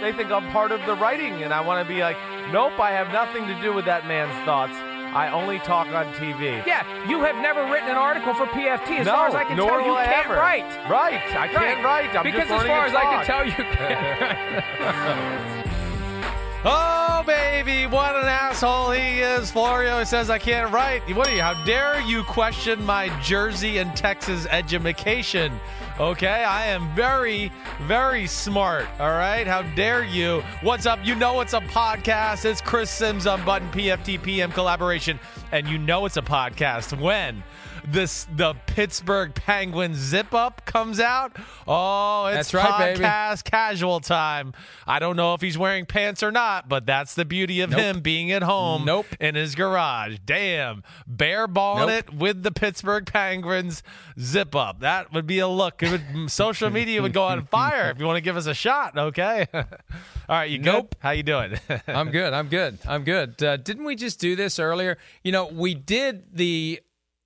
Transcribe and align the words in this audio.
They 0.00 0.12
think 0.12 0.30
I'm 0.30 0.48
part 0.50 0.72
of 0.72 0.80
the 0.86 0.94
writing, 0.94 1.42
and 1.42 1.52
I 1.52 1.60
want 1.60 1.86
to 1.86 1.94
be 1.94 2.00
like, 2.00 2.16
nope, 2.52 2.78
I 2.80 2.90
have 2.92 3.12
nothing 3.12 3.46
to 3.46 3.60
do 3.60 3.72
with 3.72 3.84
that 3.84 4.06
man's 4.06 4.32
thoughts. 4.46 4.72
I 5.12 5.28
only 5.32 5.58
talk 5.58 5.88
on 5.88 6.06
TV. 6.14 6.64
Yeah, 6.66 6.84
you 7.08 7.20
have 7.20 7.36
never 7.36 7.64
written 7.70 7.90
an 7.90 7.96
article 7.96 8.32
for 8.32 8.46
PFT. 8.46 9.00
As 9.00 9.06
no, 9.06 9.12
far 9.12 9.28
as 9.28 9.34
I 9.34 9.44
can 9.44 9.56
tell, 9.56 9.84
you 9.84 9.92
I 9.92 10.04
can't 10.06 10.26
ever. 10.26 10.36
write. 10.36 10.88
Right, 10.88 11.20
I 11.36 11.48
can't 11.48 11.84
write. 11.84 12.14
I'm 12.14 12.22
because 12.22 12.48
as 12.50 12.62
far 12.62 12.86
as 12.86 12.94
I 12.94 13.02
can 13.02 13.24
tell, 13.26 13.44
you 13.44 13.52
can't. 13.52 15.60
Oh, 16.62 17.22
baby, 17.26 17.86
what 17.86 18.14
an 18.14 18.26
asshole 18.26 18.90
he 18.90 19.20
is. 19.20 19.50
Florio 19.50 20.04
says, 20.04 20.28
I 20.28 20.38
can't 20.38 20.70
write. 20.70 21.00
What 21.16 21.28
are 21.28 21.34
you? 21.34 21.40
How 21.40 21.54
dare 21.64 22.02
you 22.02 22.22
question 22.22 22.84
my 22.84 23.08
Jersey 23.22 23.78
and 23.78 23.96
Texas 23.96 24.46
education? 24.50 25.58
Okay, 26.00 26.26
I 26.44 26.68
am 26.68 26.88
very, 26.94 27.52
very 27.82 28.26
smart. 28.26 28.86
All 28.98 29.10
right, 29.10 29.46
how 29.46 29.60
dare 29.74 30.02
you? 30.02 30.42
What's 30.62 30.86
up? 30.86 30.98
You 31.04 31.14
know 31.14 31.42
it's 31.42 31.52
a 31.52 31.60
podcast. 31.60 32.46
It's 32.46 32.62
Chris 32.62 32.88
Simms 32.88 33.26
on 33.26 33.44
Button 33.44 33.68
PFT 33.68 34.22
PM 34.22 34.50
collaboration. 34.50 35.20
And 35.52 35.68
you 35.68 35.76
know 35.76 36.06
it's 36.06 36.16
a 36.16 36.22
podcast 36.22 36.98
when 36.98 37.44
this 37.90 38.26
the 38.34 38.54
Pittsburgh 38.66 39.34
Penguins 39.34 39.96
zip 39.98 40.32
up 40.34 40.64
comes 40.66 41.00
out. 41.00 41.36
Oh, 41.66 42.26
it's 42.26 42.50
That's 42.50 42.54
right, 42.54 42.94
baby. 42.94 43.04
podcast 43.04 43.44
casual 43.44 44.00
time. 44.00 44.52
I 44.86 44.98
don't 44.98 45.16
know 45.16 45.34
if 45.34 45.40
he's 45.40 45.56
wearing 45.58 45.86
pants 45.86 46.22
or 46.22 46.30
not, 46.30 46.68
but 46.68 46.86
that's 46.86 47.14
the 47.14 47.24
beauty 47.24 47.60
of 47.60 47.70
Nope. 47.70 47.80
him 47.80 48.00
being 48.00 48.30
at 48.32 48.42
home 48.42 48.84
Nope. 48.84 49.06
in 49.20 49.34
his 49.34 49.54
garage. 49.54 50.18
Damn. 50.24 50.82
Bare 51.06 51.46
balling 51.46 51.88
Nope. 51.88 52.04
it 52.08 52.14
with 52.14 52.42
the 52.42 52.50
Pittsburgh 52.52 53.06
Penguins 53.06 53.82
zip 54.18 54.54
up. 54.54 54.80
That 54.80 55.12
would 55.12 55.26
be 55.26 55.38
a 55.38 55.48
look. 55.48 55.82
It 55.82 55.90
would 55.90 56.30
social 56.30 56.70
media 56.70 57.02
would 57.02 57.12
go 57.12 57.24
on 57.24 57.44
fire 57.46 57.90
if 57.90 57.98
you 57.98 58.06
want 58.06 58.16
to 58.16 58.22
give 58.22 58.36
us 58.36 58.46
a 58.46 58.54
shot, 58.54 58.96
okay? 58.96 59.46
All 59.54 59.64
right, 60.28 60.48
you 60.50 60.58
good? 60.58 60.88
How 61.00 61.10
you 61.10 61.22
doing? 61.22 61.58
I'm 61.88 62.10
good. 62.10 62.32
I'm 62.32 62.48
good. 62.48 62.78
I'm 62.86 63.04
good. 63.04 63.42
Uh, 63.42 63.56
didn't 63.56 63.84
we 63.84 63.96
just 63.96 64.20
do 64.20 64.36
this 64.36 64.58
earlier? 64.58 64.96
You 65.24 65.32
know, 65.32 65.46
we 65.46 65.74
did 65.74 66.36
the 66.36 66.80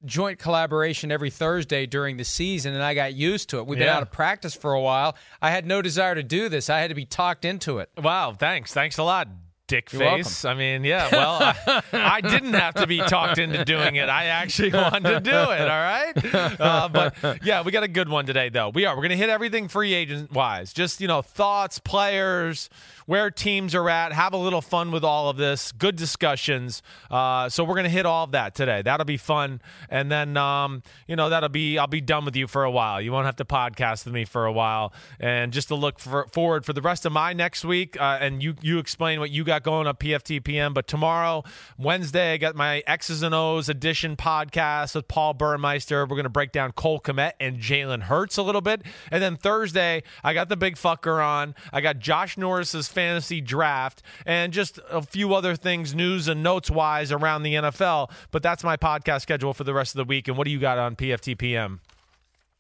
joint 0.04 0.38
collaboration 0.38 1.10
every 1.10 1.30
Thursday 1.30 1.86
during 1.86 2.16
the 2.16 2.24
season, 2.24 2.74
and 2.74 2.82
I 2.82 2.94
got 2.94 3.14
used 3.14 3.48
to 3.50 3.58
it. 3.58 3.66
We've 3.66 3.78
been 3.78 3.88
Yeah. 3.88 3.96
out 3.96 4.02
of 4.02 4.10
practice 4.10 4.54
for 4.54 4.72
a 4.72 4.80
while. 4.80 5.16
I 5.40 5.50
had 5.50 5.66
no 5.66 5.82
desire 5.82 6.14
to 6.14 6.22
do 6.22 6.48
this. 6.48 6.68
I 6.70 6.80
had 6.80 6.88
to 6.88 6.94
be 6.94 7.04
talked 7.06 7.44
into 7.44 7.78
it. 7.78 7.88
Wow, 7.96 8.32
thanks. 8.38 8.72
Thanks 8.72 8.98
a 8.98 9.02
lot, 9.02 9.28
dick 9.66 9.92
You're 9.92 10.00
face. 10.00 10.44
I 10.44 10.54
mean, 10.54 10.84
yeah, 10.84 11.08
well, 11.10 11.38
I, 11.40 11.82
I 11.92 12.20
didn't 12.20 12.54
have 12.54 12.74
to 12.74 12.86
be 12.86 12.98
talked 12.98 13.38
into 13.38 13.64
doing 13.64 13.96
it. 13.96 14.08
I 14.08 14.26
actually 14.26 14.72
wanted 14.74 15.08
to 15.08 15.20
do 15.20 15.30
it, 15.30 15.60
all 15.60 15.68
right? 15.68 16.12
Uh, 16.34 16.88
but 16.88 17.44
yeah, 17.44 17.62
we 17.62 17.72
got 17.72 17.82
a 17.82 17.88
good 17.88 18.08
one 18.08 18.26
today, 18.26 18.48
though. 18.48 18.68
We 18.68 18.84
are. 18.84 18.94
We're 18.94 19.02
going 19.02 19.10
to 19.10 19.16
hit 19.16 19.30
everything 19.30 19.68
free 19.68 19.94
agent 19.94 20.32
wise. 20.32 20.72
Just, 20.72 21.00
you 21.00 21.08
know, 21.08 21.22
thoughts, 21.22 21.78
players, 21.78 22.68
where 23.06 23.30
teams 23.30 23.74
are 23.74 23.88
at, 23.88 24.12
have 24.12 24.32
a 24.32 24.36
little 24.36 24.62
fun 24.62 24.90
with 24.90 25.04
all 25.04 25.28
of 25.28 25.36
this, 25.36 25.72
good 25.72 25.96
discussions. 25.96 26.82
Uh, 27.10 27.48
so 27.48 27.64
we're 27.64 27.74
going 27.74 27.84
to 27.84 27.90
hit 27.90 28.06
all 28.06 28.24
of 28.24 28.32
that 28.32 28.54
today. 28.54 28.82
That'll 28.82 29.04
be 29.04 29.16
fun. 29.16 29.60
And 29.90 30.10
then, 30.10 30.36
um, 30.36 30.82
you 31.06 31.16
know, 31.16 31.28
that'll 31.28 31.48
be, 31.48 31.78
I'll 31.78 31.86
be 31.86 32.00
done 32.00 32.24
with 32.24 32.36
you 32.36 32.46
for 32.46 32.64
a 32.64 32.70
while. 32.70 33.00
You 33.00 33.12
won't 33.12 33.26
have 33.26 33.36
to 33.36 33.44
podcast 33.44 34.04
with 34.04 34.14
me 34.14 34.24
for 34.24 34.46
a 34.46 34.52
while. 34.52 34.92
And 35.20 35.52
just 35.52 35.68
to 35.68 35.74
look 35.74 35.98
for, 35.98 36.26
forward 36.28 36.64
for 36.64 36.72
the 36.72 36.82
rest 36.82 37.04
of 37.06 37.12
my 37.12 37.32
next 37.32 37.64
week, 37.64 38.00
uh, 38.00 38.18
and 38.20 38.42
you, 38.42 38.54
you 38.62 38.78
explain 38.78 39.20
what 39.20 39.30
you 39.30 39.44
got 39.54 39.62
going 39.62 39.86
on 39.86 39.94
PFTPM. 39.94 40.74
But 40.74 40.86
tomorrow, 40.86 41.44
Wednesday, 41.78 42.34
I 42.34 42.36
got 42.38 42.56
my 42.56 42.82
X's 42.86 43.22
and 43.22 43.34
O's 43.34 43.68
edition 43.68 44.16
podcast 44.16 44.94
with 44.94 45.08
Paul 45.08 45.34
Burmeister. 45.34 46.02
We're 46.02 46.16
going 46.16 46.24
to 46.24 46.28
break 46.28 46.52
down 46.52 46.72
Cole 46.72 47.00
Kmet 47.00 47.32
and 47.38 47.58
Jalen 47.58 48.02
Hurts 48.02 48.36
a 48.36 48.42
little 48.42 48.60
bit. 48.60 48.82
And 49.10 49.22
then 49.22 49.36
Thursday, 49.36 50.02
I 50.24 50.34
got 50.34 50.48
the 50.48 50.56
big 50.56 50.76
fucker 50.76 51.24
on. 51.24 51.54
I 51.72 51.80
got 51.80 51.98
Josh 51.98 52.36
Norris's 52.36 52.88
fantasy 52.88 53.40
draft 53.40 54.02
and 54.26 54.52
just 54.52 54.80
a 54.90 55.02
few 55.02 55.34
other 55.34 55.54
things, 55.54 55.94
news 55.94 56.26
and 56.28 56.42
notes 56.42 56.70
wise 56.70 57.12
around 57.12 57.44
the 57.44 57.54
NFL. 57.54 58.10
But 58.30 58.42
that's 58.42 58.64
my 58.64 58.76
podcast 58.76 59.22
schedule 59.22 59.54
for 59.54 59.64
the 59.64 59.74
rest 59.74 59.94
of 59.94 59.98
the 59.98 60.04
week. 60.04 60.28
And 60.28 60.36
what 60.36 60.46
do 60.46 60.50
you 60.50 60.58
got 60.58 60.78
on 60.78 60.96
PFTPM? 60.96 61.78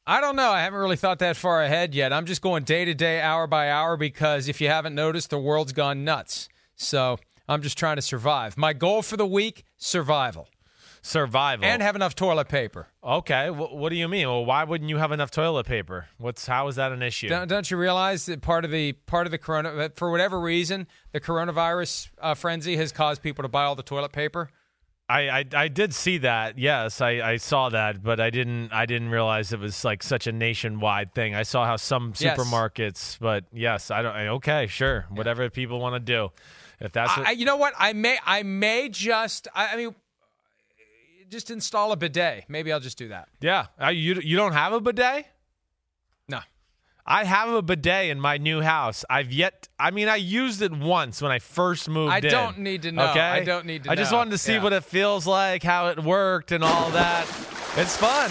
I 0.06 0.20
don't 0.20 0.36
know. 0.36 0.50
I 0.50 0.60
haven't 0.60 0.80
really 0.80 0.96
thought 0.96 1.18
that 1.20 1.34
far 1.34 1.62
ahead 1.62 1.94
yet. 1.94 2.12
I'm 2.12 2.26
just 2.26 2.42
going 2.42 2.64
day 2.64 2.84
to 2.84 2.92
day, 2.92 3.22
hour 3.22 3.46
by 3.46 3.70
hour, 3.70 3.96
because 3.96 4.48
if 4.48 4.60
you 4.60 4.68
haven't 4.68 4.94
noticed, 4.94 5.30
the 5.30 5.38
world's 5.38 5.72
gone 5.72 6.04
nuts. 6.04 6.50
So 6.76 7.18
I'm 7.48 7.62
just 7.62 7.78
trying 7.78 7.96
to 7.96 8.02
survive. 8.02 8.56
My 8.56 8.72
goal 8.72 9.02
for 9.02 9.16
the 9.16 9.26
week 9.26 9.64
survival 9.76 10.48
Survival. 11.02 11.66
and 11.66 11.82
have 11.82 11.96
enough 11.96 12.14
toilet 12.14 12.48
paper. 12.48 12.86
okay. 13.02 13.48
Wh- 13.48 13.74
what 13.74 13.90
do 13.90 13.96
you 13.96 14.08
mean? 14.08 14.26
Well, 14.26 14.44
why 14.44 14.64
wouldn't 14.64 14.88
you 14.88 14.96
have 14.96 15.12
enough 15.12 15.30
toilet 15.30 15.66
paper? 15.66 16.06
What's 16.18 16.46
how 16.46 16.66
is 16.68 16.76
that 16.76 16.92
an 16.92 17.02
issue? 17.02 17.28
Don't, 17.28 17.46
don't 17.46 17.70
you 17.70 17.76
realize 17.76 18.24
that 18.26 18.40
part 18.40 18.64
of 18.64 18.70
the 18.70 18.92
part 18.92 19.26
of 19.26 19.30
the 19.30 19.36
corona 19.38 19.90
for 19.96 20.10
whatever 20.10 20.40
reason 20.40 20.86
the 21.12 21.20
coronavirus 21.20 22.08
uh, 22.22 22.34
frenzy 22.34 22.76
has 22.76 22.90
caused 22.90 23.22
people 23.22 23.42
to 23.42 23.48
buy 23.48 23.64
all 23.64 23.74
the 23.74 23.82
toilet 23.82 24.12
paper? 24.12 24.48
I, 25.06 25.28
I 25.28 25.44
I 25.54 25.68
did 25.68 25.94
see 25.94 26.16
that. 26.18 26.58
Yes, 26.58 27.02
I, 27.02 27.10
I 27.32 27.36
saw 27.36 27.68
that, 27.68 28.02
but 28.02 28.18
I 28.20 28.30
didn't 28.30 28.72
I 28.72 28.86
didn't 28.86 29.10
realize 29.10 29.52
it 29.52 29.60
was 29.60 29.84
like 29.84 30.02
such 30.02 30.26
a 30.26 30.32
nationwide 30.32 31.12
thing. 31.14 31.34
I 31.34 31.42
saw 31.42 31.66
how 31.66 31.76
some 31.76 32.14
Yes. 32.18 32.38
supermarkets, 32.38 33.18
but 33.20 33.44
yes, 33.52 33.90
I 33.90 34.00
don't. 34.00 34.16
Okay, 34.16 34.66
sure, 34.68 35.04
whatever 35.10 35.50
people 35.50 35.78
want 35.80 35.94
to 35.96 36.00
do. 36.00 36.30
If 36.80 36.92
that's 36.92 37.16
what, 37.16 37.26
I, 37.26 37.30
you 37.32 37.44
know 37.44 37.56
what? 37.56 37.72
I 37.78 37.92
may 37.92 38.18
I 38.24 38.42
may 38.42 38.88
just 38.88 39.48
I, 39.54 39.68
I 39.68 39.76
mean 39.76 39.94
just 41.30 41.50
install 41.50 41.92
a 41.92 41.96
bidet. 41.96 42.44
Maybe 42.48 42.72
I'll 42.72 42.80
just 42.80 42.98
do 42.98 43.08
that. 43.08 43.28
yeah, 43.40 43.66
Uh, 43.82 43.88
you 43.88 44.14
you 44.22 44.36
don't 44.36 44.52
have 44.52 44.72
a 44.72 44.80
bidet. 44.80 45.26
No. 46.28 46.40
I 47.06 47.24
have 47.24 47.48
a 47.50 47.60
bidet 47.62 48.08
in 48.10 48.20
my 48.20 48.38
new 48.38 48.60
house. 48.62 49.04
I've 49.10 49.30
yet. 49.32 49.68
I 49.78 49.90
mean, 49.90 50.08
I 50.08 50.16
used 50.16 50.62
it 50.62 50.72
once 50.72 51.20
when 51.20 51.30
I 51.32 51.38
first 51.38 51.88
moved 51.88 52.12
I 52.12 52.18
in. 52.18 52.22
don't 52.30 52.58
need 52.58 52.82
to 52.82 52.92
know. 52.92 53.10
Okay, 53.10 53.20
I 53.20 53.44
don't 53.44 53.66
need 53.66 53.82
to 53.84 53.88
know. 53.88 53.92
I 53.92 53.96
just 53.96 54.10
know. 54.12 54.18
wanted 54.18 54.30
to 54.30 54.38
see 54.38 54.54
Yeah. 54.54 54.62
what 54.62 54.72
it 54.72 54.84
feels 54.84 55.26
like, 55.26 55.62
how 55.62 55.88
it 55.88 56.02
worked, 56.02 56.50
and 56.52 56.62
all 56.64 56.90
that. 56.90 57.26
It's 57.76 57.96
fun. 57.96 58.30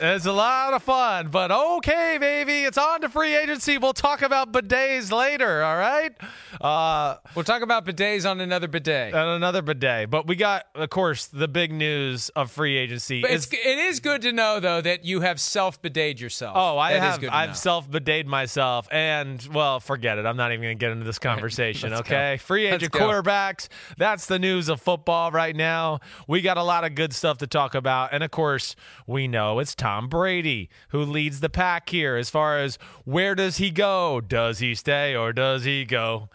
It's 0.00 0.26
a 0.26 0.32
lot 0.32 0.74
of 0.74 0.82
fun, 0.82 1.28
but 1.28 1.52
okay, 1.52 2.18
baby, 2.18 2.64
it's 2.64 2.76
on 2.76 3.00
to 3.02 3.08
free 3.08 3.36
agency. 3.36 3.78
We'll 3.78 3.92
talk 3.92 4.22
about 4.22 4.50
bidets 4.52 5.12
later, 5.12 5.62
all 5.62 5.76
right? 5.76 6.12
Uh, 6.60 7.16
We'll 7.36 7.44
talk 7.44 7.62
about 7.62 7.86
bidets 7.86 8.28
on 8.28 8.40
another 8.40 8.66
bidet. 8.66 9.14
and 9.14 9.28
another 9.28 9.62
bidet, 9.62 10.10
but 10.10 10.26
we 10.26 10.34
got, 10.34 10.66
of 10.74 10.90
course, 10.90 11.26
the 11.26 11.46
big 11.46 11.72
news 11.72 12.28
of 12.30 12.50
free 12.50 12.76
agency. 12.76 13.22
But 13.22 13.30
is- 13.30 13.44
it's, 13.44 13.52
it 13.54 13.78
is 13.78 14.00
good 14.00 14.22
to 14.22 14.32
know 14.32 14.58
though 14.58 14.80
that 14.80 15.04
you 15.04 15.20
have 15.20 15.40
self 15.40 15.80
bideted 15.80 16.20
yourself. 16.20 16.54
Oh, 16.56 16.76
I 16.76 16.94
That 16.94 17.20
is 17.20 17.24
have. 17.24 17.32
I've 17.32 17.56
self 17.56 17.88
bidet 17.88 18.26
myself, 18.26 18.88
and 18.90 19.46
well, 19.52 19.78
forget 19.78 20.18
it. 20.18 20.26
I'm 20.26 20.36
not 20.36 20.50
even 20.50 20.62
going 20.64 20.76
to 20.76 20.80
get 20.84 20.90
into 20.90 21.04
this 21.04 21.20
conversation. 21.20 21.92
Okay, 21.94 22.34
go. 22.36 22.42
free 22.42 22.66
agent 22.66 22.92
quarterbacks. 22.92 23.68
That's 23.96 24.26
the 24.26 24.40
news 24.40 24.68
of 24.68 24.80
football 24.82 25.30
right 25.30 25.54
now. 25.54 26.00
We 26.26 26.40
got 26.40 26.56
a 26.56 26.64
lot 26.64 26.82
of 26.84 26.96
good 26.96 27.12
stuff 27.12 27.38
to 27.38 27.46
talk 27.46 27.76
about, 27.76 28.10
and 28.12 28.24
of 28.24 28.32
course, 28.32 28.74
we 29.06 29.28
know 29.28 29.60
it's 29.60 29.74
Tom 29.84 30.08
Brady 30.08 30.70
who 30.88 31.04
leads 31.04 31.40
the 31.40 31.50
pack 31.50 31.90
here 31.90 32.16
as 32.16 32.30
far 32.30 32.58
as 32.58 32.78
where 33.04 33.34
does 33.34 33.58
he 33.58 33.70
go? 33.70 34.18
Does 34.18 34.58
he 34.58 34.74
stay 34.74 35.14
or 35.14 35.34
does 35.34 35.64
he 35.64 35.84
go? 35.84 36.30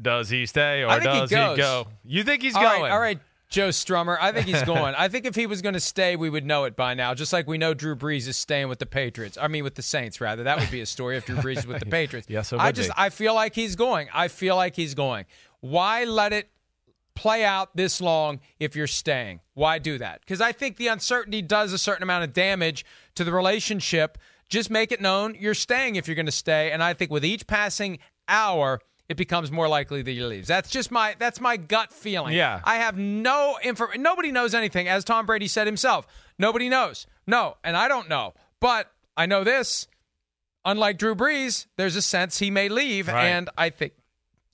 Does 0.00 0.28
he 0.30 0.46
stay 0.46 0.84
or 0.84 0.92
think 1.00 1.02
he 1.02 1.18
does 1.26 1.30
he, 1.30 1.56
go? 1.56 1.88
You 2.04 2.22
think 2.22 2.42
he's 2.42 2.54
All 2.54 2.62
right, 2.62 2.78
going? 2.78 2.92
all 2.92 3.00
right, 3.00 3.18
Joe 3.48 3.70
Strummer. 3.70 4.16
I 4.20 4.30
think 4.30 4.46
he's 4.46 4.62
going. 4.66 4.94
I 4.96 5.08
think 5.08 5.26
if 5.26 5.34
he 5.34 5.48
was 5.48 5.60
going 5.60 5.72
to 5.74 5.80
stay, 5.80 6.14
we 6.14 6.30
would 6.30 6.46
know 6.46 6.66
it 6.66 6.76
by 6.76 6.94
now. 6.94 7.14
Just 7.14 7.32
like 7.32 7.48
we 7.48 7.58
know 7.58 7.74
Drew 7.74 7.96
Brees 7.96 8.28
is 8.28 8.36
staying 8.36 8.68
with 8.68 8.78
the 8.78 8.86
Patriots. 8.86 9.36
I 9.36 9.48
mean, 9.48 9.64
with 9.64 9.74
the 9.74 9.82
Saints, 9.82 10.20
rather. 10.20 10.44
That 10.44 10.60
would 10.60 10.70
be 10.70 10.82
a 10.82 10.86
story 10.86 11.16
if 11.16 11.26
Drew 11.26 11.38
Brees 11.38 11.58
is 11.58 11.66
with 11.66 11.80
the 11.80 11.86
Patriots. 11.90 12.28
Yes, 12.30 12.52
it 12.52 12.60
I 12.60 12.70
just, 12.70 12.90
be. 12.90 12.94
I 12.96 13.10
feel 13.10 13.34
like 13.34 13.56
he's 13.56 13.74
going. 13.74 14.06
I 14.14 14.28
feel 14.28 14.54
like 14.54 14.76
he's 14.76 14.94
going. 14.94 15.24
Why 15.58 16.04
let 16.04 16.32
it 16.32 16.48
play 17.14 17.44
out 17.44 17.76
this 17.76 18.00
long 18.00 18.40
if 18.58 18.74
you're 18.76 18.86
staying? 18.86 19.40
Why 19.54 19.78
do 19.78 19.98
that? 19.98 20.20
Because 20.20 20.40
I 20.40 20.52
think 20.52 20.76
the 20.76 20.88
uncertainty 20.88 21.42
does 21.42 21.72
a 21.72 21.78
certain 21.78 22.02
amount 22.02 22.24
of 22.24 22.32
damage 22.32 22.84
to 23.14 23.24
the 23.24 23.32
relationship. 23.32 24.18
Just 24.48 24.70
make 24.70 24.92
it 24.92 25.00
known 25.00 25.36
you're 25.38 25.54
staying 25.54 25.96
if 25.96 26.06
you're 26.08 26.14
going 26.14 26.26
to 26.26 26.32
stay. 26.32 26.70
And 26.70 26.82
I 26.82 26.92
think 26.94 27.10
with 27.10 27.24
each 27.24 27.46
passing 27.46 27.98
hour, 28.28 28.80
it 29.08 29.16
becomes 29.16 29.50
more 29.52 29.68
likely 29.68 30.02
that 30.02 30.10
he 30.10 30.20
leaves. 30.22 30.48
That's 30.48 30.70
just 30.70 30.90
my 30.90 31.14
that's 31.18 31.40
my 31.40 31.56
gut 31.56 31.92
feeling. 31.92 32.34
Yeah. 32.34 32.60
I 32.64 32.76
have 32.76 32.96
no 32.96 33.58
info. 33.62 33.86
Nobody 33.96 34.32
knows 34.32 34.54
anything, 34.54 34.88
as 34.88 35.04
Tom 35.04 35.26
Brady 35.26 35.46
said 35.46 35.66
himself. 35.66 36.06
Nobody 36.38 36.68
knows. 36.68 37.06
No, 37.26 37.56
and 37.62 37.76
I 37.76 37.86
don't 37.88 38.08
know. 38.08 38.34
But 38.60 38.90
I 39.16 39.26
know 39.26 39.44
this. 39.44 39.88
Unlike 40.64 40.96
Drew 40.98 41.14
Brees, 41.14 41.66
there's 41.76 41.96
a 41.96 42.02
sense 42.02 42.38
he 42.38 42.50
may 42.50 42.70
leave, 42.70 43.08
Right. 43.08 43.26
and 43.26 43.50
I 43.58 43.68
think, 43.68 43.92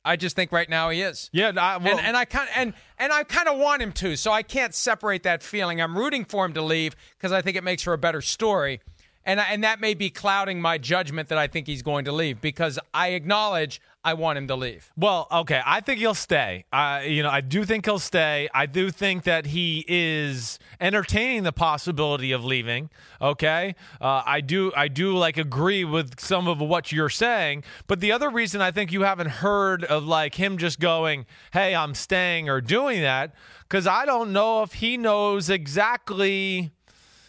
I 0.04 0.16
just 0.16 0.34
think 0.34 0.50
right 0.50 0.68
now 0.68 0.90
he 0.90 1.02
is. 1.02 1.28
Yeah, 1.32 1.52
I, 1.56 1.76
well, 1.76 1.98
and, 1.98 2.00
and 2.00 2.16
I 2.16 2.24
kind 2.24 2.48
and 2.54 2.74
and 2.98 3.12
I 3.12 3.22
kind 3.24 3.48
of 3.48 3.58
want 3.58 3.82
him 3.82 3.92
to, 3.92 4.16
so 4.16 4.32
I 4.32 4.42
can't 4.42 4.74
separate 4.74 5.24
that 5.24 5.42
feeling. 5.42 5.80
I'm 5.80 5.96
rooting 5.96 6.24
for 6.24 6.44
him 6.44 6.54
to 6.54 6.62
leave 6.62 6.96
because 7.16 7.32
I 7.32 7.42
think 7.42 7.56
it 7.56 7.64
makes 7.64 7.82
for 7.82 7.92
a 7.92 7.98
better 7.98 8.22
story, 8.22 8.80
and 9.24 9.40
and 9.40 9.64
that 9.64 9.80
may 9.80 9.94
be 9.94 10.10
clouding 10.10 10.60
my 10.60 10.78
judgment 10.78 11.28
that 11.28 11.38
I 11.38 11.46
think 11.46 11.66
he's 11.66 11.82
going 11.82 12.04
to 12.06 12.12
leave 12.12 12.40
because 12.40 12.78
I 12.94 13.08
acknowledge 13.08 13.80
I 14.02 14.14
want 14.14 14.38
him 14.38 14.46
to 14.48 14.56
leave. 14.56 14.90
Well, 14.96 15.26
okay. 15.30 15.60
I 15.64 15.80
think 15.80 15.98
he'll 15.98 16.14
stay. 16.14 16.64
I, 16.72 17.02
you 17.02 17.22
know, 17.22 17.28
I 17.28 17.42
do 17.42 17.66
think 17.66 17.84
he'll 17.84 17.98
stay. 17.98 18.48
I 18.54 18.64
do 18.64 18.90
think 18.90 19.24
that 19.24 19.46
he 19.46 19.84
is 19.86 20.58
entertaining 20.80 21.42
the 21.42 21.52
possibility 21.52 22.32
of 22.32 22.42
leaving. 22.42 22.88
Okay, 23.20 23.74
uh, 24.00 24.22
I 24.24 24.40
do. 24.40 24.72
I 24.74 24.88
do 24.88 25.16
like 25.16 25.36
agree 25.36 25.84
with 25.84 26.18
some 26.18 26.48
of 26.48 26.60
what 26.60 26.92
you're 26.92 27.10
saying. 27.10 27.64
But 27.86 28.00
the 28.00 28.12
other 28.12 28.30
reason 28.30 28.62
I 28.62 28.70
think 28.70 28.90
you 28.90 29.02
haven't 29.02 29.28
heard 29.28 29.84
of 29.84 30.04
like 30.04 30.36
him 30.36 30.56
just 30.56 30.80
going, 30.80 31.26
"Hey, 31.52 31.74
I'm 31.74 31.94
staying" 31.94 32.48
or 32.48 32.62
doing 32.62 33.02
that, 33.02 33.34
because 33.68 33.86
I 33.86 34.06
don't 34.06 34.32
know 34.32 34.62
if 34.62 34.74
he 34.74 34.96
knows 34.96 35.50
exactly 35.50 36.70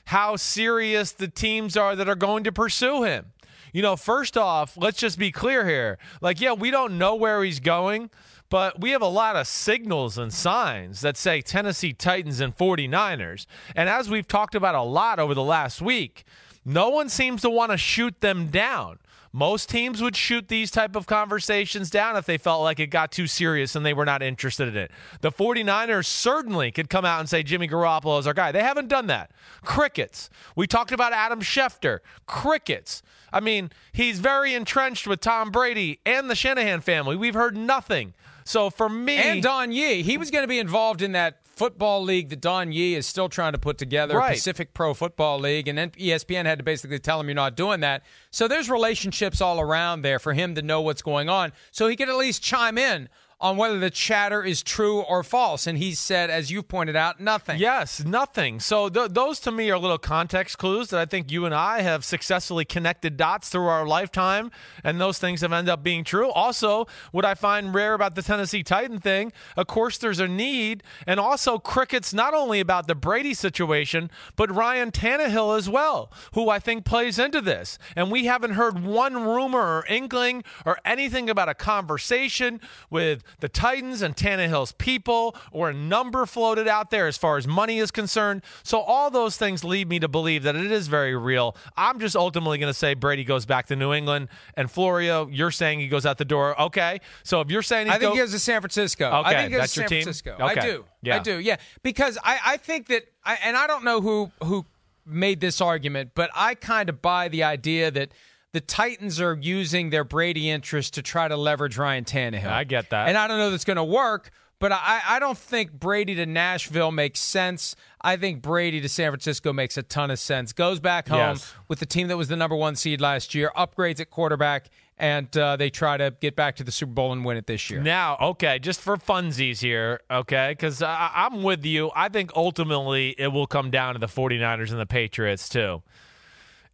how 0.05 0.35
serious 0.35 1.11
the 1.11 1.27
teams 1.27 1.77
are 1.77 1.95
that 1.95 2.09
are 2.09 2.15
going 2.15 2.43
to 2.43 2.51
pursue 2.51 3.03
him. 3.03 3.27
You 3.73 3.81
know, 3.81 3.95
first 3.95 4.37
off, 4.37 4.75
let's 4.77 4.97
just 4.97 5.17
be 5.17 5.31
clear 5.31 5.67
here. 5.67 5.97
Like, 6.19 6.41
yeah, 6.41 6.53
we 6.53 6.71
don't 6.71 6.97
know 6.97 7.15
where 7.15 7.43
he's 7.43 7.59
going, 7.59 8.09
but 8.49 8.81
we 8.81 8.91
have 8.91 9.01
a 9.01 9.07
lot 9.07 9.37
of 9.37 9.47
signals 9.47 10.17
and 10.17 10.33
signs 10.33 11.01
that 11.01 11.15
say 11.15 11.41
Tennessee 11.41 11.93
Titans 11.93 12.41
and 12.41 12.55
49ers. 12.55 13.45
And 13.75 13.87
as 13.87 14.09
we've 14.09 14.27
talked 14.27 14.55
about 14.55 14.75
a 14.75 14.81
lot 14.81 15.19
over 15.19 15.33
the 15.33 15.43
last 15.43 15.81
week, 15.81 16.25
no 16.65 16.89
one 16.89 17.07
seems 17.07 17.41
to 17.43 17.49
want 17.49 17.71
to 17.71 17.77
shoot 17.77 18.19
them 18.19 18.47
down. 18.47 18.99
Most 19.33 19.69
teams 19.69 20.01
would 20.01 20.15
shoot 20.15 20.49
these 20.49 20.71
type 20.71 20.95
of 20.95 21.07
conversations 21.07 21.89
down 21.89 22.17
if 22.17 22.25
they 22.25 22.37
felt 22.37 22.61
like 22.63 22.79
it 22.79 22.87
got 22.87 23.11
too 23.11 23.27
serious 23.27 23.75
and 23.75 23.85
they 23.85 23.93
were 23.93 24.05
not 24.05 24.21
interested 24.21 24.67
in 24.67 24.75
it. 24.75 24.91
The 25.21 25.31
49ers 25.31 26.05
certainly 26.05 26.71
could 26.71 26.89
come 26.89 27.05
out 27.05 27.21
and 27.21 27.29
say 27.29 27.41
Jimmy 27.41 27.67
Garoppolo 27.67 28.19
is 28.19 28.27
our 28.27 28.33
guy. 28.33 28.51
They 28.51 28.63
haven't 28.63 28.89
done 28.89 29.07
that. 29.07 29.31
Crickets. 29.61 30.29
We 30.55 30.67
talked 30.67 30.91
about 30.91 31.13
Adam 31.13 31.39
Schefter. 31.39 31.99
Crickets. 32.25 33.01
I 33.31 33.39
mean, 33.39 33.71
he's 33.93 34.19
very 34.19 34.53
entrenched 34.53 35.07
with 35.07 35.21
Tom 35.21 35.51
Brady 35.51 35.99
and 36.05 36.29
the 36.29 36.35
Shanahan 36.35 36.81
family. 36.81 37.15
We've 37.15 37.33
heard 37.33 37.55
nothing. 37.55 38.13
So 38.43 38.69
for 38.69 38.89
me, 38.89 39.15
And 39.15 39.43
Don 39.43 39.71
Yee, 39.71 40.01
he 40.01 40.17
was 40.17 40.31
going 40.31 40.43
to 40.43 40.47
be 40.47 40.59
involved 40.59 41.01
in 41.01 41.13
that 41.13 41.40
football 41.55 42.01
league 42.03 42.29
that 42.29 42.41
Don 42.41 42.71
Yee 42.71 42.95
is 42.95 43.05
still 43.05 43.29
trying 43.29 43.51
to 43.53 43.57
put 43.59 43.77
together, 43.77 44.17
Right. 44.17 44.33
Pacific 44.33 44.73
Pro 44.73 44.93
Football 44.93 45.39
League, 45.39 45.67
and 45.67 45.77
then 45.77 45.91
ESPN 45.91 46.45
had 46.45 46.57
to 46.59 46.63
basically 46.63 46.99
tell 46.99 47.19
him 47.19 47.27
you're 47.27 47.35
not 47.35 47.55
doing 47.55 47.81
that. 47.81 48.03
So 48.31 48.47
there's 48.47 48.69
relationships 48.69 49.41
all 49.41 49.59
around 49.59 50.01
there 50.01 50.19
for 50.19 50.33
him 50.33 50.55
to 50.55 50.61
know 50.61 50.81
what's 50.81 51.01
going 51.01 51.29
on, 51.29 51.51
so 51.71 51.87
he 51.87 51.95
could 51.95 52.09
at 52.09 52.15
least 52.15 52.41
chime 52.41 52.77
in 52.77 53.09
on 53.41 53.57
whether 53.57 53.79
the 53.79 53.89
chatter 53.89 54.43
is 54.43 54.61
true 54.61 55.01
or 55.01 55.23
false. 55.23 55.65
And 55.65 55.77
he 55.77 55.93
said, 55.93 56.29
as 56.29 56.51
you 56.51 56.61
pointed 56.61 56.95
out, 56.95 57.19
nothing. 57.19 57.59
Yes, 57.59 58.03
nothing. 58.03 58.59
So 58.59 58.87
th- 58.87 59.09
those 59.11 59.39
to 59.41 59.51
me 59.51 59.71
are 59.71 59.79
little 59.79 59.97
context 59.97 60.59
clues 60.59 60.89
that 60.89 60.99
I 60.99 61.05
think 61.05 61.31
you 61.31 61.45
and 61.45 61.55
I 61.55 61.81
have 61.81 62.05
successfully 62.05 62.65
connected 62.65 63.17
dots 63.17 63.49
through 63.49 63.65
our 63.65 63.85
lifetime, 63.85 64.51
and 64.83 65.01
those 65.01 65.17
things 65.17 65.41
have 65.41 65.51
ended 65.51 65.71
up 65.71 65.83
being 65.83 66.03
true. 66.03 66.29
Also, 66.29 66.85
what 67.11 67.25
I 67.25 67.33
find 67.33 67.73
rare 67.73 67.95
about 67.95 68.15
the 68.15 68.21
Tennessee 68.21 68.63
Titan 68.63 68.99
thing, 68.99 69.33
of 69.57 69.67
course, 69.67 69.97
there's 69.97 70.19
a 70.19 70.27
need, 70.27 70.83
and 71.07 71.19
also 71.19 71.57
crickets 71.57 72.13
not 72.13 72.33
only 72.33 72.59
about 72.59 72.87
the 72.87 72.95
Brady 72.95 73.33
situation, 73.33 74.11
but 74.35 74.53
Ryan 74.53 74.91
Tannehill 74.91 75.57
as 75.57 75.67
well, 75.67 76.11
who 76.33 76.49
I 76.49 76.59
think 76.59 76.85
plays 76.85 77.17
into 77.17 77.41
this. 77.41 77.79
And 77.95 78.11
we 78.11 78.25
haven't 78.25 78.51
heard 78.51 78.83
one 78.83 79.15
rumor 79.15 79.59
or 79.59 79.85
inkling 79.89 80.43
or 80.65 80.77
anything 80.85 81.29
about 81.29 81.49
a 81.49 81.55
conversation 81.55 82.61
with 82.89 83.23
the 83.39 83.49
Titans 83.49 84.01
and 84.01 84.15
Tannehill's 84.15 84.71
people 84.73 85.35
or 85.51 85.69
a 85.69 85.73
number 85.73 86.25
floated 86.25 86.67
out 86.67 86.89
there 86.91 87.07
as 87.07 87.17
far 87.17 87.37
as 87.37 87.47
money 87.47 87.79
is 87.79 87.91
concerned. 87.91 88.41
So 88.63 88.79
all 88.79 89.09
those 89.09 89.37
things 89.37 89.63
lead 89.63 89.87
me 89.89 89.99
to 89.99 90.07
believe 90.07 90.43
that 90.43 90.55
it 90.55 90.71
is 90.71 90.87
very 90.87 91.15
real. 91.15 91.55
I'm 91.77 91.99
just 91.99 92.15
ultimately 92.15 92.57
going 92.57 92.69
to 92.71 92.77
say 92.77 92.93
Brady 92.93 93.23
goes 93.23 93.45
back 93.45 93.67
to 93.67 93.75
New 93.75 93.93
England 93.93 94.29
and 94.55 94.69
Florio, 94.69 95.27
you're 95.27 95.51
saying 95.51 95.79
he 95.79 95.87
goes 95.87 96.05
out 96.05 96.17
the 96.17 96.25
door. 96.25 96.59
Okay. 96.61 96.99
So 97.23 97.41
if 97.41 97.49
you're 97.49 97.61
saying 97.61 97.87
I 97.89 97.93
think 97.93 98.01
go- 98.03 98.11
he 98.13 98.17
goes 98.19 98.31
to 98.31 98.39
San 98.39 98.61
Francisco. 98.61 99.09
I 99.09 99.19
Okay, 99.21 99.29
think 99.31 99.43
he 99.43 99.49
goes 99.51 99.59
that's 99.61 99.73
to 99.73 99.79
San 99.81 99.87
team? 99.89 100.03
Francisco. 100.03 100.31
Okay, 100.39 100.43
I 100.43 100.65
do. 100.65 100.85
yeah. 101.01 101.15
I 101.15 101.19
do. 101.19 101.39
Yeah, 101.39 101.57
because 101.83 102.17
I, 102.23 102.39
I 102.45 102.57
think 102.57 102.87
that, 102.87 103.03
I, 103.23 103.37
and 103.43 103.55
I 103.55 103.67
don't 103.67 103.83
know 103.83 104.01
who 104.01 104.31
who 104.43 104.65
made 105.05 105.39
this 105.41 105.61
argument, 105.61 106.11
but 106.15 106.29
I 106.35 106.55
kind 106.55 106.87
of 106.89 107.01
buy 107.01 107.27
the 107.27 107.43
idea 107.43 107.89
that 107.91 108.11
the 108.53 108.61
Titans 108.61 109.19
are 109.21 109.37
using 109.41 109.89
their 109.91 110.03
Brady 110.03 110.49
interest 110.49 110.95
to 110.95 111.01
try 111.01 111.27
to 111.27 111.37
leverage 111.37 111.77
Ryan 111.77 112.03
Tannehill. 112.05 112.47
I 112.47 112.63
get 112.65 112.89
that. 112.89 113.07
and 113.07 113.17
I 113.17 113.27
don't 113.27 113.37
know 113.37 113.47
if 113.47 113.51
that's 113.51 113.65
going 113.65 113.77
to 113.77 113.83
work. 113.83 114.31
But 114.59 114.71
I, 114.71 115.01
I 115.07 115.19
don't 115.19 115.39
think 115.39 115.71
Brady 115.71 116.13
to 116.13 116.27
Nashville 116.27 116.91
makes 116.91 117.19
sense. 117.19 117.75
I 117.99 118.15
think 118.15 118.43
Brady 118.43 118.79
to 118.81 118.87
San 118.87 119.09
Francisco 119.09 119.51
makes 119.51 119.75
a 119.75 119.81
ton 119.81 120.11
of 120.11 120.19
sense. 120.19 120.53
Goes 120.53 120.79
back 120.79 121.07
home 121.07 121.17
Yes. 121.17 121.51
with 121.67 121.79
the 121.79 121.87
team 121.87 122.09
that 122.09 122.15
was 122.17 122.27
the 122.27 122.35
number 122.35 122.55
one 122.55 122.75
seed 122.75 123.01
last 123.01 123.33
year, 123.33 123.51
upgrades 123.57 123.99
at 123.99 124.11
quarterback, 124.11 124.69
and 124.99 125.35
uh, 125.35 125.55
they 125.55 125.71
try 125.71 125.97
to 125.97 126.13
get 126.21 126.35
back 126.35 126.57
to 126.57 126.63
the 126.63 126.71
Super 126.71 126.91
Bowl 126.91 127.11
and 127.11 127.25
win 127.25 127.37
it 127.37 127.47
this 127.47 127.71
year. 127.71 127.81
Now, 127.81 128.17
okay, 128.21 128.59
just 128.59 128.81
for 128.81 128.97
funsies 128.97 129.61
here, 129.61 129.99
okay, 130.11 130.51
because 130.51 130.83
I'm 130.85 131.41
with 131.41 131.65
you. 131.65 131.89
I 131.95 132.09
think 132.09 132.29
ultimately 132.35 133.15
it 133.17 133.29
will 133.29 133.47
come 133.47 133.71
down 133.71 133.95
to 133.95 133.99
the 133.99 134.05
49ers 134.05 134.69
and 134.69 134.79
the 134.79 134.85
Patriots 134.85 135.49
too. 135.49 135.81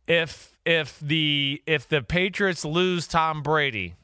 If 0.10 0.57
if 0.68 1.00
the 1.00 1.64
if 1.66 1.88
the 1.88 2.02
Patriots 2.02 2.66
lose 2.66 3.08
Tom 3.08 3.42
Brady, 3.42 3.96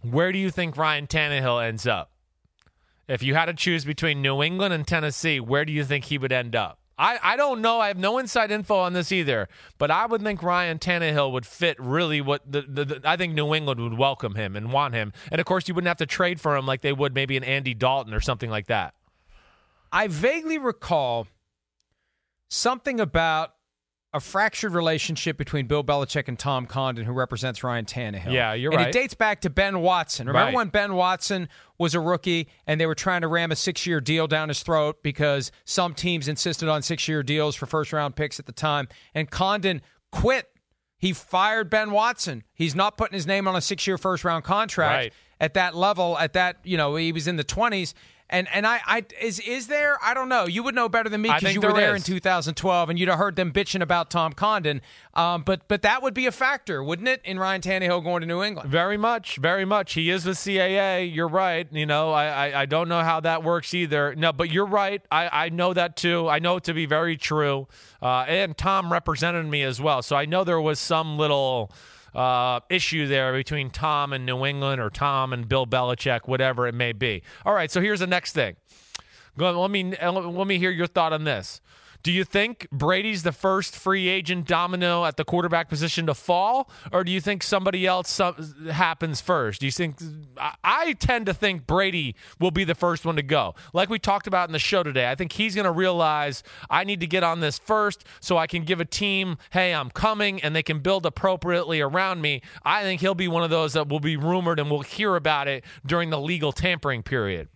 where 0.00 0.30
do 0.30 0.38
you 0.38 0.50
think 0.50 0.76
Ryan 0.76 1.08
Tannehill 1.08 1.66
ends 1.66 1.88
up? 1.88 2.12
If 3.08 3.22
you 3.22 3.34
had 3.34 3.46
to 3.46 3.52
choose 3.52 3.84
between 3.84 4.22
New 4.22 4.42
England 4.42 4.72
and 4.72 4.86
Tennessee, 4.86 5.40
where 5.40 5.64
do 5.64 5.72
you 5.72 5.84
think 5.84 6.04
he 6.04 6.18
would 6.18 6.30
end 6.30 6.54
up? 6.54 6.78
I, 6.98 7.18
I 7.22 7.36
don't 7.36 7.60
know. 7.60 7.80
I 7.80 7.88
have 7.88 7.98
no 7.98 8.18
inside 8.18 8.50
info 8.50 8.76
on 8.76 8.92
this 8.92 9.12
either, 9.12 9.48
but 9.76 9.90
I 9.90 10.06
would 10.06 10.22
think 10.22 10.42
Ryan 10.42 10.78
Tannehill 10.78 11.30
would 11.32 11.44
fit 11.44 11.78
really 11.78 12.20
what 12.20 12.50
the, 12.50 12.62
the, 12.62 12.84
the 12.84 13.00
I 13.04 13.16
think 13.16 13.34
New 13.34 13.52
England 13.52 13.80
would 13.80 13.98
welcome 13.98 14.36
him 14.36 14.54
and 14.56 14.72
want 14.72 14.94
him. 14.94 15.12
And 15.30 15.40
of 15.40 15.46
course, 15.46 15.66
you 15.66 15.74
wouldn't 15.74 15.88
have 15.88 15.98
to 15.98 16.06
trade 16.06 16.40
for 16.40 16.56
him 16.56 16.64
like 16.64 16.80
they 16.80 16.92
would 16.92 17.12
maybe 17.12 17.36
an 17.36 17.44
Andy 17.44 17.74
Dalton 17.74 18.14
or 18.14 18.20
something 18.20 18.50
like 18.50 18.68
that. 18.68 18.94
I 19.92 20.06
vaguely 20.06 20.58
recall 20.58 21.26
something 22.48 23.00
about 23.00 23.55
a 24.16 24.20
fractured 24.20 24.72
relationship 24.72 25.36
between 25.36 25.66
Bill 25.66 25.84
Belichick 25.84 26.28
and 26.28 26.38
Tom 26.38 26.66
Condon, 26.66 27.04
who 27.04 27.12
represents 27.12 27.62
Ryan 27.62 27.84
Tannehill. 27.84 28.32
Yeah, 28.32 28.52
you're 28.54 28.72
and 28.72 28.80
right. 28.80 28.88
it 28.88 28.92
dates 28.92 29.14
back 29.14 29.40
to 29.42 29.50
Ben 29.50 29.80
Watson. 29.80 30.26
Remember 30.26 30.46
Right. 30.46 30.54
when 30.54 30.68
Ben 30.68 30.94
Watson 30.94 31.48
was 31.78 31.94
a 31.94 32.00
rookie 32.00 32.48
and 32.66 32.80
they 32.80 32.86
were 32.86 32.94
trying 32.94 33.20
to 33.20 33.28
ram 33.28 33.52
a 33.52 33.56
six-year 33.56 34.00
deal 34.00 34.26
down 34.26 34.48
his 34.48 34.62
throat 34.62 35.02
because 35.02 35.52
some 35.64 35.94
teams 35.94 36.26
insisted 36.28 36.68
on 36.68 36.82
six-year 36.82 37.22
deals 37.22 37.54
for 37.54 37.66
first-round 37.66 38.16
picks 38.16 38.40
at 38.40 38.46
the 38.46 38.52
time, 38.52 38.88
and 39.14 39.30
Condon 39.30 39.82
quit. 40.10 40.48
He 40.98 41.12
fired 41.12 41.68
Ben 41.68 41.90
Watson. 41.90 42.42
He's 42.54 42.74
not 42.74 42.96
putting 42.96 43.14
his 43.14 43.26
name 43.26 43.46
on 43.46 43.54
a 43.54 43.60
six-year 43.60 43.98
first-round 43.98 44.44
contract 44.44 44.96
Right. 44.96 45.12
at 45.38 45.52
that 45.54 45.76
level. 45.76 46.18
At 46.18 46.32
that, 46.32 46.56
you 46.64 46.78
know, 46.78 46.96
he 46.96 47.12
was 47.12 47.28
in 47.28 47.36
the 47.36 47.44
twenties. 47.44 47.92
And 48.28 48.48
and 48.52 48.66
I, 48.66 48.80
I 48.84 49.04
is 49.20 49.38
is 49.40 49.68
there? 49.68 49.98
I 50.02 50.12
don't 50.12 50.28
know. 50.28 50.46
You 50.46 50.64
would 50.64 50.74
know 50.74 50.88
better 50.88 51.08
than 51.08 51.22
me 51.22 51.30
because 51.32 51.54
you 51.54 51.60
were 51.60 51.72
there 51.72 51.94
is. 51.94 52.08
in 52.08 52.14
2012, 52.14 52.90
and 52.90 52.98
you'd 52.98 53.08
have 53.08 53.18
heard 53.18 53.36
them 53.36 53.52
bitching 53.52 53.82
about 53.82 54.10
Tom 54.10 54.32
Condon. 54.32 54.82
Um, 55.14 55.42
but 55.42 55.68
but 55.68 55.82
that 55.82 56.02
would 56.02 56.12
be 56.12 56.26
a 56.26 56.32
factor, 56.32 56.82
wouldn't 56.82 57.06
it, 57.06 57.20
in 57.24 57.38
Ryan 57.38 57.60
Tannehill 57.60 58.02
going 58.02 58.22
to 58.22 58.26
New 58.26 58.42
England? 58.42 58.68
Very 58.68 58.96
much, 58.96 59.36
very 59.36 59.64
much. 59.64 59.94
He 59.94 60.10
is 60.10 60.26
with 60.26 60.38
CAA. 60.38 61.14
You're 61.14 61.28
right. 61.28 61.68
You 61.70 61.86
know, 61.86 62.10
I, 62.10 62.48
I, 62.48 62.62
I 62.62 62.66
don't 62.66 62.88
know 62.88 63.02
how 63.02 63.20
that 63.20 63.44
works 63.44 63.72
either. 63.74 64.14
No, 64.16 64.32
but 64.32 64.50
you're 64.50 64.66
right. 64.66 65.02
I, 65.10 65.46
I 65.46 65.48
know 65.50 65.72
that 65.72 65.96
too. 65.96 66.28
I 66.28 66.40
know 66.40 66.56
it 66.56 66.64
to 66.64 66.74
be 66.74 66.86
very 66.86 67.16
true. 67.16 67.68
Uh, 68.02 68.24
and 68.26 68.58
Tom 68.58 68.92
represented 68.92 69.46
me 69.46 69.62
as 69.62 69.80
well. 69.80 70.02
So 70.02 70.16
I 70.16 70.24
know 70.24 70.42
there 70.42 70.60
was 70.60 70.80
some 70.80 71.16
little 71.16 71.70
uh, 72.16 72.60
issue 72.70 73.06
there 73.06 73.32
between 73.34 73.70
Tom 73.70 74.12
and 74.12 74.24
New 74.24 74.44
England 74.46 74.80
or 74.80 74.88
Tom 74.88 75.32
and 75.32 75.48
Bill 75.48 75.66
Belichick, 75.66 76.26
whatever 76.26 76.66
it 76.66 76.74
may 76.74 76.92
be. 76.92 77.22
All 77.44 77.52
right. 77.52 77.70
So 77.70 77.80
here's 77.80 78.00
the 78.00 78.06
next 78.06 78.32
thing. 78.32 78.56
Let 79.36 79.70
me 79.70 79.94
let 80.00 80.46
me 80.46 80.58
hear 80.58 80.70
your 80.70 80.86
thought 80.86 81.12
on 81.12 81.24
this. 81.24 81.60
Do 82.06 82.12
you 82.12 82.22
think 82.22 82.68
Brady's 82.70 83.24
the 83.24 83.32
first 83.32 83.74
free 83.74 84.06
agent 84.06 84.46
domino 84.46 85.04
at 85.04 85.16
the 85.16 85.24
quarterback 85.24 85.68
position 85.68 86.06
to 86.06 86.14
fall, 86.14 86.70
or 86.92 87.02
do 87.02 87.10
you 87.10 87.20
think 87.20 87.42
somebody 87.42 87.84
else 87.84 88.20
uh, 88.20 88.32
happens 88.70 89.20
first? 89.20 89.58
Do 89.58 89.66
you 89.66 89.72
think? 89.72 89.96
I, 90.38 90.54
I 90.62 90.92
tend 90.92 91.26
to 91.26 91.34
think 91.34 91.66
Brady 91.66 92.14
will 92.38 92.52
be 92.52 92.62
the 92.62 92.76
first 92.76 93.04
one 93.04 93.16
to 93.16 93.24
go. 93.24 93.56
Like 93.72 93.90
we 93.90 93.98
talked 93.98 94.28
about 94.28 94.48
in 94.48 94.52
the 94.52 94.60
show 94.60 94.84
today, 94.84 95.10
I 95.10 95.16
think 95.16 95.32
he's 95.32 95.56
going 95.56 95.64
to 95.64 95.72
realize 95.72 96.44
I 96.70 96.84
need 96.84 97.00
to 97.00 97.08
get 97.08 97.24
on 97.24 97.40
this 97.40 97.58
first, 97.58 98.04
so 98.20 98.38
I 98.38 98.46
can 98.46 98.62
give 98.62 98.80
a 98.80 98.84
team, 98.84 99.36
hey, 99.50 99.74
I'm 99.74 99.90
coming, 99.90 100.40
and 100.44 100.54
they 100.54 100.62
can 100.62 100.78
build 100.78 101.06
appropriately 101.06 101.80
around 101.80 102.20
me. 102.20 102.40
I 102.64 102.84
think 102.84 103.00
he'll 103.00 103.16
be 103.16 103.26
one 103.26 103.42
of 103.42 103.50
those 103.50 103.72
that 103.72 103.88
will 103.88 103.98
be 103.98 104.16
rumored 104.16 104.60
and 104.60 104.70
we'll 104.70 104.82
hear 104.82 105.16
about 105.16 105.48
it 105.48 105.64
during 105.84 106.10
the 106.10 106.20
legal 106.20 106.52
tampering 106.52 107.02
period. 107.02 107.48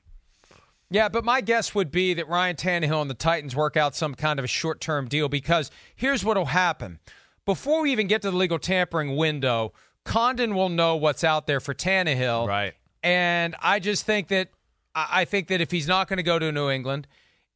Yeah, 0.91 1.09
but 1.09 1.25
my 1.25 1.41
guess 1.41 1.75
would 1.75 1.91
be 1.93 2.15
that 2.15 2.29
Ryan 2.29 2.57
Tannehill 2.57 3.01
and 3.01 3.09
the 3.09 3.15
Titans 3.15 3.55
work 3.55 3.77
out 3.77 3.95
some 3.95 4.15
kind 4.15 4.39
of 4.39 4.45
a 4.45 4.49
short 4.49 4.81
term 4.81 5.07
deal 5.07 5.29
because 5.29 5.71
here's 5.95 6.25
what 6.25 6.37
will 6.37 6.47
happen. 6.47 6.99
before 7.47 7.83
we 7.83 7.93
even 7.93 8.07
get 8.07 8.23
to 8.23 8.31
the 8.31 8.37
legal 8.37 8.59
tampering 8.59 9.17
window, 9.17 9.73
Condon 10.05 10.55
will 10.55 10.69
know 10.69 10.97
what's 10.97 11.25
out 11.25 11.47
there 11.47 11.61
for 11.61 11.75
Tannehill. 11.75 12.47
Right. 12.47 12.75
And 13.03 13.55
I 13.61 13.79
just 13.79 14.05
think 14.05 14.29
that 14.29 14.49
I 14.95 15.25
think 15.25 15.49
that 15.49 15.61
if 15.61 15.71
he's 15.71 15.87
not 15.87 16.09
going 16.09 16.17
to 16.17 16.23
go 16.23 16.39
to 16.39 16.51
New 16.51 16.69
England, 16.69 17.07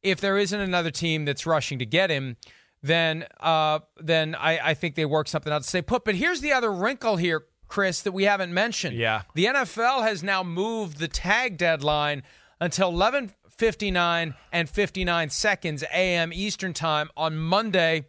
if 0.01 0.21
there 0.21 0.37
isn't 0.37 0.59
another 0.59 0.91
team 0.91 1.25
that's 1.25 1.45
rushing 1.45 1.79
to 1.79 1.85
get 1.85 2.09
him, 2.09 2.37
then 2.81 3.25
uh, 3.39 3.79
then 3.99 4.35
I, 4.35 4.69
I 4.69 4.73
think 4.73 4.95
they 4.95 5.05
work 5.05 5.27
something 5.27 5.51
out 5.51 5.63
to 5.63 5.67
stay 5.67 5.81
put. 5.81 6.05
But 6.05 6.15
here's 6.15 6.41
the 6.41 6.53
other 6.53 6.71
wrinkle 6.71 7.17
here, 7.17 7.45
Chris, 7.67 8.01
that 8.03 8.11
we 8.13 8.23
haven't 8.23 8.53
mentioned. 8.53 8.95
Yeah. 8.95 9.23
The 9.33 9.45
NFL 9.45 10.03
has 10.03 10.23
now 10.23 10.43
moved 10.43 10.97
the 10.99 11.07
tag 11.07 11.57
deadline 11.57 12.23
until 12.59 12.91
11:59 12.91 14.35
and 14.51 14.69
59 14.69 15.29
seconds 15.29 15.83
a.m. 15.83 16.31
Eastern 16.33 16.73
Time 16.73 17.09
on 17.15 17.37
Monday, 17.37 18.05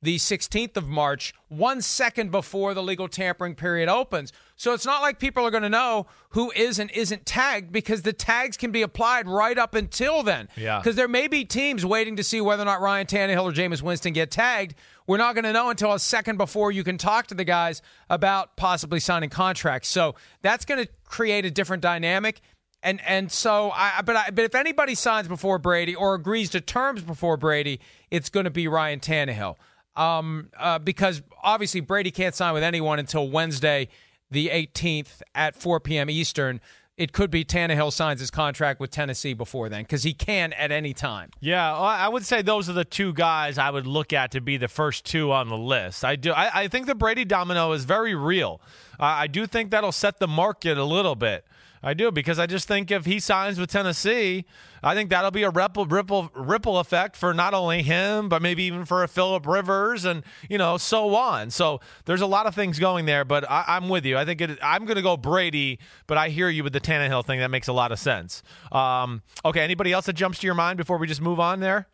the 0.00 0.16
16th 0.16 0.76
of 0.76 0.86
March, 0.86 1.34
one 1.48 1.82
second 1.82 2.30
before 2.30 2.72
the 2.72 2.82
legal 2.82 3.08
tampering 3.08 3.54
period 3.54 3.88
opens. 3.88 4.32
So 4.54 4.72
it's 4.72 4.86
not 4.86 5.02
like 5.02 5.18
people 5.18 5.44
are 5.44 5.50
going 5.50 5.64
to 5.64 5.68
know 5.68 6.06
who 6.30 6.52
is 6.52 6.78
and 6.78 6.90
isn't 6.92 7.26
tagged 7.26 7.72
because 7.72 8.02
the 8.02 8.12
tags 8.12 8.56
can 8.56 8.70
be 8.70 8.82
applied 8.82 9.26
right 9.26 9.58
up 9.58 9.74
until 9.74 10.22
then. 10.22 10.48
Yeah. 10.56 10.78
Because 10.78 10.96
there 10.96 11.08
may 11.08 11.26
be 11.26 11.44
teams 11.44 11.84
waiting 11.84 12.16
to 12.16 12.22
see 12.22 12.40
whether 12.40 12.62
or 12.62 12.66
not 12.66 12.80
Ryan 12.80 13.06
Tannehill 13.06 13.42
or 13.42 13.52
Jameis 13.52 13.82
Winston 13.82 14.12
get 14.12 14.30
tagged. 14.30 14.74
We're 15.06 15.16
not 15.16 15.34
going 15.34 15.44
to 15.44 15.52
know 15.52 15.70
until 15.70 15.92
a 15.92 15.98
second 15.98 16.36
before 16.36 16.70
you 16.70 16.84
can 16.84 16.98
talk 16.98 17.28
to 17.28 17.34
the 17.34 17.44
guys 17.44 17.82
about 18.08 18.56
possibly 18.56 19.00
signing 19.00 19.30
contracts. 19.30 19.88
So 19.88 20.14
that's 20.42 20.64
going 20.64 20.84
to 20.84 20.90
create 21.04 21.44
a 21.44 21.50
different 21.50 21.82
dynamic. 21.82 22.40
And 22.82 23.00
and 23.06 23.30
so 23.32 23.70
I 23.72 24.02
but 24.04 24.16
I, 24.16 24.30
but 24.30 24.44
if 24.44 24.54
anybody 24.54 24.94
signs 24.94 25.26
before 25.26 25.58
Brady 25.58 25.94
or 25.94 26.14
agrees 26.14 26.50
to 26.50 26.60
terms 26.60 27.02
before 27.02 27.36
Brady, 27.36 27.80
it's 28.10 28.28
going 28.28 28.44
to 28.44 28.50
be 28.50 28.68
Ryan 28.68 29.00
Tannehill. 29.00 29.56
Um, 29.96 30.50
uh, 30.56 30.78
because 30.78 31.22
obviously 31.42 31.80
Brady 31.80 32.12
can't 32.12 32.34
sign 32.34 32.54
with 32.54 32.62
anyone 32.62 33.00
until 33.00 33.28
Wednesday, 33.28 33.88
the 34.30 34.48
18th 34.48 35.22
at 35.34 35.56
4 35.56 35.80
p.m. 35.80 36.08
Eastern. 36.08 36.60
It 36.96 37.12
could 37.12 37.30
be 37.30 37.44
Tannehill 37.44 37.92
signs 37.92 38.18
his 38.20 38.30
contract 38.30 38.80
with 38.80 38.90
Tennessee 38.90 39.32
before 39.32 39.68
then 39.68 39.82
because 39.82 40.02
he 40.02 40.12
can 40.12 40.52
at 40.52 40.72
any 40.72 40.92
time. 40.92 41.30
Yeah, 41.40 41.76
I 41.76 42.08
would 42.08 42.24
say 42.26 42.42
those 42.42 42.68
are 42.68 42.72
the 42.72 42.84
two 42.84 43.12
guys 43.12 43.56
I 43.56 43.70
would 43.70 43.86
look 43.86 44.12
at 44.12 44.32
to 44.32 44.40
be 44.40 44.56
the 44.56 44.66
first 44.66 45.04
two 45.04 45.30
on 45.30 45.48
the 45.48 45.56
list. 45.56 46.04
I 46.04 46.16
do. 46.16 46.32
I, 46.32 46.62
I 46.62 46.68
think 46.68 46.86
the 46.86 46.96
Brady 46.96 47.24
domino 47.24 47.70
is 47.70 47.84
very 47.84 48.16
real. 48.16 48.60
Uh, 48.98 49.04
I 49.04 49.26
do 49.28 49.46
think 49.46 49.70
that'll 49.70 49.92
set 49.92 50.18
the 50.18 50.26
market 50.26 50.76
a 50.76 50.84
little 50.84 51.14
bit. 51.14 51.44
I 51.82 51.94
do 51.94 52.10
because 52.10 52.38
I 52.38 52.46
just 52.46 52.68
think 52.68 52.90
if 52.90 53.04
he 53.04 53.20
signs 53.20 53.58
with 53.58 53.70
Tennessee, 53.70 54.44
I 54.82 54.94
think 54.94 55.10
that'll 55.10 55.30
be 55.30 55.42
a 55.42 55.50
ripple 55.50 55.86
ripple 55.86 56.30
ripple 56.34 56.78
effect 56.78 57.16
for 57.16 57.32
not 57.34 57.54
only 57.54 57.82
him 57.82 58.28
but 58.28 58.42
maybe 58.42 58.64
even 58.64 58.84
for 58.84 59.02
a 59.02 59.08
Philip 59.08 59.46
Rivers 59.46 60.04
and 60.04 60.22
you 60.48 60.58
know 60.58 60.76
so 60.76 61.14
on. 61.14 61.50
So 61.50 61.80
there's 62.04 62.20
a 62.20 62.26
lot 62.26 62.46
of 62.46 62.54
things 62.54 62.78
going 62.78 63.06
there, 63.06 63.24
but 63.24 63.48
I, 63.50 63.76
am 63.76 63.88
with 63.88 64.04
you. 64.04 64.16
I 64.16 64.24
think 64.24 64.40
it, 64.40 64.58
I'm 64.62 64.84
going 64.84 64.96
to 64.96 65.02
go 65.02 65.16
Brady, 65.16 65.78
but 66.06 66.18
I 66.18 66.28
hear 66.28 66.48
you 66.48 66.64
with 66.64 66.72
the 66.72 66.80
Tannehill 66.80 67.24
thing. 67.24 67.40
That 67.40 67.50
makes 67.50 67.68
a 67.68 67.72
lot 67.72 67.92
of 67.92 67.98
sense. 67.98 68.42
Um, 68.72 69.22
okay, 69.44 69.60
anybody 69.60 69.92
else 69.92 70.06
that 70.06 70.14
jumps 70.14 70.38
to 70.40 70.46
your 70.46 70.54
mind 70.54 70.76
before 70.78 70.98
we 70.98 71.06
just 71.06 71.20
move 71.20 71.40
on 71.40 71.60
there? 71.60 71.88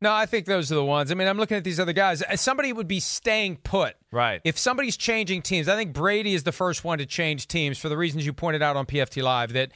No, 0.00 0.12
I 0.12 0.26
think 0.26 0.44
those 0.46 0.70
are 0.70 0.74
the 0.74 0.84
ones. 0.84 1.10
I 1.10 1.14
mean, 1.14 1.26
I'm 1.26 1.38
looking 1.38 1.56
at 1.56 1.64
these 1.64 1.80
other 1.80 1.94
guys. 1.94 2.22
Somebody 2.34 2.72
would 2.72 2.88
be 2.88 3.00
staying 3.00 3.56
put. 3.58 3.94
Right. 4.10 4.42
If 4.44 4.58
somebody's 4.58 4.96
changing 4.96 5.42
teams, 5.42 5.68
I 5.68 5.76
think 5.76 5.94
Brady 5.94 6.34
is 6.34 6.42
the 6.42 6.52
first 6.52 6.84
one 6.84 6.98
to 6.98 7.06
change 7.06 7.48
teams 7.48 7.78
for 7.78 7.88
the 7.88 7.96
reasons 7.96 8.26
you 8.26 8.32
pointed 8.34 8.62
out 8.62 8.76
on 8.76 8.84
PFT 8.84 9.22
Live 9.22 9.54
that 9.54 9.72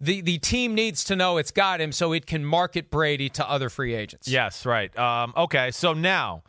the, 0.00 0.22
the 0.22 0.38
team 0.38 0.74
needs 0.74 1.04
to 1.04 1.14
know 1.14 1.36
it's 1.36 1.52
got 1.52 1.80
him 1.80 1.92
so 1.92 2.12
it 2.12 2.26
can 2.26 2.44
market 2.44 2.90
Brady 2.90 3.28
to 3.30 3.48
other 3.48 3.68
free 3.68 3.94
agents. 3.94 4.26
Yes, 4.26 4.66
right. 4.66 4.96
Um, 4.98 5.32
okay, 5.36 5.70
so 5.70 5.92
now 5.92 6.42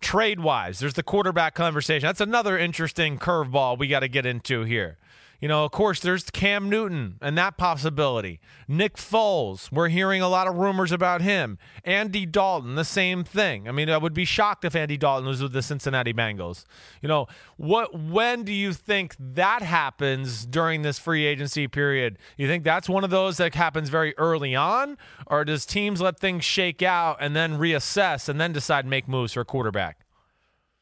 trade 0.00 0.40
wise, 0.40 0.78
there's 0.78 0.94
the 0.94 1.02
quarterback 1.02 1.54
conversation. 1.54 2.06
That's 2.06 2.20
another 2.20 2.58
interesting 2.58 3.18
curveball 3.18 3.78
we 3.78 3.86
got 3.86 4.00
to 4.00 4.08
get 4.08 4.26
into 4.26 4.64
here. 4.64 4.98
You 5.40 5.48
know, 5.48 5.64
of 5.64 5.70
course, 5.70 6.00
there's 6.00 6.24
Cam 6.30 6.70
Newton 6.70 7.18
and 7.20 7.36
that 7.36 7.56
possibility. 7.58 8.40
Nick 8.66 8.96
Foles, 8.96 9.70
we're 9.70 9.88
hearing 9.88 10.22
a 10.22 10.28
lot 10.28 10.46
of 10.46 10.56
rumors 10.56 10.92
about 10.92 11.20
him. 11.20 11.58
Andy 11.84 12.24
Dalton, 12.24 12.74
the 12.74 12.84
same 12.84 13.22
thing. 13.22 13.68
I 13.68 13.72
mean, 13.72 13.90
I 13.90 13.98
would 13.98 14.14
be 14.14 14.24
shocked 14.24 14.64
if 14.64 14.74
Andy 14.74 14.96
Dalton 14.96 15.28
was 15.28 15.42
with 15.42 15.52
the 15.52 15.62
Cincinnati 15.62 16.14
Bengals. 16.14 16.64
You 17.02 17.08
know, 17.08 17.26
what? 17.56 17.98
When 17.98 18.44
do 18.44 18.52
you 18.52 18.72
think 18.72 19.14
that 19.18 19.62
happens 19.62 20.46
during 20.46 20.82
this 20.82 20.98
free 20.98 21.26
agency 21.26 21.68
period? 21.68 22.18
You 22.36 22.48
think 22.48 22.64
that's 22.64 22.88
one 22.88 23.04
of 23.04 23.10
those 23.10 23.36
that 23.36 23.54
happens 23.54 23.88
very 23.88 24.16
early 24.18 24.54
on, 24.54 24.96
or 25.26 25.44
does 25.44 25.66
teams 25.66 26.00
let 26.00 26.18
things 26.18 26.44
shake 26.44 26.82
out 26.82 27.18
and 27.20 27.36
then 27.36 27.58
reassess 27.58 28.28
and 28.28 28.40
then 28.40 28.52
decide 28.52 28.82
to 28.82 28.88
make 28.88 29.06
moves 29.06 29.34
for 29.34 29.40
a 29.40 29.44
quarterback? 29.44 30.05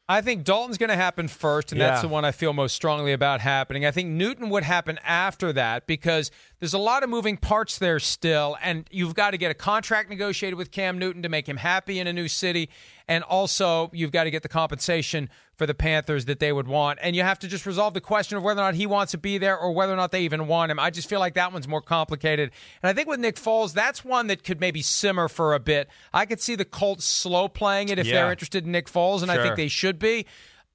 I 0.07 0.21
think 0.21 0.43
Dalton's 0.43 0.77
going 0.77 0.89
to 0.91 0.95
happen 0.95 1.27
first, 1.27 1.71
and 1.71 1.79
Yeah. 1.81 1.89
that's 1.89 2.01
the 2.01 2.07
one 2.07 2.25
I 2.25 2.31
feel 2.31 2.53
most 2.53 2.73
strongly 2.75 3.11
about 3.11 3.41
happening. 3.41 3.85
I 3.85 3.91
think 3.91 4.09
Newton 4.09 4.49
would 4.51 4.63
happen 4.63 4.99
after 5.03 5.51
that 5.53 5.87
because 5.87 6.29
there's 6.65 6.73
a 6.73 6.79
lot 6.79 7.03
of 7.03 7.11
moving 7.11 7.37
parts 7.37 7.77
there 7.77 7.99
still, 7.99 8.57
and 8.59 8.87
you've 8.89 9.13
got 9.13 9.31
to 9.31 9.37
get 9.37 9.51
a 9.51 9.53
contract 9.53 10.09
negotiated 10.09 10.57
with 10.57 10.71
Cam 10.71 10.97
Newton 10.97 11.21
to 11.21 11.29
make 11.29 11.47
him 11.47 11.57
happy 11.57 11.99
in 11.99 12.07
a 12.07 12.13
new 12.13 12.27
city, 12.27 12.71
and 13.07 13.23
also 13.23 13.91
you've 13.93 14.11
got 14.11 14.23
to 14.23 14.31
get 14.31 14.41
the 14.41 14.49
compensation 14.49 15.29
for 15.57 15.67
the 15.67 15.75
Panthers 15.75 16.25
that 16.25 16.39
they 16.39 16.51
would 16.51 16.67
want, 16.67 16.97
and 17.03 17.15
you 17.15 17.21
have 17.21 17.37
to 17.37 17.47
just 17.47 17.67
resolve 17.67 17.93
the 17.93 18.01
question 18.01 18.35
of 18.35 18.43
whether 18.43 18.61
or 18.61 18.63
not 18.63 18.73
he 18.73 18.87
wants 18.87 19.11
to 19.11 19.19
be 19.19 19.37
there 19.37 19.55
or 19.55 19.73
whether 19.73 19.93
or 19.93 19.95
not 19.95 20.11
they 20.11 20.21
even 20.23 20.47
want 20.47 20.71
him. 20.71 20.79
I 20.79 20.89
just 20.89 21.07
feel 21.07 21.19
like 21.19 21.35
that 21.35 21.53
one's 21.53 21.67
more 21.67 21.83
complicated, 21.83 22.49
and 22.81 22.89
I 22.89 22.93
think 22.93 23.07
with 23.07 23.19
Nick 23.19 23.35
Foles, 23.35 23.73
that's 23.73 24.03
one 24.03 24.25
that 24.25 24.43
could 24.43 24.59
maybe 24.59 24.81
simmer 24.81 25.27
for 25.27 25.53
a 25.53 25.59
bit. 25.59 25.87
I 26.15 26.25
could 26.25 26.41
see 26.41 26.55
the 26.55 26.65
Colts 26.65 27.05
slow 27.05 27.47
playing 27.47 27.89
it 27.89 27.99
if 27.99 28.07
Yeah. 28.07 28.23
they're 28.23 28.31
interested 28.31 28.65
in 28.65 28.71
Nick 28.71 28.87
Foles, 28.87 29.21
and 29.21 29.29
I 29.29 29.39
think 29.39 29.55
they 29.55 29.67
should 29.67 29.99
be. 29.99 30.25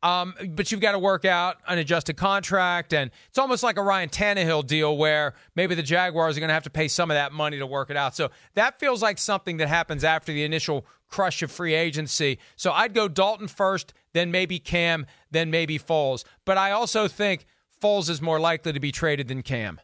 Um, 0.03 0.35
but 0.51 0.73
you've 0.73 0.81
got 0.81 0.93
to 0.93 0.99
work 0.99 1.25
out 1.25 1.59
an 1.69 1.79
adjusted 1.79 2.17
contract, 2.17 2.95
and 2.95 3.11
it's 3.29 3.39
almost 3.39 3.63
like 3.63 3.77
a 3.77 3.83
Ryan 3.83 4.09
Tannehill 4.09 4.67
deal 4.67 4.97
where 4.97 5.35
maybe 5.55 5.75
the 5.75 5.83
Jaguars 5.83 6.37
are 6.37 6.41
going 6.41 6.49
to 6.49 6.55
have 6.55 6.63
to 6.63 6.71
pay 6.71 6.89
some 6.89 7.11
of 7.11 7.17
that 7.17 7.33
money 7.33 7.59
to 7.59 7.67
work 7.67 7.91
it 7.91 7.97
out. 7.97 8.17
So 8.17 8.31
that 8.55 8.81
feels 8.81 9.03
like 9.03 9.19
something 9.19 9.59
that 9.59 9.69
happens 9.69 10.03
after 10.03 10.33
the 10.33 10.43
initial 10.45 10.87
crush 11.09 11.43
of 11.43 11.51
free 11.51 11.75
agency. 11.75 12.39
So 12.57 12.73
I'd 12.73 12.95
go 12.95 13.09
Dalton 13.09 13.49
first, 13.49 13.93
then 14.15 14.31
maybe 14.31 14.59
Cam, 14.59 15.07
then 15.31 15.51
maybe 15.51 15.79
Foles. 15.79 16.25
But 16.47 16.57
I 16.57 16.71
also 16.71 17.07
think 17.07 17.47
Foles 17.83 18.09
is 18.09 18.23
more 18.23 18.41
likely 18.41 18.73
to 18.73 18.81
be 18.81 18.93
traded 18.93 19.29
than 19.29 19.43
Cam. 19.43 19.81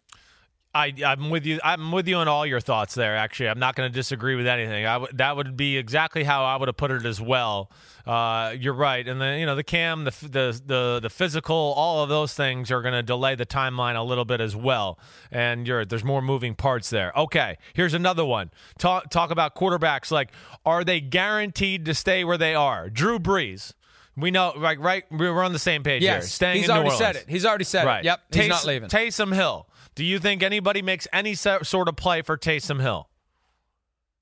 I, 0.76 0.92
I'm 1.06 1.30
with 1.30 1.46
you. 1.46 1.58
I'm 1.64 1.90
with 1.92 2.06
you 2.06 2.16
on 2.16 2.28
all 2.28 2.44
your 2.44 2.60
thoughts 2.60 2.94
there. 2.94 3.16
Actually, 3.16 3.48
I'm 3.48 3.58
not 3.58 3.74
going 3.76 3.90
to 3.90 3.94
disagree 3.94 4.34
with 4.36 4.46
anything. 4.46 4.84
I 4.86 4.94
w- 4.94 5.12
that 5.14 5.36
would 5.36 5.56
be 5.56 5.76
exactly 5.78 6.22
how 6.24 6.44
I 6.44 6.56
would 6.56 6.68
have 6.68 6.76
put 6.76 6.90
it 6.90 7.06
as 7.06 7.20
well. 7.20 7.70
Uh, 8.06 8.54
you're 8.58 8.74
right, 8.74 9.06
and 9.08 9.20
the 9.20 9.38
you 9.38 9.46
know 9.46 9.56
the 9.56 9.64
cam, 9.64 10.04
the 10.04 10.10
f- 10.10 10.20
the 10.20 10.60
the, 10.64 11.00
the 11.02 11.10
physical, 11.10 11.56
all 11.76 12.02
of 12.02 12.08
those 12.08 12.34
things 12.34 12.70
are 12.70 12.82
going 12.82 12.94
to 12.94 13.02
delay 13.02 13.34
the 13.34 13.46
timeline 13.46 13.96
a 13.96 14.02
little 14.02 14.24
bit 14.24 14.40
as 14.40 14.54
well. 14.54 14.98
And 15.32 15.66
you're 15.66 15.84
there's 15.84 16.04
more 16.04 16.22
moving 16.22 16.54
parts 16.54 16.90
there. 16.90 17.12
Okay, 17.16 17.56
here's 17.74 17.94
another 17.94 18.24
one. 18.24 18.50
Talk 18.78 19.10
talk 19.10 19.30
about 19.30 19.54
quarterbacks. 19.56 20.10
Like, 20.10 20.30
are 20.64 20.84
they 20.84 21.00
guaranteed 21.00 21.84
to 21.86 21.94
stay 21.94 22.22
where 22.22 22.38
they 22.38 22.54
are? 22.54 22.90
Drew 22.90 23.18
Brees. 23.18 23.72
We 24.18 24.30
know, 24.30 24.54
like, 24.56 24.78
right? 24.78 25.04
We're 25.10 25.42
on 25.42 25.52
the 25.52 25.58
same 25.58 25.82
page 25.82 26.02
here. 26.02 26.12
Yes, 26.12 26.32
Staying 26.32 26.56
he's 26.62 26.68
in 26.70 26.74
New 26.74 26.80
already 26.80 26.96
said 26.96 27.16
it. 27.16 27.26
He's 27.28 27.44
already 27.44 27.64
said 27.64 27.84
Right. 27.84 27.98
it. 27.98 28.06
Yep, 28.06 28.20
he's 28.32 28.48
not 28.48 28.64
leaving. 28.64 28.88
Taysom 28.88 29.34
Hill. 29.34 29.66
Do 29.96 30.04
you 30.04 30.18
think 30.18 30.42
anybody 30.42 30.82
makes 30.82 31.08
any 31.12 31.34
sort 31.34 31.88
of 31.88 31.96
play 31.96 32.22
for 32.22 32.36
Taysom 32.36 32.80
Hill? 32.80 33.08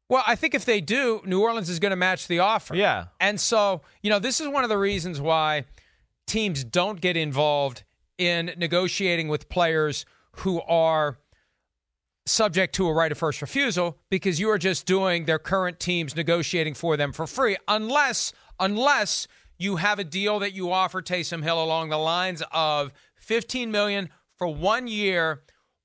Well, 0.08 0.22
I 0.26 0.36
think 0.36 0.54
if 0.54 0.64
they 0.64 0.80
do, 0.80 1.20
New 1.24 1.42
Orleans 1.42 1.68
is 1.68 1.80
going 1.80 1.90
to 1.90 1.96
match 1.96 2.28
the 2.28 2.38
offer. 2.38 2.76
Yeah. 2.76 3.06
And 3.20 3.40
so, 3.40 3.82
you 4.00 4.08
know, 4.08 4.20
this 4.20 4.40
is 4.40 4.48
one 4.48 4.62
of 4.62 4.70
the 4.70 4.78
reasons 4.78 5.20
why 5.20 5.64
teams 6.26 6.62
don't 6.62 7.00
get 7.00 7.16
involved 7.16 7.82
in 8.16 8.52
negotiating 8.56 9.28
with 9.28 9.48
players 9.48 10.06
who 10.36 10.62
are 10.62 11.18
subject 12.26 12.74
to 12.76 12.86
a 12.86 12.92
right 12.92 13.10
of 13.10 13.18
first 13.18 13.42
refusal 13.42 13.98
because 14.08 14.38
you 14.38 14.48
are 14.50 14.58
just 14.58 14.86
doing 14.86 15.24
their 15.24 15.38
current 15.38 15.80
teams 15.80 16.14
negotiating 16.16 16.72
for 16.72 16.96
them 16.96 17.12
for 17.12 17.26
free 17.26 17.54
unless 17.68 18.32
unless 18.58 19.28
you 19.58 19.76
have 19.76 19.98
a 19.98 20.04
deal 20.04 20.38
that 20.38 20.54
you 20.54 20.72
offer 20.72 21.02
Taysom 21.02 21.42
Hill 21.42 21.62
along 21.62 21.90
the 21.90 21.98
lines 21.98 22.42
of 22.50 22.92
15 23.16 23.70
million 23.70 24.08
for 24.38 24.46
1 24.46 24.88
year 24.88 25.42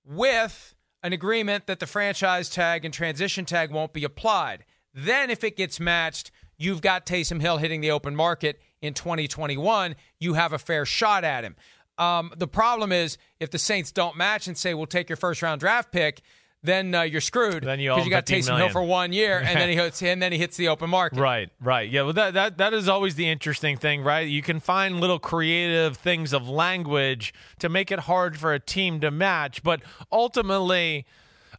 with 0.09 0.73
an 1.03 1.13
agreement 1.13 1.67
that 1.67 1.79
the 1.79 1.87
franchise 1.87 2.49
tag 2.49 2.83
and 2.83 2.93
transition 2.93 3.45
tag 3.45 3.71
won't 3.71 3.93
be 3.93 4.03
applied. 4.03 4.65
Then, 4.93 5.29
if 5.29 5.43
it 5.43 5.55
gets 5.55 5.79
matched, 5.79 6.31
you've 6.57 6.81
got 6.81 7.05
Taysom 7.05 7.39
Hill 7.39 7.57
hitting 7.57 7.79
the 7.79 7.91
open 7.91 8.15
market 8.15 8.59
in 8.81 8.93
2021. 8.93 9.95
You 10.19 10.33
have 10.33 10.51
a 10.51 10.59
fair 10.59 10.85
shot 10.85 11.23
at 11.23 11.43
him. 11.43 11.55
Um, 11.99 12.31
the 12.35 12.47
problem 12.47 12.91
is 12.91 13.17
if 13.39 13.51
the 13.51 13.59
Saints 13.59 13.91
don't 13.91 14.17
match 14.17 14.47
and 14.47 14.57
say, 14.57 14.73
we'll 14.73 14.87
take 14.87 15.09
your 15.09 15.17
first 15.17 15.41
round 15.41 15.59
draft 15.59 15.91
pick, 15.91 16.21
then 16.61 16.93
uh, 16.93 17.03
you're 17.03 17.21
screwed. 17.21 17.63
Then 17.63 17.79
you 17.79 17.91
because 17.91 18.05
you 18.05 18.11
got 18.11 18.27
15 18.27 18.43
Taysom 18.43 18.57
Hill 18.57 18.69
for 18.69 18.83
one 18.83 19.13
year, 19.13 19.39
and 19.39 19.59
then 19.59 19.69
he 19.69 19.75
hits 19.81 20.01
and 20.01 20.21
then 20.21 20.31
he 20.31 20.37
hits 20.37 20.57
the 20.57 20.67
open 20.67 20.89
market. 20.89 21.19
Right, 21.19 21.49
right. 21.61 21.89
Yeah, 21.89 22.03
well, 22.03 22.13
that, 22.13 22.33
that, 22.33 22.57
that 22.57 22.73
is 22.73 22.89
always 22.89 23.15
the 23.15 23.29
interesting 23.29 23.77
thing, 23.77 24.01
right? 24.01 24.27
You 24.27 24.41
can 24.41 24.59
find 24.59 24.99
little 24.99 25.19
creative 25.19 25.97
things 25.97 26.33
of 26.33 26.49
language 26.49 27.33
to 27.59 27.69
make 27.69 27.91
it 27.91 27.99
hard 27.99 28.37
for 28.37 28.53
a 28.53 28.59
team 28.59 28.99
to 28.99 29.11
match, 29.11 29.63
but 29.63 29.81
ultimately, 30.11 31.05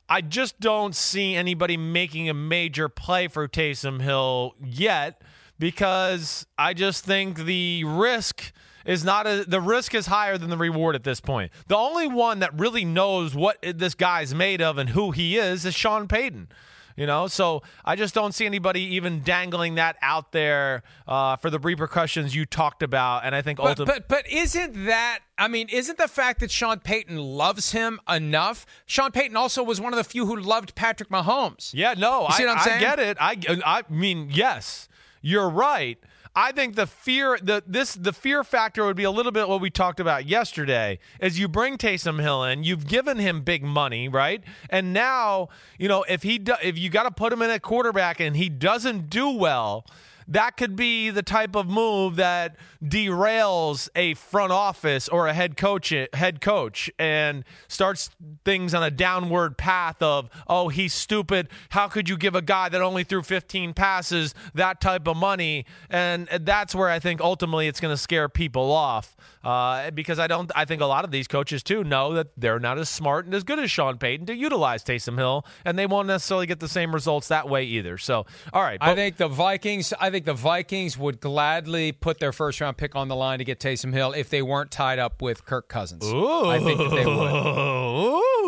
I 0.08 0.20
just 0.20 0.60
don't 0.60 0.94
see 0.94 1.34
anybody 1.34 1.76
making 1.76 2.28
a 2.28 2.34
major 2.34 2.88
play 2.88 3.28
for 3.28 3.48
Taysom 3.48 4.02
Hill 4.02 4.54
yet 4.62 5.22
because 5.58 6.46
I 6.58 6.74
just 6.74 7.04
think 7.04 7.44
the 7.44 7.84
risk 7.84 8.52
is 8.86 9.04
not 9.04 9.26
a, 9.26 9.44
the 9.46 9.60
risk 9.60 9.94
is 9.94 10.06
higher 10.06 10.38
than 10.38 10.50
the 10.50 10.56
reward 10.56 10.94
at 10.94 11.04
this 11.04 11.20
point. 11.20 11.52
The 11.66 11.76
only 11.76 12.08
one 12.08 12.38
that 12.40 12.58
really 12.58 12.84
knows 12.84 13.34
what 13.34 13.58
this 13.62 13.94
guy's 13.94 14.34
made 14.34 14.60
of 14.62 14.78
and 14.78 14.90
who 14.90 15.10
he 15.10 15.36
is 15.36 15.64
is 15.64 15.74
Sean 15.74 16.08
Payton. 16.08 16.48
You 16.96 17.06
know, 17.06 17.28
so 17.28 17.62
I 17.82 17.96
just 17.96 18.14
don't 18.14 18.32
see 18.34 18.44
anybody 18.44 18.82
even 18.96 19.22
dangling 19.22 19.76
that 19.76 19.96
out 20.02 20.32
there 20.32 20.82
uh, 21.08 21.36
for 21.36 21.48
the 21.48 21.58
repercussions 21.58 22.34
you 22.34 22.44
talked 22.44 22.82
about. 22.82 23.24
And 23.24 23.34
I 23.34 23.40
think 23.40 23.56
But, 23.58 23.68
ultimately, 23.80 24.00
but 24.00 24.08
but 24.08 24.30
isn't 24.30 24.84
that 24.86 25.20
I 25.38 25.48
mean, 25.48 25.68
isn't 25.70 25.96
the 25.96 26.08
fact 26.08 26.40
that 26.40 26.50
Sean 26.50 26.80
Payton 26.80 27.16
loves 27.16 27.72
him 27.72 28.00
enough? 28.06 28.66
Sean 28.84 29.12
Payton 29.12 29.34
also 29.34 29.62
was 29.62 29.80
one 29.80 29.94
of 29.94 29.96
the 29.96 30.04
few 30.04 30.26
who 30.26 30.36
loved 30.36 30.74
Patrick 30.74 31.08
Mahomes. 31.08 31.70
yeah, 31.72 31.94
no, 31.96 32.26
You 32.26 32.34
see 32.34 32.42
I, 32.42 32.46
what 32.48 32.52
I'm 32.52 32.58
I 32.58 32.64
saying? 32.64 32.80
get 32.80 32.98
it. 32.98 33.16
I, 33.18 33.36
I 33.64 33.82
mean, 33.88 34.28
yes, 34.30 34.86
you're 35.22 35.48
right. 35.48 35.98
I 36.40 36.52
think 36.52 36.74
the 36.74 36.86
fear 36.86 37.38
the 37.42 37.62
this 37.66 37.94
the 37.94 38.14
fear 38.14 38.42
factor 38.42 38.86
would 38.86 38.96
be 38.96 39.04
a 39.04 39.10
little 39.10 39.30
bit 39.30 39.46
what 39.46 39.60
we 39.60 39.68
talked 39.68 40.00
about 40.00 40.24
yesterday. 40.24 40.98
Is 41.20 41.38
you 41.38 41.48
bring 41.48 41.76
Taysom 41.76 42.18
Hill 42.18 42.44
in, 42.44 42.64
you've 42.64 42.86
given 42.86 43.18
him 43.18 43.42
big 43.42 43.62
money, 43.62 44.08
right? 44.08 44.42
And 44.70 44.94
now 44.94 45.50
you 45.78 45.86
know 45.86 46.02
if 46.08 46.22
he 46.22 46.38
do, 46.38 46.54
if 46.62 46.78
you 46.78 46.88
got 46.88 47.02
to 47.02 47.10
put 47.10 47.30
him 47.30 47.42
in 47.42 47.50
at 47.50 47.60
quarterback 47.60 48.20
and 48.20 48.38
he 48.38 48.48
doesn't 48.48 49.10
do 49.10 49.28
well, 49.28 49.84
that 50.30 50.56
could 50.56 50.76
be 50.76 51.10
the 51.10 51.22
type 51.22 51.54
of 51.54 51.68
move 51.68 52.16
that 52.16 52.56
derails 52.82 53.88
a 53.94 54.14
front 54.14 54.52
office 54.52 55.08
or 55.08 55.26
a 55.26 55.34
head 55.34 55.56
coach 55.56 55.92
head 56.12 56.40
coach 56.40 56.90
and 56.98 57.44
starts 57.68 58.10
things 58.44 58.72
on 58.72 58.82
a 58.82 58.90
downward 58.90 59.58
path 59.58 60.00
of 60.02 60.30
oh 60.46 60.68
he's 60.68 60.94
stupid 60.94 61.48
how 61.70 61.88
could 61.88 62.08
you 62.08 62.16
give 62.16 62.34
a 62.34 62.42
guy 62.42 62.68
that 62.68 62.80
only 62.80 63.04
threw 63.04 63.22
15 63.22 63.74
passes 63.74 64.34
that 64.54 64.80
type 64.80 65.06
of 65.06 65.16
money 65.16 65.66
and 65.90 66.28
that's 66.42 66.74
where 66.74 66.88
I 66.88 66.98
think 66.98 67.20
ultimately 67.20 67.66
it's 67.66 67.80
going 67.80 67.92
to 67.92 67.98
scare 67.98 68.28
people 68.28 68.72
off 68.72 69.16
uh, 69.42 69.90
because 69.90 70.18
I 70.18 70.26
don't 70.26 70.50
I 70.54 70.64
think 70.64 70.80
a 70.80 70.86
lot 70.86 71.04
of 71.04 71.10
these 71.10 71.26
coaches 71.26 71.62
too 71.62 71.82
know 71.84 72.14
that 72.14 72.28
they're 72.36 72.60
not 72.60 72.78
as 72.78 72.88
smart 72.88 73.24
and 73.26 73.34
as 73.34 73.42
good 73.42 73.58
as 73.58 73.70
Sean 73.70 73.98
Payton 73.98 74.26
to 74.26 74.34
utilize 74.34 74.84
Taysom 74.84 75.18
Hill 75.18 75.44
and 75.64 75.78
they 75.78 75.86
won't 75.86 76.06
necessarily 76.06 76.46
get 76.46 76.60
the 76.60 76.68
same 76.68 76.94
results 76.94 77.28
that 77.28 77.48
way 77.48 77.64
either 77.64 77.98
so 77.98 78.26
all 78.52 78.62
right 78.62 78.78
I 78.80 78.94
think 78.94 79.16
the 79.16 79.28
Vikings. 79.28 79.92
I 79.98 80.10
think 80.10 80.19
the 80.24 80.34
Vikings 80.34 80.96
would 80.98 81.20
gladly 81.20 81.92
put 81.92 82.18
their 82.18 82.32
first 82.32 82.60
round 82.60 82.76
pick 82.76 82.94
on 82.96 83.08
the 83.08 83.16
line 83.16 83.38
to 83.38 83.44
get 83.44 83.58
Taysom 83.60 83.92
Hill 83.92 84.12
if 84.12 84.28
they 84.28 84.42
weren't 84.42 84.70
tied 84.70 84.98
up 84.98 85.22
with 85.22 85.44
Kirk 85.44 85.68
Cousins. 85.68 86.04
I 86.04 86.58
think 86.62 86.78
that 86.78 86.90
they 86.90 87.06
would, 87.06 87.32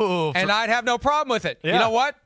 Ooh. 0.02 0.32
and 0.34 0.50
I'd 0.50 0.68
have 0.70 0.84
no 0.84 0.98
problem 0.98 1.34
with 1.34 1.44
it. 1.44 1.58
You 1.62 1.72
know 1.72 1.90
what? 1.90 2.16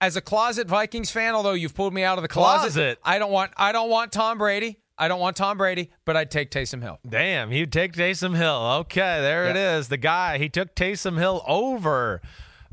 As 0.00 0.16
a 0.16 0.20
closet 0.20 0.66
Vikings 0.68 1.10
fan, 1.10 1.34
although 1.34 1.52
you've 1.52 1.74
pulled 1.74 1.94
me 1.94 2.04
out 2.04 2.18
of 2.18 2.22
the 2.22 2.28
closet, 2.28 2.72
Closet. 2.72 2.98
I 3.02 3.18
don't 3.18 3.32
want. 3.32 3.52
I 3.56 3.72
don't 3.72 3.88
want 3.88 4.12
Tom 4.12 4.38
Brady. 4.38 4.78
I 4.96 5.08
don't 5.08 5.20
want 5.20 5.36
Tom 5.36 5.58
Brady, 5.58 5.90
but 6.04 6.16
I'd 6.16 6.30
take 6.30 6.50
Taysom 6.50 6.82
Hill. 6.82 7.00
Damn, 7.08 7.52
you'd 7.52 7.72
take 7.72 7.94
Taysom 7.94 8.36
Hill. 8.36 8.60
Okay, 8.80 9.20
there 9.20 9.48
it 9.48 9.56
is. 9.56 9.88
The 9.88 9.96
guy 9.96 10.38
he 10.38 10.48
took 10.48 10.74
Taysom 10.74 11.18
Hill 11.18 11.42
over 11.46 12.20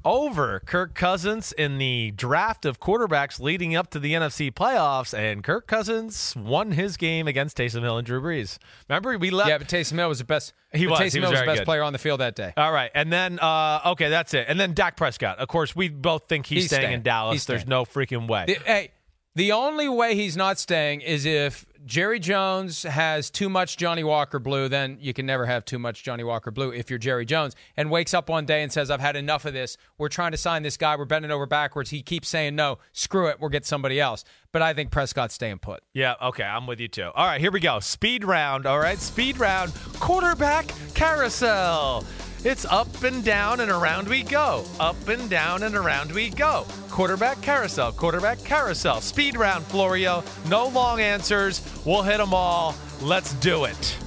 over 0.03 0.59
Kirk 0.65 0.95
Cousins 0.95 1.51
in 1.51 1.77
the 1.77 2.11
draft 2.11 2.65
of 2.65 2.79
quarterbacks 2.79 3.39
leading 3.39 3.75
up 3.75 3.89
to 3.91 3.99
the 3.99 4.13
NFC 4.13 4.51
playoffs, 4.51 5.17
and 5.17 5.43
Kirk 5.43 5.67
Cousins 5.67 6.35
won 6.35 6.71
his 6.71 6.97
game 6.97 7.27
against 7.27 7.57
Taysom 7.57 7.81
Hill 7.81 7.97
and 7.97 8.05
Drew 8.05 8.21
Brees. 8.21 8.57
Remember, 8.89 9.17
we 9.17 9.29
left. 9.29 9.49
Yeah, 9.49 9.57
but 9.59 9.67
Taysom 9.67 9.93
Hill 9.97 10.09
was 10.09 10.17
the 10.19 10.23
best. 10.25 10.53
He 10.73 10.87
was. 10.87 10.99
Taysom 10.99 11.13
He 11.13 11.19
was 11.19 11.29
Hill 11.29 11.31
was 11.31 11.39
the 11.41 11.45
best 11.45 11.59
good. 11.59 11.65
player 11.65 11.83
on 11.83 11.93
the 11.93 11.99
field 11.99 12.19
that 12.19 12.35
day. 12.35 12.53
all 12.57 12.71
right, 12.71 12.91
and 12.95 13.11
then 13.11 13.39
uh, 13.39 13.81
okay, 13.87 14.09
that's 14.09 14.33
it. 14.33 14.45
And 14.47 14.59
then 14.59 14.73
Dak 14.73 14.95
Prescott. 14.97 15.37
Of 15.39 15.47
course, 15.47 15.75
we 15.75 15.89
both 15.89 16.27
think 16.27 16.45
he's, 16.45 16.63
He's 16.63 16.65
staying, 16.67 16.81
staying. 16.81 16.93
in 16.95 17.01
Dallas. 17.03 17.33
He's 17.33 17.45
There's 17.45 17.61
staying. 17.61 17.69
no 17.69 17.85
freaking 17.85 18.27
way. 18.27 18.45
The- 18.47 18.53
hey, 18.65 18.91
the 19.35 19.51
only 19.53 19.87
way 19.87 20.15
he's 20.15 20.35
not 20.35 20.59
staying 20.59 21.01
is 21.01 21.25
if 21.25 21.65
Jerry 21.85 22.19
Jones 22.19 22.83
has 22.83 23.29
too 23.29 23.49
much 23.49 23.77
Johnnie 23.77 24.03
Walker 24.03 24.39
Blue. 24.39 24.67
Then 24.67 24.97
you 25.01 25.13
can 25.13 25.25
never 25.25 25.45
have 25.45 25.65
too 25.65 25.79
much 25.79 26.03
Johnnie 26.03 26.23
Walker 26.23 26.51
Blue 26.51 26.71
if 26.71 26.89
you're 26.89 26.99
Jerry 26.99 27.25
Jones 27.25 27.55
and 27.75 27.89
wakes 27.89 28.13
up 28.13 28.29
one 28.29 28.45
day 28.45 28.61
and 28.61 28.71
says, 28.71 28.91
"I've 28.91 29.01
had 29.01 29.15
enough 29.15 29.45
of 29.45 29.53
this. 29.53 29.77
We're 29.97 30.09
trying 30.09 30.31
to 30.31 30.37
sign 30.37 30.63
this 30.63 30.77
guy. 30.77 30.95
We're 30.95 31.05
bending 31.05 31.31
over 31.31 31.45
backwards. 31.45 31.89
He 31.89 32.01
keeps 32.01 32.27
saying 32.27 32.55
no. 32.55 32.79
Screw 32.91 33.27
it. 33.27 33.39
We'll 33.39 33.49
get 33.49 33.65
somebody 33.65 33.99
else." 33.99 34.23
But 34.51 34.61
I 34.61 34.73
think 34.73 34.91
Prescott's 34.91 35.33
staying 35.33 35.59
put. 35.59 35.81
Yeah, 35.93 36.15
okay, 36.21 36.43
I'm 36.43 36.67
with 36.67 36.79
you 36.79 36.89
too. 36.89 37.09
All 37.15 37.25
right, 37.25 37.39
here 37.39 37.51
we 37.51 37.61
go. 37.61 37.79
Speed 37.79 38.25
round, 38.25 38.65
all 38.65 38.79
right? 38.79 38.99
Speed 38.99 39.39
round, 39.39 39.73
quarterback 39.99 40.73
carousel. 40.93 42.05
It's 42.43 42.65
up 42.65 43.03
and 43.03 43.23
down 43.23 43.59
and 43.59 43.69
around 43.69 44.07
we 44.07 44.23
go. 44.23 44.65
Up 44.79 45.07
and 45.07 45.29
down 45.29 45.61
and 45.61 45.75
around 45.75 46.11
we 46.11 46.31
go. 46.31 46.65
Quarterback 46.89 47.39
carousel, 47.43 47.91
quarterback 47.91 48.43
carousel. 48.43 48.99
Speed 48.99 49.37
round, 49.37 49.63
Florio. 49.65 50.23
No 50.49 50.67
long 50.67 50.99
answers. 50.99 51.61
We'll 51.85 52.01
hit 52.01 52.17
them 52.17 52.33
all. 52.33 52.73
Let's 52.99 53.33
do 53.35 53.65
it. 53.65 53.97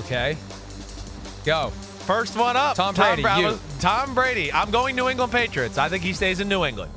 Okay, 0.00 0.36
go. 1.46 1.70
First 2.06 2.36
one 2.36 2.56
up. 2.56 2.76
Tom 2.76 2.94
Brady, 2.94 3.22
you. 3.22 3.58
Tom 3.80 4.14
Brady. 4.14 4.52
I'm 4.52 4.70
going 4.70 4.94
New 4.94 5.08
England 5.08 5.32
Patriots. 5.32 5.78
I 5.78 5.88
think 5.88 6.02
he 6.02 6.12
stays 6.12 6.40
in 6.40 6.48
New 6.48 6.64
England. 6.64 6.92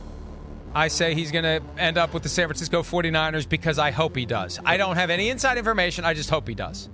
I 0.73 0.89
say 0.89 1.13
he's 1.13 1.31
going 1.31 1.43
to 1.45 1.61
end 1.77 1.97
up 1.97 2.13
with 2.13 2.23
the 2.23 2.29
San 2.29 2.47
Francisco 2.47 2.83
49ers 2.83 3.47
because 3.47 3.79
I 3.79 3.91
hope 3.91 4.17
he 4.17 4.25
does. 4.25 4.59
I 4.65 4.75
don't 4.75 4.97
have 4.97 5.09
any 5.09 5.29
inside 5.29 5.57
information. 5.57 6.03
I 6.03 6.13
just 6.13 6.29
hope 6.29 6.49
he 6.49 6.55
does. 6.55 6.89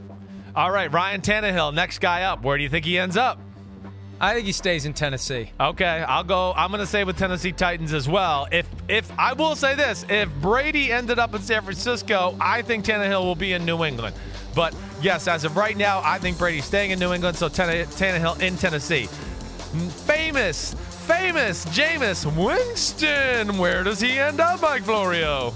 All 0.55 0.71
right, 0.71 0.91
Ryan 0.91 1.21
Tannehill, 1.21 1.73
next 1.73 1.99
guy 1.99 2.23
up. 2.23 2.43
Where 2.43 2.57
do 2.57 2.63
you 2.63 2.69
think 2.69 2.85
he 2.85 2.97
ends 2.99 3.15
up? 3.15 3.39
I 4.19 4.35
think 4.35 4.45
he 4.45 4.51
stays 4.51 4.85
in 4.85 4.93
Tennessee. 4.93 5.49
Okay, 5.59 6.05
I'll 6.07 6.23
go. 6.23 6.53
I'm 6.55 6.69
going 6.69 6.81
to 6.81 6.85
say 6.85 7.03
with 7.03 7.17
Tennessee 7.17 7.51
Titans 7.51 7.91
as 7.91 8.07
well. 8.07 8.47
If 8.51 8.67
if 8.87 9.11
I 9.17 9.33
will 9.33 9.55
say 9.55 9.73
this, 9.73 10.05
if 10.09 10.29
Brady 10.41 10.91
ended 10.91 11.17
up 11.17 11.33
in 11.33 11.41
San 11.41 11.63
Francisco, 11.63 12.35
I 12.39 12.61
think 12.61 12.85
Tannehill 12.85 13.23
will 13.23 13.35
be 13.35 13.53
in 13.53 13.65
New 13.65 13.83
England. 13.83 14.15
But 14.53 14.75
yes, 15.01 15.27
as 15.27 15.43
of 15.43 15.57
right 15.57 15.75
now, 15.75 16.01
I 16.03 16.19
think 16.19 16.37
Brady's 16.37 16.65
staying 16.65 16.91
in 16.91 16.99
New 16.99 17.13
England. 17.13 17.37
So 17.37 17.49
Tanne- 17.49 17.87
Tannehill 17.87 18.39
in 18.41 18.57
Tennessee. 18.57 19.07
Famous, 20.05 20.75
famous 21.07 21.65
Jameis 21.67 22.25
Winston. 22.35 23.57
Where 23.57 23.83
does 23.83 23.99
he 24.01 24.19
end 24.19 24.39
up, 24.39 24.61
Mike 24.61 24.83
Florio? 24.83 25.51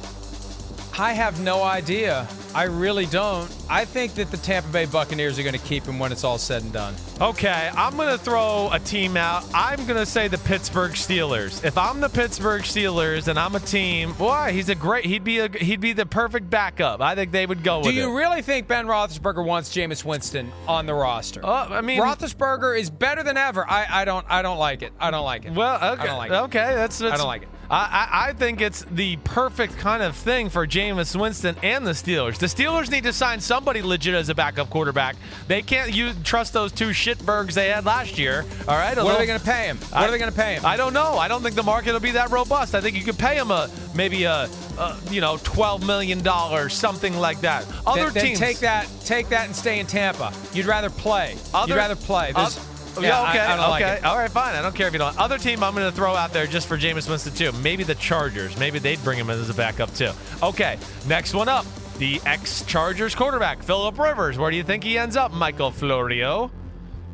I 0.97 1.11
have 1.11 1.41
no 1.41 1.61
idea. 1.61 2.25
I 2.53 2.63
really 2.63 3.05
don't. 3.05 3.53
I 3.69 3.83
think 3.83 4.13
that 4.13 4.31
the 4.31 4.37
Tampa 4.37 4.69
Bay 4.69 4.85
Buccaneers 4.85 5.37
are 5.37 5.43
going 5.43 5.51
to 5.55 5.59
keep 5.65 5.83
him 5.83 5.99
when 5.99 6.13
it's 6.13 6.23
all 6.23 6.37
said 6.37 6.63
and 6.63 6.71
done. 6.71 6.95
Okay, 7.19 7.69
I'm 7.75 7.97
going 7.97 8.17
to 8.17 8.17
throw 8.17 8.69
a 8.71 8.79
team 8.79 9.17
out. 9.17 9.43
I'm 9.53 9.85
going 9.87 9.99
to 9.99 10.05
say 10.05 10.29
the 10.29 10.37
Pittsburgh 10.37 10.93
Steelers. 10.93 11.65
If 11.65 11.77
I'm 11.77 11.99
the 11.99 12.07
Pittsburgh 12.07 12.61
Steelers 12.61 13.27
and 13.27 13.37
I'm 13.37 13.55
a 13.55 13.59
team, 13.59 14.13
boy, 14.13 14.51
he's 14.53 14.69
a 14.69 14.75
great. 14.75 15.03
He'd 15.03 15.25
be 15.25 15.39
a 15.39 15.49
he'd 15.49 15.81
be 15.81 15.91
the 15.91 16.05
perfect 16.05 16.49
backup. 16.49 17.01
I 17.01 17.13
think 17.13 17.33
they 17.33 17.45
would 17.45 17.61
go 17.61 17.81
Do 17.81 17.87
with 17.87 17.95
Do 17.95 17.99
you 18.01 18.09
it. 18.09 18.17
really 18.17 18.41
think 18.41 18.67
Ben 18.69 18.85
Roethlisberger 18.87 19.45
wants 19.45 19.75
Jameis 19.75 20.05
Winston 20.05 20.49
on 20.65 20.85
the 20.85 20.93
roster? 20.93 21.45
Uh, 21.45 21.67
I 21.71 21.81
mean- 21.81 21.99
Roethlisberger 22.01 22.79
is 22.79 22.89
better 22.89 23.21
than 23.21 23.35
ever. 23.35 23.69
I, 23.69 23.85
I 23.89 24.05
don't 24.05 24.25
I 24.29 24.41
don't 24.41 24.59
like 24.59 24.81
it. 24.81 24.93
I 24.97 25.11
don't 25.11 25.25
like 25.25 25.43
it. 25.43 25.51
well, 25.51 25.75
okay, 25.93 26.03
I 26.03 26.05
don't 26.05 26.17
like 26.17 26.31
it. 26.31 26.35
okay, 26.35 26.75
that's, 26.75 26.99
that's 26.99 27.15
I 27.15 27.17
don't 27.17 27.27
like 27.27 27.41
it. 27.41 27.49
I, 27.69 28.07
I 28.21 28.29
I 28.29 28.33
think 28.33 28.61
it's 28.61 28.83
the 28.91 29.15
perfect 29.17 29.77
kind 29.77 30.03
of 30.03 30.15
thing 30.15 30.49
for 30.49 30.67
Jameis 30.67 31.19
Winston 31.19 31.55
and 31.63 31.85
the 31.85 31.91
Steelers. 31.91 32.37
The 32.37 32.45
Steelers 32.47 32.89
need 32.91 33.03
to 33.05 33.13
sign 33.13 33.39
somebody 33.39 33.81
legit 33.81 34.13
as 34.13 34.29
a 34.29 34.35
backup 34.35 34.69
quarterback. 34.69 35.15
They 35.47 35.61
can't 35.61 35.93
use, 35.93 36.15
trust 36.23 36.53
those 36.53 36.71
two 36.71 36.89
shitbergs 36.89 37.53
they 37.53 37.69
had 37.69 37.85
last 37.85 38.17
year. 38.17 38.45
All 38.67 38.75
right, 38.77 38.95
What 38.95 39.15
are 39.15 39.17
they 39.17 39.25
going 39.25 39.39
to 39.39 39.45
pay 39.45 39.65
him? 39.67 39.77
What 39.77 39.93
I- 39.93 40.07
are 40.07 40.11
they 40.11 40.17
going 40.19 40.31
to 40.31 40.37
pay 40.37 40.55
him? 40.55 40.65
I 40.65 40.77
don't 40.77 40.93
know. 40.93 41.17
I 41.17 41.27
don't 41.27 41.41
think 41.41 41.55
the 41.55 41.63
market 41.63 41.93
will 41.93 41.99
be 41.99 42.11
that 42.11 42.31
robust. 42.31 42.75
I 42.75 42.81
think 42.81 42.95
you 42.97 43.03
could 43.03 43.17
pay 43.17 43.35
him 43.35 43.51
a 43.51 43.69
maybe 43.95 44.23
a, 44.25 44.49
a 44.77 44.97
you 45.09 45.21
know 45.21 45.37
twelve 45.43 45.85
million 45.85 46.21
dollars, 46.21 46.73
something 46.73 47.17
like 47.17 47.41
that. 47.41 47.65
Other 47.87 48.05
then, 48.05 48.13
then 48.13 48.25
teams 48.25 48.39
take 48.39 48.59
that, 48.59 48.87
take 49.05 49.29
that, 49.29 49.45
and 49.47 49.55
stay 49.55 49.79
in 49.79 49.85
Tampa. 49.87 50.31
You'd 50.53 50.65
rather 50.67 50.89
play. 50.89 51.35
Other- 51.53 51.73
You'd 51.73 51.77
rather 51.77 51.95
play. 51.95 52.31
There's- 52.33 52.59
yeah, 53.01 53.09
yeah, 53.09 53.21
I- 53.21 53.29
okay, 53.29 53.39
I, 53.39 53.57
don't 53.57 53.69
like 53.69 53.83
okay, 53.83 53.99
all 54.07 54.17
right, 54.17 54.31
fine. 54.31 54.55
I 54.55 54.61
don't 54.61 54.75
care 54.75 54.87
if 54.87 54.93
you 54.93 54.99
don't. 54.99 55.17
Other 55.17 55.37
team, 55.37 55.63
I'm 55.63 55.73
going 55.75 55.89
to 55.89 55.95
throw 55.95 56.15
out 56.15 56.31
there 56.33 56.47
just 56.47 56.67
for 56.67 56.77
Jameis 56.77 57.09
Winston 57.09 57.33
too. 57.33 57.51
Maybe 57.61 57.83
the 57.83 57.95
Chargers. 57.95 58.57
Maybe 58.57 58.79
they'd 58.79 59.03
bring 59.03 59.17
him 59.19 59.29
in 59.29 59.39
as 59.39 59.49
a 59.49 59.53
backup 59.53 59.93
too. 59.93 60.11
Okay, 60.43 60.77
next 61.07 61.33
one 61.33 61.49
up, 61.49 61.65
the 61.97 62.21
ex-Chargers 62.25 63.15
quarterback 63.15 63.63
Philip 63.63 63.97
Rivers. 63.97 64.37
Where 64.37 64.51
do 64.51 64.57
you 64.57 64.63
think 64.63 64.83
he 64.83 64.97
ends 64.97 65.15
up, 65.15 65.31
Michael 65.33 65.71
Florio? 65.71 66.51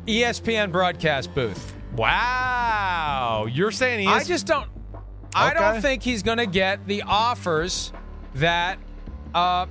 ESPN 0.06 0.72
broadcast 0.72 1.34
booth. 1.34 1.74
Wow, 1.94 3.46
you're 3.50 3.70
saying 3.70 4.00
he 4.00 4.06
is? 4.06 4.10
I 4.12 4.24
just 4.24 4.46
don't. 4.46 4.68
I 5.34 5.50
Okay. 5.50 5.58
don't 5.58 5.80
think 5.80 6.02
he's 6.02 6.22
going 6.22 6.38
to 6.38 6.46
get 6.46 6.86
the 6.86 7.02
offers 7.02 7.92
that 8.34 8.78
uh, 9.34 9.66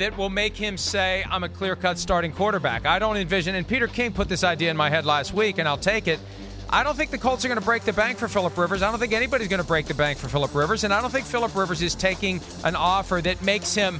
that 0.00 0.18
will 0.18 0.28
make 0.28 0.56
him 0.56 0.76
say, 0.76 1.24
"I'm 1.30 1.44
a 1.44 1.48
clear-cut 1.48 1.98
starting 1.98 2.32
quarterback." 2.32 2.84
I 2.84 2.98
don't 2.98 3.16
envision. 3.16 3.54
And 3.54 3.66
Peter 3.66 3.86
King 3.86 4.12
put 4.12 4.28
this 4.28 4.44
idea 4.44 4.70
in 4.70 4.76
my 4.76 4.90
head 4.90 5.06
last 5.06 5.32
week, 5.32 5.58
and 5.58 5.66
I'll 5.68 5.78
take 5.78 6.08
it. 6.08 6.18
I 6.68 6.82
don't 6.82 6.96
think 6.96 7.10
the 7.10 7.18
Colts 7.18 7.44
are 7.44 7.48
going 7.48 7.58
to 7.58 7.64
break 7.64 7.84
the 7.84 7.92
bank 7.92 8.18
for 8.18 8.28
Philip 8.28 8.56
Rivers. 8.56 8.82
I 8.82 8.90
don't 8.90 9.00
think 9.00 9.12
anybody's 9.12 9.48
going 9.48 9.62
to 9.62 9.66
break 9.66 9.86
the 9.86 9.94
bank 9.94 10.18
for 10.18 10.28
Philip 10.28 10.54
Rivers, 10.54 10.84
and 10.84 10.92
I 10.92 11.00
don't 11.00 11.10
think 11.10 11.26
Philip 11.26 11.54
Rivers 11.56 11.82
is 11.82 11.94
taking 11.94 12.40
an 12.64 12.76
offer 12.76 13.20
that 13.22 13.42
makes 13.42 13.74
him 13.74 13.98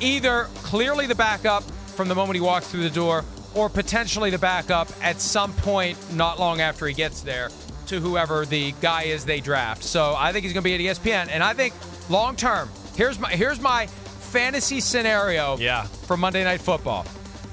either 0.00 0.48
clearly 0.62 1.06
the 1.06 1.14
backup 1.14 1.64
from 1.96 2.08
the 2.08 2.14
moment 2.14 2.36
he 2.36 2.40
walks 2.40 2.68
through 2.68 2.82
the 2.82 2.90
door, 2.90 3.24
or 3.54 3.68
potentially 3.68 4.30
the 4.30 4.38
backup 4.38 4.88
at 5.02 5.20
some 5.20 5.52
point 5.54 5.96
not 6.14 6.38
long 6.38 6.60
after 6.60 6.86
he 6.86 6.94
gets 6.94 7.20
there. 7.22 7.50
to 7.86 8.00
whoever 8.00 8.46
the 8.46 8.72
guy 8.80 9.02
is 9.04 9.24
they 9.24 9.40
draft. 9.40 9.82
So 9.82 10.14
I 10.16 10.32
think 10.32 10.44
he's 10.44 10.54
going 10.54 10.64
to 10.64 10.78
be 10.78 10.88
at 10.88 10.96
ESPN, 10.96 11.28
and 11.30 11.42
I 11.42 11.52
think 11.52 11.74
long 12.08 12.36
term. 12.36 12.68
Here's 12.96 13.18
my 13.18 13.30
here's 13.30 13.60
my 13.60 13.88
fantasy 14.34 14.80
scenario. 14.80 15.56
Yeah. 15.58 15.84
For 15.84 16.16
Monday 16.16 16.42
Night 16.42 16.60
Football, 16.60 17.04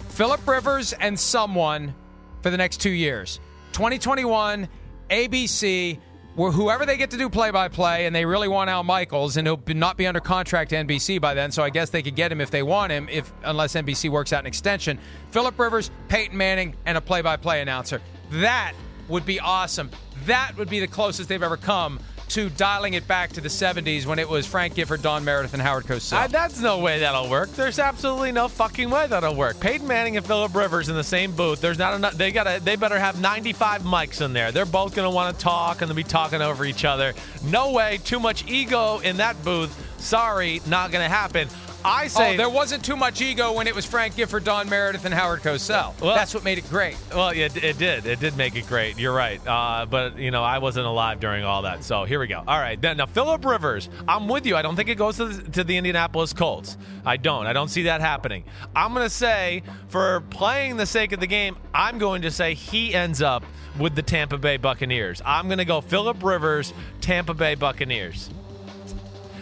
Philip 0.10 0.46
Rivers 0.48 0.94
and 0.94 1.18
someone 1.18 1.94
for 2.42 2.50
the 2.50 2.58
next 2.58 2.82
two 2.82 2.90
years. 2.90 3.40
2021, 3.74 4.68
ABC, 5.12 6.00
where 6.34 6.52
whoever 6.52 6.88
they 6.88 6.98
get 6.98 7.12
to 7.12 7.18
do 7.18 7.30
play 7.30 7.52
by 7.52 7.68
play, 7.68 8.08
and 8.08 8.16
they 8.16 8.26
really 8.26 8.48
want 8.48 8.72
Al 8.72 8.84
Michaels, 8.84 9.38
and 9.38 9.48
he'll 9.48 9.62
not 9.68 9.96
be 9.96 10.08
under 10.08 10.20
contract 10.20 10.72
to 10.72 10.76
NBC 10.76 11.22
by 11.22 11.36
then, 11.36 11.52
so 11.52 11.62
I 11.62 11.70
guess 11.70 11.92
they 11.92 12.02
could 12.02 12.16
get 12.16 12.32
him 12.32 12.42
if 12.42 12.50
they 12.50 12.64
want 12.64 12.92
him, 12.92 13.08
if 13.10 13.32
unless 13.44 13.76
NBC 13.76 14.10
works 14.10 14.34
out 14.34 14.40
an 14.40 14.48
extension. 14.48 14.98
Philip 15.30 15.60
Rivers, 15.60 15.92
Peyton 16.08 16.36
Manning, 16.36 16.76
and 16.88 16.98
a 16.98 17.02
play 17.02 17.22
by 17.22 17.38
play 17.38 17.62
announcer. 17.62 18.02
That 18.32 18.74
would 19.08 19.26
be 19.28 19.40
awesome. 19.40 19.92
That 20.26 20.54
would 20.58 20.70
be 20.70 20.80
the 20.80 20.88
closest 20.88 21.30
they've 21.30 21.44
ever 21.44 21.58
come 21.58 22.00
to 22.32 22.50
dialing 22.50 22.94
it 22.94 23.08
back 23.08 23.34
to 23.34 23.42
the 23.42 23.50
70s 23.50 24.06
when 24.06 24.18
it 24.18 24.28
was 24.28 24.48
Frank 24.48 24.76
Gifford, 24.76 25.02
Don 25.02 25.26
Meredith, 25.26 25.54
and 25.54 25.62
Howard 25.62 25.84
Cosell. 25.84 26.14
I, 26.14 26.28
that's 26.28 26.62
no 26.62 26.80
way 26.80 27.00
that'll 27.00 27.30
work. 27.30 27.52
There's 27.54 27.78
absolutely 27.78 28.32
no 28.32 28.48
fucking 28.48 28.90
way 28.90 29.08
that'll 29.08 29.36
work. 29.36 29.60
Peyton 29.60 29.86
Manning 29.86 30.16
and 30.16 30.26
Philip 30.26 30.56
Rivers 30.56 30.88
in 30.88 30.96
the 30.96 31.04
same 31.04 31.34
booth. 31.34 31.60
There's 31.60 31.78
not 31.78 31.94
enough. 31.94 32.14
They 32.14 32.32
gotta. 32.32 32.62
They 32.64 32.78
better 32.78 32.98
have 32.98 33.20
95 33.20 33.82
mics 33.82 34.24
in 34.24 34.32
there. 34.32 34.54
They're 34.54 34.66
both 34.66 34.96
gonna 34.96 35.12
want 35.12 35.38
to 35.38 35.44
talk 35.44 35.82
and 35.82 35.90
they'll 35.90 35.96
be 35.96 36.04
talking 36.04 36.42
over 36.42 36.64
each 36.64 36.86
other. 36.86 37.14
No 37.44 37.74
way. 37.74 38.00
Too 38.04 38.20
much 38.20 38.48
ego 38.48 39.00
in 39.00 39.18
that 39.18 39.44
booth. 39.44 39.76
Sorry, 40.00 40.62
not 40.68 40.92
gonna 40.92 41.10
happen. 41.10 41.50
I 41.84 42.08
say 42.08 42.34
oh, 42.34 42.38
there 42.38 42.50
wasn't 42.50 42.84
too 42.86 42.96
much 42.96 43.22
ego 43.22 43.54
when 43.54 43.68
it 43.68 43.76
was 43.76 43.86
Frank 43.86 44.16
Gifford, 44.16 44.44
Don 44.44 44.70
Meredith, 44.70 45.06
and 45.06 45.14
Howard 45.14 45.42
Cosell. 45.42 46.00
Well- 46.00 46.16
That's 46.16 46.34
what 46.34 46.44
made 46.44 46.58
it 46.58 46.70
great. 46.70 46.96
Well, 47.14 47.30
it, 47.30 47.64
it 47.64 47.78
did. 47.78 48.06
It 48.06 48.20
did 48.20 48.38
make 48.38 48.56
it 48.56 48.68
great. 48.68 49.00
You're 49.00 49.14
right. 49.14 49.40
Uh, 49.46 49.86
but, 49.90 50.18
you 50.18 50.32
know, 50.32 50.44
I 50.44 50.60
wasn't 50.60 50.86
alive 50.86 51.20
during 51.20 51.44
all 51.44 51.64
that. 51.64 51.84
So 51.84 52.04
here 52.04 52.20
we 52.20 52.28
go. 52.28 52.44
All 52.48 52.60
right. 52.60 52.80
Then, 52.80 52.98
now, 52.98 53.06
Philip 53.06 53.44
Rivers, 53.46 53.90
I'm 54.08 54.28
with 54.28 54.46
you. 54.46 54.56
I 54.56 54.62
don't 54.62 54.76
think 54.76 54.90
it 54.90 54.96
goes 54.96 55.18
to 55.18 55.26
the, 55.26 55.52
to 55.52 55.64
the 55.64 55.78
Indianapolis 55.78 56.34
Colts. 56.34 56.78
I 57.06 57.18
don't. 57.18 57.48
I 57.48 57.54
don't 57.54 57.70
see 57.70 57.84
that 57.84 58.02
happening. 58.02 58.44
I'm 58.76 58.94
going 58.94 59.06
to 59.06 59.10
say, 59.10 59.64
for 59.88 60.22
playing 60.30 60.78
the 60.78 60.86
sake 60.86 61.12
of 61.12 61.20
the 61.20 61.28
game, 61.28 61.56
I'm 61.74 61.98
going 61.98 62.22
to 62.24 62.32
say 62.32 62.54
he 62.54 62.94
ends 62.94 63.22
up 63.22 63.44
with 63.80 63.96
the 63.96 64.02
Tampa 64.02 64.38
Bay 64.38 64.58
Buccaneers. 64.58 65.22
I'm 65.26 65.48
going 65.48 65.58
to 65.58 65.66
go 65.66 65.82
Philip 65.82 66.22
Rivers, 66.24 66.74
Tampa 67.00 67.34
Bay 67.34 67.56
Buccaneers. 67.56 68.30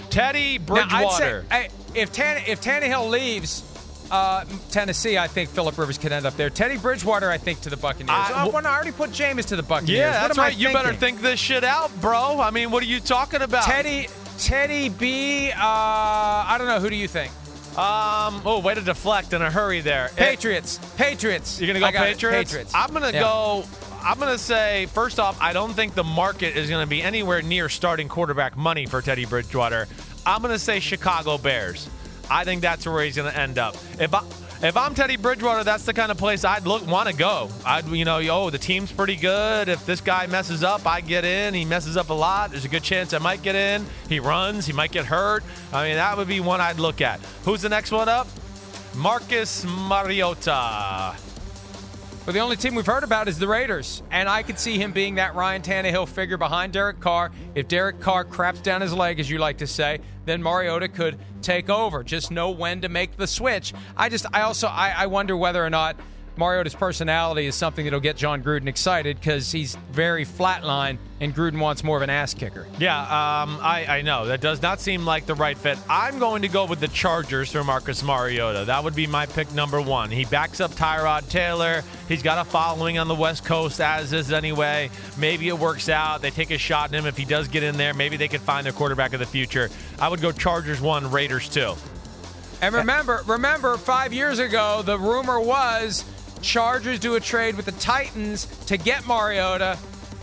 Teddy 0.10 0.58
Now, 0.60 0.66
Bridgewater. 0.66 1.46
I'd 1.52 1.70
say, 1.70 1.70
I, 1.96 2.00
if 2.00 2.12
Tan, 2.12 2.44
if 2.48 2.62
Tannehill 2.62 3.10
leaves 3.10 3.64
uh, 4.12 4.44
Tennessee, 4.72 5.18
I 5.18 5.28
think 5.28 5.50
Philip 5.50 5.78
Rivers 5.78 5.98
could 5.98 6.12
end 6.12 6.26
up 6.26 6.36
there. 6.36 6.50
Teddy 6.50 6.78
Bridgewater, 6.78 7.30
I 7.30 7.38
think, 7.38 7.62
to 7.62 7.70
the 7.70 7.78
Buccaneers. 7.78 8.10
I- 8.10 8.48
well, 8.48 8.66
I 8.66 8.74
already 8.76 8.92
put 8.92 9.12
Jameis 9.12 9.46
to 9.48 9.56
the 9.56 9.64
Buccaneers. 9.64 9.98
yeah, 10.00 10.12
that's 10.28 10.38
right. 10.38 10.56
You 10.56 10.74
better 10.74 10.94
think 10.94 11.22
this 11.22 11.40
shit 11.40 11.64
out, 11.64 11.92
bro. 12.02 12.40
I 12.40 12.50
mean, 12.52 12.72
what 12.72 12.82
are 12.84 12.88
you 12.88 13.00
talking 13.00 13.42
about? 13.42 13.64
Teddy, 13.66 14.08
Teddy 14.40 14.90
B. 14.90 15.52
Uh, 15.52 15.56
I 15.60 16.56
don't 16.58 16.68
know. 16.68 16.80
Who 16.80 16.90
do 16.90 16.96
you 16.96 17.08
think? 17.08 17.32
Um. 17.78 18.42
Oh, 18.46 18.62
way 18.64 18.74
to 18.74 18.82
deflect 18.82 19.32
in 19.34 19.42
a 19.44 19.50
hurry 19.52 19.80
there. 19.82 20.10
Patriots. 20.16 20.80
Patriots. 20.98 21.62
You're 21.62 21.68
gonna 21.68 21.80
go 21.80 21.86
I 21.86 21.92
got 21.92 22.08
it. 22.08 22.14
Patriots. 22.16 22.52
Patriots. 22.52 22.72
I'm 22.76 22.92
gonna 22.92 23.12
Yeah. 23.12 23.22
go. 23.22 23.64
I'm 24.02 24.18
gonna 24.18 24.38
say 24.38 24.88
first 24.88 25.20
off, 25.20 25.38
I 25.42 25.54
don't 25.54 25.74
think 25.74 25.94
the 25.94 26.04
market 26.04 26.56
is 26.56 26.70
gonna 26.70 26.88
be 26.88 27.02
anywhere 27.02 27.42
near 27.42 27.70
starting 27.70 28.08
quarterback 28.08 28.56
money 28.56 28.86
for 28.86 29.02
Teddy 29.02 29.26
Bridgewater. 29.26 29.88
I'm 30.26 30.42
gonna 30.42 30.60
say 30.60 30.80
Chicago 30.80 31.38
Bears. 31.38 31.90
I 32.30 32.44
think 32.44 32.62
that's 32.62 32.86
where 32.86 33.04
he's 33.04 33.16
gonna 33.16 33.30
end 33.30 33.58
up. 33.58 33.76
If 34.00 34.14
I 34.14 34.24
if 34.62 34.76
I'm 34.76 34.94
Teddy 34.94 35.16
Bridgewater, 35.16 35.64
that's 35.64 35.86
the 35.86 35.94
kind 35.94 36.12
of 36.12 36.18
place 36.18 36.44
I'd 36.44 36.66
look 36.66 36.86
want 36.86 37.08
to 37.08 37.16
go. 37.16 37.50
I'd 37.66 37.88
you 37.88 38.04
know, 38.04 38.20
oh, 38.30 38.50
the 38.50 38.58
team's 38.58 38.92
pretty 38.92 39.16
good. 39.16 39.70
If 39.70 39.86
this 39.86 40.02
guy 40.02 40.28
messes 40.28 40.64
up, 40.64 40.86
I 40.86 41.02
get 41.02 41.24
in. 41.24 41.54
He 41.54 41.64
messes 41.64 41.96
up 41.96 42.10
a 42.10 42.14
lot. 42.14 42.52
There's 42.52 42.66
a 42.66 42.70
good 42.70 42.84
chance 42.84 43.14
I 43.14 43.20
might 43.20 43.42
get 43.42 43.56
in. 43.56 43.86
He 44.10 44.20
runs. 44.20 44.66
He 44.66 44.74
might 44.74 44.92
get 44.92 45.06
hurt. 45.06 45.44
I 45.72 45.88
mean, 45.88 45.96
that 45.96 46.18
would 46.18 46.28
be 46.28 46.42
one 46.42 46.60
I'd 46.62 46.80
look 46.80 47.00
at. 47.02 47.20
Who's 47.46 47.62
the 47.62 47.70
next 47.70 47.92
one 47.92 48.10
up? 48.10 48.28
Marcus 48.96 49.66
Mariota. 49.66 51.16
But 52.30 52.34
the 52.34 52.42
only 52.42 52.58
team 52.58 52.76
we've 52.76 52.86
heard 52.86 53.04
about 53.04 53.28
is 53.28 53.40
the 53.40 53.48
Raiders, 53.48 54.04
and 54.12 54.30
I 54.30 54.44
could 54.44 54.60
see 54.60 54.78
him 54.78 54.92
being 54.92 55.16
that 55.16 55.34
Ryan 55.34 55.64
Tannehill 55.64 56.08
figure 56.08 56.38
behind 56.38 56.74
Derek 56.74 57.00
Carr. 57.00 57.32
If 57.56 57.68
Derek 57.68 58.02
Carr 58.02 58.24
craps 58.24 58.62
down 58.62 58.82
his 58.82 58.94
leg, 58.94 59.20
as 59.20 59.28
you 59.28 59.40
like 59.40 59.58
to 59.58 59.66
say, 59.66 59.98
then 60.26 60.44
Mariota 60.44 60.90
could 60.90 61.18
take 61.42 61.72
over. 61.72 62.04
Just 62.04 62.30
know 62.30 62.52
when 62.52 62.82
to 62.82 62.88
make 62.88 63.18
the 63.18 63.26
switch. 63.26 63.74
I 63.98 64.10
just, 64.10 64.28
I 64.32 64.42
also, 64.42 64.68
I, 64.68 64.94
I 64.96 65.08
wonder 65.08 65.36
whether 65.36 65.66
or 65.66 65.72
not 65.72 65.96
Mariota's 66.40 66.74
personality 66.74 67.48
is 67.48 67.54
something 67.54 67.84
that'll 67.84 68.00
get 68.00 68.16
Jon 68.16 68.42
Gruden 68.42 68.68
excited 68.68 69.20
because 69.20 69.52
he's 69.52 69.76
very 69.92 70.26
flatline, 70.26 70.98
and 71.20 71.36
Gruden 71.36 71.60
wants 71.60 71.84
more 71.84 71.98
of 71.98 72.02
an 72.02 72.10
ass 72.10 72.34
kicker. 72.34 72.66
Yeah, 72.80 72.98
um, 72.98 73.60
I, 73.62 73.86
I 73.90 74.02
know. 74.04 74.26
That 74.26 74.40
does 74.40 74.62
not 74.62 74.80
seem 74.80 75.06
like 75.06 75.26
the 75.26 75.36
right 75.36 75.58
fit. 75.58 75.78
I'm 75.90 76.18
going 76.18 76.44
to 76.44 76.48
go 76.48 76.66
with 76.66 76.80
the 76.80 76.88
Chargers 76.88 77.52
for 77.52 77.62
Marcus 77.66 78.02
Mariota. 78.04 78.64
That 78.66 78.86
would 78.86 78.96
be 78.96 79.06
my 79.06 79.26
pick 79.26 79.54
number 79.54 79.82
one. 79.82 80.12
He 80.12 80.24
backs 80.24 80.62
up 80.62 80.72
Tyrod 80.72 81.30
Taylor. 81.30 81.84
He's 82.08 82.24
got 82.24 82.48
a 82.48 82.50
following 82.50 82.98
on 82.98 83.10
the 83.10 83.16
West 83.16 83.44
Coast, 83.44 83.82
as 83.82 84.14
is 84.14 84.32
anyway. 84.32 84.90
Maybe 85.18 85.50
it 85.50 85.60
works 85.60 85.90
out. 85.90 86.22
They 86.22 86.32
take 86.32 86.52
a 86.52 86.58
shot 86.58 86.94
at 86.94 86.98
him 86.98 87.06
if 87.06 87.18
he 87.18 87.26
does 87.26 87.50
get 87.50 87.64
in 87.64 87.76
there. 87.76 87.94
Maybe 87.94 88.16
they 88.16 88.30
could 88.30 88.42
find 88.42 88.66
their 88.66 88.72
quarterback 88.72 89.12
of 89.12 89.20
the 89.20 89.26
future. 89.26 89.70
I 90.00 90.08
would 90.08 90.22
go 90.22 90.32
Chargers 90.32 90.80
one, 90.80 91.12
Raiders 91.12 91.50
two. 91.50 91.74
And 92.62 92.76
remember, 92.76 93.24
remember, 93.26 93.78
five 93.78 94.14
years 94.14 94.40
ago, 94.40 94.82
the 94.84 94.98
rumor 94.98 95.40
was 95.40 96.04
Chargers 96.42 97.00
do 97.00 97.16
a 97.16 97.20
trade 97.20 97.56
with 97.56 97.66
the 97.66 97.72
Titans 97.74 98.46
to 98.66 98.78
get 98.78 99.06
Mariota 99.08 99.78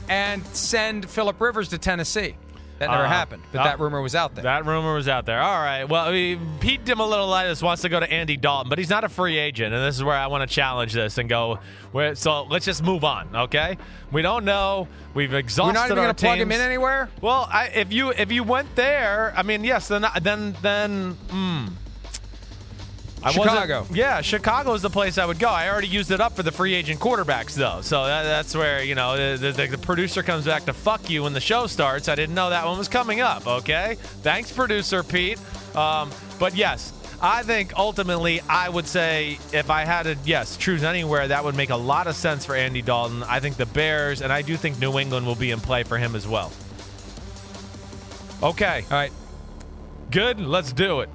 and 0.09 0.45
send 0.49 1.09
Philip 1.09 1.41
Rivers 1.41 1.69
to 1.71 1.79
Tennessee. 1.79 2.37
That 2.79 2.91
never 2.91 3.05
Uh, 3.05 3.09
happened, 3.09 3.43
but 3.53 3.63
uh, 3.63 3.65
that 3.65 3.81
rumor 3.81 4.03
was 4.03 4.15
out 4.15 4.35
there. 4.35 4.45
That 4.45 4.67
rumor 4.67 4.93
was 4.95 5.09
out 5.09 5.25
there. 5.25 5.41
All 5.41 5.61
right. 5.63 5.85
Well, 5.85 6.05
I 6.07 6.11
mean, 6.13 6.47
Pete 6.61 6.85
Dimalitolitis 6.85 7.63
wants 7.63 7.81
to 7.83 7.89
go 7.89 7.99
to 8.01 8.13
Andy 8.13 8.37
Dalton, 8.37 8.69
but 8.69 8.77
he's 8.79 8.91
not 8.91 9.03
a 9.03 9.09
free 9.09 9.39
agent, 9.39 9.73
and 9.73 9.83
this 9.83 9.97
is 9.97 10.05
where 10.05 10.15
I 10.15 10.27
want 10.27 10.47
to 10.47 10.55
challenge 10.55 10.93
this 10.93 11.17
and 11.17 11.27
go. 11.27 11.59
Where, 11.93 12.15
so 12.15 12.43
let's 12.43 12.67
just 12.67 12.83
move 12.83 13.03
on, 13.03 13.35
okay? 13.35 13.79
We 14.13 14.21
don't 14.21 14.45
know. 14.45 14.89
We've 15.15 15.33
exhausted 15.33 15.69
We're 15.71 15.73
not 15.73 15.87
even 15.87 15.97
going 16.05 16.15
to 16.15 16.23
plug 16.23 16.39
him 16.39 16.53
in 16.53 16.61
anywhere. 16.61 17.09
Well, 17.23 17.49
I, 17.51 17.69
if 17.69 17.95
you 17.95 18.11
if 18.11 18.31
you 18.31 18.43
went 18.43 18.75
there, 18.77 19.33
I 19.35 19.43
mean, 19.43 19.65
yes, 19.65 19.89
then 19.89 20.05
then 20.21 20.55
then. 20.61 21.13
Hmm. 21.31 21.67
I 23.27 23.33
Chicago. 23.33 23.87
Yeah, 23.93 24.21
Chicago 24.21 24.75
is 24.75 24.83
the 24.83 24.91
place 24.91 25.19
I 25.19 25.27
would 25.27 25.41
go. 25.41 25.49
I 25.49 25.69
already 25.69 25.89
used 25.89 26.13
it 26.13 26.21
up 26.21 26.37
for 26.37 26.45
the 26.45 26.53
free 26.53 26.75
agent 26.75 27.01
quarterbacks, 27.01 27.55
though. 27.55 27.81
So 27.81 28.05
that, 28.07 28.23
that's 28.23 28.55
where 28.55 28.85
you 28.85 28.95
know 28.95 29.37
the, 29.37 29.53
the, 29.53 29.67
the 29.67 29.79
producer 29.79 30.23
comes 30.23 30.45
back 30.45 30.65
to 30.67 30.73
fuck 30.73 31.11
you 31.11 31.25
when 31.25 31.33
the 31.33 31.41
show 31.41 31.67
starts. 31.67 32.09
I 32.09 32.15
didn't 32.15 32.37
know 32.37 32.51
that 32.51 32.65
one 32.65 32.79
was 32.79 32.89
coming 32.89 33.21
up. 33.21 33.47
Okay, 33.47 33.97
thanks, 34.23 34.53
producer 34.53 35.03
Pete. 35.03 35.41
Um, 35.75 36.11
but 36.39 36.55
yes, 36.55 36.93
I 37.21 37.43
think 37.43 37.77
ultimately 37.77 38.41
I 38.43 38.69
would 38.69 38.87
say 38.87 39.39
if 39.53 39.71
I 39.71 39.85
had 39.85 40.05
to 40.05 40.17
yes 40.25 40.57
choose 40.57 40.85
anywhere, 40.85 41.27
that 41.27 41.43
would 41.43 41.57
make 41.57 41.71
a 41.71 41.77
lot 41.77 42.07
of 42.07 42.15
sense 42.15 42.45
for 42.45 42.55
Andy 42.55 42.83
Dalton. 42.83 43.25
I 43.25 43.41
think 43.41 43.57
the 43.57 43.67
Bears, 43.67 44.23
and 44.23 44.33
I 44.33 44.43
do 44.43 44.57
think 44.57 44.79
New 44.79 44.99
England 44.99 45.27
will 45.27 45.35
be 45.35 45.51
in 45.51 45.61
play 45.61 45.83
for 45.83 45.99
him 45.99 46.15
as 46.15 46.29
well. 46.29 46.53
Okay. 48.43 48.85
All 48.91 48.97
right. 48.97 49.13
Good. 50.11 50.39
Let's 50.41 50.73
do 50.73 51.01
it. 51.01 51.09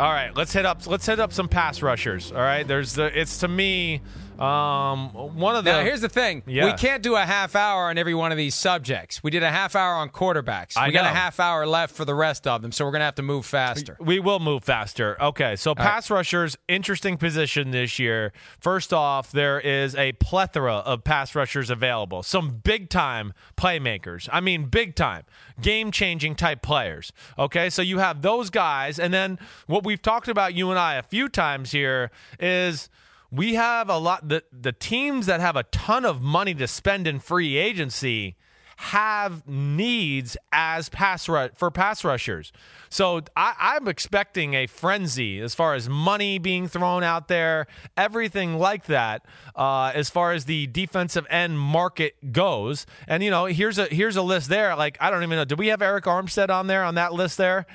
All 0.00 0.10
right, 0.10 0.34
let's 0.34 0.52
hit 0.52 0.66
up. 0.66 0.86
Let's 0.88 1.06
hit 1.06 1.20
up 1.20 1.32
some 1.32 1.48
pass 1.48 1.80
rushers. 1.80 2.32
All 2.32 2.38
right, 2.38 2.66
there's 2.66 2.94
the. 2.94 3.16
It's 3.18 3.38
to 3.38 3.48
me, 3.48 4.00
um, 4.40 5.10
one 5.10 5.56
of 5.56 5.64
the. 5.64 5.72
Now, 5.72 5.80
here's 5.82 6.00
the 6.00 6.08
thing. 6.08 6.42
Yeah. 6.46 6.66
We 6.66 6.72
can't 6.72 7.02
do 7.02 7.14
a 7.14 7.22
half 7.22 7.54
hour 7.54 7.84
on 7.84 7.98
every 7.98 8.14
one 8.14 8.32
of 8.32 8.38
these 8.38 8.54
subjects. 8.54 9.22
We 9.22 9.30
did 9.30 9.42
a 9.42 9.50
half 9.50 9.76
hour 9.76 9.94
on 9.94 10.10
quarterbacks. 10.10 10.76
I 10.76 10.88
we 10.88 10.92
got 10.92 11.04
a 11.06 11.08
half 11.08 11.38
hour 11.38 11.66
left 11.66 11.94
for 11.94 12.04
the 12.04 12.14
rest 12.14 12.46
of 12.46 12.62
them, 12.62 12.72
so 12.72 12.84
we're 12.84 12.90
going 12.90 13.00
to 13.00 13.06
have 13.06 13.14
to 13.16 13.22
move 13.22 13.46
faster. 13.46 13.96
We 14.00 14.18
will 14.18 14.40
move 14.40 14.64
faster. 14.64 15.20
Okay, 15.20 15.56
so 15.56 15.74
pass 15.74 16.10
rushers, 16.10 16.56
interesting 16.68 17.16
position 17.16 17.70
this 17.70 17.98
year. 17.98 18.32
First 18.58 18.92
off, 18.92 19.30
there 19.30 19.60
is 19.60 19.94
a 19.94 20.12
plethora 20.12 20.76
of 20.76 21.04
pass 21.04 21.34
rushers 21.34 21.70
available. 21.70 22.22
Some 22.22 22.60
big 22.62 22.90
time 22.90 23.32
playmakers. 23.56 24.28
I 24.32 24.40
mean, 24.40 24.66
big 24.66 24.94
time, 24.94 25.24
game 25.60 25.90
changing 25.90 26.34
type 26.34 26.62
players. 26.62 27.12
Okay, 27.38 27.70
so 27.70 27.82
you 27.82 27.98
have 27.98 28.22
those 28.22 28.50
guys, 28.50 28.98
and 28.98 29.14
then 29.14 29.38
what 29.66 29.84
we've 29.84 30.02
talked 30.02 30.28
about, 30.28 30.54
you 30.54 30.70
and 30.70 30.78
I, 30.78 30.94
a 30.94 31.02
few 31.02 31.28
times 31.28 31.70
here 31.72 32.10
is. 32.40 32.88
We 33.34 33.54
have 33.54 33.88
a 33.88 33.98
lot 33.98 34.28
the 34.28 34.44
the 34.52 34.72
teams 34.72 35.26
that 35.26 35.40
have 35.40 35.56
a 35.56 35.64
ton 35.64 36.04
of 36.04 36.22
money 36.22 36.54
to 36.54 36.68
spend 36.68 37.06
in 37.06 37.18
free 37.18 37.56
agency 37.56 38.36
have 38.76 39.46
needs 39.46 40.36
as 40.52 40.88
pass 40.88 41.28
ru- 41.28 41.50
for 41.54 41.70
pass 41.70 42.04
rushers. 42.04 42.52
So 42.88 43.22
I, 43.36 43.54
I'm 43.58 43.88
expecting 43.88 44.54
a 44.54 44.66
frenzy 44.66 45.40
as 45.40 45.54
far 45.54 45.74
as 45.74 45.88
money 45.88 46.38
being 46.38 46.68
thrown 46.68 47.02
out 47.02 47.28
there, 47.28 47.66
everything 47.96 48.58
like 48.58 48.86
that, 48.86 49.24
uh, 49.56 49.92
as 49.94 50.10
far 50.10 50.32
as 50.32 50.44
the 50.44 50.66
defensive 50.66 51.26
end 51.30 51.58
market 51.58 52.32
goes. 52.32 52.86
And 53.06 53.22
you 53.22 53.30
know, 53.30 53.46
here's 53.46 53.78
a 53.78 53.86
here's 53.86 54.16
a 54.16 54.22
list 54.22 54.48
there. 54.48 54.76
Like 54.76 54.96
I 55.00 55.10
don't 55.10 55.22
even 55.22 55.36
know. 55.36 55.44
Did 55.44 55.58
we 55.58 55.68
have 55.68 55.80
Arik 55.80 56.02
Armstead 56.02 56.50
on 56.50 56.66
there 56.66 56.84
on 56.84 56.94
that 56.96 57.12
list 57.12 57.38
there? 57.38 57.66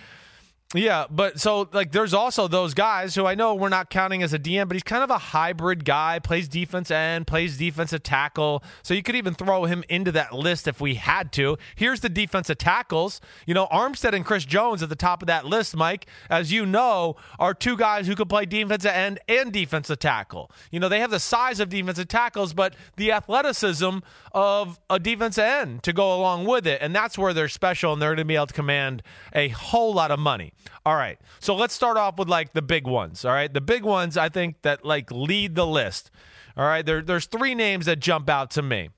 Yeah, 0.75 1.05
but 1.09 1.39
so 1.39 1.67
like 1.73 1.91
there's 1.91 2.13
also 2.13 2.47
those 2.47 2.75
guys 2.75 3.15
who 3.15 3.25
I 3.25 3.33
know 3.33 3.55
we're 3.55 3.69
not 3.69 3.89
counting 3.89 4.21
as 4.21 4.33
a 4.33 4.39
DM, 4.39 4.67
but 4.67 4.75
he's 4.75 4.83
kind 4.83 5.03
of 5.03 5.09
a 5.09 5.17
hybrid 5.17 5.83
guy, 5.83 6.19
plays 6.19 6.47
defense 6.47 6.91
end, 6.91 7.25
plays 7.25 7.57
defensive 7.57 8.03
tackle. 8.03 8.63
So 8.83 8.93
you 8.93 9.01
could 9.01 9.15
even 9.15 9.33
throw 9.33 9.65
him 9.65 9.83
into 9.89 10.11
that 10.11 10.31
list 10.31 10.67
if 10.67 10.79
we 10.79 10.93
had 10.93 11.31
to. 11.33 11.57
Here's 11.75 12.01
the 12.01 12.09
defensive 12.09 12.59
tackles. 12.59 13.19
You 13.47 13.55
know, 13.55 13.65
Armstead 13.71 14.13
and 14.13 14.23
Chris 14.23 14.45
Jones 14.45 14.83
at 14.83 14.89
the 14.89 14.95
top 14.95 15.23
of 15.23 15.27
that 15.27 15.43
list, 15.43 15.75
Mike, 15.75 16.05
as 16.29 16.51
you 16.51 16.67
know, 16.67 17.15
are 17.39 17.55
two 17.55 17.75
guys 17.75 18.05
who 18.05 18.13
could 18.13 18.29
play 18.29 18.45
defensive 18.45 18.91
end 18.91 19.17
and 19.27 19.51
defensive 19.51 19.97
tackle. 19.97 20.51
You 20.69 20.79
know, 20.79 20.87
they 20.87 20.99
have 20.99 21.09
the 21.09 21.19
size 21.19 21.59
of 21.59 21.69
defensive 21.69 22.09
tackles, 22.09 22.53
but 22.53 22.75
the 22.95 23.11
athleticism 23.11 23.97
of 24.31 24.79
a 24.89 24.99
defense 24.99 25.37
end 25.37 25.83
to 25.83 25.93
go 25.93 26.15
along 26.15 26.45
with 26.45 26.67
it. 26.67 26.81
And 26.81 26.95
that's 26.95 27.17
where 27.17 27.33
they're 27.33 27.49
special 27.49 27.93
and 27.93 28.01
they're 28.01 28.09
going 28.09 28.17
to 28.17 28.25
be 28.25 28.35
able 28.35 28.47
to 28.47 28.53
command 28.53 29.03
a 29.33 29.49
whole 29.49 29.93
lot 29.93 30.11
of 30.11 30.19
money. 30.19 30.53
All 30.85 30.95
right. 30.95 31.19
So 31.39 31.55
let's 31.55 31.73
start 31.73 31.97
off 31.97 32.17
with 32.17 32.29
like 32.29 32.53
the 32.53 32.61
big 32.61 32.87
ones. 32.87 33.25
All 33.25 33.31
right. 33.31 33.53
The 33.53 33.61
big 33.61 33.83
ones 33.83 34.17
I 34.17 34.29
think 34.29 34.61
that 34.61 34.85
like 34.85 35.11
lead 35.11 35.55
the 35.55 35.67
list. 35.67 36.11
All 36.57 36.65
right. 36.65 36.85
There, 36.85 37.01
there's 37.01 37.25
three 37.25 37.55
names 37.55 37.85
that 37.85 37.99
jump 37.99 38.29
out 38.29 38.51
to 38.51 38.61
me. 38.61 38.89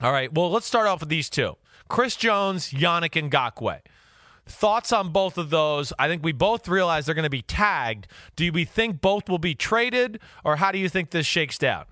All 0.00 0.12
right. 0.12 0.32
Well, 0.32 0.50
let's 0.50 0.66
start 0.66 0.86
off 0.86 1.00
with 1.00 1.08
these 1.08 1.28
two 1.28 1.56
Chris 1.88 2.16
Jones, 2.16 2.70
Yannick 2.70 3.30
Ngakoue. 3.30 3.80
Thoughts 4.46 4.92
on 4.92 5.10
both 5.10 5.38
of 5.38 5.50
those? 5.50 5.92
I 5.98 6.08
think 6.08 6.24
we 6.24 6.32
both 6.32 6.66
realize 6.66 7.06
they're 7.06 7.14
going 7.14 7.22
to 7.22 7.30
be 7.30 7.42
tagged. 7.42 8.08
Do 8.34 8.50
we 8.50 8.64
think 8.64 9.00
both 9.00 9.28
will 9.28 9.38
be 9.38 9.54
traded, 9.54 10.18
or 10.44 10.56
how 10.56 10.72
do 10.72 10.78
you 10.78 10.88
think 10.88 11.10
this 11.10 11.26
shakes 11.26 11.56
down? 11.56 11.84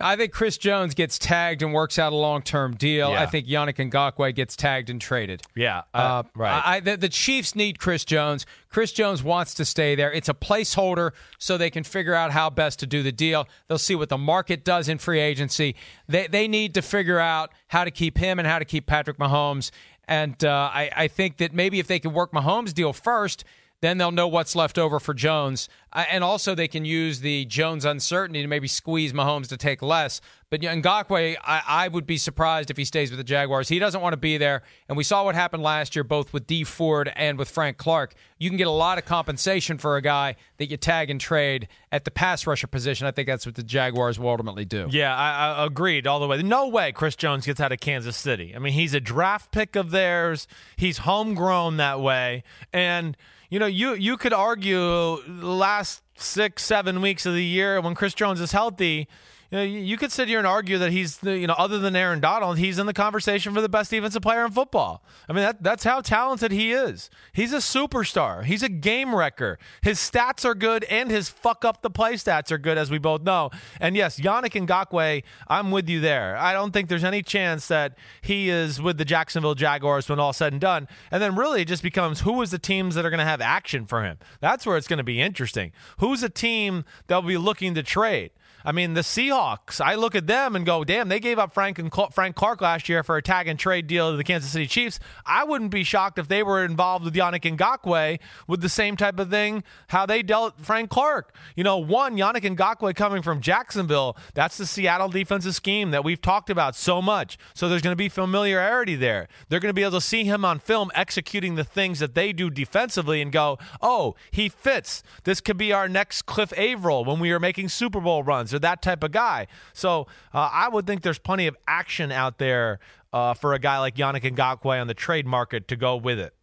I 0.00 0.16
think 0.16 0.32
Chris 0.32 0.56
Jones 0.58 0.94
gets 0.94 1.18
tagged 1.18 1.62
and 1.62 1.72
works 1.72 1.98
out 1.98 2.12
a 2.12 2.16
long 2.16 2.42
term 2.42 2.74
deal. 2.74 3.10
Yeah. 3.10 3.22
I 3.22 3.26
think 3.26 3.46
Yannick 3.46 3.76
Ngakoue 3.90 4.34
gets 4.34 4.56
tagged 4.56 4.90
and 4.90 5.00
traded. 5.00 5.42
Yeah, 5.54 5.82
uh, 5.94 5.96
Uh, 5.96 6.22
right. 6.34 6.62
I, 6.64 6.80
the, 6.80 6.96
the 6.96 7.08
Chiefs 7.08 7.54
need 7.54 7.78
Chris 7.78 8.04
Jones. 8.04 8.46
Chris 8.68 8.92
Jones 8.92 9.22
wants 9.22 9.54
to 9.54 9.64
stay 9.64 9.94
there. 9.94 10.12
It's 10.12 10.28
a 10.28 10.34
placeholder 10.34 11.10
so 11.38 11.56
they 11.58 11.70
can 11.70 11.84
figure 11.84 12.14
out 12.14 12.30
how 12.30 12.50
best 12.50 12.78
to 12.80 12.86
do 12.86 13.02
the 13.02 13.12
deal. 13.12 13.48
They'll 13.68 13.78
see 13.78 13.94
what 13.94 14.08
the 14.08 14.18
market 14.18 14.64
does 14.64 14.88
in 14.88 14.98
free 14.98 15.20
agency. 15.20 15.76
They, 16.08 16.26
they 16.26 16.48
need 16.48 16.74
to 16.74 16.82
figure 16.82 17.18
out 17.18 17.52
how 17.68 17.84
to 17.84 17.90
keep 17.90 18.18
him 18.18 18.38
and 18.38 18.48
how 18.48 18.58
to 18.58 18.64
keep 18.64 18.86
Patrick 18.86 19.18
Mahomes. 19.18 19.70
And 20.08 20.42
uh, 20.44 20.70
I, 20.72 20.90
I 20.96 21.08
think 21.08 21.36
that 21.36 21.52
maybe 21.52 21.78
if 21.78 21.86
they 21.86 21.98
can 22.00 22.12
work 22.12 22.32
Mahomes' 22.32 22.74
deal 22.74 22.92
first, 22.92 23.44
then 23.80 23.98
they'll 23.98 24.12
know 24.12 24.28
what's 24.28 24.54
left 24.54 24.78
over 24.78 25.00
for 25.00 25.14
Jones. 25.14 25.68
Uh, 25.92 26.04
and 26.10 26.22
also, 26.22 26.54
they 26.54 26.68
can 26.68 26.84
use 26.84 27.20
the 27.20 27.44
Jones 27.46 27.84
uncertainty 27.84 28.42
to 28.42 28.48
maybe 28.48 28.68
squeeze 28.68 29.12
Mahomes 29.12 29.48
to 29.48 29.56
take 29.56 29.82
less. 29.82 30.20
But 30.48 30.60
Ngakoue, 30.60 31.36
I, 31.42 31.62
I 31.66 31.88
would 31.88 32.06
be 32.06 32.16
surprised 32.16 32.70
if 32.70 32.76
he 32.76 32.84
stays 32.84 33.10
with 33.10 33.18
the 33.18 33.24
Jaguars. 33.24 33.68
He 33.68 33.78
doesn't 33.78 34.00
want 34.00 34.12
to 34.12 34.16
be 34.16 34.36
there. 34.36 34.62
And 34.88 34.96
we 34.96 35.04
saw 35.04 35.24
what 35.24 35.34
happened 35.34 35.62
last 35.62 35.96
year, 35.96 36.04
both 36.04 36.32
with 36.32 36.46
Dee 36.46 36.64
Ford 36.64 37.10
and 37.16 37.38
with 37.38 37.48
Frank 37.48 37.76
Clark. 37.76 38.14
You 38.38 38.50
can 38.50 38.56
get 38.56 38.66
a 38.66 38.72
lot 38.72 38.98
of 38.98 39.04
compensation 39.04 39.78
for 39.78 39.96
a 39.96 40.02
guy 40.02 40.36
that 40.58 40.70
you 40.70 40.76
tag 40.76 41.10
and 41.10 41.20
trade 41.20 41.68
at 41.90 42.04
the 42.04 42.10
pass 42.10 42.46
rusher 42.46 42.66
position. 42.66 43.06
I 43.06 43.12
think 43.12 43.28
that's 43.28 43.46
what 43.46 43.54
the 43.54 43.62
Jaguars 43.62 44.18
will 44.18 44.28
ultimately 44.28 44.64
do. 44.64 44.88
Yeah, 44.90 45.14
I, 45.14 45.62
I 45.62 45.66
agreed 45.66 46.06
all 46.06 46.20
the 46.20 46.26
way. 46.26 46.42
No 46.42 46.68
way 46.68 46.92
Chris 46.92 47.16
Jones 47.16 47.46
gets 47.46 47.60
out 47.60 47.72
of 47.72 47.80
Kansas 47.80 48.16
City. 48.16 48.54
I 48.54 48.58
mean, 48.58 48.72
he's 48.72 48.94
a 48.94 49.00
draft 49.00 49.52
pick 49.52 49.76
of 49.76 49.90
theirs. 49.90 50.46
He's 50.76 50.98
homegrown 50.98 51.78
that 51.78 52.00
way, 52.00 52.44
and 52.72 53.16
you 53.50 53.58
know, 53.58 53.66
you 53.66 53.94
you 53.94 54.16
could 54.16 54.32
argue 54.32 55.22
the 55.22 55.46
last 55.46 56.02
six, 56.16 56.64
seven 56.64 57.00
weeks 57.02 57.26
of 57.26 57.34
the 57.34 57.44
year 57.44 57.80
when 57.80 57.94
Chris 57.94 58.14
Jones 58.14 58.40
is 58.40 58.52
healthy. 58.52 59.08
You, 59.50 59.58
know, 59.58 59.64
you 59.64 59.96
could 59.96 60.12
sit 60.12 60.28
here 60.28 60.38
and 60.38 60.46
argue 60.46 60.78
that 60.78 60.92
he's, 60.92 61.18
you 61.22 61.46
know, 61.46 61.54
other 61.58 61.78
than 61.78 61.96
Aaron 61.96 62.20
Donald, 62.20 62.58
he's 62.58 62.78
in 62.78 62.86
the 62.86 62.92
conversation 62.92 63.52
for 63.52 63.60
the 63.60 63.68
best 63.68 63.90
defensive 63.90 64.22
player 64.22 64.44
in 64.44 64.52
football. 64.52 65.02
I 65.28 65.32
mean, 65.32 65.42
that, 65.42 65.62
that's 65.62 65.82
how 65.82 66.00
talented 66.00 66.52
he 66.52 66.72
is. 66.72 67.10
He's 67.32 67.52
a 67.52 67.56
superstar. 67.56 68.44
He's 68.44 68.62
a 68.62 68.68
game 68.68 69.12
wrecker. 69.12 69.58
His 69.82 69.98
stats 69.98 70.44
are 70.44 70.54
good, 70.54 70.84
and 70.84 71.10
his 71.10 71.28
fuck 71.28 71.64
up 71.64 71.82
the 71.82 71.90
play 71.90 72.14
stats 72.14 72.52
are 72.52 72.58
good, 72.58 72.78
as 72.78 72.92
we 72.92 72.98
both 72.98 73.22
know. 73.22 73.50
And 73.80 73.96
yes, 73.96 74.20
Yannick 74.20 74.66
Ngakoue, 74.66 75.24
I'm 75.48 75.72
with 75.72 75.88
you 75.88 76.00
there. 76.00 76.36
I 76.36 76.52
don't 76.52 76.72
think 76.72 76.88
there's 76.88 77.04
any 77.04 77.22
chance 77.22 77.66
that 77.68 77.98
he 78.20 78.50
is 78.50 78.80
with 78.80 78.98
the 78.98 79.04
Jacksonville 79.04 79.56
Jaguars 79.56 80.08
when 80.08 80.20
all 80.20 80.32
said 80.32 80.52
and 80.52 80.60
done. 80.60 80.86
And 81.10 81.20
then 81.20 81.34
really 81.34 81.62
it 81.62 81.68
just 81.68 81.82
becomes 81.82 82.20
who 82.20 82.40
is 82.42 82.52
the 82.52 82.58
teams 82.58 82.94
that 82.94 83.04
are 83.04 83.10
going 83.10 83.18
to 83.18 83.24
have 83.24 83.40
action 83.40 83.84
for 83.86 84.04
him. 84.04 84.18
That's 84.40 84.64
where 84.64 84.76
it's 84.76 84.86
going 84.86 84.98
to 84.98 85.04
be 85.04 85.20
interesting. 85.20 85.72
Who's 85.98 86.22
a 86.22 86.28
team 86.28 86.84
that'll 87.08 87.22
be 87.22 87.36
looking 87.36 87.74
to 87.74 87.82
trade? 87.82 88.30
I 88.64 88.72
mean, 88.72 88.94
the 88.94 89.00
Seahawks, 89.00 89.80
I 89.80 89.94
look 89.94 90.14
at 90.14 90.26
them 90.26 90.54
and 90.54 90.66
go, 90.66 90.84
damn, 90.84 91.08
they 91.08 91.20
gave 91.20 91.38
up 91.38 91.52
Frank 91.52 91.78
and 91.78 91.92
Cl- 91.92 92.10
Frank 92.10 92.36
Clark 92.36 92.60
last 92.60 92.88
year 92.88 93.02
for 93.02 93.16
a 93.16 93.22
tag 93.22 93.48
and 93.48 93.58
trade 93.58 93.86
deal 93.86 94.10
to 94.10 94.16
the 94.16 94.24
Kansas 94.24 94.50
City 94.50 94.66
Chiefs. 94.66 95.00
I 95.24 95.44
wouldn't 95.44 95.70
be 95.70 95.82
shocked 95.82 96.18
if 96.18 96.28
they 96.28 96.42
were 96.42 96.64
involved 96.64 97.04
with 97.04 97.14
Yannick 97.14 97.56
Ngakoue 97.56 98.18
with 98.46 98.60
the 98.60 98.68
same 98.68 98.96
type 98.96 99.18
of 99.18 99.30
thing, 99.30 99.64
how 99.88 100.06
they 100.06 100.22
dealt 100.22 100.60
Frank 100.60 100.90
Clark. 100.90 101.34
You 101.56 101.64
know, 101.64 101.78
one, 101.78 102.16
Yannick 102.16 102.42
Ngakoue 102.56 102.94
coming 102.94 103.22
from 103.22 103.40
Jacksonville, 103.40 104.16
that's 104.34 104.58
the 104.58 104.66
Seattle 104.66 105.08
defensive 105.08 105.54
scheme 105.54 105.90
that 105.90 106.04
we've 106.04 106.20
talked 106.20 106.50
about 106.50 106.76
so 106.76 107.00
much. 107.00 107.38
So 107.54 107.68
there's 107.68 107.82
going 107.82 107.92
to 107.92 107.96
be 107.96 108.08
familiarity 108.08 108.96
there. 108.96 109.28
They're 109.48 109.60
going 109.60 109.70
to 109.70 109.74
be 109.74 109.82
able 109.82 109.92
to 109.92 110.00
see 110.00 110.24
him 110.24 110.44
on 110.44 110.58
film 110.58 110.90
executing 110.94 111.54
the 111.54 111.64
things 111.64 111.98
that 112.00 112.14
they 112.14 112.32
do 112.32 112.50
defensively 112.50 113.22
and 113.22 113.32
go, 113.32 113.58
oh, 113.80 114.14
he 114.30 114.48
fits. 114.48 115.02
This 115.24 115.40
could 115.40 115.56
be 115.56 115.72
our 115.72 115.88
next 115.88 116.22
Cliff 116.22 116.52
Avril 116.56 117.04
when 117.04 117.20
we 117.20 117.32
are 117.32 117.40
making 117.40 117.68
Super 117.68 118.00
Bowl 118.00 118.22
runs 118.22 118.49
or 118.54 118.58
that 118.60 118.82
type 118.82 119.02
of 119.02 119.12
guy. 119.12 119.46
So 119.72 120.06
uh, 120.32 120.50
I 120.52 120.68
would 120.68 120.86
think 120.86 121.02
there's 121.02 121.18
plenty 121.18 121.46
of 121.46 121.56
action 121.66 122.12
out 122.12 122.38
there 122.38 122.80
uh, 123.12 123.34
for 123.34 123.54
a 123.54 123.58
guy 123.58 123.78
like 123.78 123.96
Yannick 123.96 124.22
Ngakoue 124.22 124.80
on 124.80 124.86
the 124.86 124.94
trade 124.94 125.26
market 125.26 125.68
to 125.68 125.76
go 125.76 125.96
with 125.96 126.18
it. 126.18 126.34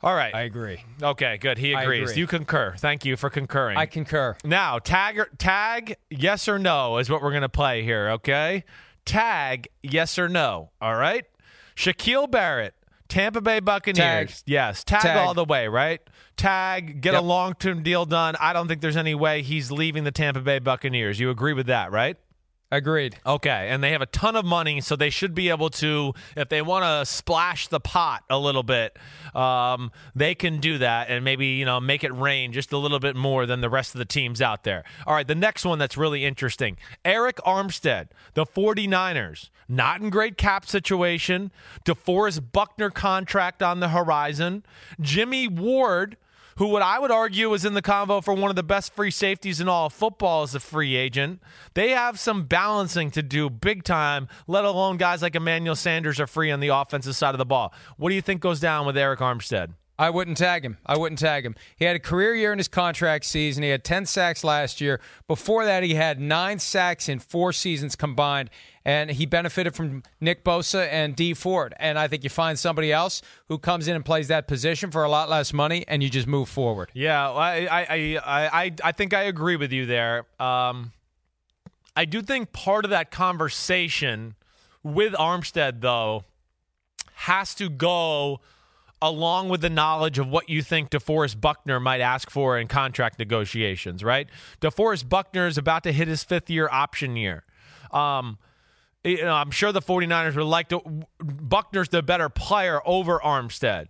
All 0.00 0.14
right. 0.14 0.32
I 0.32 0.42
agree. 0.42 0.84
okay, 1.02 1.38
good. 1.38 1.58
He 1.58 1.72
agrees. 1.72 2.10
agree. 2.10 2.20
You 2.20 2.26
concur. 2.28 2.74
Thank 2.78 3.04
you 3.04 3.16
for 3.16 3.30
concurring. 3.30 3.76
I 3.76 3.86
concur. 3.86 4.36
Now, 4.44 4.78
tag 4.78 5.20
tag 5.38 5.96
yes 6.08 6.46
or 6.46 6.58
no 6.58 6.98
is 6.98 7.10
what 7.10 7.20
we're 7.20 7.30
going 7.32 7.42
to 7.42 7.48
play 7.48 7.82
here, 7.82 8.10
okay? 8.10 8.64
Tag 9.04 9.68
yes 9.82 10.18
or 10.18 10.28
no, 10.28 10.70
all 10.80 10.94
right? 10.94 11.24
Shaquille 11.74 12.30
Barrett, 12.30 12.74
Tampa 13.08 13.40
Bay 13.40 13.58
Buccaneers. 13.58 13.96
Tag. 13.96 14.42
Yes, 14.46 14.84
tag, 14.84 15.00
Tag. 15.00 15.16
all 15.16 15.34
the 15.34 15.44
way, 15.44 15.66
right? 15.66 16.00
Tag, 16.38 17.00
get 17.00 17.14
a 17.14 17.20
long-term 17.20 17.82
deal 17.82 18.06
done. 18.06 18.36
I 18.40 18.52
don't 18.52 18.68
think 18.68 18.80
there's 18.80 18.96
any 18.96 19.14
way 19.14 19.42
he's 19.42 19.70
leaving 19.70 20.04
the 20.04 20.12
Tampa 20.12 20.40
Bay 20.40 20.60
Buccaneers. 20.60 21.20
You 21.20 21.30
agree 21.30 21.52
with 21.52 21.66
that, 21.66 21.92
right? 21.92 22.16
Agreed. 22.70 23.16
Okay, 23.24 23.68
and 23.70 23.82
they 23.82 23.92
have 23.92 24.02
a 24.02 24.06
ton 24.06 24.36
of 24.36 24.44
money, 24.44 24.82
so 24.82 24.94
they 24.94 25.08
should 25.08 25.34
be 25.34 25.48
able 25.48 25.70
to, 25.70 26.12
if 26.36 26.50
they 26.50 26.60
want 26.60 26.84
to 26.84 27.10
splash 27.10 27.68
the 27.68 27.80
pot 27.80 28.24
a 28.28 28.38
little 28.38 28.62
bit, 28.62 28.98
um, 29.34 29.90
they 30.14 30.34
can 30.34 30.60
do 30.60 30.76
that 30.76 31.08
and 31.08 31.24
maybe 31.24 31.46
you 31.46 31.64
know 31.64 31.80
make 31.80 32.04
it 32.04 32.12
rain 32.12 32.52
just 32.52 32.70
a 32.72 32.76
little 32.76 32.98
bit 32.98 33.16
more 33.16 33.46
than 33.46 33.62
the 33.62 33.70
rest 33.70 33.94
of 33.94 34.00
the 34.00 34.04
teams 34.04 34.42
out 34.42 34.64
there. 34.64 34.84
All 35.06 35.14
right, 35.14 35.26
the 35.26 35.34
next 35.34 35.64
one 35.64 35.78
that's 35.78 35.96
really 35.96 36.26
interesting: 36.26 36.76
Arik 37.06 37.36
Armstead, 37.46 38.08
the 38.34 38.44
49ers, 38.44 39.48
not 39.66 40.02
in 40.02 40.10
great 40.10 40.36
cap 40.36 40.66
situation. 40.66 41.50
DeForest 41.86 42.52
Buckner 42.52 42.90
contract 42.90 43.62
on 43.62 43.80
the 43.80 43.88
horizon. 43.88 44.62
Jimmy 45.00 45.48
Ward 45.48 46.18
who 46.58 46.66
what 46.66 46.82
I 46.82 46.98
would 46.98 47.10
argue 47.10 47.54
is 47.54 47.64
in 47.64 47.74
the 47.74 47.82
convo 47.82 48.22
for 48.22 48.34
one 48.34 48.50
of 48.50 48.56
the 48.56 48.62
best 48.62 48.92
free 48.94 49.12
safeties 49.12 49.60
in 49.60 49.68
all 49.68 49.86
of 49.86 49.92
football 49.92 50.42
as 50.42 50.54
a 50.54 50.60
free 50.60 50.96
agent. 50.96 51.40
They 51.74 51.90
have 51.90 52.18
some 52.18 52.44
balancing 52.44 53.10
to 53.12 53.22
do 53.22 53.48
big 53.48 53.84
time, 53.84 54.28
let 54.46 54.64
alone 54.64 54.96
guys 54.96 55.22
like 55.22 55.36
Emmanuel 55.36 55.76
Sanders 55.76 56.18
are 56.18 56.26
free 56.26 56.50
on 56.50 56.60
the 56.60 56.68
offensive 56.68 57.14
side 57.14 57.34
of 57.34 57.38
the 57.38 57.46
ball. 57.46 57.72
What 57.96 58.08
do 58.10 58.16
you 58.16 58.22
think 58.22 58.40
goes 58.40 58.58
down 58.58 58.86
with 58.86 58.96
Arik 58.96 59.18
Armstead? 59.18 59.74
I 59.98 60.10
wouldn't 60.10 60.36
tag 60.36 60.64
him. 60.64 60.78
I 60.86 60.96
wouldn't 60.96 61.18
tag 61.18 61.44
him. 61.44 61.56
He 61.76 61.84
had 61.84 61.96
a 61.96 61.98
career 61.98 62.34
year 62.34 62.52
in 62.52 62.58
his 62.58 62.68
contract 62.68 63.24
season. 63.24 63.64
He 63.64 63.70
had 63.70 63.82
10 63.82 64.06
sacks 64.06 64.44
last 64.44 64.80
year. 64.80 65.00
Before 65.26 65.64
that, 65.64 65.82
he 65.82 65.94
had 65.94 66.20
nine 66.20 66.60
sacks 66.60 67.08
in 67.08 67.18
four 67.18 67.52
seasons 67.52 67.96
combined, 67.96 68.48
and 68.84 69.10
he 69.10 69.26
benefited 69.26 69.74
from 69.74 70.04
Nick 70.20 70.44
Bosa 70.44 70.86
and 70.88 71.16
Dee 71.16 71.34
Ford. 71.34 71.74
And 71.80 71.98
I 71.98 72.06
think 72.06 72.22
you 72.22 72.30
find 72.30 72.56
somebody 72.56 72.92
else 72.92 73.22
who 73.48 73.58
comes 73.58 73.88
in 73.88 73.96
and 73.96 74.04
plays 74.04 74.28
that 74.28 74.46
position 74.46 74.92
for 74.92 75.02
a 75.02 75.08
lot 75.08 75.28
less 75.28 75.52
money, 75.52 75.84
and 75.88 76.00
you 76.00 76.08
just 76.08 76.28
move 76.28 76.48
forward. 76.48 76.90
Yeah, 76.94 77.30
I 77.32 77.66
I 77.66 77.86
I 77.90 78.18
I, 78.24 78.72
I 78.84 78.92
think 78.92 79.12
I 79.12 79.22
agree 79.22 79.56
with 79.56 79.72
you 79.72 79.84
there. 79.84 80.26
Um, 80.38 80.92
I 81.96 82.04
do 82.04 82.22
think 82.22 82.52
part 82.52 82.84
of 82.84 82.92
that 82.92 83.10
conversation 83.10 84.36
with 84.84 85.12
Armstead 85.14 85.80
though 85.80 86.22
has 87.14 87.52
to 87.56 87.68
go 87.68 88.40
along 89.00 89.48
with 89.48 89.60
the 89.60 89.70
knowledge 89.70 90.18
of 90.18 90.28
what 90.28 90.48
you 90.48 90.62
think 90.62 90.90
DeForest 90.90 91.40
Buckner 91.40 91.78
might 91.78 92.00
ask 92.00 92.30
for 92.30 92.58
in 92.58 92.66
contract 92.66 93.18
negotiations, 93.18 94.02
right? 94.02 94.28
DeForest 94.60 95.08
Buckner 95.08 95.46
is 95.46 95.58
about 95.58 95.82
to 95.84 95.92
hit 95.92 96.08
his 96.08 96.24
fifth 96.24 96.50
year 96.50 96.68
option 96.70 97.16
year. 97.16 97.44
Um, 97.92 98.38
you 99.04 99.22
know, 99.22 99.34
I'm 99.34 99.50
sure 99.50 99.72
the 99.72 99.80
49ers 99.80 100.34
would 100.34 100.44
like 100.44 100.68
to. 100.70 100.80
Buckner's 101.20 101.88
the 101.88 102.02
better 102.02 102.28
player 102.28 102.80
over 102.84 103.18
Armstead. 103.20 103.86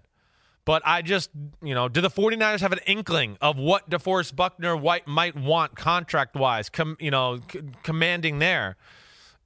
But 0.65 0.83
I 0.85 1.01
just, 1.01 1.31
you 1.63 1.75
know, 1.75 1.89
do 1.89 2.03
the 2.03 2.11
49ers 2.11 2.61
have 2.61 2.73
an 2.73 2.81
inkling 2.87 3.39
of 3.41 3.59
what 3.59 3.89
DeForest 3.89 4.37
Buckner 4.37 4.77
White 4.77 5.07
might 5.07 5.35
want 5.35 5.77
contract 5.77 6.37
wise, 6.37 6.69
com, 6.69 6.99
you 7.01 7.11
know, 7.11 7.41
c- 7.51 7.61
commanding 7.83 8.39
there? 8.39 8.77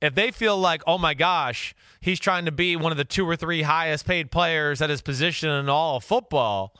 If 0.02 0.14
they 0.14 0.30
feel 0.32 0.58
like, 0.58 0.82
oh 0.86 0.98
my 0.98 1.14
gosh, 1.14 1.74
he's 2.00 2.20
trying 2.20 2.44
to 2.44 2.52
be 2.52 2.76
one 2.76 2.92
of 2.92 2.98
the 2.98 3.04
two 3.04 3.26
or 3.26 3.36
three 3.36 3.62
highest 3.62 4.04
paid 4.04 4.30
players 4.30 4.82
at 4.82 4.90
his 4.90 5.00
position 5.00 5.48
in 5.48 5.68
all 5.68 5.96
of 5.96 6.04
football, 6.04 6.74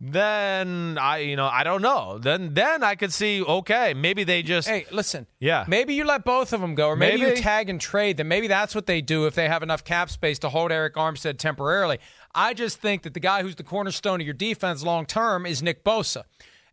then 0.00 0.96
I, 1.00 1.18
you 1.18 1.34
know, 1.36 1.46
I 1.46 1.64
don't 1.64 1.82
know. 1.82 2.18
Then, 2.18 2.54
then 2.54 2.84
I 2.84 2.94
could 2.94 3.12
see, 3.12 3.42
okay, 3.42 3.94
maybe 3.94 4.22
they 4.24 4.42
just, 4.42 4.68
Hey, 4.68 4.86
listen. 4.92 5.26
Yeah. 5.40 5.64
Maybe 5.66 5.94
you 5.94 6.04
let 6.04 6.24
both 6.24 6.52
of 6.52 6.60
them 6.60 6.74
go, 6.74 6.88
or 6.88 6.96
maybe, 6.96 7.22
Maybe. 7.22 7.36
you 7.36 7.42
tag 7.42 7.68
and 7.68 7.80
trade 7.80 8.16
them. 8.16 8.28
Maybe 8.28 8.46
that's 8.46 8.74
what 8.74 8.86
they 8.86 9.00
do 9.00 9.26
if 9.26 9.34
they 9.34 9.48
have 9.48 9.62
enough 9.62 9.82
cap 9.84 10.10
space 10.10 10.38
to 10.40 10.48
hold 10.48 10.70
Arik 10.70 10.92
Armstead 10.92 11.38
temporarily. 11.38 11.98
I 12.34 12.54
just 12.54 12.80
think 12.80 13.02
that 13.02 13.14
the 13.14 13.20
guy 13.20 13.42
who's 13.42 13.56
the 13.56 13.64
cornerstone 13.64 14.20
of 14.20 14.26
your 14.26 14.34
defense 14.34 14.84
long 14.84 15.04
term 15.06 15.46
is 15.46 15.62
Nick 15.62 15.82
Bosa. 15.82 16.24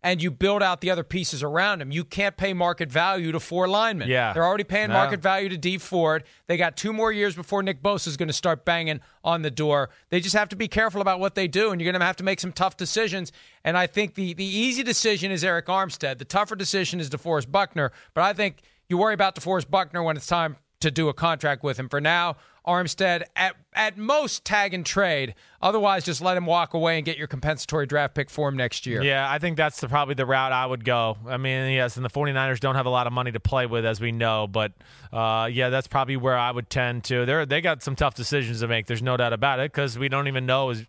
And 0.05 0.21
you 0.21 0.29
build 0.29 0.61
out 0.61 0.81
the 0.81 0.91
other 0.91 1.03
pieces 1.03 1.41
around 1.41 1.81
him. 1.81 1.91
You 1.91 2.03
can't 2.05 2.37
pay 2.37 2.53
market 2.53 2.91
value 2.91 3.31
to 3.31 3.39
four 3.39 3.67
linemen. 3.67 4.07
Yeah. 4.07 4.33
They're 4.33 4.45
already 4.45 4.63
paying 4.63 4.89
No. 4.89 4.93
market 4.93 5.19
value 5.19 5.49
to 5.49 5.57
Dee 5.57 5.79
Ford. 5.79 6.23
They 6.45 6.57
got 6.57 6.77
two 6.77 6.93
more 6.93 7.11
years 7.11 7.33
before 7.35 7.63
Nick 7.63 7.81
Bosa 7.81 8.07
is 8.07 8.15
going 8.15 8.27
to 8.27 8.33
start 8.33 8.65
banging 8.65 9.01
on 9.23 9.41
the 9.41 9.49
door. 9.49 9.89
They 10.11 10.19
just 10.19 10.35
have 10.35 10.47
to 10.49 10.55
be 10.55 10.67
careful 10.67 11.01
about 11.01 11.19
what 11.19 11.33
they 11.33 11.47
do, 11.47 11.71
and 11.71 11.81
you're 11.81 11.91
going 11.91 11.99
to 11.99 12.05
have 12.05 12.17
to 12.17 12.23
make 12.23 12.39
some 12.39 12.51
tough 12.51 12.77
decisions. 12.77 13.31
And 13.63 13.75
I 13.75 13.87
think 13.87 14.13
the, 14.13 14.35
the 14.35 14.45
easy 14.45 14.83
decision 14.83 15.31
is 15.31 15.43
Arik 15.43 15.63
Armstead. 15.63 16.19
The 16.19 16.25
tougher 16.25 16.55
decision 16.55 16.99
is 16.99 17.09
DeForest 17.09 17.51
Buckner. 17.51 17.91
But 18.13 18.25
I 18.25 18.33
think 18.33 18.61
you 18.87 18.99
worry 18.99 19.15
about 19.15 19.33
DeForest 19.35 19.71
Buckner 19.71 20.03
when 20.03 20.17
it's 20.17 20.27
time 20.27 20.57
to 20.81 20.91
do 20.91 21.09
a 21.09 21.15
contract 21.15 21.63
with 21.63 21.79
him. 21.79 21.89
For 21.89 21.99
now, 21.99 22.35
Armstead 22.65 23.23
at 23.36 23.56
at 23.73 23.97
most 23.97 24.45
tag 24.45 24.73
and 24.73 24.86
trade. 24.86 25.36
Otherwise, 25.62 26.04
just 26.04 26.21
let 26.21 26.38
him 26.38 26.45
walk 26.45 26.73
away 26.73 26.97
and 26.97 27.06
get 27.06 27.17
your 27.17 27.28
compensatory 27.28 27.86
draft 27.86 28.13
pick 28.15 28.30
for 28.30 28.47
him 28.49 28.56
next 28.56 28.86
year. 28.86 29.01
Yeah, 29.01 29.30
I 29.30 29.39
think 29.39 29.58
that's 29.58 29.80
the, 29.82 29.88
probably 29.88 30.13
the 30.13 30.25
route 30.25 30.51
I 30.51 30.65
would 30.65 30.86
go. 30.86 31.17
I 31.28 31.38
mean, 31.38 31.71
yes, 31.73 31.97
and 31.97 32.06
the 32.06 32.10
49ers 32.10 32.60
don't 32.60 32.75
have 32.75 32.86
a 32.86 32.89
lot 32.89 33.08
of 33.08 33.13
money 33.13 33.32
to 33.32 33.39
play 33.39 33.65
with, 33.65 33.86
as 33.86 33.99
we 33.99 34.12
know, 34.12 34.47
but 34.47 34.73
uh, 35.12 35.49
yeah, 35.51 35.69
that's 35.69 35.88
probably 35.88 36.17
where 36.17 36.38
I 36.38 36.51
would 36.51 36.69
tend 36.69 37.04
to. 37.06 37.25
They're, 37.25 37.45
they 37.45 37.62
got 37.62 37.84
some 37.84 37.95
tough 37.95 38.15
decisions 38.15 38.62
to 38.62 38.67
make. 38.67 38.86
There's 38.86 39.01
no 39.01 39.17
doubt 39.17 39.34
about 39.34 39.60
it 39.60 39.71
because 39.71 39.97
we 39.97 40.08
don't 40.10 40.28
even 40.28 40.45
know 40.45 40.69
is 40.69 40.86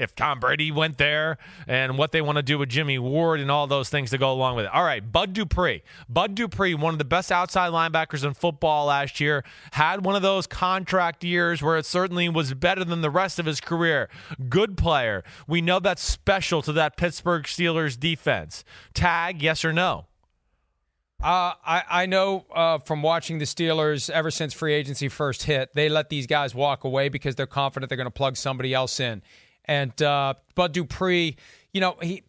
if 0.00 0.14
Tom 0.14 0.40
Brady 0.40 0.72
went 0.72 0.98
there 0.98 1.38
and 1.66 1.98
what 1.98 2.12
they 2.12 2.22
want 2.22 2.36
to 2.36 2.42
do 2.42 2.58
with 2.58 2.68
Jimmy 2.68 2.98
Ward 2.98 3.40
and 3.40 3.50
all 3.50 3.66
those 3.66 3.88
things 3.88 4.10
to 4.10 4.18
go 4.18 4.32
along 4.32 4.56
with 4.56 4.64
it. 4.64 4.72
All 4.72 4.84
right, 4.84 5.12
Bud 5.12 5.32
Dupree. 5.32 5.82
Bud 6.08 6.34
Dupree, 6.34 6.74
one 6.74 6.94
of 6.94 6.98
the 6.98 7.04
best 7.04 7.30
outside 7.30 7.70
linebackers 7.70 8.24
in 8.24 8.34
football 8.34 8.86
last 8.86 9.20
year, 9.20 9.44
had 9.72 10.04
one 10.04 10.16
of 10.16 10.22
those 10.22 10.46
contract 10.46 11.22
years 11.22 11.62
where 11.62 11.76
it 11.76 11.86
certainly 11.86 12.28
was 12.28 12.54
better 12.54 12.84
than 12.84 13.00
the 13.02 13.10
rest 13.10 13.38
of 13.38 13.46
his 13.46 13.60
career. 13.60 14.08
Good 14.48 14.76
player. 14.76 15.22
We 15.46 15.60
know 15.60 15.78
that's 15.78 16.02
special 16.02 16.62
to 16.62 16.72
that 16.72 16.96
Pittsburgh 16.96 17.44
Steelers 17.44 17.98
defense. 17.98 18.64
Tag, 18.94 19.42
yes 19.42 19.64
or 19.64 19.72
no? 19.72 20.06
Uh, 21.22 21.52
I, 21.66 21.82
I 21.90 22.06
know 22.06 22.46
uh, 22.54 22.78
from 22.78 23.02
watching 23.02 23.38
the 23.38 23.44
Steelers 23.44 24.08
ever 24.08 24.30
since 24.30 24.54
free 24.54 24.72
agency 24.72 25.08
first 25.08 25.42
hit, 25.42 25.74
they 25.74 25.90
let 25.90 26.08
these 26.08 26.26
guys 26.26 26.54
walk 26.54 26.84
away 26.84 27.10
because 27.10 27.34
they're 27.34 27.46
confident 27.46 27.90
they're 27.90 27.96
going 27.96 28.06
to 28.06 28.10
plug 28.10 28.38
somebody 28.38 28.72
else 28.72 28.98
in. 28.98 29.22
And 29.70 30.02
uh, 30.02 30.34
Bud 30.56 30.72
Dupree, 30.72 31.36
you 31.72 31.80
know, 31.80 31.96
he 32.02 32.24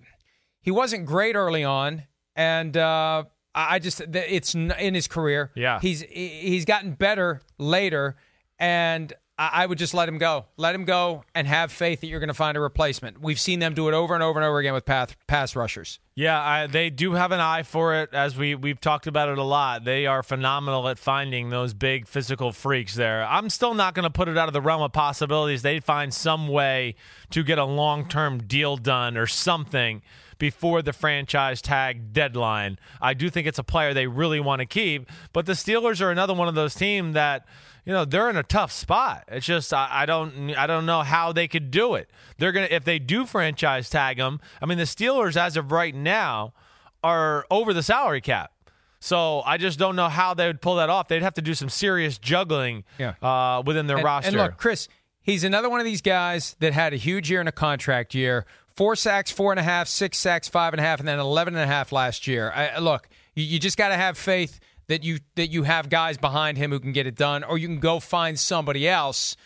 he 0.62 0.69
wasn't 0.69 1.08
great 1.08 1.36
early 1.36 1.63
on, 1.63 2.04
and 2.36 2.77
uh, 2.77 3.23
I 3.56 3.75
I 3.75 3.80
just 3.80 3.99
it's 3.99 4.54
in 4.54 4.93
his 4.93 5.08
career. 5.08 5.49
Yeah. 5.56 5.80
he's 5.80 6.01
he's 6.04 6.65
gotten 6.65 6.91
better 6.91 7.41
later, 7.58 8.15
and 8.60 9.12
I 9.49 9.65
would 9.65 9.77
just 9.77 9.93
let 9.93 10.08
him 10.08 10.17
go. 10.17 10.45
Let 10.58 10.75
him 10.75 10.86
go 10.86 11.23
and 11.34 11.47
have 11.47 11.71
faith 11.71 12.01
that 12.01 12.08
you're 12.08 12.19
going 12.19 12.27
to 12.27 12.34
find 12.34 12.56
a 12.56 12.60
replacement. 12.60 13.21
We've 13.21 13.39
seen 13.39 13.60
them 13.60 13.73
do 13.73 13.88
it 13.88 13.93
over 13.93 14.13
and 14.13 14.21
over 14.21 14.39
and 14.39 14.45
over 14.45 14.60
again 14.60 14.73
with 14.73 14.86
pass, 14.86 15.15
pass 15.25 15.56
rushers. 15.56 15.99
Yeah, 16.13 16.39
I, 16.39 16.67
they 16.67 16.89
do 16.89 17.13
have 17.13 17.32
an 17.32 17.39
eye 17.39 17.63
for 17.63 17.95
it. 17.95 18.13
As 18.13 18.38
we 18.38 18.54
we've 18.54 18.80
talked 18.80 19.08
about 19.08 19.30
it 19.30 19.38
a 19.38 19.43
lot, 19.43 19.86
they 19.86 20.06
are 20.06 20.21
phenomenal 20.21 20.88
at 20.89 20.99
finding 20.99 21.49
those 21.49 21.73
big 21.73 22.08
physical 22.08 22.51
freaks. 22.51 22.95
There, 22.95 23.25
I'm 23.25 23.49
still 23.49 23.73
not 23.73 23.95
going 23.95 24.04
to 24.04 24.10
put 24.10 24.27
it 24.27 24.38
out 24.38 24.47
of 24.47 24.54
the 24.54 24.62
realm 24.62 24.82
of 24.82 24.91
possibilities. 24.91 25.62
They 25.62 25.80
find 25.80 26.13
some 26.13 26.47
way 26.47 26.95
to 27.32 27.43
get 27.43 27.58
a 27.58 27.65
long 27.65 28.08
term 28.08 28.43
deal 28.43 28.75
done 28.77 29.17
or 29.17 29.25
something 29.25 30.01
before 30.38 30.82
the 30.82 30.91
franchise 30.91 31.62
tag 31.62 32.13
deadline. 32.13 32.77
I 32.99 33.13
do 33.13 33.30
think 33.30 33.47
it's 33.47 33.60
a 33.60 33.63
player 33.63 33.93
they 33.93 34.08
really 34.08 34.39
want 34.39 34.60
to 34.60 34.65
keep, 34.65 35.08
but 35.34 35.45
the 35.45 35.54
Steelers 35.54 36.01
are 36.01 36.10
another 36.12 36.34
one 36.34 36.47
of 36.47 36.56
those 36.56 36.73
teams 36.73 37.13
that 37.13 37.45
you 37.86 37.94
know 37.94 38.06
they're 38.06 38.30
in 38.30 38.38
a 38.38 38.44
tough 38.44 38.72
spot. 38.72 39.24
It's 39.28 39.46
just 39.46 39.74
I, 39.74 39.88
I 39.91 40.06
don't 40.06 40.54
I 40.56 40.67
don't 40.67 40.86
know 40.86 41.02
how 41.02 41.32
they 41.32 41.48
could 41.48 41.72
do 41.72 41.96
it. 41.96 42.10
They're 42.38 42.52
gonna 42.52 42.67
if 42.70 42.84
they 42.84 43.00
do 43.00 43.26
franchise 43.26 43.89
tag 43.89 44.17
them. 44.17 44.39
I 44.62 44.65
mean 44.65 44.78
the 44.78 44.84
Steelers 44.86 45.36
as 45.38 45.58
of 45.58 45.72
right 45.72 45.96
now 45.96 46.54
are 47.04 47.46
over 47.50 47.74
the 47.74 47.84
salary 47.84 48.22
cap. 48.22 48.52
So 49.00 49.41
I 49.41 49.58
just 49.58 49.80
don't 49.80 49.96
know 49.96 50.10
how 50.10 50.36
they 50.36 50.46
would 50.46 50.62
pull 50.62 50.76
that 50.76 50.89
off. 50.89 51.08
They'd 51.08 51.24
have 51.24 51.34
to 51.34 51.41
do 51.41 51.56
some 51.56 51.70
serious 51.70 52.20
juggling 52.20 52.84
Yeah. 53.00 53.15
uh, 53.22 53.63
within 53.65 53.88
their 53.88 53.98
and, 53.98 54.06
roster. 54.06 54.28
And 54.28 54.38
look, 54.38 54.58
Chris, 54.58 54.88
he's 55.24 55.44
another 55.44 55.72
one 55.72 55.80
of 55.80 55.86
these 55.88 56.04
guys 56.04 56.56
that 56.60 56.74
had 56.74 56.94
a 56.94 56.98
huge 56.98 57.32
year 57.32 57.41
in 57.41 57.48
a 57.48 57.52
contract 57.52 58.13
year. 58.13 58.46
Four 58.76 58.96
sacks, 58.96 59.32
four 59.32 59.52
and 59.52 59.60
a 59.60 59.63
half, 59.63 59.88
six 59.88 60.20
sacks, 60.20 60.48
five 60.48 60.74
and 60.74 60.80
a 60.80 60.84
half, 60.84 61.00
and 61.00 61.08
then 61.08 61.20
eleven 61.20 61.56
and 61.56 61.63
a 61.63 61.67
half 61.67 61.91
last 61.91 62.28
year. 62.28 62.52
I, 62.52 62.78
look, 62.78 63.10
you, 63.34 63.44
you 63.44 63.60
just 63.60 63.76
got 63.76 63.89
to 63.89 63.96
have 63.98 64.17
faith 64.20 64.60
that 64.91 65.06
you 65.06 65.19
that 65.36 65.47
you 65.47 65.63
have 65.63 65.89
guys 65.89 66.17
behind 66.17 66.58
him 66.58 66.69
who 66.69 66.80
can 66.80 66.91
get 66.91 67.08
it 67.08 67.15
done, 67.15 67.45
or 67.45 67.58
you 67.58 67.67
can 67.67 67.80
go 67.80 67.99
find 67.99 68.38
somebody 68.38 68.88
else 68.88 69.38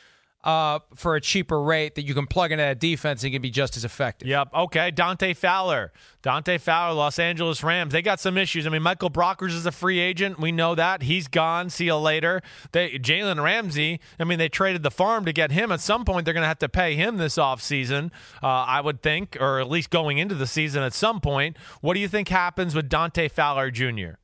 uh, 0.43 0.79
for 0.95 1.15
a 1.15 1.21
cheaper 1.21 1.61
rate 1.61 1.95
that 1.95 2.03
you 2.03 2.15
can 2.15 2.25
plug 2.25 2.51
into 2.51 2.63
that 2.63 2.79
defense 2.79 3.23
and 3.23 3.31
can 3.31 3.41
be 3.43 3.51
just 3.51 3.77
as 3.77 3.85
effective. 3.85 4.27
Yep. 4.27 4.49
Okay. 4.53 4.91
Dante 4.91 5.33
Fowler. 5.33 5.91
Dante 6.23 6.57
Fowler, 6.57 6.95
Los 6.95 7.19
Angeles 7.19 7.63
Rams. 7.63 7.93
They 7.93 8.01
got 8.01 8.19
some 8.19 8.37
issues. 8.37 8.65
I 8.65 8.71
mean, 8.71 8.81
Michael 8.81 9.11
Brockers 9.11 9.49
is 9.49 9.67
a 9.67 9.71
free 9.71 9.99
agent. 9.99 10.39
We 10.39 10.51
know 10.51 10.73
that. 10.73 11.03
He's 11.03 11.27
gone. 11.27 11.69
See 11.69 11.85
you 11.85 11.95
later. 11.97 12.41
They 12.71 12.97
Jalen 12.97 13.43
Ramsey. 13.43 13.99
I 14.19 14.23
mean, 14.23 14.39
they 14.39 14.49
traded 14.49 14.81
the 14.81 14.91
farm 14.91 15.25
to 15.25 15.33
get 15.33 15.51
him. 15.51 15.71
At 15.71 15.79
some 15.79 16.05
point, 16.05 16.25
they're 16.25 16.33
going 16.33 16.43
to 16.43 16.47
have 16.47 16.59
to 16.59 16.69
pay 16.69 16.95
him 16.95 17.17
this 17.17 17.35
offseason, 17.35 18.11
uh, 18.41 18.47
I 18.47 18.81
would 18.81 19.03
think, 19.03 19.37
or 19.39 19.59
at 19.59 19.69
least 19.69 19.91
going 19.91 20.17
into 20.17 20.33
the 20.33 20.47
season 20.47 20.81
at 20.81 20.93
some 20.93 21.21
point. 21.21 21.57
What 21.81 21.93
do 21.93 21.99
you 21.99 22.07
think 22.07 22.29
happens 22.29 22.73
with 22.73 22.89
Dante 22.89 23.27
Fowler 23.27 23.69
Jr.? 23.69 24.17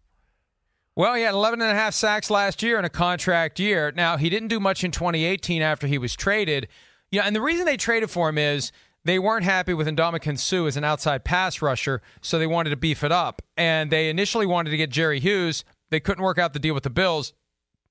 Well, 0.95 1.15
he 1.15 1.23
had 1.23 1.33
11 1.33 1.61
and 1.61 1.71
a 1.71 1.75
half 1.75 1.93
sacks 1.93 2.29
last 2.29 2.61
year 2.61 2.77
in 2.77 2.83
a 2.83 2.89
contract 2.89 3.59
year. 3.59 3.93
Now, 3.95 4.17
he 4.17 4.29
didn't 4.29 4.49
do 4.49 4.59
much 4.59 4.83
in 4.83 4.91
2018 4.91 5.61
after 5.61 5.87
he 5.87 5.97
was 5.97 6.15
traded. 6.15 6.67
Yeah, 7.11 7.23
and 7.23 7.35
the 7.35 7.41
reason 7.41 7.65
they 7.65 7.77
traded 7.77 8.09
for 8.09 8.27
him 8.29 8.37
is 8.37 8.71
they 9.05 9.17
weren't 9.17 9.45
happy 9.45 9.73
with 9.73 9.87
Ndamukong 9.87 10.37
Suh 10.37 10.65
as 10.65 10.77
an 10.77 10.83
outside 10.83 11.23
pass 11.23 11.61
rusher, 11.61 12.01
so 12.21 12.37
they 12.37 12.47
wanted 12.47 12.71
to 12.71 12.77
beef 12.77 13.03
it 13.03 13.11
up. 13.11 13.41
And 13.55 13.89
they 13.89 14.09
initially 14.09 14.45
wanted 14.45 14.71
to 14.71 14.77
get 14.77 14.89
Jerry 14.89 15.19
Hughes. 15.19 15.63
They 15.89 15.99
couldn't 15.99 16.23
work 16.23 16.37
out 16.37 16.53
the 16.53 16.59
deal 16.59 16.73
with 16.73 16.83
the 16.83 16.89
Bills, 16.89 17.33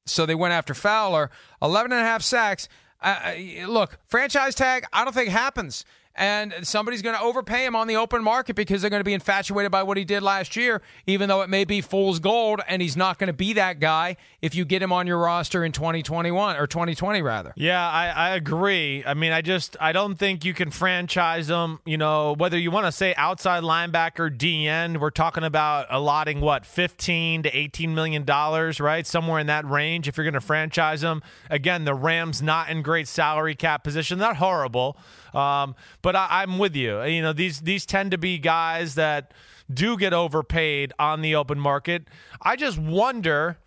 so 0.06 0.26
they 0.26 0.34
went 0.34 0.52
after 0.52 0.74
Fowler. 0.74 1.30
11 1.62 1.92
and 1.92 2.00
a 2.00 2.04
half 2.04 2.22
sacks. 2.22 2.68
Uh, 3.00 3.32
look, 3.66 3.98
franchise 4.06 4.54
tag, 4.54 4.84
I 4.92 5.04
don't 5.04 5.14
think 5.14 5.30
happens. 5.30 5.84
And 6.16 6.54
somebody's 6.62 7.02
going 7.02 7.16
to 7.16 7.22
overpay 7.22 7.64
him 7.64 7.76
on 7.76 7.86
the 7.86 7.96
open 7.96 8.22
market 8.22 8.56
because 8.56 8.80
they're 8.80 8.90
going 8.90 9.00
to 9.00 9.04
be 9.04 9.14
infatuated 9.14 9.70
by 9.70 9.84
what 9.84 9.96
he 9.96 10.04
did 10.04 10.22
last 10.22 10.56
year, 10.56 10.82
even 11.06 11.28
though 11.28 11.42
it 11.42 11.48
may 11.48 11.64
be 11.64 11.80
fool's 11.80 12.18
gold, 12.18 12.60
and 12.68 12.82
he's 12.82 12.96
not 12.96 13.18
going 13.18 13.28
to 13.28 13.32
be 13.32 13.52
that 13.52 13.78
guy 13.78 14.16
if 14.42 14.54
you 14.54 14.64
get 14.64 14.82
him 14.82 14.92
on 14.92 15.06
your 15.06 15.18
roster 15.18 15.64
in 15.64 15.72
2021 15.72 16.56
or 16.56 16.66
2020 16.66 17.22
rather. 17.22 17.52
Yeah, 17.56 17.88
I, 17.88 18.08
I 18.08 18.30
agree. 18.30 19.04
I 19.06 19.14
mean, 19.14 19.32
I 19.32 19.40
just 19.40 19.76
I 19.80 19.92
don't 19.92 20.16
think 20.16 20.44
you 20.44 20.52
can 20.52 20.70
franchise 20.70 21.46
them. 21.46 21.78
You 21.86 21.96
know, 21.96 22.34
whether 22.36 22.58
you 22.58 22.70
want 22.70 22.86
to 22.86 22.92
say 22.92 23.14
outside 23.16 23.62
linebacker, 23.62 24.36
DN, 24.36 24.98
we're 24.98 25.10
talking 25.10 25.44
about 25.44 25.86
allotting 25.90 26.40
what 26.40 26.66
fifteen 26.66 27.44
to 27.44 27.56
eighteen 27.56 27.94
million 27.94 28.24
dollars, 28.24 28.80
right? 28.80 29.06
Somewhere 29.06 29.38
in 29.38 29.46
that 29.46 29.64
range. 29.64 30.08
If 30.08 30.16
you're 30.16 30.24
going 30.24 30.34
to 30.34 30.40
franchise 30.40 31.02
them, 31.02 31.22
again, 31.48 31.84
the 31.84 31.94
Rams 31.94 32.42
not 32.42 32.68
in 32.68 32.82
great 32.82 33.06
salary 33.08 33.54
cap 33.54 33.84
position, 33.84 34.18
not 34.18 34.36
horrible, 34.36 34.96
um, 35.34 35.74
but 36.02 36.16
I, 36.16 36.42
I'm 36.42 36.58
with 36.58 36.76
you. 36.76 37.02
You 37.02 37.22
know, 37.22 37.32
these 37.32 37.60
these 37.60 37.86
tend 37.86 38.10
to 38.12 38.18
be 38.18 38.38
guys 38.38 38.94
that 38.96 39.32
do 39.72 39.96
get 39.96 40.12
overpaid 40.12 40.92
on 40.98 41.20
the 41.20 41.34
open 41.34 41.58
market. 41.58 42.04
I 42.42 42.56
just 42.56 42.78
wonder 42.78 43.58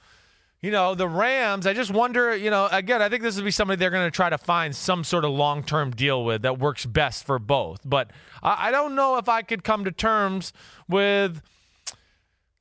you 0.63 0.71
know, 0.71 0.95
the 0.95 1.09
Rams, 1.09 1.67
I 1.67 1.73
just 1.73 1.91
wonder, 1.91 2.33
you 2.33 2.49
know, 2.49 2.69
again, 2.71 3.01
I 3.01 3.09
think 3.09 3.21
this 3.21 3.35
would 3.35 3.43
be 3.43 3.51
somebody 3.51 3.77
they're 3.77 3.89
going 3.89 4.07
to 4.07 4.15
try 4.15 4.29
to 4.29 4.37
find 4.37 4.73
some 4.73 5.03
sort 5.03 5.25
of 5.25 5.31
long 5.31 5.61
term 5.61 5.91
deal 5.91 6.23
with 6.23 6.43
that 6.43 6.57
works 6.57 6.85
best 6.85 7.25
for 7.25 7.37
both. 7.37 7.81
But 7.83 8.11
I, 8.41 8.69
I 8.69 8.71
don't 8.71 8.95
know 8.95 9.17
if 9.17 9.27
I 9.27 9.41
could 9.41 9.65
come 9.65 9.83
to 9.83 9.91
terms 9.91 10.53
with 10.87 11.41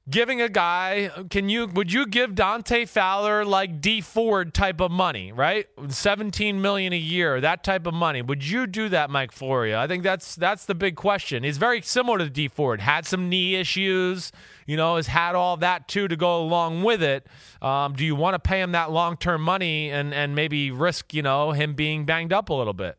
giving 0.08 0.42
a 0.42 0.48
guy 0.48 1.10
can 1.30 1.48
you 1.48 1.66
would 1.66 1.92
you 1.92 2.06
give 2.06 2.34
Dante 2.34 2.84
Fowler 2.84 3.44
like 3.44 3.80
Dee 3.80 4.00
Ford 4.00 4.52
type 4.52 4.80
of 4.80 4.90
money, 4.90 5.32
right? 5.32 5.66
17 5.88 6.61
million 6.61 6.92
a 6.92 6.98
year, 6.98 7.40
that 7.40 7.62
type 7.62 7.86
of 7.86 7.94
money. 7.94 8.22
Would 8.22 8.44
you 8.44 8.66
do 8.66 8.88
that, 8.88 9.11
Mike 9.11 9.32
Florio? 9.32 9.78
I 9.78 9.86
think 9.86 10.03
that's 10.03 10.34
that's 10.34 10.64
the 10.64 10.74
big 10.74 10.96
question. 10.96 11.44
He's 11.44 11.59
very 11.59 11.80
similar 11.82 12.18
to 12.18 12.28
Dee 12.28 12.48
Ford. 12.48 12.80
Had 12.80 13.07
some 13.07 13.28
knee 13.28 13.55
issues, 13.55 14.32
you 14.66 14.76
know, 14.76 14.96
has 14.96 15.07
had 15.07 15.34
all 15.34 15.57
that 15.59 15.88
too 15.88 16.09
to 16.09 16.16
go 16.16 16.42
along 16.42 16.82
with 16.82 17.03
it. 17.03 17.26
Um, 17.61 17.94
do 17.94 18.05
you 18.05 18.16
want 18.16 18.34
to 18.34 18.38
pay 18.38 18.61
him 18.61 18.72
that 18.72 18.90
long 18.90 19.16
term 19.16 19.42
money 19.42 19.90
and 19.90 20.12
and 20.12 20.34
maybe 20.34 20.70
risk, 20.70 21.14
you 21.14 21.22
know, 21.22 21.53
him 21.53 21.74
being 21.74 22.05
banged 22.05 22.32
up 22.32 22.48
a 22.48 22.55
little 22.55 22.74
bit? 22.74 22.98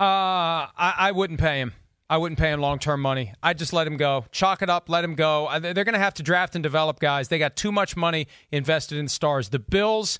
Uh, 0.00 0.70
I, 0.76 0.94
I 0.98 1.12
wouldn't 1.12 1.40
pay 1.40 1.58
him. 1.58 1.72
I 2.10 2.16
wouldn't 2.16 2.38
pay 2.38 2.50
him 2.52 2.60
long 2.60 2.78
term 2.78 3.00
money. 3.02 3.34
I'd 3.42 3.58
just 3.58 3.72
let 3.72 3.86
him 3.86 3.96
go. 3.96 4.24
Chalk 4.32 4.62
it 4.62 4.70
up, 4.70 4.88
let 4.88 5.04
him 5.04 5.14
go. 5.14 5.48
They're 5.60 5.84
going 5.84 5.92
to 5.92 5.98
have 5.98 6.14
to 6.14 6.22
draft 6.22 6.54
and 6.54 6.62
develop 6.62 7.00
guys. 7.00 7.28
They 7.28 7.38
got 7.38 7.56
too 7.56 7.70
much 7.70 7.96
money 7.96 8.26
invested 8.50 8.98
in 8.98 9.08
stars. 9.08 9.50
The 9.50 9.58
Bills 9.58 10.18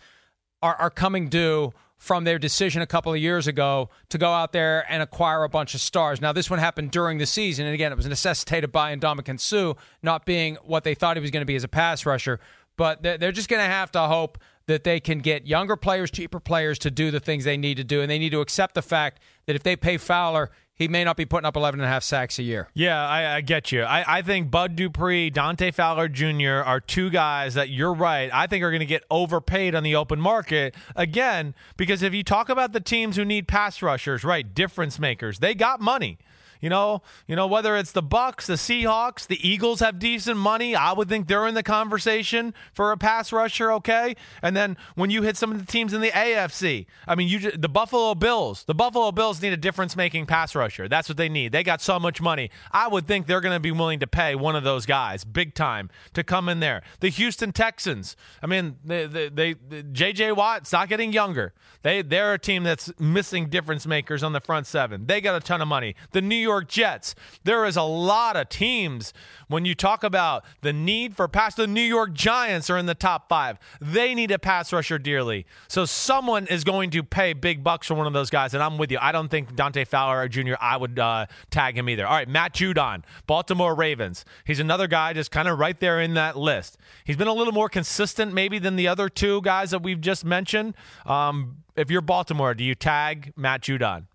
are, 0.62 0.74
are 0.74 0.90
coming 0.90 1.28
due 1.28 1.72
from 1.96 2.24
their 2.24 2.38
decision 2.38 2.80
a 2.80 2.86
couple 2.86 3.12
of 3.12 3.18
years 3.18 3.46
ago 3.46 3.90
to 4.08 4.18
go 4.18 4.30
out 4.30 4.52
there 4.52 4.84
and 4.88 5.02
acquire 5.02 5.42
a 5.42 5.48
bunch 5.48 5.74
of 5.74 5.80
stars. 5.80 6.20
Now, 6.20 6.32
this 6.32 6.48
one 6.48 6.60
happened 6.60 6.92
during 6.92 7.18
the 7.18 7.26
season, 7.26 7.66
and 7.66 7.74
again, 7.74 7.90
it 7.90 7.96
was 7.96 8.06
necessitated 8.06 8.70
by 8.70 8.94
Ndamukong 8.94 9.40
Suh 9.40 9.74
not 10.02 10.24
being 10.24 10.56
what 10.62 10.84
they 10.84 10.94
thought 10.94 11.16
he 11.16 11.20
was 11.20 11.32
going 11.32 11.40
to 11.40 11.46
be 11.46 11.56
as 11.56 11.64
a 11.64 11.68
pass 11.68 12.06
rusher. 12.06 12.38
But 12.76 13.02
they're 13.02 13.32
just 13.32 13.48
going 13.48 13.62
to 13.62 13.68
have 13.68 13.90
to 13.92 14.02
hope 14.02 14.38
that 14.66 14.84
they 14.84 15.00
can 15.00 15.18
get 15.18 15.46
younger 15.46 15.74
players, 15.74 16.10
cheaper 16.10 16.38
players 16.38 16.78
to 16.80 16.90
do 16.90 17.10
the 17.10 17.18
things 17.18 17.42
they 17.42 17.56
need 17.56 17.78
to 17.78 17.84
do, 17.84 18.00
and 18.00 18.08
they 18.08 18.18
need 18.18 18.30
to 18.30 18.40
accept 18.40 18.74
the 18.74 18.82
fact 18.82 19.20
that 19.46 19.56
if 19.56 19.64
they 19.64 19.74
pay 19.74 19.96
Fowler, 19.96 20.50
he 20.78 20.86
may 20.86 21.02
not 21.02 21.16
be 21.16 21.24
putting 21.24 21.44
up 21.44 21.56
11 21.56 21.80
and 21.80 21.86
a 21.86 21.90
half 21.90 22.04
sacks 22.04 22.38
a 22.38 22.42
year. 22.42 22.68
Yeah, 22.72 23.06
I, 23.06 23.36
I 23.36 23.40
get 23.40 23.72
you. 23.72 23.82
I, 23.82 24.18
I, 24.18 24.22
think 24.22 24.50
Bud 24.50 24.76
Dupree, 24.76 25.28
Dante 25.28 25.72
Fowler 25.72 26.08
Jr. 26.08 26.62
are 26.64 26.78
two 26.78 27.10
guys 27.10 27.54
that 27.54 27.68
you're 27.68 27.92
right. 27.92 28.30
I 28.32 28.46
think 28.46 28.62
are 28.62 28.70
going 28.70 28.80
to 28.80 28.86
get 28.86 29.04
overpaid 29.10 29.74
on 29.74 29.82
the 29.82 29.96
open 29.96 30.20
market 30.20 30.76
again 30.94 31.54
because 31.76 32.02
if 32.02 32.14
you 32.14 32.22
talk 32.22 32.48
about 32.48 32.72
the 32.72 32.80
teams 32.80 33.16
who 33.16 33.24
need 33.24 33.48
pass 33.48 33.82
rushers, 33.82 34.22
right, 34.22 34.54
difference 34.54 35.00
makers, 35.00 35.40
they 35.40 35.54
got 35.54 35.80
money. 35.80 36.18
You 36.60 36.70
know, 36.70 37.02
you 37.26 37.36
know 37.36 37.46
whether 37.46 37.76
it's 37.76 37.92
the 37.92 38.02
Bucs, 38.02 38.46
the 38.46 38.54
Seahawks, 38.54 39.26
the 39.26 39.46
Eagles 39.46 39.80
have 39.80 39.98
decent 39.98 40.36
money. 40.36 40.74
I 40.74 40.92
would 40.92 41.08
think 41.08 41.28
they're 41.28 41.46
in 41.46 41.54
the 41.54 41.62
conversation 41.62 42.54
for 42.72 42.92
a 42.92 42.96
pass 42.96 43.32
rusher. 43.32 43.72
Okay, 43.72 44.16
and 44.42 44.56
then 44.56 44.76
when 44.94 45.10
you 45.10 45.22
hit 45.22 45.36
some 45.36 45.52
of 45.52 45.58
the 45.58 45.70
teams 45.70 45.92
in 45.92 46.00
the 46.00 46.10
AFC, 46.10 46.86
I 47.06 47.14
mean, 47.14 47.28
you 47.28 47.50
the 47.52 47.68
Buffalo 47.68 48.14
Bills. 48.14 48.64
The 48.64 48.74
Buffalo 48.74 49.12
Bills 49.12 49.40
need 49.40 49.52
a 49.52 49.56
difference-making 49.56 50.26
pass 50.26 50.54
rusher. 50.54 50.88
That's 50.88 51.08
what 51.08 51.16
they 51.16 51.28
need. 51.28 51.52
They 51.52 51.62
got 51.62 51.80
so 51.80 51.98
much 51.98 52.20
money. 52.20 52.50
I 52.72 52.88
would 52.88 53.06
think 53.06 53.26
they're 53.26 53.40
going 53.40 53.54
to 53.54 53.60
be 53.60 53.70
willing 53.70 54.00
to 54.00 54.06
pay 54.06 54.34
one 54.34 54.56
of 54.56 54.64
those 54.64 54.86
guys 54.86 55.24
big 55.24 55.54
time 55.54 55.90
to 56.14 56.24
come 56.24 56.48
in 56.48 56.60
there. 56.60 56.82
The 57.00 57.08
Houston 57.08 57.52
Texans. 57.52 58.16
I 58.42 58.46
mean, 58.46 58.76
they, 58.84 59.06
they, 59.06 59.28
they 59.28 59.54
J.J. 59.92 60.32
Watt's 60.32 60.72
not 60.72 60.88
getting 60.88 61.12
younger. 61.12 61.54
They 61.82 62.02
they're 62.02 62.34
a 62.34 62.38
team 62.38 62.64
that's 62.64 62.92
missing 62.98 63.48
difference 63.48 63.86
makers 63.86 64.22
on 64.22 64.32
the 64.32 64.40
front 64.40 64.66
seven. 64.66 65.06
They 65.06 65.20
got 65.20 65.36
a 65.36 65.44
ton 65.44 65.62
of 65.62 65.68
money. 65.68 65.94
The 66.12 66.20
New 66.22 66.36
York 66.36 66.47
Jets. 66.68 67.14
There 67.44 67.64
is 67.64 67.76
a 67.76 67.82
lot 67.82 68.36
of 68.36 68.48
teams 68.48 69.12
when 69.48 69.64
you 69.64 69.74
talk 69.74 70.02
about 70.02 70.44
the 70.62 70.72
need 70.72 71.16
for 71.16 71.28
pass. 71.28 71.54
The 71.54 71.66
New 71.66 71.80
York 71.82 72.12
Giants 72.12 72.70
are 72.70 72.78
in 72.78 72.86
the 72.86 72.94
top 72.94 73.28
five. 73.28 73.58
They 73.80 74.14
need 74.14 74.30
a 74.30 74.38
pass 74.38 74.72
rusher 74.72 74.98
dearly. 74.98 75.46
So 75.68 75.84
someone 75.84 76.46
is 76.46 76.64
going 76.64 76.90
to 76.90 77.02
pay 77.02 77.32
big 77.32 77.62
bucks 77.62 77.86
for 77.86 77.94
one 77.94 78.06
of 78.06 78.12
those 78.12 78.30
guys, 78.30 78.54
and 78.54 78.62
I'm 78.62 78.78
with 78.78 78.90
you. 78.90 78.98
I 79.00 79.12
don't 79.12 79.28
think 79.28 79.54
Dante 79.54 79.84
Fowler 79.84 80.28
Jr. 80.28 80.54
I 80.60 80.76
would 80.76 80.98
uh, 80.98 81.26
tag 81.50 81.76
him 81.76 81.88
either. 81.88 82.06
All 82.06 82.14
right, 82.14 82.28
Matt 82.28 82.54
Judon, 82.54 83.02
Baltimore 83.26 83.74
Ravens. 83.74 84.24
He's 84.44 84.60
another 84.60 84.86
guy 84.86 85.12
just 85.12 85.30
kind 85.30 85.48
of 85.48 85.58
right 85.58 85.78
there 85.78 86.00
in 86.00 86.14
that 86.14 86.36
list. 86.36 86.78
He's 87.04 87.16
been 87.16 87.28
a 87.28 87.32
little 87.32 87.52
more 87.52 87.68
consistent 87.68 88.32
maybe 88.32 88.58
than 88.58 88.76
the 88.76 88.88
other 88.88 89.08
two 89.08 89.40
guys 89.42 89.70
that 89.70 89.82
we've 89.82 90.00
just 90.00 90.24
mentioned. 90.24 90.74
Um, 91.06 91.58
if 91.76 91.90
you're 91.90 92.00
Baltimore, 92.00 92.54
do 92.54 92.64
you 92.64 92.74
tag 92.74 93.32
Matt 93.36 93.62
Judon? 93.62 94.06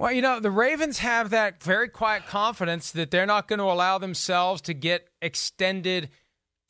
Well, 0.00 0.12
you 0.12 0.22
know, 0.22 0.40
the 0.40 0.50
Ravens 0.50 1.00
have 1.00 1.28
that 1.28 1.62
very 1.62 1.86
quiet 1.86 2.24
confidence 2.24 2.90
that 2.92 3.10
they're 3.10 3.26
not 3.26 3.48
going 3.48 3.58
to 3.58 3.66
allow 3.66 3.98
themselves 3.98 4.62
to 4.62 4.72
get 4.72 5.08
extended 5.20 6.08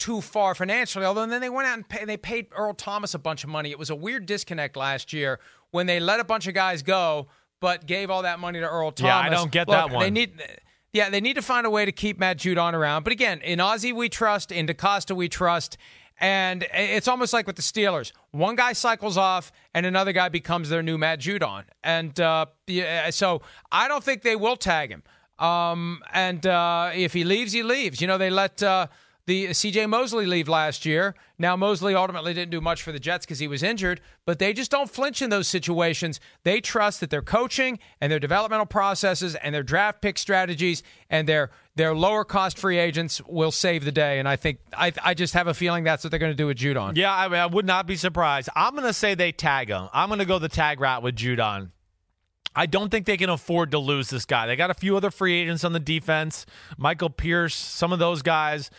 too 0.00 0.20
far 0.20 0.52
financially. 0.56 1.04
Although 1.04 1.26
then 1.26 1.40
they 1.40 1.48
went 1.48 1.68
out 1.68 1.74
and 1.74 1.88
pay, 1.88 2.04
they 2.04 2.16
paid 2.16 2.48
Earl 2.50 2.74
Thomas 2.74 3.14
a 3.14 3.20
bunch 3.20 3.44
of 3.44 3.50
money. 3.50 3.70
It 3.70 3.78
was 3.78 3.88
a 3.88 3.94
weird 3.94 4.26
disconnect 4.26 4.76
last 4.76 5.12
year 5.12 5.38
when 5.70 5.86
they 5.86 6.00
let 6.00 6.18
a 6.18 6.24
bunch 6.24 6.48
of 6.48 6.54
guys 6.54 6.82
go, 6.82 7.28
but 7.60 7.86
gave 7.86 8.10
all 8.10 8.22
that 8.22 8.40
money 8.40 8.58
to 8.58 8.68
Earl 8.68 8.90
Thomas. 8.90 9.08
Yeah, 9.08 9.18
I 9.18 9.28
don't 9.28 9.52
get 9.52 9.68
Look, 9.68 9.76
that 9.76 9.90
one. 9.92 10.02
They 10.02 10.10
need. 10.10 10.32
Yeah, 10.92 11.08
they 11.08 11.20
need 11.20 11.34
to 11.34 11.42
find 11.42 11.68
a 11.68 11.70
way 11.70 11.84
to 11.84 11.92
keep 11.92 12.18
Matt 12.18 12.36
Judon 12.36 12.72
around. 12.72 13.04
But 13.04 13.12
again, 13.12 13.40
in 13.42 13.60
Ozzie 13.60 13.92
we 13.92 14.08
trust, 14.08 14.50
in 14.50 14.66
DeCosta 14.66 15.14
we 15.14 15.28
trust, 15.28 15.76
and 16.20 16.66
it's 16.74 17.08
almost 17.08 17.32
like 17.32 17.46
with 17.46 17.56
the 17.56 17.62
Steelers. 17.62 18.12
One 18.30 18.54
guy 18.54 18.74
cycles 18.74 19.16
off 19.16 19.50
and 19.74 19.86
another 19.86 20.12
guy 20.12 20.28
becomes 20.28 20.68
their 20.68 20.82
new 20.82 20.98
Matt 20.98 21.20
Judon. 21.20 21.64
And 21.82 22.18
uh, 22.20 22.46
so 23.10 23.40
I 23.72 23.88
don't 23.88 24.04
think 24.04 24.22
they 24.22 24.36
will 24.36 24.56
tag 24.56 24.90
him. 24.90 25.02
Um, 25.38 26.02
and 26.12 26.46
uh, 26.46 26.90
if 26.94 27.14
he 27.14 27.24
leaves, 27.24 27.52
he 27.52 27.62
leaves. 27.62 28.02
You 28.02 28.06
know, 28.06 28.18
they 28.18 28.28
let 28.28 28.62
uh, 28.62 28.88
the 29.30 29.46
uh, 29.46 29.50
CJ 29.52 29.88
Mosley 29.88 30.26
leave 30.26 30.48
last 30.48 30.84
year. 30.84 31.14
Now 31.38 31.54
Mosley 31.54 31.94
ultimately 31.94 32.34
didn't 32.34 32.50
do 32.50 32.60
much 32.60 32.82
for 32.82 32.90
the 32.90 32.98
Jets 32.98 33.24
because 33.24 33.38
he 33.38 33.46
was 33.46 33.62
injured, 33.62 34.00
but 34.26 34.40
they 34.40 34.52
just 34.52 34.72
don't 34.72 34.90
flinch 34.90 35.22
in 35.22 35.30
those 35.30 35.46
situations. 35.46 36.18
They 36.42 36.60
trust 36.60 36.98
that 36.98 37.10
their 37.10 37.22
coaching 37.22 37.78
and 38.00 38.10
their 38.10 38.18
developmental 38.18 38.66
processes 38.66 39.36
and 39.36 39.54
their 39.54 39.62
draft 39.62 40.02
pick 40.02 40.18
strategies 40.18 40.82
and 41.08 41.28
their 41.28 41.50
their 41.76 41.94
lower 41.94 42.24
cost 42.24 42.58
free 42.58 42.78
agents 42.78 43.22
will 43.24 43.52
save 43.52 43.84
the 43.84 43.92
day. 43.92 44.18
And 44.18 44.28
I 44.28 44.34
think 44.34 44.58
I, 44.76 44.92
I 45.02 45.14
just 45.14 45.34
have 45.34 45.46
a 45.46 45.54
feeling 45.54 45.84
that's 45.84 46.02
what 46.02 46.10
they're 46.10 46.18
going 46.18 46.32
to 46.32 46.36
do 46.36 46.48
with 46.48 46.58
Judon. 46.58 46.96
Yeah, 46.96 47.14
I, 47.14 47.26
I 47.26 47.46
would 47.46 47.64
not 47.64 47.86
be 47.86 47.94
surprised. 47.94 48.48
I'm 48.56 48.72
going 48.72 48.84
to 48.84 48.92
say 48.92 49.14
they 49.14 49.30
tag 49.30 49.68
him. 49.68 49.88
I'm 49.92 50.08
going 50.08 50.18
to 50.18 50.24
go 50.24 50.40
the 50.40 50.48
tag 50.48 50.80
route 50.80 51.04
with 51.04 51.14
Judon. 51.14 51.70
I 52.54 52.66
don't 52.66 52.90
think 52.90 53.06
they 53.06 53.16
can 53.16 53.30
afford 53.30 53.70
to 53.70 53.78
lose 53.78 54.10
this 54.10 54.24
guy. 54.24 54.48
They 54.48 54.56
got 54.56 54.70
a 54.70 54.74
few 54.74 54.96
other 54.96 55.12
free 55.12 55.40
agents 55.40 55.62
on 55.62 55.72
the 55.72 55.78
defense, 55.78 56.46
Michael 56.76 57.10
Pierce, 57.10 57.54
some 57.54 57.92
of 57.92 58.00
those 58.00 58.22
guys. 58.22 58.70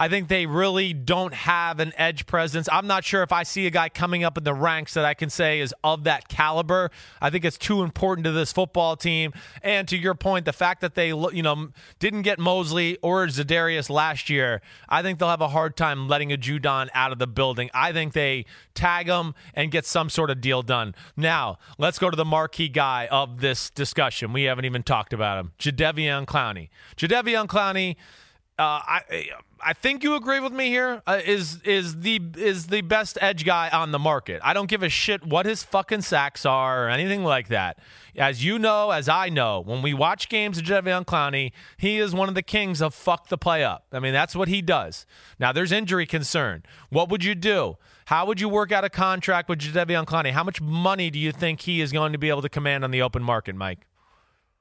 I 0.00 0.08
think 0.08 0.28
they 0.28 0.46
really 0.46 0.94
don't 0.94 1.34
have 1.34 1.78
an 1.78 1.92
edge 1.94 2.24
presence. 2.24 2.70
I'm 2.72 2.86
not 2.86 3.04
sure 3.04 3.22
if 3.22 3.32
I 3.32 3.42
see 3.42 3.66
a 3.66 3.70
guy 3.70 3.90
coming 3.90 4.24
up 4.24 4.38
in 4.38 4.44
the 4.44 4.54
ranks 4.54 4.94
that 4.94 5.04
I 5.04 5.12
can 5.12 5.28
say 5.28 5.60
is 5.60 5.74
of 5.84 6.04
that 6.04 6.26
caliber. 6.26 6.90
I 7.20 7.28
think 7.28 7.44
it's 7.44 7.58
too 7.58 7.82
important 7.82 8.24
to 8.24 8.32
this 8.32 8.50
football 8.50 8.96
team. 8.96 9.34
And 9.62 9.86
to 9.88 9.98
your 9.98 10.14
point, 10.14 10.46
the 10.46 10.54
fact 10.54 10.80
that 10.80 10.94
they 10.94 11.08
you 11.08 11.42
know 11.42 11.68
didn't 11.98 12.22
get 12.22 12.38
Mosley 12.38 12.96
or 13.02 13.26
Za'Darius 13.26 13.90
last 13.90 14.30
year, 14.30 14.62
I 14.88 15.02
think 15.02 15.18
they'll 15.18 15.28
have 15.28 15.42
a 15.42 15.48
hard 15.48 15.76
time 15.76 16.08
letting 16.08 16.32
a 16.32 16.38
Judon 16.38 16.88
out 16.94 17.12
of 17.12 17.18
the 17.18 17.26
building. 17.26 17.68
I 17.74 17.92
think 17.92 18.14
they 18.14 18.46
tag 18.72 19.06
him 19.06 19.34
and 19.52 19.70
get 19.70 19.84
some 19.84 20.08
sort 20.08 20.30
of 20.30 20.40
deal 20.40 20.62
done. 20.62 20.94
Now, 21.14 21.58
let's 21.76 21.98
go 21.98 22.08
to 22.08 22.16
the 22.16 22.24
marquee 22.24 22.70
guy 22.70 23.06
of 23.10 23.42
this 23.42 23.68
discussion. 23.68 24.32
We 24.32 24.44
haven't 24.44 24.64
even 24.64 24.82
talked 24.82 25.12
about 25.12 25.38
him, 25.38 25.52
Jadeveon 25.58 26.24
Clowney. 26.24 26.70
Jadeveon 26.96 27.48
Clowney. 27.48 27.96
Uh, 28.58 28.80
I 28.86 29.28
I 29.62 29.72
think 29.72 30.02
you 30.02 30.14
agree 30.14 30.40
with 30.40 30.52
me 30.52 30.68
here. 30.68 31.02
Uh, 31.06 31.20
is 31.24 31.60
is 31.62 32.00
the 32.00 32.20
is 32.36 32.68
the 32.68 32.80
best 32.82 33.18
edge 33.20 33.44
guy 33.44 33.68
on 33.70 33.92
the 33.92 33.98
market. 33.98 34.40
I 34.44 34.54
don't 34.54 34.68
give 34.68 34.82
a 34.82 34.88
shit 34.88 35.24
what 35.24 35.46
his 35.46 35.62
fucking 35.62 36.02
sacks 36.02 36.46
are 36.46 36.86
or 36.86 36.88
anything 36.88 37.24
like 37.24 37.48
that. 37.48 37.78
As 38.16 38.44
you 38.44 38.58
know, 38.58 38.90
as 38.90 39.08
I 39.08 39.28
know, 39.28 39.60
when 39.60 39.82
we 39.82 39.94
watch 39.94 40.28
games 40.28 40.58
of 40.58 40.64
Jadeveon 40.64 41.04
Clowney, 41.04 41.52
he 41.76 41.98
is 41.98 42.14
one 42.14 42.28
of 42.28 42.34
the 42.34 42.42
kings 42.42 42.82
of 42.82 42.94
fuck 42.94 43.28
the 43.28 43.38
play 43.38 43.62
up. 43.64 43.86
I 43.92 44.00
mean, 44.00 44.12
that's 44.12 44.34
what 44.34 44.48
he 44.48 44.62
does. 44.62 45.06
Now, 45.38 45.52
there's 45.52 45.72
injury 45.72 46.06
concern. 46.06 46.64
What 46.88 47.08
would 47.08 47.22
you 47.22 47.34
do? 47.34 47.76
How 48.06 48.26
would 48.26 48.40
you 48.40 48.48
work 48.48 48.72
out 48.72 48.84
a 48.84 48.90
contract 48.90 49.48
with 49.48 49.60
Jadeveon 49.60 50.06
Clowney? 50.06 50.32
How 50.32 50.42
much 50.42 50.60
money 50.60 51.10
do 51.10 51.18
you 51.18 51.30
think 51.32 51.60
he 51.62 51.80
is 51.80 51.92
going 51.92 52.12
to 52.12 52.18
be 52.18 52.28
able 52.28 52.42
to 52.42 52.48
command 52.48 52.82
on 52.82 52.90
the 52.90 53.02
open 53.02 53.22
market, 53.22 53.54
Mike? 53.54 53.86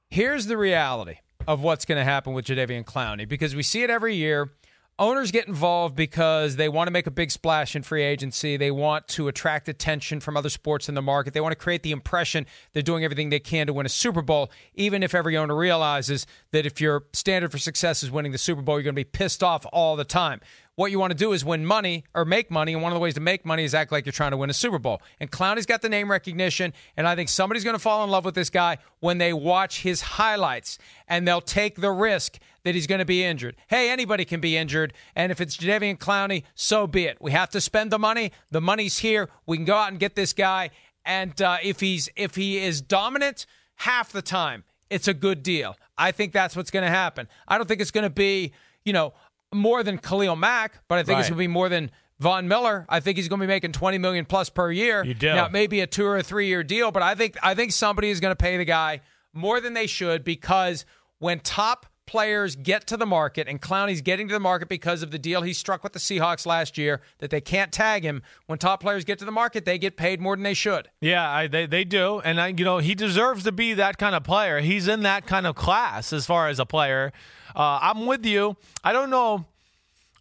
Here's 0.09 0.45
the 0.45 0.57
reality 0.57 1.17
of 1.47 1.61
what's 1.61 1.85
going 1.85 1.97
to 1.97 2.03
happen 2.03 2.33
with 2.33 2.45
Jadeveon 2.45 2.85
Clowney 2.85 3.27
because 3.27 3.55
we 3.55 3.63
see 3.63 3.81
it 3.81 3.89
every 3.89 4.15
year 4.15 4.51
owners 4.99 5.31
get 5.31 5.47
involved 5.47 5.95
because 5.95 6.57
they 6.57 6.69
want 6.69 6.87
to 6.87 6.91
make 6.91 7.07
a 7.07 7.11
big 7.11 7.31
splash 7.31 7.75
in 7.75 7.81
free 7.81 8.03
agency. 8.03 8.57
They 8.57 8.69
want 8.69 9.07
to 9.09 9.27
attract 9.29 9.69
attention 9.69 10.19
from 10.19 10.37
other 10.37 10.49
sports 10.49 10.89
in 10.89 10.95
the 10.95 11.01
market. 11.01 11.33
They 11.33 11.41
want 11.41 11.53
to 11.53 11.57
create 11.57 11.81
the 11.81 11.91
impression 11.91 12.45
they're 12.73 12.83
doing 12.83 13.03
everything 13.03 13.29
they 13.29 13.39
can 13.39 13.67
to 13.67 13.73
win 13.73 13.85
a 13.85 13.89
Super 13.89 14.21
Bowl, 14.21 14.51
even 14.75 15.01
if 15.01 15.15
every 15.15 15.35
owner 15.37 15.55
realizes 15.55 16.27
that 16.51 16.65
if 16.65 16.79
your 16.79 17.05
standard 17.13 17.51
for 17.51 17.57
success 17.57 18.03
is 18.03 18.11
winning 18.11 18.33
the 18.33 18.37
Super 18.37 18.61
Bowl, 18.61 18.75
you're 18.75 18.83
going 18.83 18.93
to 18.93 18.99
be 18.99 19.05
pissed 19.05 19.41
off 19.41 19.65
all 19.71 19.95
the 19.95 20.05
time 20.05 20.41
what 20.79 20.91
you 20.91 20.97
want 20.97 21.11
to 21.11 21.17
do 21.17 21.33
is 21.33 21.43
win 21.43 21.65
money 21.65 22.05
or 22.15 22.23
make 22.23 22.49
money. 22.49 22.71
And 22.71 22.81
one 22.81 22.93
of 22.93 22.95
the 22.95 23.01
ways 23.01 23.15
to 23.15 23.19
make 23.19 23.45
money 23.45 23.65
is 23.65 23.73
act 23.73 23.91
like 23.91 24.05
you're 24.05 24.13
trying 24.13 24.31
to 24.31 24.37
win 24.37 24.49
a 24.49 24.53
Super 24.53 24.79
Bowl. 24.79 25.01
And 25.19 25.29
Clowney's 25.29 25.65
got 25.65 25.81
the 25.81 25.89
name 25.89 26.09
recognition. 26.09 26.71
And 26.95 27.05
I 27.05 27.15
think 27.15 27.27
somebody's 27.27 27.65
going 27.65 27.75
to 27.75 27.81
fall 27.81 28.01
in 28.05 28.09
love 28.09 28.23
with 28.23 28.33
this 28.33 28.49
guy 28.49 28.77
when 29.01 29.17
they 29.17 29.33
watch 29.33 29.81
his 29.81 29.99
highlights 29.99 30.77
and 31.09 31.27
they'll 31.27 31.41
take 31.41 31.81
the 31.81 31.91
risk 31.91 32.39
that 32.63 32.75
he's 32.75 32.87
going 32.87 32.99
to 32.99 33.05
be 33.05 33.23
injured. 33.23 33.55
Hey, 33.67 33.89
anybody 33.89 34.25
can 34.25 34.39
be 34.39 34.57
injured. 34.57 34.93
And 35.15 35.31
if 35.31 35.41
it's 35.41 35.57
Jadeveon 35.57 35.97
Clowney, 35.97 36.43
so 36.55 36.87
be 36.87 37.05
it. 37.05 37.17
We 37.19 37.31
have 37.31 37.49
to 37.51 37.61
spend 37.61 37.91
the 37.91 37.99
money. 37.99 38.31
The 38.51 38.61
money's 38.61 38.99
here. 38.99 39.29
We 39.45 39.57
can 39.57 39.65
go 39.65 39.75
out 39.75 39.89
and 39.89 39.99
get 39.99 40.15
this 40.15 40.33
guy. 40.33 40.71
And 41.05 41.41
uh, 41.41 41.57
if 41.63 41.79
he's 41.79 42.09
if 42.15 42.35
he 42.35 42.57
is 42.57 42.81
dominant 42.81 43.45
half 43.77 44.11
the 44.11 44.21
time, 44.21 44.63
it's 44.89 45.07
a 45.07 45.13
good 45.13 45.43
deal. 45.43 45.75
I 45.97 46.11
think 46.11 46.33
that's 46.33 46.55
what's 46.55 46.71
going 46.71 46.85
to 46.85 46.91
happen. 46.91 47.27
I 47.47 47.57
don't 47.57 47.67
think 47.67 47.81
it's 47.81 47.91
going 47.91 48.03
to 48.03 48.09
be, 48.09 48.53
you 48.85 48.93
know, 48.93 49.13
more 49.53 49.83
than 49.83 49.97
Khalil 49.97 50.35
Mack, 50.35 50.79
but 50.87 50.99
I 50.99 51.03
think 51.03 51.15
right. 51.15 51.19
it's 51.19 51.29
going 51.29 51.37
to 51.37 51.43
be 51.43 51.47
more 51.47 51.69
than 51.69 51.91
Von 52.19 52.47
Miller. 52.47 52.85
I 52.89 52.99
think 52.99 53.17
he's 53.17 53.27
going 53.27 53.39
to 53.39 53.43
be 53.45 53.47
making 53.47 53.71
20 53.71 53.97
million 53.97 54.25
plus 54.25 54.49
per 54.49 54.71
year. 54.71 55.03
You 55.03 55.13
do. 55.13 55.27
Now, 55.27 55.45
it 55.45 55.51
may 55.51 55.67
be 55.67 55.79
a 55.81 55.87
two 55.87 56.05
or 56.05 56.17
a 56.17 56.23
three 56.23 56.47
year 56.47 56.63
deal, 56.63 56.91
but 56.91 57.01
I 57.01 57.15
think 57.15 57.37
I 57.41 57.55
think 57.55 57.71
somebody 57.71 58.09
is 58.09 58.19
going 58.19 58.31
to 58.31 58.35
pay 58.35 58.57
the 58.57 58.65
guy 58.65 59.01
more 59.33 59.59
than 59.61 59.73
they 59.73 59.87
should 59.87 60.23
because 60.23 60.85
when 61.19 61.39
top 61.39 61.85
players 62.09 62.55
get 62.55 62.87
to 62.87 62.97
the 62.97 63.05
market, 63.05 63.47
and 63.47 63.61
Clowney's 63.61 64.01
getting 64.01 64.27
to 64.29 64.33
the 64.33 64.39
market 64.39 64.67
because 64.67 65.03
of 65.03 65.11
the 65.11 65.19
deal 65.19 65.43
he 65.43 65.53
struck 65.53 65.83
with 65.83 65.93
the 65.93 65.99
Seahawks 65.99 66.43
last 66.47 66.75
year 66.75 67.01
that 67.19 67.29
they 67.29 67.39
can't 67.39 67.71
tag 67.71 68.03
him. 68.03 68.23
When 68.47 68.57
top 68.57 68.81
players 68.81 69.05
get 69.05 69.19
to 69.19 69.25
the 69.25 69.31
market, 69.31 69.63
they 69.63 69.77
get 69.77 69.95
paid 69.95 70.19
more 70.19 70.35
than 70.35 70.41
they 70.41 70.55
should. 70.55 70.89
Yeah, 71.01 71.29
I, 71.29 71.45
they 71.45 71.67
they 71.67 71.83
do, 71.83 72.19
and 72.21 72.41
I, 72.41 72.47
you 72.47 72.65
know 72.65 72.79
he 72.79 72.95
deserves 72.95 73.43
to 73.43 73.51
be 73.51 73.75
that 73.75 73.99
kind 73.99 74.15
of 74.15 74.23
player. 74.23 74.59
He's 74.59 74.87
in 74.87 75.03
that 75.03 75.27
kind 75.27 75.45
of 75.45 75.55
class 75.55 76.11
as 76.11 76.25
far 76.25 76.47
as 76.47 76.59
a 76.59 76.65
player. 76.65 77.13
Uh, 77.55 77.77
I'm 77.79 78.07
with 78.07 78.25
you. 78.25 78.57
I 78.83 78.91
don't 78.91 79.11
know. 79.11 79.45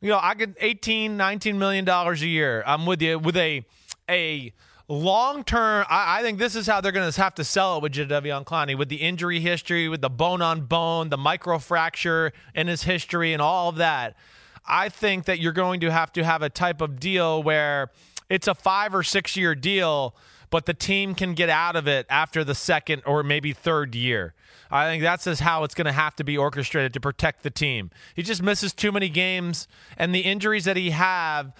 You 0.03 0.11
know, 0.11 0.19
I 0.23 0.35
get 0.35 0.57
18, 0.61 1.17
19 1.17 1.59
million 1.59 1.87
dollars 1.87 2.21
a 2.21 2.29
year. 2.29 2.63
I'm 2.67 2.85
with 2.85 3.01
you 3.01 3.19
with 3.19 3.37
a 3.39 3.65
a 4.11 4.53
long 4.89 5.45
term, 5.45 5.85
I, 5.89 6.19
I, 6.19 6.23
think 6.23 6.39
this 6.39 6.57
is 6.57 6.67
how 6.67 6.81
they're 6.81 6.93
going 6.93 7.11
to 7.11 7.21
have 7.21 7.35
to 7.37 7.45
sell 7.45 7.77
it 7.77 7.83
with 7.83 7.93
Jadeveon 7.93 8.45
Clowney, 8.45 8.77
with 8.77 8.89
the 8.89 8.97
injury 8.97 9.41
history, 9.41 9.89
with 9.89 10.01
the 10.01 10.09
bone 10.09 10.43
on 10.43 10.63
bone, 10.63 11.11
the 11.11 11.19
microfracture 11.19 12.33
in 12.55 12.67
his 12.67 12.83
history, 12.83 13.33
and 13.33 13.43
all 13.43 13.69
of 13.69 13.77
that. 13.77 14.17
I 14.67 14.89
think 14.89 15.27
that 15.27 15.39
you're 15.39 15.53
going 15.53 15.81
to 15.81 15.91
have 15.91 16.13
to 16.13 16.25
have 16.25 16.43
a 16.43 16.51
type 16.51 16.81
of 16.81 16.99
deal 16.99 17.43
where 17.43 17.91
it's 18.29 18.49
a 18.49 18.55
five 18.55 18.95
or 18.95 19.03
six 19.03 19.37
year 19.37 19.55
deal, 19.55 20.15
but 20.51 20.67
the 20.67 20.75
team 20.75 21.15
can 21.15 21.35
get 21.35 21.49
out 21.49 21.77
of 21.77 21.87
it 21.87 22.07
after 22.09 22.45
the 22.45 22.55
second 22.55 23.03
or 23.07 23.23
maybe 23.23 23.53
third 23.53 23.95
year. 23.95 24.35
I 24.71 24.87
think 24.87 25.03
that's 25.03 25.25
just 25.25 25.41
how 25.41 25.65
it's 25.65 25.75
going 25.75 25.87
to 25.87 25.93
have 25.93 26.15
to 26.17 26.25
be 26.25 26.37
orchestrated 26.37 26.93
to 26.95 27.01
protect 27.01 27.43
the 27.43 27.51
team. 27.51 27.91
He 28.15 28.23
just 28.23 28.43
misses 28.43 28.75
too 28.75 28.93
many 28.93 29.09
games, 29.09 29.67
and 29.97 30.15
the 30.15 30.21
injuries 30.21 30.65
that 30.65 30.77
he 30.77 30.91
have 30.91 31.53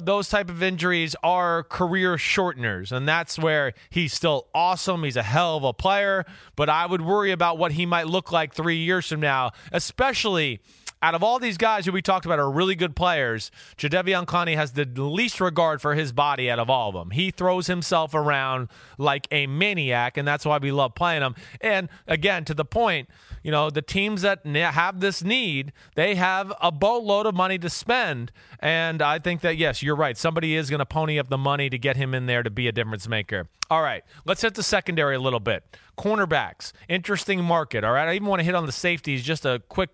those 0.00 0.28
type 0.28 0.50
of 0.50 0.62
injuries 0.62 1.14
are 1.22 1.62
career 1.62 2.16
shorteners 2.16 2.90
and 2.92 3.08
that's 3.08 3.38
where 3.38 3.72
he's 3.90 4.12
still 4.12 4.48
awesome 4.54 5.04
he's 5.04 5.16
a 5.16 5.22
hell 5.22 5.56
of 5.56 5.64
a 5.64 5.72
player 5.72 6.24
but 6.56 6.68
i 6.68 6.84
would 6.84 7.02
worry 7.02 7.30
about 7.30 7.56
what 7.58 7.72
he 7.72 7.86
might 7.86 8.06
look 8.06 8.32
like 8.32 8.52
three 8.52 8.76
years 8.76 9.08
from 9.08 9.20
now 9.20 9.50
especially 9.72 10.60
out 11.02 11.14
of 11.14 11.22
all 11.22 11.38
these 11.38 11.58
guys 11.58 11.84
who 11.84 11.92
we 11.92 12.00
talked 12.00 12.24
about 12.24 12.38
are 12.38 12.50
really 12.50 12.74
good 12.74 12.96
players, 12.96 13.50
Jadeveon 13.76 14.24
Clowney 14.24 14.56
has 14.56 14.72
the 14.72 14.86
least 14.96 15.40
regard 15.40 15.82
for 15.82 15.94
his 15.94 16.10
body 16.10 16.50
out 16.50 16.58
of 16.58 16.70
all 16.70 16.88
of 16.88 16.94
them. 16.94 17.10
He 17.10 17.30
throws 17.30 17.66
himself 17.66 18.14
around 18.14 18.68
like 18.96 19.28
a 19.30 19.46
maniac, 19.46 20.16
and 20.16 20.26
that's 20.26 20.46
why 20.46 20.58
we 20.58 20.72
love 20.72 20.94
playing 20.94 21.22
him. 21.22 21.34
And 21.60 21.90
again, 22.06 22.44
to 22.46 22.54
the 22.54 22.64
point, 22.64 23.08
you 23.46 23.52
know, 23.52 23.70
the 23.70 23.80
teams 23.80 24.22
that 24.22 24.44
have 24.44 24.98
this 24.98 25.22
need, 25.22 25.72
they 25.94 26.16
have 26.16 26.52
a 26.60 26.72
boatload 26.72 27.26
of 27.26 27.34
money 27.36 27.58
to 27.58 27.70
spend. 27.70 28.32
And 28.58 29.00
I 29.00 29.20
think 29.20 29.40
that, 29.42 29.56
yes, 29.56 29.84
you're 29.84 29.94
right. 29.94 30.16
Somebody 30.18 30.56
is 30.56 30.68
going 30.68 30.80
to 30.80 30.84
pony 30.84 31.16
up 31.16 31.28
the 31.28 31.38
money 31.38 31.70
to 31.70 31.78
get 31.78 31.96
him 31.96 32.12
in 32.12 32.26
there 32.26 32.42
to 32.42 32.50
be 32.50 32.66
a 32.66 32.72
difference 32.72 33.06
maker. 33.06 33.46
All 33.70 33.82
right, 33.82 34.02
let's 34.24 34.42
hit 34.42 34.54
the 34.54 34.64
secondary 34.64 35.14
a 35.14 35.20
little 35.20 35.38
bit. 35.38 35.62
Cornerbacks, 35.96 36.72
interesting 36.88 37.40
market. 37.44 37.84
All 37.84 37.92
right, 37.92 38.08
I 38.08 38.14
even 38.14 38.26
want 38.26 38.40
to 38.40 38.44
hit 38.44 38.56
on 38.56 38.66
the 38.66 38.72
safeties, 38.72 39.22
just 39.22 39.46
a 39.46 39.62
quick 39.68 39.90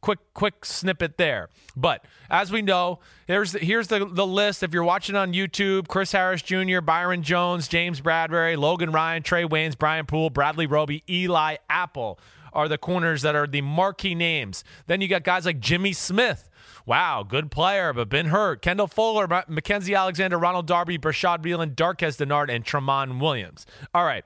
quick 0.00 0.20
quick 0.32 0.64
snippet 0.64 1.18
there. 1.18 1.48
But 1.74 2.04
as 2.30 2.52
we 2.52 2.62
know, 2.62 3.00
here's 3.26 3.50
the, 3.50 3.58
here's 3.58 3.88
the, 3.88 4.04
the 4.06 4.24
list. 4.26 4.62
If 4.62 4.72
you're 4.72 4.84
watching 4.84 5.16
on 5.16 5.32
YouTube, 5.32 5.88
Chris 5.88 6.12
Harris 6.12 6.42
Jr., 6.42 6.80
Byron 6.80 7.24
Jones, 7.24 7.66
James 7.66 8.00
Bradberry, 8.00 8.56
Logan 8.56 8.92
Ryan, 8.92 9.24
Trae 9.24 9.48
Waynes, 9.48 9.76
Brian 9.76 10.06
Poole, 10.06 10.30
Bradley 10.30 10.66
Roby, 10.66 11.02
Eli 11.08 11.56
Apple 11.68 12.20
are 12.54 12.68
the 12.68 12.78
corners 12.78 13.22
that 13.22 13.34
are 13.34 13.46
the 13.46 13.60
marquee 13.60 14.14
names. 14.14 14.64
Then 14.86 15.00
you 15.00 15.08
got 15.08 15.24
guys 15.24 15.44
like 15.46 15.60
Jimmy 15.60 15.92
Smith. 15.92 16.48
Wow, 16.86 17.24
good 17.26 17.50
player, 17.50 17.92
but 17.92 18.08
been 18.08 18.26
hurt. 18.26 18.62
Kendall 18.62 18.86
Fuller, 18.86 19.26
Mackensie 19.26 19.96
Alexander, 19.96 20.38
Ronald 20.38 20.66
Darby, 20.66 20.98
Bashaud 20.98 21.42
Breeland, 21.42 21.74
Darqueze 21.74 22.16
Dennard, 22.16 22.54
and 22.54 22.64
Tramon 22.64 23.20
Williams. 23.20 23.66
All 23.94 24.04
right. 24.04 24.24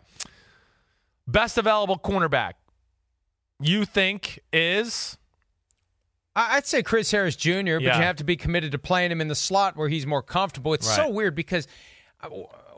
Best 1.27 1.59
available 1.59 1.99
cornerback 1.99 2.55
you 3.61 3.85
think 3.85 4.41
is 4.53 5.17
I'd 6.37 6.67
say 6.67 6.83
Chris 6.83 7.11
Harris 7.11 7.35
Jr., 7.35 7.51
but 7.51 7.65
yeah. 7.65 7.97
you 7.97 8.05
have 8.05 8.17
to 8.17 8.25
be 8.25 8.37
committed 8.37 8.71
to 8.73 8.79
playing 8.79 9.11
him 9.11 9.21
in 9.21 9.27
the 9.27 9.35
slot 9.35 9.77
where 9.77 9.89
he's 9.89 10.07
more 10.07 10.23
comfortable. 10.23 10.73
It's 10.73 10.87
right. 10.87 10.97
so 10.97 11.09
weird 11.09 11.35
because 11.35 11.67
uh, 12.21 12.29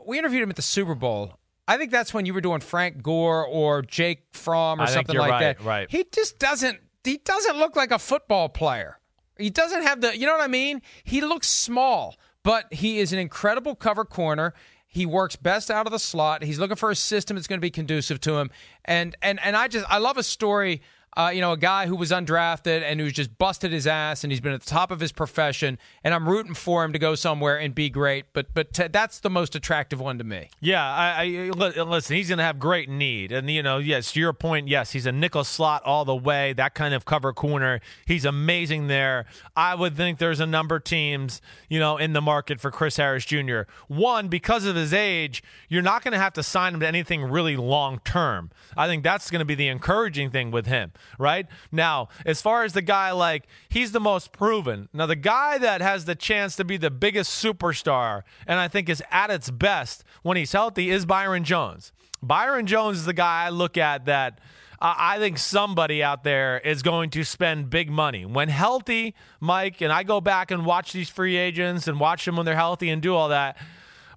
we 0.05 0.17
interviewed 0.17 0.41
him 0.41 0.49
at 0.49 0.55
the 0.55 0.63
Super 0.63 0.95
Bowl, 0.95 1.37
I 1.71 1.77
think 1.77 1.89
that's 1.89 2.13
when 2.13 2.25
you 2.25 2.33
were 2.33 2.41
doing 2.41 2.59
Frank 2.59 3.01
Gore 3.01 3.45
or 3.45 3.81
Jake 3.81 4.23
Fromm 4.33 4.81
or 4.81 4.83
I 4.83 4.87
something 4.87 5.15
like 5.15 5.31
right, 5.31 5.57
that. 5.57 5.63
Right. 5.63 5.89
He 5.89 6.05
just 6.11 6.37
doesn't. 6.37 6.79
He 7.05 7.15
doesn't 7.15 7.57
look 7.57 7.77
like 7.77 7.91
a 7.91 7.97
football 7.97 8.49
player. 8.49 8.99
He 9.37 9.49
doesn't 9.49 9.83
have 9.83 10.01
the. 10.01 10.17
You 10.17 10.25
know 10.25 10.33
what 10.33 10.41
I 10.41 10.47
mean? 10.47 10.81
He 11.05 11.21
looks 11.21 11.47
small, 11.47 12.17
but 12.43 12.65
he 12.73 12.99
is 12.99 13.13
an 13.13 13.19
incredible 13.19 13.75
cover 13.75 14.03
corner. 14.03 14.53
He 14.85 15.05
works 15.05 15.37
best 15.37 15.71
out 15.71 15.87
of 15.87 15.93
the 15.93 15.99
slot. 15.99 16.43
He's 16.43 16.59
looking 16.59 16.75
for 16.75 16.91
a 16.91 16.95
system 16.95 17.37
that's 17.37 17.47
going 17.47 17.59
to 17.59 17.65
be 17.65 17.71
conducive 17.71 18.19
to 18.21 18.37
him. 18.37 18.51
And 18.83 19.15
and 19.21 19.39
and 19.41 19.55
I 19.55 19.69
just 19.69 19.85
I 19.89 19.99
love 19.99 20.17
a 20.17 20.23
story 20.23 20.81
uh, 21.17 21.29
you 21.33 21.41
know, 21.41 21.51
a 21.51 21.57
guy 21.57 21.87
who 21.87 21.95
was 21.95 22.11
undrafted 22.11 22.83
and 22.83 22.99
who's 22.99 23.11
just 23.11 23.37
busted 23.37 23.71
his 23.71 23.85
ass 23.85 24.23
and 24.23 24.31
he's 24.31 24.39
been 24.39 24.53
at 24.53 24.61
the 24.61 24.69
top 24.69 24.91
of 24.91 25.01
his 25.01 25.11
profession. 25.11 25.77
And 26.03 26.13
I'm 26.13 26.27
rooting 26.27 26.53
for 26.53 26.85
him 26.85 26.93
to 26.93 26.99
go 26.99 27.15
somewhere 27.15 27.59
and 27.59 27.75
be 27.75 27.89
great. 27.89 28.25
But 28.31 28.53
but 28.53 28.73
t- 28.73 28.87
that's 28.87 29.19
the 29.19 29.29
most 29.29 29.55
attractive 29.55 29.99
one 29.99 30.17
to 30.19 30.23
me. 30.23 30.49
Yeah, 30.61 30.83
I, 30.83 31.23
I 31.23 31.49
listen. 31.83 32.15
He's 32.15 32.29
going 32.29 32.37
to 32.37 32.43
have 32.43 32.59
great 32.59 32.87
need, 32.87 33.31
and 33.31 33.49
you 33.49 33.61
know, 33.61 33.77
yes, 33.77 34.13
to 34.13 34.19
your 34.19 34.33
point, 34.33 34.67
yes, 34.67 34.91
he's 34.91 35.05
a 35.05 35.11
nickel 35.11 35.43
slot 35.43 35.83
all 35.83 36.05
the 36.05 36.15
way. 36.15 36.53
That 36.53 36.73
kind 36.73 36.93
of 36.93 37.03
cover 37.03 37.33
corner, 37.33 37.81
he's 38.05 38.23
amazing 38.23 38.87
there. 38.87 39.25
I 39.55 39.75
would 39.75 39.97
think 39.97 40.17
there's 40.19 40.39
a 40.39 40.45
number 40.45 40.77
of 40.77 40.83
teams, 40.83 41.41
you 41.69 41.79
know, 41.79 41.97
in 41.97 42.13
the 42.13 42.21
market 42.21 42.61
for 42.61 42.71
Chris 42.71 42.97
Harris 42.97 43.25
Jr. 43.25 43.61
One 43.87 44.29
because 44.29 44.65
of 44.65 44.75
his 44.75 44.93
age, 44.93 45.43
you're 45.67 45.81
not 45.81 46.03
going 46.03 46.13
to 46.13 46.19
have 46.19 46.33
to 46.33 46.43
sign 46.43 46.73
him 46.73 46.79
to 46.79 46.87
anything 46.87 47.23
really 47.23 47.57
long 47.57 47.99
term. 48.05 48.49
I 48.77 48.87
think 48.87 49.03
that's 49.03 49.29
going 49.29 49.39
to 49.39 49.45
be 49.45 49.55
the 49.55 49.67
encouraging 49.67 50.31
thing 50.31 50.51
with 50.51 50.67
him 50.67 50.93
right? 51.17 51.47
Now, 51.71 52.09
as 52.25 52.41
far 52.41 52.63
as 52.63 52.73
the 52.73 52.81
guy, 52.81 53.11
like, 53.11 53.45
he's 53.69 53.91
the 53.91 53.99
most 53.99 54.31
proven. 54.31 54.89
Now, 54.93 55.05
the 55.05 55.15
guy 55.15 55.57
that 55.57 55.81
has 55.81 56.05
the 56.05 56.15
chance 56.15 56.55
to 56.57 56.63
be 56.63 56.77
the 56.77 56.91
biggest 56.91 57.43
superstar 57.43 58.23
and 58.47 58.59
I 58.59 58.67
think 58.67 58.89
is 58.89 59.03
at 59.11 59.29
its 59.29 59.49
best 59.49 60.03
when 60.23 60.37
he's 60.37 60.51
healthy 60.51 60.89
is 60.89 61.05
Byron 61.05 61.43
Jones. 61.43 61.91
Byron 62.21 62.67
Jones 62.67 62.97
is 62.97 63.05
the 63.05 63.13
guy 63.13 63.45
I 63.45 63.49
look 63.49 63.77
at 63.77 64.05
that. 64.05 64.39
I 64.83 65.19
think 65.19 65.37
somebody 65.37 66.01
out 66.01 66.23
there 66.23 66.57
is 66.57 66.81
going 66.81 67.11
to 67.11 67.23
spend 67.23 67.69
big 67.69 67.91
money. 67.91 68.25
When 68.25 68.49
healthy, 68.49 69.13
Mike, 69.39 69.79
and 69.81 69.93
I 69.93 70.01
go 70.01 70.19
back 70.19 70.49
and 70.49 70.65
watch 70.65 70.91
these 70.91 71.07
free 71.07 71.37
agents 71.37 71.87
and 71.87 71.99
watch 71.99 72.25
them 72.25 72.35
when 72.35 72.47
they're 72.47 72.55
healthy 72.55 72.89
and 72.89 72.99
do 72.99 73.13
all 73.13 73.29
that, 73.29 73.57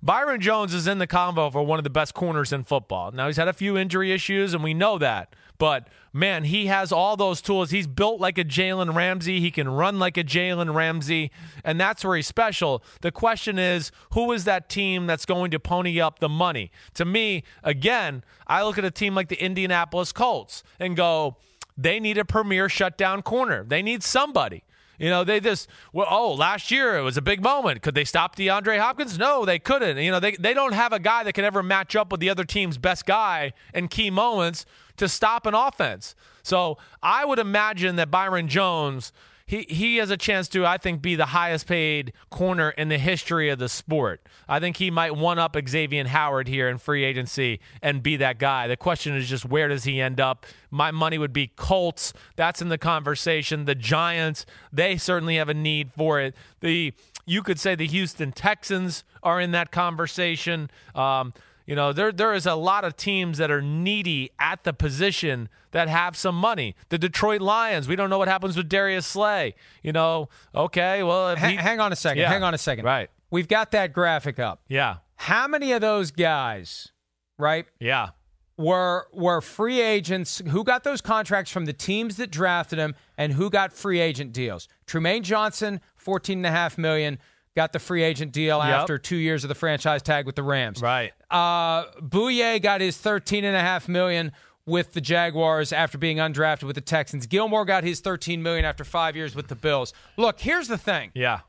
Byron 0.02 0.40
Jones 0.40 0.72
is 0.72 0.86
in 0.86 0.98
the 0.98 1.06
combo 1.06 1.50
for 1.50 1.62
one 1.62 1.78
of 1.78 1.84
the 1.84 1.90
best 1.90 2.14
corners 2.14 2.50
in 2.50 2.64
football. 2.64 3.12
Now, 3.12 3.26
he's 3.26 3.36
had 3.36 3.48
a 3.48 3.52
few 3.52 3.76
injury 3.76 4.10
issues, 4.10 4.54
and 4.54 4.64
we 4.64 4.72
know 4.72 4.96
that. 4.98 5.34
But 5.58 5.88
man, 6.12 6.44
he 6.44 6.66
has 6.66 6.92
all 6.92 7.16
those 7.16 7.40
tools. 7.40 7.70
He's 7.70 7.86
built 7.86 8.20
like 8.20 8.38
a 8.38 8.44
Jalen 8.44 8.94
Ramsey. 8.94 9.40
He 9.40 9.50
can 9.50 9.68
run 9.68 9.98
like 9.98 10.16
a 10.16 10.24
Jalen 10.24 10.74
Ramsey, 10.74 11.30
and 11.64 11.80
that's 11.80 12.04
where 12.04 12.16
he's 12.16 12.26
special. 12.26 12.82
The 13.02 13.12
question 13.12 13.58
is, 13.58 13.92
who 14.12 14.32
is 14.32 14.44
that 14.44 14.68
team 14.68 15.06
that's 15.06 15.26
going 15.26 15.50
to 15.52 15.60
pony 15.60 16.00
up 16.00 16.18
the 16.18 16.28
money? 16.28 16.70
To 16.94 17.04
me, 17.04 17.44
again, 17.62 18.24
I 18.46 18.64
look 18.64 18.78
at 18.78 18.84
a 18.84 18.90
team 18.90 19.14
like 19.14 19.28
the 19.28 19.42
Indianapolis 19.42 20.12
Colts 20.12 20.62
and 20.78 20.96
go, 20.96 21.36
they 21.76 21.98
need 21.98 22.18
a 22.18 22.24
premier 22.24 22.68
shutdown 22.68 23.22
corner. 23.22 23.64
They 23.64 23.82
need 23.82 24.02
somebody. 24.02 24.62
You 24.98 25.10
know, 25.10 25.24
they 25.24 25.40
just 25.40 25.68
well, 25.92 26.06
oh, 26.08 26.32
last 26.32 26.70
year 26.70 26.96
it 26.96 27.02
was 27.02 27.16
a 27.16 27.22
big 27.22 27.42
moment. 27.42 27.82
Could 27.82 27.94
they 27.94 28.04
stop 28.04 28.36
DeAndre 28.36 28.78
Hopkins? 28.78 29.18
No, 29.18 29.44
they 29.44 29.58
couldn't. 29.58 29.98
You 29.98 30.10
know, 30.10 30.20
they 30.20 30.32
they 30.32 30.54
don't 30.54 30.74
have 30.74 30.92
a 30.92 30.98
guy 30.98 31.24
that 31.24 31.32
can 31.32 31.44
ever 31.44 31.62
match 31.62 31.96
up 31.96 32.10
with 32.10 32.20
the 32.20 32.30
other 32.30 32.44
team's 32.44 32.78
best 32.78 33.06
guy 33.06 33.52
in 33.72 33.88
key 33.88 34.10
moments 34.10 34.66
to 34.96 35.08
stop 35.08 35.46
an 35.46 35.54
offense. 35.54 36.14
So 36.42 36.78
I 37.02 37.24
would 37.24 37.38
imagine 37.38 37.96
that 37.96 38.10
Byron 38.10 38.48
Jones 38.48 39.12
he 39.54 39.74
he 39.74 39.96
has 39.96 40.10
a 40.10 40.16
chance 40.16 40.48
to 40.48 40.66
I 40.66 40.78
think 40.78 41.00
be 41.00 41.14
the 41.14 41.26
highest 41.26 41.66
paid 41.66 42.12
corner 42.30 42.70
in 42.70 42.88
the 42.88 42.98
history 42.98 43.50
of 43.50 43.58
the 43.58 43.68
sport. 43.68 44.26
I 44.48 44.60
think 44.60 44.76
he 44.78 44.90
might 44.90 45.16
one 45.16 45.38
up 45.38 45.56
Xavier 45.68 46.06
Howard 46.06 46.48
here 46.48 46.68
in 46.68 46.78
free 46.78 47.04
agency 47.04 47.60
and 47.80 48.02
be 48.02 48.16
that 48.16 48.38
guy. 48.38 48.66
The 48.66 48.76
question 48.76 49.14
is 49.14 49.28
just 49.28 49.44
where 49.44 49.68
does 49.68 49.84
he 49.84 50.00
end 50.00 50.20
up? 50.20 50.46
My 50.70 50.90
money 50.90 51.18
would 51.18 51.32
be 51.32 51.48
Colts. 51.56 52.12
That's 52.36 52.60
in 52.60 52.68
the 52.68 52.78
conversation. 52.78 53.64
The 53.64 53.74
Giants, 53.74 54.44
they 54.72 54.96
certainly 54.96 55.36
have 55.36 55.48
a 55.48 55.54
need 55.54 55.92
for 55.92 56.20
it. 56.20 56.34
The 56.60 56.92
you 57.26 57.42
could 57.42 57.58
say 57.58 57.74
the 57.74 57.86
Houston 57.86 58.32
Texans 58.32 59.04
are 59.22 59.40
in 59.40 59.52
that 59.52 59.70
conversation. 59.70 60.70
Um, 60.94 61.32
you 61.66 61.74
know, 61.74 61.92
there 61.92 62.12
there 62.12 62.34
is 62.34 62.46
a 62.46 62.54
lot 62.54 62.84
of 62.84 62.96
teams 62.96 63.38
that 63.38 63.50
are 63.50 63.62
needy 63.62 64.30
at 64.38 64.64
the 64.64 64.72
position 64.72 65.48
that 65.70 65.88
have 65.88 66.16
some 66.16 66.34
money. 66.34 66.76
The 66.90 66.98
Detroit 66.98 67.40
Lions, 67.40 67.88
we 67.88 67.96
don't 67.96 68.10
know 68.10 68.18
what 68.18 68.28
happens 68.28 68.56
with 68.56 68.68
Darius 68.68 69.06
Slay. 69.06 69.54
You 69.82 69.92
know, 69.92 70.28
okay, 70.54 71.02
well, 71.02 71.34
he, 71.36 71.56
hang 71.56 71.80
on 71.80 71.92
a 71.92 71.96
second. 71.96 72.20
Yeah, 72.20 72.28
hang 72.28 72.42
on 72.42 72.54
a 72.54 72.58
second. 72.58 72.84
Right. 72.84 73.10
We've 73.30 73.48
got 73.48 73.70
that 73.72 73.92
graphic 73.92 74.38
up. 74.38 74.62
Yeah. 74.68 74.96
How 75.16 75.48
many 75.48 75.72
of 75.72 75.80
those 75.80 76.10
guys, 76.10 76.92
right? 77.38 77.66
Yeah. 77.80 78.10
Were 78.56 79.08
were 79.12 79.40
free 79.40 79.80
agents 79.80 80.40
who 80.48 80.62
got 80.62 80.84
those 80.84 81.00
contracts 81.00 81.50
from 81.50 81.64
the 81.64 81.72
teams 81.72 82.18
that 82.18 82.30
drafted 82.30 82.78
them 82.78 82.94
and 83.18 83.32
who 83.32 83.50
got 83.50 83.72
free 83.72 83.98
agent 83.98 84.32
deals? 84.32 84.68
Trumaine 84.86 85.22
Johnson, 85.22 85.80
fourteen 85.96 86.38
and 86.38 86.46
a 86.46 86.50
half 86.50 86.78
million 86.78 87.18
got 87.56 87.72
the 87.72 87.78
free 87.78 88.02
agent 88.02 88.32
deal 88.32 88.58
yep. 88.58 88.66
after 88.66 88.98
two 88.98 89.16
years 89.16 89.44
of 89.44 89.48
the 89.48 89.54
franchise 89.54 90.02
tag 90.02 90.26
with 90.26 90.34
the 90.34 90.42
Rams. 90.42 90.82
Right. 90.82 91.12
Uh, 91.34 91.90
Bouye 92.00 92.62
got 92.62 92.80
his 92.80 92.96
thirteen 92.96 93.44
and 93.44 93.56
a 93.56 93.60
half 93.60 93.88
million 93.88 94.32
with 94.66 94.92
the 94.92 95.00
Jaguars 95.00 95.72
after 95.72 95.98
being 95.98 96.18
undrafted 96.18 96.64
with 96.64 96.76
the 96.76 96.80
Texans. 96.80 97.26
Gilmore 97.26 97.64
got 97.64 97.84
his 97.84 98.00
13 98.00 98.42
million 98.42 98.64
after 98.64 98.84
5 98.84 99.14
years 99.16 99.34
with 99.34 99.48
the 99.48 99.54
Bills. 99.54 99.92
Look, 100.16 100.40
here's 100.40 100.68
the 100.68 100.78
thing. 100.78 101.10
Yeah. 101.14 101.40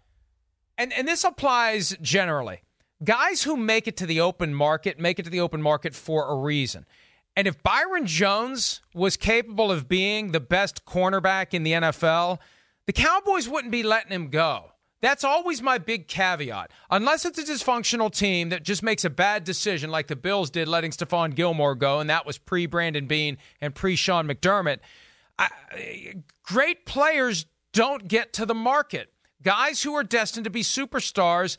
And 0.77 0.91
and 0.91 1.07
this 1.07 1.23
applies 1.23 1.95
generally. 2.01 2.61
Guys 3.03 3.43
who 3.43 3.55
make 3.55 3.88
it 3.88 3.95
to 3.97 4.05
the 4.05 4.19
open 4.19 4.53
market 4.53 4.99
make 4.99 5.19
it 5.19 5.23
to 5.23 5.29
the 5.29 5.39
open 5.39 5.61
market 5.61 5.95
for 5.95 6.27
a 6.27 6.36
reason. 6.36 6.86
And 7.38 7.47
if 7.47 7.61
Byron 7.63 8.05
Jones 8.05 8.81
was 8.93 9.17
capable 9.17 9.71
of 9.71 9.88
being 9.88 10.31
the 10.31 10.39
best 10.39 10.86
cornerback 10.86 11.53
in 11.53 11.63
the 11.63 11.71
NFL, 11.73 12.39
the 12.86 12.93
Cowboys 12.93 13.47
wouldn't 13.49 13.71
be 13.71 13.83
letting 13.83 14.11
him 14.11 14.29
go. 14.29 14.71
That's 15.01 15.23
always 15.23 15.61
my 15.61 15.77
big 15.77 16.07
caveat. 16.07 16.71
Unless 16.89 17.25
it's 17.25 17.37
a 17.37 17.43
dysfunctional 17.43 18.11
team 18.11 18.49
that 18.49 18.63
just 18.63 18.81
makes 18.81 19.05
a 19.05 19.09
bad 19.09 19.43
decision, 19.43 19.91
like 19.91 20.07
the 20.07 20.15
Bills 20.15 20.49
did 20.49 20.67
letting 20.67 20.91
Stephon 20.91 21.35
Gilmore 21.35 21.75
go, 21.75 21.99
and 21.99 22.09
that 22.09 22.25
was 22.25 22.37
pre 22.37 22.65
Brandon 22.65 23.05
Beane 23.05 23.37
and 23.61 23.75
pre 23.75 23.95
Sean 23.95 24.27
McDermott. 24.27 24.79
I, 25.37 25.49
great 26.43 26.85
players 26.85 27.45
don't 27.73 28.07
get 28.07 28.33
to 28.33 28.45
the 28.45 28.55
market. 28.55 29.11
Guys 29.43 29.83
who 29.83 29.93
are 29.93 30.03
destined 30.03 30.45
to 30.45 30.49
be 30.49 30.63
superstars 30.63 31.57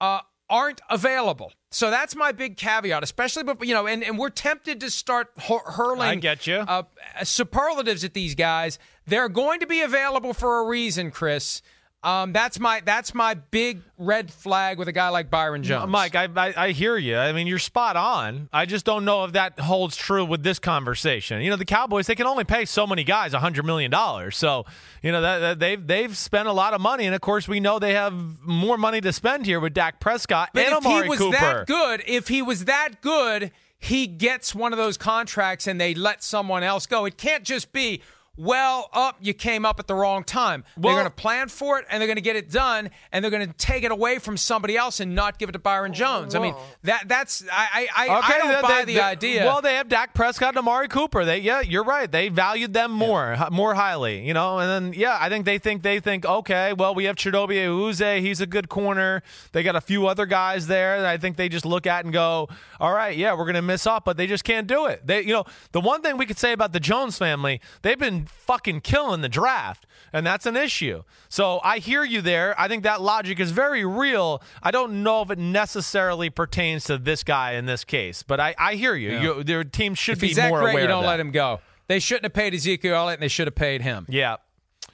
uh, 0.00 0.20
aren't 0.48 0.80
available. 0.90 1.52
So 1.70 1.90
that's 1.90 2.14
my 2.14 2.32
big 2.32 2.56
caveat, 2.56 3.02
especially, 3.02 3.44
but 3.44 3.64
you 3.66 3.74
know, 3.74 3.86
and, 3.86 4.02
and 4.04 4.18
we're 4.18 4.30
tempted 4.30 4.80
to 4.80 4.90
start 4.90 5.28
hurling. 5.38 6.02
I 6.02 6.14
get 6.16 6.46
you. 6.46 6.56
Uh, 6.56 6.82
superlatives 7.22 8.04
at 8.04 8.12
these 8.12 8.34
guys. 8.34 8.78
They're 9.06 9.28
going 9.30 9.60
to 9.60 9.66
be 9.66 9.80
available 9.80 10.34
for 10.34 10.60
a 10.60 10.66
reason, 10.66 11.10
Chris. 11.10 11.62
Um, 12.04 12.32
that's 12.32 12.58
my 12.58 12.80
that's 12.84 13.14
my 13.14 13.34
big 13.34 13.80
red 13.96 14.28
flag 14.32 14.76
with 14.76 14.88
a 14.88 14.92
guy 14.92 15.10
like 15.10 15.30
Byron 15.30 15.62
Jones. 15.62 15.88
Mike, 15.88 16.16
I, 16.16 16.28
I, 16.34 16.54
I 16.56 16.70
hear 16.72 16.96
you. 16.96 17.16
I 17.16 17.32
mean, 17.32 17.46
you're 17.46 17.60
spot 17.60 17.96
on. 17.96 18.48
I 18.52 18.66
just 18.66 18.84
don't 18.84 19.04
know 19.04 19.24
if 19.24 19.32
that 19.32 19.60
holds 19.60 19.96
true 19.96 20.24
with 20.24 20.42
this 20.42 20.58
conversation. 20.58 21.42
You 21.42 21.50
know, 21.50 21.56
the 21.56 21.64
Cowboys 21.64 22.08
they 22.08 22.16
can 22.16 22.26
only 22.26 22.42
pay 22.42 22.64
so 22.64 22.88
many 22.88 23.04
guys 23.04 23.34
a 23.34 23.38
hundred 23.38 23.66
million 23.66 23.92
dollars. 23.92 24.36
So 24.36 24.66
you 25.00 25.12
know 25.12 25.20
that, 25.20 25.38
that, 25.38 25.58
they've 25.60 25.86
they've 25.86 26.16
spent 26.16 26.48
a 26.48 26.52
lot 26.52 26.74
of 26.74 26.80
money, 26.80 27.06
and 27.06 27.14
of 27.14 27.20
course 27.20 27.46
we 27.46 27.60
know 27.60 27.78
they 27.78 27.94
have 27.94 28.12
more 28.42 28.76
money 28.76 29.00
to 29.00 29.12
spend 29.12 29.46
here 29.46 29.60
with 29.60 29.72
Dak 29.72 30.00
Prescott 30.00 30.50
but 30.52 30.64
and 30.64 30.72
if 30.72 30.84
Amari 30.84 31.04
he 31.04 31.08
was 31.08 31.18
Cooper. 31.20 31.36
that 31.38 31.66
good, 31.68 32.02
if 32.08 32.26
he 32.26 32.42
was 32.42 32.64
that 32.64 33.00
good, 33.00 33.52
he 33.78 34.08
gets 34.08 34.56
one 34.56 34.72
of 34.72 34.76
those 34.76 34.96
contracts 34.96 35.68
and 35.68 35.80
they 35.80 35.94
let 35.94 36.24
someone 36.24 36.64
else 36.64 36.86
go. 36.86 37.04
It 37.04 37.16
can't 37.16 37.44
just 37.44 37.72
be 37.72 38.00
well, 38.38 38.88
up, 38.94 39.18
you 39.20 39.34
came 39.34 39.66
up 39.66 39.78
at 39.78 39.86
the 39.86 39.94
wrong 39.94 40.24
time. 40.24 40.64
Well, 40.76 40.94
they're 40.94 41.02
going 41.02 41.14
to 41.14 41.22
plan 41.22 41.48
for 41.48 41.78
it 41.78 41.84
and 41.90 42.00
they're 42.00 42.06
going 42.06 42.16
to 42.16 42.22
get 42.22 42.34
it 42.34 42.50
done 42.50 42.88
and 43.12 43.22
they're 43.22 43.30
going 43.30 43.46
to 43.46 43.52
take 43.54 43.84
it 43.84 43.92
away 43.92 44.18
from 44.18 44.38
somebody 44.38 44.74
else 44.74 45.00
and 45.00 45.14
not 45.14 45.38
give 45.38 45.50
it 45.50 45.52
to 45.52 45.58
Byron 45.58 45.92
Jones. 45.92 46.34
Whoa. 46.34 46.40
I 46.40 46.42
mean, 46.44 46.54
that 46.84 47.08
that's 47.08 47.44
I 47.52 47.88
I, 47.94 48.04
okay, 48.04 48.34
I 48.34 48.38
don't 48.38 48.48
they, 48.48 48.62
buy 48.62 48.68
they, 48.68 48.84
the 48.86 48.94
they, 48.94 49.00
idea. 49.00 49.44
Well, 49.44 49.60
they 49.60 49.74
have 49.74 49.88
Dak 49.88 50.14
Prescott 50.14 50.50
and 50.50 50.58
Amari 50.58 50.88
Cooper. 50.88 51.26
They 51.26 51.40
yeah, 51.40 51.60
you're 51.60 51.84
right. 51.84 52.10
They 52.10 52.30
valued 52.30 52.72
them 52.72 52.90
more 52.90 53.34
yeah. 53.36 53.48
more 53.52 53.74
highly, 53.74 54.26
you 54.26 54.32
know. 54.32 54.58
And 54.58 54.68
then 54.68 54.98
yeah, 54.98 55.18
I 55.20 55.28
think 55.28 55.44
they 55.44 55.58
think 55.58 55.82
they 55.82 56.00
think 56.00 56.24
okay, 56.24 56.72
well, 56.72 56.94
we 56.94 57.04
have 57.04 57.16
Chidobe 57.16 57.54
Awuzie. 57.54 58.20
He's 58.20 58.40
a 58.40 58.46
good 58.46 58.70
corner. 58.70 59.22
They 59.52 59.62
got 59.62 59.76
a 59.76 59.80
few 59.82 60.06
other 60.06 60.24
guys 60.24 60.68
there 60.68 61.02
that 61.02 61.08
I 61.08 61.18
think 61.18 61.36
they 61.36 61.50
just 61.50 61.66
look 61.66 61.86
at 61.86 62.04
and 62.04 62.14
go, 62.14 62.48
all 62.80 62.94
right, 62.94 63.14
yeah, 63.14 63.32
we're 63.34 63.44
going 63.44 63.54
to 63.56 63.62
miss 63.62 63.86
up, 63.86 64.06
but 64.06 64.16
they 64.16 64.26
just 64.26 64.44
can't 64.44 64.66
do 64.66 64.86
it. 64.86 65.06
They 65.06 65.20
you 65.20 65.34
know, 65.34 65.44
the 65.72 65.80
one 65.80 66.00
thing 66.00 66.16
we 66.16 66.24
could 66.24 66.38
say 66.38 66.52
about 66.52 66.72
the 66.72 66.80
Jones 66.80 67.18
family, 67.18 67.60
they've 67.82 67.98
been 67.98 68.21
fucking 68.28 68.80
killing 68.80 69.20
the 69.20 69.28
draft, 69.28 69.86
and 70.12 70.26
that's 70.26 70.46
an 70.46 70.56
issue. 70.56 71.02
So 71.28 71.60
I 71.62 71.78
hear 71.78 72.04
you 72.04 72.20
there. 72.20 72.58
I 72.58 72.68
think 72.68 72.82
that 72.82 73.00
logic 73.00 73.40
is 73.40 73.50
very 73.50 73.84
real. 73.84 74.42
I 74.62 74.70
don't 74.70 75.02
know 75.02 75.22
if 75.22 75.30
it 75.30 75.38
necessarily 75.38 76.30
pertains 76.30 76.84
to 76.84 76.98
this 76.98 77.22
guy 77.22 77.52
in 77.52 77.66
this 77.66 77.84
case, 77.84 78.22
but 78.22 78.40
I, 78.40 78.54
I 78.58 78.74
hear 78.74 78.94
you. 78.94 79.10
Yeah. 79.12 79.22
you 79.22 79.44
their 79.44 79.64
team 79.64 79.94
should 79.94 80.22
if 80.22 80.34
be 80.34 80.48
more 80.48 80.60
great, 80.60 80.72
aware. 80.72 80.82
You 80.82 80.88
don't 80.88 81.06
let 81.06 81.20
him 81.20 81.30
go. 81.30 81.60
They 81.88 81.98
shouldn't 81.98 82.24
have 82.24 82.32
paid 82.32 82.54
Ezekiel 82.54 82.94
Elliott, 82.94 83.18
and 83.18 83.22
they 83.22 83.28
should 83.28 83.46
have 83.46 83.54
paid 83.54 83.82
him. 83.82 84.06
Yeah. 84.08 84.36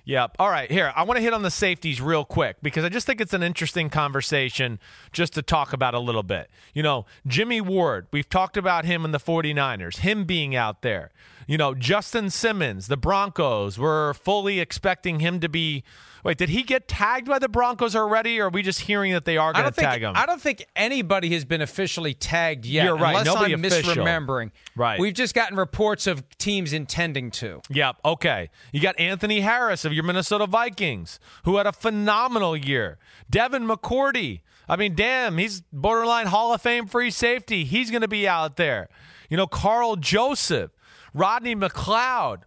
Yep. 0.08 0.36
All 0.38 0.48
right, 0.48 0.70
here. 0.70 0.90
I 0.96 1.02
want 1.02 1.18
to 1.18 1.22
hit 1.22 1.34
on 1.34 1.42
the 1.42 1.50
safeties 1.50 2.00
real 2.00 2.24
quick 2.24 2.56
because 2.62 2.82
I 2.82 2.88
just 2.88 3.06
think 3.06 3.20
it's 3.20 3.34
an 3.34 3.42
interesting 3.42 3.90
conversation 3.90 4.78
just 5.12 5.34
to 5.34 5.42
talk 5.42 5.74
about 5.74 5.92
a 5.92 5.98
little 5.98 6.22
bit. 6.22 6.48
You 6.72 6.82
know, 6.82 7.04
Jimmy 7.26 7.60
Ward, 7.60 8.06
we've 8.10 8.28
talked 8.28 8.56
about 8.56 8.86
him 8.86 9.04
in 9.04 9.12
the 9.12 9.18
49ers, 9.18 9.98
him 9.98 10.24
being 10.24 10.56
out 10.56 10.80
there. 10.80 11.10
You 11.48 11.56
know, 11.56 11.74
Justin 11.74 12.28
Simmons, 12.28 12.88
the 12.88 12.98
Broncos, 12.98 13.78
we're 13.78 14.12
fully 14.12 14.60
expecting 14.60 15.20
him 15.20 15.40
to 15.40 15.48
be. 15.48 15.82
Wait, 16.22 16.36
did 16.36 16.50
he 16.50 16.62
get 16.62 16.88
tagged 16.88 17.26
by 17.26 17.38
the 17.38 17.48
Broncos 17.48 17.96
already, 17.96 18.38
or 18.38 18.46
are 18.46 18.50
we 18.50 18.60
just 18.60 18.80
hearing 18.80 19.12
that 19.12 19.24
they 19.24 19.38
are 19.38 19.54
going 19.54 19.64
to 19.64 19.70
tag 19.70 20.02
him? 20.02 20.12
I 20.14 20.26
don't 20.26 20.42
think 20.42 20.66
anybody 20.76 21.30
has 21.32 21.46
been 21.46 21.62
officially 21.62 22.12
tagged 22.12 22.66
yet. 22.66 22.84
You're 22.84 22.98
right. 22.98 23.12
Unless 23.12 23.26
Nobody 23.26 23.54
I'm 23.54 23.64
official. 23.64 23.94
misremembering. 23.94 24.50
Right. 24.76 25.00
We've 25.00 25.14
just 25.14 25.34
gotten 25.34 25.56
reports 25.56 26.06
of 26.06 26.28
teams 26.36 26.74
intending 26.74 27.30
to. 27.30 27.62
Yep. 27.70 27.96
Okay. 28.04 28.50
You 28.70 28.80
got 28.80 28.98
Anthony 29.00 29.40
Harris 29.40 29.86
of 29.86 29.94
your 29.94 30.04
Minnesota 30.04 30.46
Vikings, 30.46 31.18
who 31.44 31.56
had 31.56 31.66
a 31.66 31.72
phenomenal 31.72 32.56
year. 32.58 32.98
Devin 33.30 33.66
McCourty. 33.66 34.40
I 34.68 34.76
mean, 34.76 34.94
damn, 34.94 35.38
he's 35.38 35.62
borderline 35.72 36.26
Hall 36.26 36.52
of 36.52 36.60
Fame 36.60 36.86
free 36.86 37.10
safety. 37.10 37.64
He's 37.64 37.90
going 37.90 38.02
to 38.02 38.08
be 38.08 38.28
out 38.28 38.56
there. 38.56 38.90
You 39.30 39.38
know, 39.38 39.46
Karl 39.46 39.96
Joseph. 39.96 40.72
Rodney 41.14 41.54
McLeod. 41.54 42.42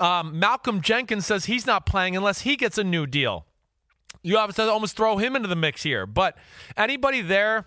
Um, 0.00 0.38
Malcolm 0.38 0.80
Jenkins 0.80 1.24
says 1.24 1.44
he's 1.44 1.66
not 1.66 1.86
playing 1.86 2.16
unless 2.16 2.40
he 2.40 2.56
gets 2.56 2.78
a 2.78 2.84
new 2.84 3.06
deal. 3.06 3.46
You 4.22 4.38
have 4.38 4.54
to 4.54 4.70
almost 4.70 4.96
throw 4.96 5.18
him 5.18 5.36
into 5.36 5.48
the 5.48 5.56
mix 5.56 5.82
here. 5.82 6.06
But 6.06 6.36
anybody 6.76 7.20
there 7.20 7.66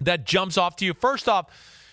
that 0.00 0.26
jumps 0.26 0.56
off 0.56 0.76
to 0.76 0.84
you, 0.84 0.94
first 0.94 1.28
off, 1.28 1.46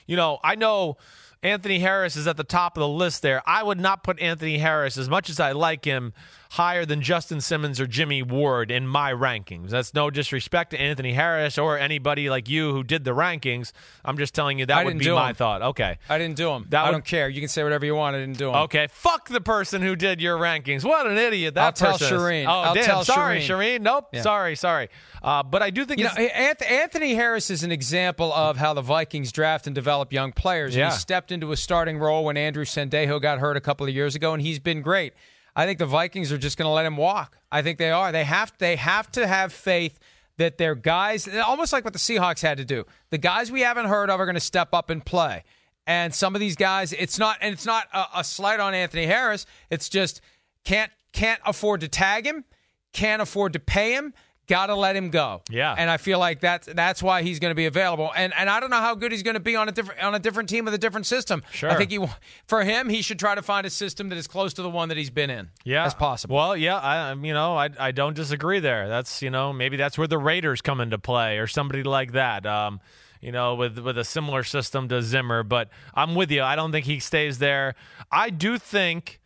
you 0.05 0.15
know, 0.15 0.39
I 0.43 0.55
know 0.55 0.97
Anthony 1.41 1.79
Harris 1.79 2.15
is 2.15 2.27
at 2.27 2.37
the 2.37 2.43
top 2.43 2.77
of 2.77 2.81
the 2.81 2.87
list 2.87 3.21
there. 3.21 3.41
I 3.45 3.63
would 3.63 3.79
not 3.79 4.03
put 4.03 4.19
Anthony 4.19 4.57
Harris, 4.57 4.97
as 4.97 5.09
much 5.09 5.29
as 5.29 5.39
I 5.39 5.53
like 5.53 5.85
him, 5.85 6.13
higher 6.51 6.85
than 6.85 7.01
Justin 7.01 7.41
Simmons 7.41 7.79
or 7.79 7.87
Jimmy 7.87 8.23
Ward 8.23 8.71
in 8.71 8.87
my 8.87 9.11
rankings. 9.11 9.69
That's 9.69 9.93
no 9.93 10.09
disrespect 10.09 10.71
to 10.71 10.79
Anthony 10.79 11.13
Harris 11.13 11.57
or 11.57 11.77
anybody 11.77 12.29
like 12.29 12.49
you 12.49 12.71
who 12.71 12.83
did 12.83 13.03
the 13.03 13.11
rankings. 13.11 13.71
I'm 14.05 14.17
just 14.17 14.33
telling 14.33 14.59
you 14.59 14.65
that 14.67 14.77
I 14.77 14.83
would 14.83 14.97
be 14.97 15.09
my 15.09 15.27
them. 15.27 15.35
thought. 15.35 15.61
Okay. 15.61 15.97
I 16.09 16.17
didn't 16.17 16.37
do 16.37 16.47
them. 16.47 16.65
That 16.69 16.83
I 16.83 16.85
would, 16.87 16.91
don't 16.93 17.05
care. 17.05 17.29
You 17.29 17.41
can 17.41 17.49
say 17.49 17.63
whatever 17.63 17.85
you 17.85 17.95
want. 17.95 18.15
I 18.15 18.19
didn't 18.19 18.37
do 18.37 18.47
them. 18.47 18.55
Okay. 18.55 18.87
Fuck 18.91 19.29
the 19.29 19.41
person 19.41 19.81
who 19.81 19.95
did 19.95 20.21
your 20.21 20.37
rankings. 20.37 20.83
What 20.83 21.07
an 21.07 21.17
idiot 21.17 21.55
that 21.55 21.81
I'll 21.81 21.91
person 21.93 22.07
tell 22.07 22.19
Shireen. 22.19 22.45
Oh, 22.45 22.49
I'll 22.49 22.73
damn. 22.73 22.85
tell 22.85 23.03
sorry, 23.03 23.39
Shireen. 23.39 23.79
Shireen. 23.79 23.81
Nope. 23.81 24.09
Yeah. 24.13 24.21
Sorry, 24.21 24.55
sorry. 24.55 24.89
Uh, 25.21 25.43
but 25.43 25.61
I 25.61 25.69
do 25.69 25.85
think 25.85 25.99
you 25.99 26.05
know, 26.05 26.11
Anthony 26.11 27.15
Harris 27.15 27.49
is 27.49 27.63
an 27.63 27.71
example 27.71 28.31
of 28.33 28.57
how 28.57 28.73
the 28.73 28.81
Vikings 28.81 29.31
draft 29.31 29.67
and 29.67 29.75
develop 29.75 30.13
young 30.13 30.31
players. 30.31 30.75
Yeah. 30.75 30.91
He 30.91 30.97
stepped 30.97 31.31
into 31.31 31.51
a 31.51 31.57
starting 31.57 31.97
role 31.97 32.25
when 32.25 32.37
Andrew 32.37 32.65
Sendejo 32.65 33.21
got 33.21 33.39
hurt 33.39 33.57
a 33.57 33.61
couple 33.61 33.87
of 33.87 33.93
years 33.93 34.15
ago, 34.15 34.33
and 34.33 34.41
he's 34.41 34.59
been 34.59 34.81
great. 34.81 35.13
I 35.57 35.65
think 35.65 35.79
the 35.79 35.87
Vikings 35.87 36.31
are 36.31 36.37
just 36.37 36.55
going 36.55 36.67
to 36.67 36.71
let 36.71 36.85
him 36.85 36.95
walk. 36.95 37.39
I 37.51 37.63
think 37.63 37.79
they 37.79 37.89
are. 37.89 38.11
They 38.11 38.23
have 38.23 38.53
they 38.59 38.75
have 38.75 39.11
to 39.13 39.25
have 39.25 39.51
faith 39.51 39.99
that 40.37 40.59
their 40.59 40.75
guys, 40.75 41.27
almost 41.27 41.73
like 41.73 41.83
what 41.83 41.93
the 41.93 41.99
Seahawks 41.99 42.43
had 42.43 42.59
to 42.59 42.65
do. 42.65 42.85
The 43.09 43.17
guys 43.17 43.51
we 43.51 43.61
haven't 43.61 43.87
heard 43.87 44.11
of 44.11 44.19
are 44.19 44.25
going 44.25 44.35
to 44.35 44.39
step 44.39 44.69
up 44.71 44.91
and 44.91 45.03
play. 45.03 45.43
And 45.87 46.13
some 46.13 46.35
of 46.35 46.41
these 46.41 46.55
guys, 46.55 46.93
it's 46.93 47.17
not, 47.17 47.37
and 47.41 47.53
it's 47.53 47.65
not 47.65 47.87
a, 47.91 48.05
a 48.17 48.23
slight 48.23 48.59
on 48.59 48.75
Anthony 48.75 49.07
Harris. 49.07 49.47
It's 49.71 49.89
just 49.89 50.21
can't 50.63 50.91
can't 51.11 51.41
afford 51.43 51.81
to 51.81 51.87
tag 51.87 52.27
him, 52.27 52.45
can't 52.93 53.21
afford 53.21 53.53
to 53.53 53.59
pay 53.59 53.93
him. 53.93 54.13
Got 54.47 54.67
to 54.67 54.75
let 54.75 54.95
him 54.95 55.09
go. 55.09 55.41
Yeah, 55.49 55.75
and 55.77 55.89
I 55.89 55.97
feel 55.97 56.19
like 56.19 56.39
that's 56.39 56.67
that's 56.73 57.03
why 57.03 57.21
he's 57.21 57.39
going 57.39 57.51
to 57.51 57.55
be 57.55 57.65
available. 57.65 58.11
And 58.15 58.33
and 58.33 58.49
I 58.49 58.59
don't 58.61 58.69
know 58.69 58.79
how 58.79 58.95
good 58.95 59.11
he's 59.11 59.23
going 59.23 59.33
to 59.33 59.41
be 59.41 59.55
on 59.57 59.67
a 59.67 59.73
different 59.73 60.01
on 60.01 60.15
a 60.15 60.19
different 60.19 60.47
team 60.47 60.63
with 60.63 60.73
a 60.73 60.77
different 60.77 61.05
system. 61.05 61.43
Sure. 61.51 61.69
I 61.69 61.75
think 61.75 61.91
he 61.91 61.99
for 62.47 62.63
him 62.63 62.87
he 62.87 63.01
should 63.01 63.19
try 63.19 63.35
to 63.35 63.41
find 63.41 63.67
a 63.67 63.69
system 63.69 64.07
that 64.09 64.17
is 64.17 64.25
close 64.25 64.53
to 64.53 64.61
the 64.61 64.69
one 64.69 64.87
that 64.89 64.97
he's 64.97 65.09
been 65.09 65.29
in. 65.29 65.49
Yeah, 65.65 65.85
as 65.85 65.93
possible. 65.93 66.35
Well, 66.37 66.55
yeah, 66.55 66.77
I 66.77 67.13
you 67.13 67.33
know 67.33 67.57
I 67.57 67.69
I 67.77 67.91
don't 67.91 68.15
disagree 68.15 68.59
there. 68.59 68.87
That's 68.87 69.21
you 69.21 69.29
know 69.29 69.51
maybe 69.51 69.75
that's 69.75 69.97
where 69.97 70.07
the 70.07 70.17
Raiders 70.17 70.61
come 70.61 70.79
into 70.79 70.97
play 70.97 71.39
or 71.39 71.47
somebody 71.47 71.83
like 71.83 72.13
that. 72.13 72.45
Um, 72.45 72.79
you 73.21 73.31
know, 73.31 73.55
with 73.55 73.77
with 73.79 73.97
a 73.97 74.05
similar 74.05 74.43
system 74.43 74.87
to 74.89 75.01
Zimmer. 75.01 75.43
But 75.43 75.69
I'm 75.93 76.15
with 76.15 76.31
you. 76.31 76.43
I 76.43 76.55
don't 76.55 76.71
think 76.71 76.85
he 76.85 76.99
stays 76.99 77.39
there. 77.39 77.75
I 78.11 78.29
do 78.29 78.57
think 78.57 79.19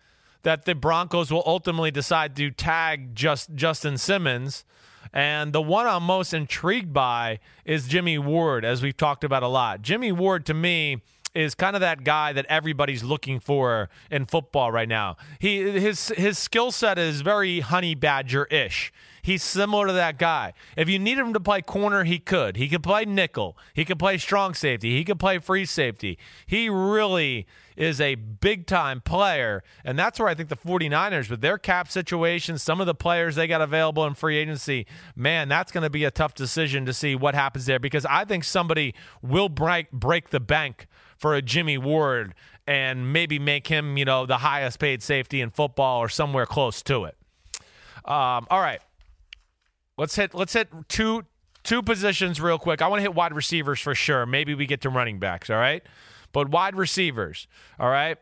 that 0.44 0.66
the 0.66 0.74
Broncos 0.74 1.32
will 1.32 1.44
ultimately 1.46 1.92
decide 1.92 2.36
to 2.38 2.50
tag 2.52 3.16
just 3.16 3.54
Justin 3.54 3.98
Simmons. 3.98 4.66
And 5.14 5.52
the 5.54 5.62
one 5.62 5.88
I'm 5.88 6.04
most 6.04 6.34
intrigued 6.34 6.94
by 6.94 7.40
is 7.66 7.88
Jimmy 7.88 8.18
Ward, 8.18 8.64
as 8.64 8.82
we've 8.82 8.96
talked 8.96 9.24
about 9.24 9.44
a 9.44 9.48
lot. 9.48 9.82
Jimmy 9.82 10.12
Ward, 10.12 10.46
to 10.46 10.54
me, 10.54 11.02
is 11.34 11.56
kind 11.56 11.76
of 11.76 11.80
that 11.82 12.04
guy 12.04 12.34
that 12.34 12.46
everybody's 12.48 13.04
looking 13.04 13.40
for 13.40 13.90
in 14.10 14.26
football 14.26 14.72
right 14.72 14.90
now. 14.90 15.18
He 15.40 15.80
his 15.80 16.10
his 16.10 16.38
skill 16.38 16.72
set 16.72 16.98
is 16.98 17.22
very 17.22 17.62
honey 17.62 17.96
badger 17.96 18.46
ish. 18.46 18.92
He's 19.22 19.44
similar 19.44 19.88
to 19.88 19.94
that 19.94 20.18
guy. 20.18 20.54
If 20.76 20.90
you 20.90 21.00
need 21.00 21.18
him 21.18 21.34
to 21.34 21.40
play 21.40 21.62
corner, 21.62 22.04
he 22.04 22.20
could. 22.20 22.58
He 22.58 22.68
could 22.68 22.84
play 22.84 23.06
nickel. 23.06 23.58
He 23.74 23.86
could 23.86 24.00
play 24.00 24.18
strong 24.18 24.54
safety. 24.54 24.96
He 24.98 25.04
could 25.04 25.20
play 25.20 25.40
free 25.40 25.66
safety. 25.66 26.18
He 26.46 26.70
really 26.70 27.48
is 27.78 28.02
a 28.02 28.16
big 28.16 28.68
time 28.68 29.02
player. 29.02 29.64
And 29.84 29.98
that's 29.98 30.20
where 30.20 30.28
I 30.28 30.36
think 30.36 30.50
the 30.50 30.56
49ers, 30.56 31.30
with 31.30 31.42
their 31.42 31.58
cap 31.58 31.90
situation, 31.90 32.58
some 32.58 32.82
of 32.82 32.88
the 32.88 32.96
players 32.96 33.36
they 33.36 33.48
got 33.48 33.62
available 33.62 34.06
in 34.06 34.14
free 34.14 34.38
agency, 34.38 34.86
man, 35.16 35.50
that's 35.50 35.72
going 35.72 35.84
to 35.84 35.90
be 35.90 36.04
a 36.04 36.12
tough 36.12 36.34
decision 36.34 36.86
to 36.86 36.94
see 36.94 37.16
what 37.16 37.36
happens 37.36 37.66
there 37.66 37.80
because 37.80 38.06
I 38.06 38.26
think 38.26 38.44
somebody 38.44 38.94
will 39.22 39.50
break, 39.50 39.92
break 39.92 40.30
the 40.30 40.40
bank 40.40 40.88
for 41.18 41.36
a 41.36 41.42
Jimmy 41.42 41.78
Ward 41.78 42.34
and 42.68 43.12
maybe 43.12 43.40
make 43.40 43.68
him, 43.68 43.98
you 43.98 44.06
know, 44.06 44.26
the 44.26 44.38
highest 44.38 44.80
paid 44.80 45.02
safety 45.02 45.42
in 45.42 45.50
football 45.50 46.00
or 46.00 46.10
somewhere 46.10 46.46
close 46.46 46.82
to 46.84 47.06
it. 47.06 47.16
Um, 48.06 48.48
all 48.50 48.60
right. 48.60 48.82
Let's 50.02 50.16
hit 50.16 50.34
let's 50.34 50.54
hit 50.54 50.68
two 50.88 51.26
two 51.62 51.84
positions 51.84 52.42
real 52.42 52.58
quick. 52.58 52.82
I 52.82 52.88
want 52.88 52.98
to 52.98 53.04
hit 53.04 53.14
wide 53.14 53.36
receivers 53.36 53.80
for 53.80 53.94
sure. 53.94 54.26
Maybe 54.26 54.56
we 54.56 54.66
get 54.66 54.82
to 54.82 54.90
running 54.90 55.20
backs, 55.20 55.48
all 55.48 55.58
right? 55.58 55.84
But 56.32 56.50
wide 56.50 56.76
receivers, 56.76 57.48
all 57.80 57.88
right? 57.88 58.18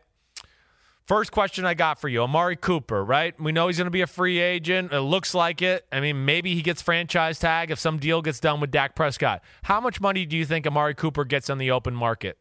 First 1.06 1.32
question 1.32 1.64
I 1.64 1.72
got 1.72 1.98
for 1.98 2.10
you 2.10 2.22
Amari 2.22 2.56
Cooper, 2.56 3.02
right? 3.02 3.34
We 3.40 3.50
know 3.50 3.68
he's 3.68 3.78
going 3.78 3.86
to 3.86 3.90
be 3.90 4.02
a 4.02 4.06
free 4.06 4.40
agent. 4.40 4.92
It 4.92 5.00
looks 5.00 5.32
like 5.32 5.62
it. 5.62 5.86
I 5.90 6.00
mean, 6.00 6.26
maybe 6.26 6.54
he 6.54 6.60
gets 6.60 6.82
franchise 6.82 7.38
tag 7.38 7.70
if 7.70 7.78
some 7.78 7.96
deal 7.96 8.20
gets 8.20 8.40
done 8.40 8.60
with 8.60 8.70
Dak 8.70 8.94
Prescott. 8.94 9.42
How 9.62 9.80
much 9.80 10.02
money 10.02 10.26
do 10.26 10.36
you 10.36 10.44
think 10.44 10.66
Amari 10.66 10.94
Cooper 10.94 11.24
gets 11.24 11.48
on 11.48 11.56
the 11.56 11.70
open 11.70 11.94
market? 11.94 12.36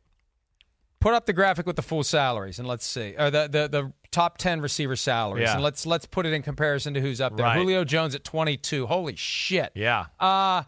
Put 1.00 1.14
up 1.14 1.26
the 1.26 1.34
graphic 1.34 1.66
with 1.66 1.76
the 1.78 1.82
full 1.82 2.04
salaries 2.04 2.60
and 2.60 2.68
let's 2.68 2.86
see. 2.86 3.16
Or 3.18 3.32
the, 3.32 3.48
the, 3.48 3.68
the 3.70 3.94
top 4.12 4.38
10 4.38 4.60
receiver 4.62 4.96
salaries. 4.96 5.44
Yeah. 5.44 5.54
And 5.54 5.64
let's 5.64 5.86
let's 5.86 6.06
put 6.06 6.26
it 6.26 6.34
in 6.34 6.42
comparison 6.42 6.94
to 6.96 7.02
who's 7.02 7.22
up 7.22 7.38
there. 7.38 7.46
Right. 7.46 7.58
Julio 7.58 7.84
Jones 7.86 8.16
at 8.16 8.24
22. 8.24 8.86
Holy 8.86 9.16
shit. 9.16 9.72
Yeah. 9.76 10.08
Uh, 10.20 10.64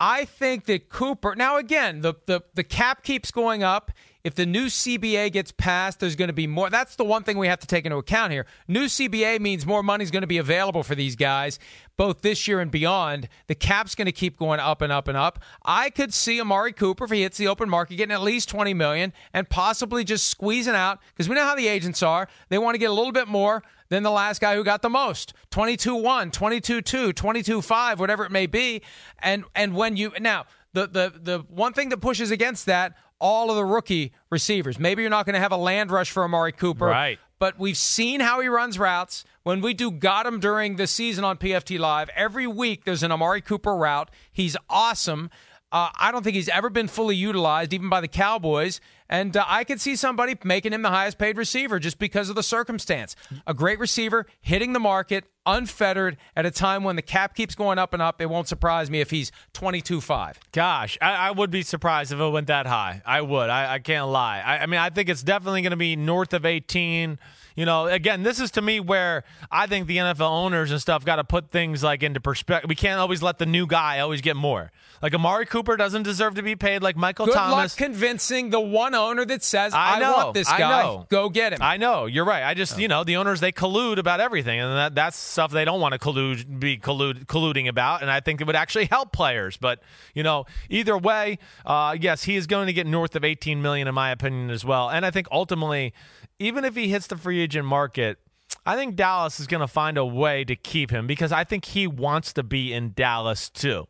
I 0.00 0.24
think 0.24 0.64
that 0.64 0.88
Cooper. 0.88 1.34
Now, 1.36 1.58
again, 1.58 2.00
the, 2.00 2.14
the, 2.26 2.40
the 2.54 2.64
cap 2.64 3.02
keeps 3.02 3.30
going 3.30 3.62
up. 3.62 3.92
If 4.22 4.34
the 4.34 4.44
new 4.44 4.66
CBA 4.66 5.32
gets 5.32 5.50
passed, 5.50 6.00
there's 6.00 6.16
going 6.16 6.28
to 6.28 6.34
be 6.34 6.46
more. 6.46 6.68
That's 6.68 6.96
the 6.96 7.04
one 7.04 7.22
thing 7.22 7.38
we 7.38 7.48
have 7.48 7.60
to 7.60 7.66
take 7.66 7.86
into 7.86 7.96
account 7.96 8.32
here. 8.32 8.44
New 8.68 8.84
CBA 8.84 9.40
means 9.40 9.64
more 9.64 9.82
money 9.82 10.04
is 10.04 10.10
going 10.10 10.22
to 10.22 10.26
be 10.26 10.38
available 10.38 10.82
for 10.82 10.94
these 10.94 11.16
guys, 11.16 11.58
both 11.96 12.20
this 12.20 12.46
year 12.46 12.60
and 12.60 12.70
beyond. 12.70 13.28
The 13.46 13.54
cap's 13.54 13.94
going 13.94 14.06
to 14.06 14.12
keep 14.12 14.38
going 14.38 14.60
up 14.60 14.82
and 14.82 14.92
up 14.92 15.08
and 15.08 15.16
up. 15.16 15.38
I 15.64 15.88
could 15.88 16.12
see 16.12 16.40
Amari 16.40 16.72
Cooper, 16.72 17.04
if 17.04 17.10
he 17.10 17.22
hits 17.22 17.38
the 17.38 17.48
open 17.48 17.70
market, 17.70 17.96
getting 17.96 18.12
at 18.12 18.20
least 18.20 18.50
20 18.50 18.74
million 18.74 19.12
and 19.32 19.48
possibly 19.48 20.04
just 20.04 20.28
squeezing 20.28 20.74
out 20.74 20.98
because 21.12 21.28
we 21.28 21.34
know 21.34 21.44
how 21.44 21.54
the 21.54 21.68
agents 21.68 22.02
are. 22.02 22.28
They 22.50 22.58
want 22.58 22.74
to 22.74 22.78
get 22.78 22.90
a 22.90 22.94
little 22.94 23.12
bit 23.12 23.28
more 23.28 23.62
than 23.88 24.02
the 24.02 24.10
last 24.10 24.40
guy 24.40 24.54
who 24.54 24.62
got 24.62 24.82
the 24.82 24.90
most 24.90 25.34
22 25.50 25.96
1 25.96 26.30
22 26.30 26.80
2 26.80 27.12
22 27.12 27.60
5 27.60 27.98
whatever 27.98 28.24
it 28.24 28.30
may 28.30 28.46
be 28.46 28.80
and 29.18 29.44
and 29.56 29.74
when 29.74 29.96
you 29.96 30.12
now 30.20 30.46
the 30.72 30.86
the 30.86 31.12
the 31.20 31.38
one 31.48 31.72
thing 31.72 31.88
that 31.88 31.98
pushes 31.98 32.30
against 32.30 32.66
that 32.66 32.96
all 33.20 33.50
of 33.50 33.56
the 33.56 33.64
rookie 33.64 34.12
receivers 34.30 34.78
maybe 34.78 35.02
you're 35.02 35.10
not 35.10 35.26
going 35.26 35.34
to 35.34 35.40
have 35.40 35.52
a 35.52 35.56
land 35.56 35.90
rush 35.90 36.10
for 36.10 36.24
Amari 36.24 36.52
Cooper 36.52 36.86
Right. 36.86 37.18
but 37.38 37.58
we've 37.58 37.76
seen 37.76 38.20
how 38.20 38.40
he 38.40 38.48
runs 38.48 38.78
routes. 38.78 39.24
When 39.42 39.60
we 39.62 39.72
do 39.74 39.90
got 39.90 40.26
him 40.26 40.40
during 40.40 40.76
the 40.76 40.86
season 40.86 41.24
on 41.24 41.38
PFT 41.38 41.78
Live, 41.78 42.10
every 42.14 42.46
week 42.46 42.84
there's 42.84 43.02
an 43.02 43.10
Amari 43.12 43.40
Cooper 43.40 43.74
route. 43.74 44.10
He's 44.30 44.56
awesome. 44.68 45.30
Uh, 45.72 45.88
I 45.98 46.12
don't 46.12 46.22
think 46.22 46.34
he's 46.34 46.48
ever 46.50 46.68
been 46.68 46.88
fully 46.88 47.16
utilized, 47.16 47.72
even 47.72 47.88
by 47.88 48.00
the 48.02 48.08
Cowboys. 48.08 48.80
And 49.10 49.36
uh, 49.36 49.44
I 49.46 49.64
could 49.64 49.80
see 49.80 49.96
somebody 49.96 50.36
making 50.44 50.72
him 50.72 50.82
the 50.82 50.88
highest 50.88 51.18
paid 51.18 51.36
receiver 51.36 51.80
just 51.80 51.98
because 51.98 52.30
of 52.30 52.36
the 52.36 52.44
circumstance. 52.44 53.16
A 53.46 53.52
great 53.52 53.80
receiver, 53.80 54.24
hitting 54.40 54.72
the 54.72 54.78
market, 54.78 55.24
unfettered 55.44 56.16
at 56.36 56.46
a 56.46 56.50
time 56.50 56.84
when 56.84 56.94
the 56.94 57.02
cap 57.02 57.34
keeps 57.34 57.56
going 57.56 57.78
up 57.78 57.92
and 57.92 58.00
up. 58.00 58.22
It 58.22 58.30
won't 58.30 58.46
surprise 58.46 58.88
me 58.88 59.00
if 59.00 59.10
he's 59.10 59.32
22 59.52 60.00
5. 60.00 60.38
Gosh, 60.52 60.96
I, 61.02 61.12
I 61.12 61.30
would 61.32 61.50
be 61.50 61.62
surprised 61.62 62.12
if 62.12 62.20
it 62.20 62.28
went 62.30 62.46
that 62.46 62.66
high. 62.66 63.02
I 63.04 63.20
would. 63.20 63.50
I, 63.50 63.74
I 63.74 63.78
can't 63.80 64.08
lie. 64.08 64.40
I, 64.40 64.58
I 64.58 64.66
mean, 64.66 64.78
I 64.78 64.90
think 64.90 65.08
it's 65.08 65.24
definitely 65.24 65.62
going 65.62 65.72
to 65.72 65.76
be 65.76 65.96
north 65.96 66.32
of 66.32 66.46
18. 66.46 67.18
You 67.60 67.66
know, 67.66 67.88
again, 67.88 68.22
this 68.22 68.40
is 68.40 68.52
to 68.52 68.62
me 68.62 68.80
where 68.80 69.22
I 69.50 69.66
think 69.66 69.86
the 69.86 69.98
NFL 69.98 70.30
owners 70.30 70.70
and 70.70 70.80
stuff 70.80 71.04
got 71.04 71.16
to 71.16 71.24
put 71.24 71.50
things 71.50 71.82
like 71.82 72.02
into 72.02 72.18
perspective. 72.18 72.70
We 72.70 72.74
can't 72.74 72.98
always 72.98 73.22
let 73.22 73.36
the 73.36 73.44
new 73.44 73.66
guy 73.66 73.98
always 74.00 74.22
get 74.22 74.34
more. 74.34 74.72
Like 75.02 75.14
Amari 75.14 75.44
Cooper 75.44 75.76
doesn't 75.76 76.04
deserve 76.04 76.36
to 76.36 76.42
be 76.42 76.56
paid 76.56 76.82
like 76.82 76.96
Michael 76.96 77.26
Good 77.26 77.34
Thomas. 77.34 77.72
luck 77.72 77.76
convincing 77.76 78.48
the 78.48 78.60
one 78.60 78.94
owner 78.94 79.26
that 79.26 79.44
says, 79.44 79.74
I 79.74 79.96
I, 79.96 80.00
know, 80.00 80.12
want 80.12 80.34
this 80.34 80.48
I 80.48 80.58
guy. 80.58 80.82
know. 80.82 81.06
Go 81.10 81.28
get 81.28 81.52
him. 81.52 81.58
I 81.60 81.76
know 81.76 82.06
you're 82.06 82.24
right. 82.24 82.44
I 82.44 82.54
just 82.54 82.78
you 82.78 82.88
know 82.88 83.04
the 83.04 83.16
owners 83.16 83.40
they 83.40 83.52
collude 83.52 83.98
about 83.98 84.20
everything, 84.20 84.58
and 84.58 84.72
that 84.78 84.94
that's 84.94 85.18
stuff 85.18 85.50
they 85.52 85.66
don't 85.66 85.82
want 85.82 85.92
to 85.92 85.98
collude 85.98 86.60
be 86.60 86.78
collude, 86.78 87.26
colluding 87.26 87.68
about. 87.68 88.00
And 88.00 88.10
I 88.10 88.20
think 88.20 88.40
it 88.40 88.46
would 88.46 88.56
actually 88.56 88.86
help 88.86 89.12
players. 89.12 89.58
But 89.58 89.82
you 90.14 90.22
know, 90.22 90.46
either 90.70 90.96
way, 90.96 91.38
uh, 91.66 91.94
yes, 92.00 92.22
he 92.24 92.36
is 92.36 92.46
going 92.46 92.68
to 92.68 92.72
get 92.72 92.86
north 92.86 93.16
of 93.16 93.22
18 93.22 93.60
million 93.60 93.86
in 93.86 93.94
my 93.94 94.12
opinion 94.12 94.48
as 94.48 94.64
well. 94.64 94.88
And 94.88 95.04
I 95.04 95.10
think 95.10 95.26
ultimately, 95.30 95.92
even 96.40 96.64
if 96.64 96.74
he 96.74 96.88
hits 96.88 97.06
the 97.06 97.16
free 97.16 97.40
agent 97.40 97.66
market. 97.66 98.18
I 98.66 98.74
think 98.74 98.96
Dallas 98.96 99.38
is 99.38 99.46
going 99.46 99.60
to 99.60 99.68
find 99.68 99.96
a 99.96 100.04
way 100.04 100.44
to 100.44 100.56
keep 100.56 100.90
him 100.90 101.06
because 101.06 101.30
I 101.30 101.44
think 101.44 101.66
he 101.66 101.86
wants 101.86 102.32
to 102.32 102.42
be 102.42 102.72
in 102.72 102.92
Dallas 102.94 103.48
too. 103.48 103.86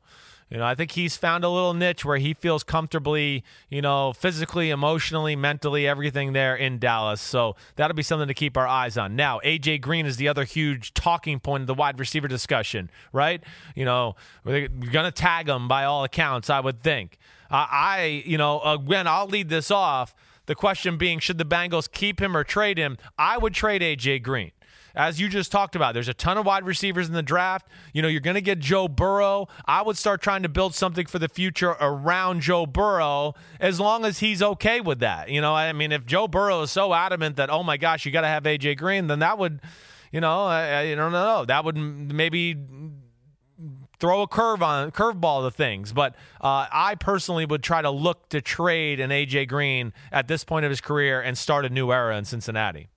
You 0.51 0.59
know, 0.59 0.67
I 0.67 0.75
think 0.75 0.91
he's 0.91 1.17
found 1.17 1.45
a 1.45 1.49
little 1.49 1.75
niche 1.75 2.05
where 2.05 2.19
he 2.19 2.35
feels 2.35 2.65
comfortably, 2.65 3.45
you 3.69 3.81
know, 3.81 4.13
physically, 4.13 4.71
emotionally, 4.71 5.37
mentally, 5.37 5.87
everything 5.87 6.33
there 6.33 6.57
in 6.57 6.81
Dallas. 6.81 7.21
So 7.21 7.55
that'll 7.77 7.95
be 7.95 8.03
something 8.03 8.27
to 8.27 8.35
keep 8.35 8.57
our 8.57 8.67
eyes 8.67 8.99
on. 8.99 9.15
Now, 9.15 9.41
AJ 9.45 9.81
Green 9.81 10.07
is 10.07 10.17
the 10.17 10.27
other 10.27 10.43
huge 10.43 10.93
talking 10.93 11.39
point 11.39 11.63
of 11.63 11.67
the 11.69 11.75
wide 11.75 12.01
receiver 12.01 12.27
discussion, 12.27 12.91
right? 13.13 13.43
You 13.77 13.85
know, 13.85 14.17
we're 14.43 14.67
going 14.67 15.07
to 15.07 15.13
tag 15.13 15.49
him 15.49 15.69
by 15.69 15.85
all 15.85 16.03
accounts, 16.03 16.51
I 16.51 16.59
would 16.59 16.83
think. 16.83 17.17
Uh, 17.49 17.67
I, 17.71 18.23
you 18.27 18.37
know, 18.37 18.61
again, 18.61 19.07
I'll 19.07 19.29
lead 19.29 19.49
this 19.49 19.71
off. 19.71 20.15
The 20.51 20.57
question 20.57 20.97
being, 20.97 21.21
should 21.21 21.39
the 21.39 21.45
Bengals 21.45 21.89
keep 21.89 22.21
him 22.21 22.37
or 22.37 22.43
trade 22.43 22.77
him? 22.77 22.99
I 23.17 23.39
would 23.39 23.55
trade 23.55 23.83
AJ 23.83 24.25
Green 24.25 24.51
as 24.97 25.21
you 25.21 25.29
just 25.29 25.53
talked 25.53 25.77
about, 25.77 25.95
there's 25.95 26.09
a 26.09 26.15
ton 26.15 26.39
of 26.39 26.45
wide 26.45 26.65
receivers 26.65 27.07
in 27.07 27.15
the 27.15 27.23
draft. 27.23 27.69
You 27.93 28.03
know, 28.03 28.09
you're 28.09 28.21
going 28.21 28.35
to 28.35 28.41
get 28.41 28.59
Joe 28.59 28.89
Burrow. 28.89 29.47
I 29.65 29.83
would 29.83 29.97
start 29.97 30.21
trying 30.21 30.43
to 30.43 30.49
build 30.49 30.75
something 30.75 31.07
for 31.07 31.21
the 31.21 31.29
future 31.29 31.77
around 31.81 32.41
Joe 32.41 32.67
Burrow 32.67 33.35
as 33.61 33.79
long 33.79 34.05
as 34.05 34.19
he's 34.19 34.43
okay 34.43 34.81
with 34.81 34.99
that. 34.99 35.29
You 35.29 35.41
know, 35.41 35.55
I 35.55 35.73
mean, 35.73 35.93
if 35.93 36.07
Joe 36.07 36.27
Burrow 36.27 36.63
is 36.63 36.73
so 36.73 36.93
adamant 36.93 37.37
that, 37.37 37.51
oh 37.51 37.63
my 37.63 37.77
gosh, 37.77 38.05
you 38.05 38.11
got 38.11 38.23
to 38.23 38.27
have 38.27 38.43
AJ 38.43 38.79
Green, 38.79 39.07
then 39.07 39.21
that 39.21 39.39
would, 39.39 39.61
you 40.11 40.21
know, 40.21 40.47
I, 40.47 40.81
I 40.81 40.95
don't 40.97 41.13
know. 41.13 41.45
That 41.45 41.65
would 41.65 41.77
maybe 41.77 42.57
throw 44.01 44.23
a 44.23 44.27
curve 44.27 44.63
on 44.63 44.91
curveball 44.91 45.47
to 45.47 45.51
things. 45.55 45.93
But 45.93 46.15
uh, 46.41 46.67
I 46.73 46.97
personally 46.97 47.47
would 47.47 47.63
try 47.63 47.83
to 47.83 47.91
look 47.91 48.29
to 48.31 48.41
trade 48.41 48.99
an 48.99 49.11
AJ 49.11 49.49
Green 49.49 49.93
at 50.11 50.27
this 50.27 50.43
point 50.43 50.65
of 50.65 50.71
his 50.71 50.81
career 50.81 51.21
and 51.21 51.39
start 51.39 51.65
a 51.65 51.69
new 51.69 51.93
era 51.93 52.17
in 52.17 52.25
Cincinnati. 52.25 52.89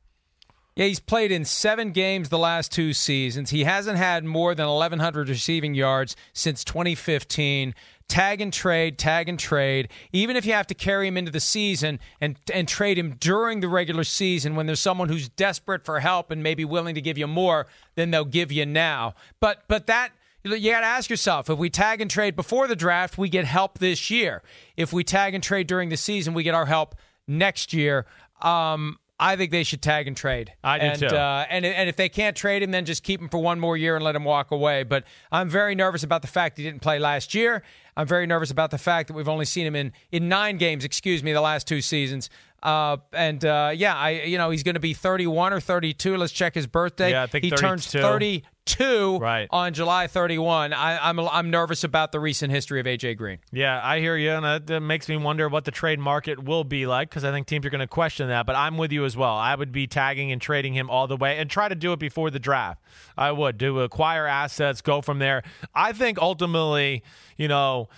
Yeah, 0.76 0.88
he's 0.88 0.99
played 0.99 1.32
in 1.32 1.45
seven 1.45 1.91
games 1.91 2.30
the 2.30 2.39
last 2.39 2.72
two 2.72 2.93
seasons. 2.93 3.51
He 3.51 3.64
hasn't 3.64 3.97
had 3.97 4.26
more 4.26 4.56
than 4.56 4.66
1,100 4.66 5.30
receiving 5.30 5.76
yards 5.76 6.16
since 6.34 6.64
2015. 6.64 7.76
Tag 8.08 8.41
and 8.41 8.51
trade, 8.51 8.97
tag 8.97 9.30
and 9.30 9.39
trade. 9.39 9.89
Even 10.12 10.36
if 10.36 10.47
you 10.47 10.54
have 10.54 10.68
to 10.68 10.74
carry 10.74 11.08
him 11.08 11.16
into 11.16 11.32
the 11.32 11.39
season 11.39 11.99
and 12.20 12.38
and 12.51 12.68
trade 12.68 12.97
him 12.97 13.16
during 13.20 13.60
the 13.60 13.68
regular 13.68 14.04
season 14.04 14.56
when 14.56 14.66
there's 14.66 14.80
someone 14.80 15.10
who's 15.10 15.30
desperate 15.30 15.86
for 15.86 15.99
help 15.99 16.32
and 16.32 16.43
maybe 16.43 16.66
willing 16.66 16.95
to 16.95 17.01
give 17.01 17.18
you 17.18 17.28
more 17.28 17.68
than 17.95 18.12
they'll 18.12 18.26
give 18.26 18.51
you 18.51 18.66
now. 18.66 19.14
But 19.39 19.64
but 19.68 19.88
that 19.88 20.12
you 20.44 20.72
got 20.72 20.82
to 20.82 20.86
ask 20.86 21.10
yourself 21.10 21.50
if 21.50 21.58
we 21.58 21.70
tag 21.70 22.02
and 22.02 22.12
trade 22.12 22.36
before 22.36 22.68
the 22.68 22.76
draft, 22.76 23.18
we 23.18 23.30
get 23.30 23.46
help 23.46 23.80
this 23.80 24.10
year. 24.10 24.44
If 24.76 24.91
we 24.91 25.04
tag 25.04 25.34
and 25.34 25.44
trade 25.44 25.68
during 25.68 25.89
the 25.89 25.98
season, 25.98 26.34
we 26.34 26.44
get 26.44 26.54
our 26.54 26.66
help 26.66 26.96
next 27.28 27.74
year. 27.74 28.06
Um, 28.41 29.00
I 29.20 29.38
think 29.38 29.52
they 29.52 29.64
should 29.64 29.82
tag 29.82 30.08
and 30.08 30.18
trade. 30.18 30.54
I 30.64 30.80
do 30.80 30.86
and, 30.86 31.00
too. 31.00 31.08
Uh, 31.08 31.46
and 31.50 31.66
and 31.66 31.88
if 31.88 31.96
they 31.96 32.10
can't 32.10 32.36
trade 32.36 32.62
him, 32.62 32.72
then 32.72 32.84
just 32.84 33.04
keep 33.04 33.22
him 33.22 33.30
for 33.30 33.38
one 33.38 33.60
more 33.60 33.78
year 33.78 33.96
and 33.96 34.04
let 34.04 34.16
him 34.16 34.26
walk 34.26 34.52
away. 34.52 34.84
But 34.84 35.06
I'm 35.32 35.50
very 35.50 35.76
nervous 35.76 36.04
about 36.04 36.24
the 36.24 36.28
fact 36.28 36.58
he 36.58 36.64
didn't 36.64 36.82
play 36.82 37.00
last 37.00 37.34
year. 37.34 37.64
I'm 37.96 38.08
very 38.08 38.26
nervous 38.26 38.52
about 38.52 38.72
the 38.72 38.78
fact 38.78 39.08
that 39.08 39.14
we've 39.14 39.30
only 39.30 39.46
seen 39.46 39.66
him 39.66 39.76
in 39.76 39.94
in 40.12 40.28
nine 40.28 40.58
games. 40.58 40.84
Excuse 40.84 41.24
me, 41.24 41.32
the 41.32 41.41
last 41.41 41.68
two 41.68 41.80
seasons. 41.80 42.30
Uh, 42.64 42.95
and 43.11 43.43
uh, 43.43 43.72
yeah, 43.76 43.93
I 43.93 44.11
you 44.24 44.38
know 44.38 44.49
he's 44.49 44.64
going 44.64 44.76
to 44.76 44.80
be 44.80 44.93
31 44.93 45.51
or 45.51 45.59
32. 45.59 46.16
Let's 46.16 46.32
check 46.32 46.55
his 46.55 46.66
birthday. 46.66 47.11
Yeah, 47.11 47.24
I 47.24 47.28
think 47.28 47.43
he 47.43 47.49
32. 47.49 47.68
turns 47.68 47.91
32 47.91 49.18
Right. 49.18 49.49
on 49.51 49.74
July 49.74 50.07
31. 50.07 50.72
I, 50.72 51.09
I'm 51.09 51.20
I'm 51.20 51.49
nervous 51.49 51.84
about 51.84 52.14
the 52.14 52.22
recent 52.22 52.53
history 52.53 52.80
of 52.80 52.86
AJ 52.86 53.18
Green. 53.18 53.39
Yeah, 53.51 53.82
I 53.84 53.99
hear 53.99 54.16
you, 54.16 54.32
and 54.32 54.45
that, 54.45 54.68
that 54.68 54.80
makes 54.80 55.09
me 55.09 55.18
wonder 55.18 55.49
what 55.49 55.66
the 55.66 55.72
trade 55.72 55.99
market 55.99 56.41
will 56.41 56.64
be 56.64 56.86
like 56.86 57.09
because 57.09 57.26
I 57.26 57.32
think 57.32 57.47
teams 57.47 57.66
are 57.66 57.70
going 57.70 57.82
to 57.82 57.88
question 57.88 58.30
that. 58.30 58.45
But 58.45 58.55
I'm 58.55 58.78
with 58.78 58.93
you 58.93 59.03
as 59.03 59.18
well. 59.18 59.36
I 59.36 59.53
would 59.55 59.74
be 59.74 59.86
tagging 59.86 60.32
and 60.32 60.41
trading 60.41 60.74
him 60.74 60.89
all 60.89 61.07
the 61.07 61.18
way, 61.18 61.38
and 61.39 61.49
try 61.49 61.68
to 61.68 61.76
do 61.76 61.91
it 61.91 61.99
before 61.99 62.32
the 62.32 62.39
draft. 62.39 62.82
I 63.18 63.34
would 63.34 63.57
do 63.57 63.82
acquire 63.82 64.26
assets, 64.26 64.80
go 64.82 65.01
from 65.01 65.20
there. 65.20 65.43
I 65.76 65.91
think 65.91 66.18
ultimately, 66.18 67.03
you 67.36 67.49
know 67.49 67.89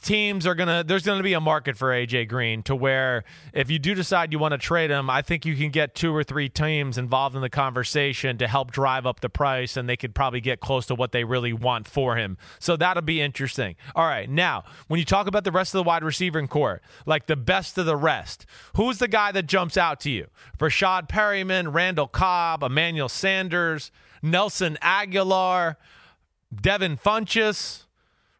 teams 0.00 0.46
are 0.46 0.54
gonna 0.54 0.84
there's 0.84 1.04
gonna 1.04 1.22
be 1.22 1.34
a 1.34 1.40
market 1.40 1.76
for 1.76 1.88
AJ 1.88 2.28
Green 2.28 2.62
to 2.64 2.74
where 2.74 3.24
if 3.52 3.70
you 3.70 3.78
do 3.78 3.94
decide 3.94 4.32
you 4.32 4.38
want 4.38 4.52
to 4.52 4.58
trade 4.58 4.90
him, 4.90 5.10
I 5.10 5.22
think 5.22 5.44
you 5.44 5.54
can 5.56 5.70
get 5.70 5.94
two 5.94 6.14
or 6.14 6.24
three 6.24 6.48
teams 6.48 6.96
involved 6.98 7.36
in 7.36 7.42
the 7.42 7.50
conversation 7.50 8.38
to 8.38 8.48
help 8.48 8.70
drive 8.70 9.06
up 9.06 9.20
the 9.20 9.28
price, 9.28 9.76
and 9.76 9.88
they 9.88 9.96
could 9.96 10.14
probably 10.14 10.40
get 10.40 10.60
close 10.60 10.86
to 10.86 10.94
what 10.94 11.12
they 11.12 11.24
really 11.24 11.52
want 11.52 11.86
for 11.86 12.16
him. 12.16 12.38
So 12.58 12.76
that'll 12.76 13.02
be 13.02 13.20
interesting. 13.20 13.76
All 13.94 14.06
right, 14.06 14.28
now 14.28 14.64
when 14.88 14.98
you 14.98 15.04
talk 15.04 15.26
about 15.26 15.44
the 15.44 15.52
rest 15.52 15.74
of 15.74 15.78
the 15.78 15.88
wide 15.88 16.04
receiving 16.04 16.48
core, 16.48 16.80
like 17.06 17.26
the 17.26 17.36
best 17.36 17.76
of 17.78 17.86
the 17.86 17.96
rest, 17.96 18.46
who's 18.76 18.98
the 18.98 19.08
guy 19.08 19.32
that 19.32 19.46
jumps 19.46 19.76
out 19.76 20.00
to 20.00 20.10
you? 20.10 20.28
Breshad 20.58 21.08
Perriman, 21.08 21.72
Randall 21.74 22.08
Cobb, 22.08 22.62
Emmanuel 22.62 23.08
Sanders, 23.08 23.90
Nelson 24.22 24.78
Agholor, 24.82 25.76
Devin 26.54 26.96
Funchess. 26.96 27.84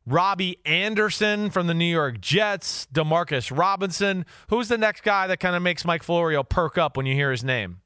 Robbie 0.06 0.58
Anderson 0.64 1.50
from 1.50 1.66
the 1.68 1.74
New 1.74 1.84
York 1.84 2.20
Jets, 2.20 2.86
Demarcus 2.92 3.56
Robinson. 3.56 4.26
Who's 4.48 4.68
the 4.68 4.78
next 4.78 5.02
guy 5.02 5.26
that 5.28 5.38
kind 5.38 5.54
of 5.54 5.62
makes 5.62 5.84
Mike 5.84 6.02
Florio 6.02 6.42
perk 6.42 6.76
up 6.78 6.96
when 6.96 7.06
you 7.06 7.14
hear 7.14 7.30
his 7.30 7.44
name? 7.44 7.80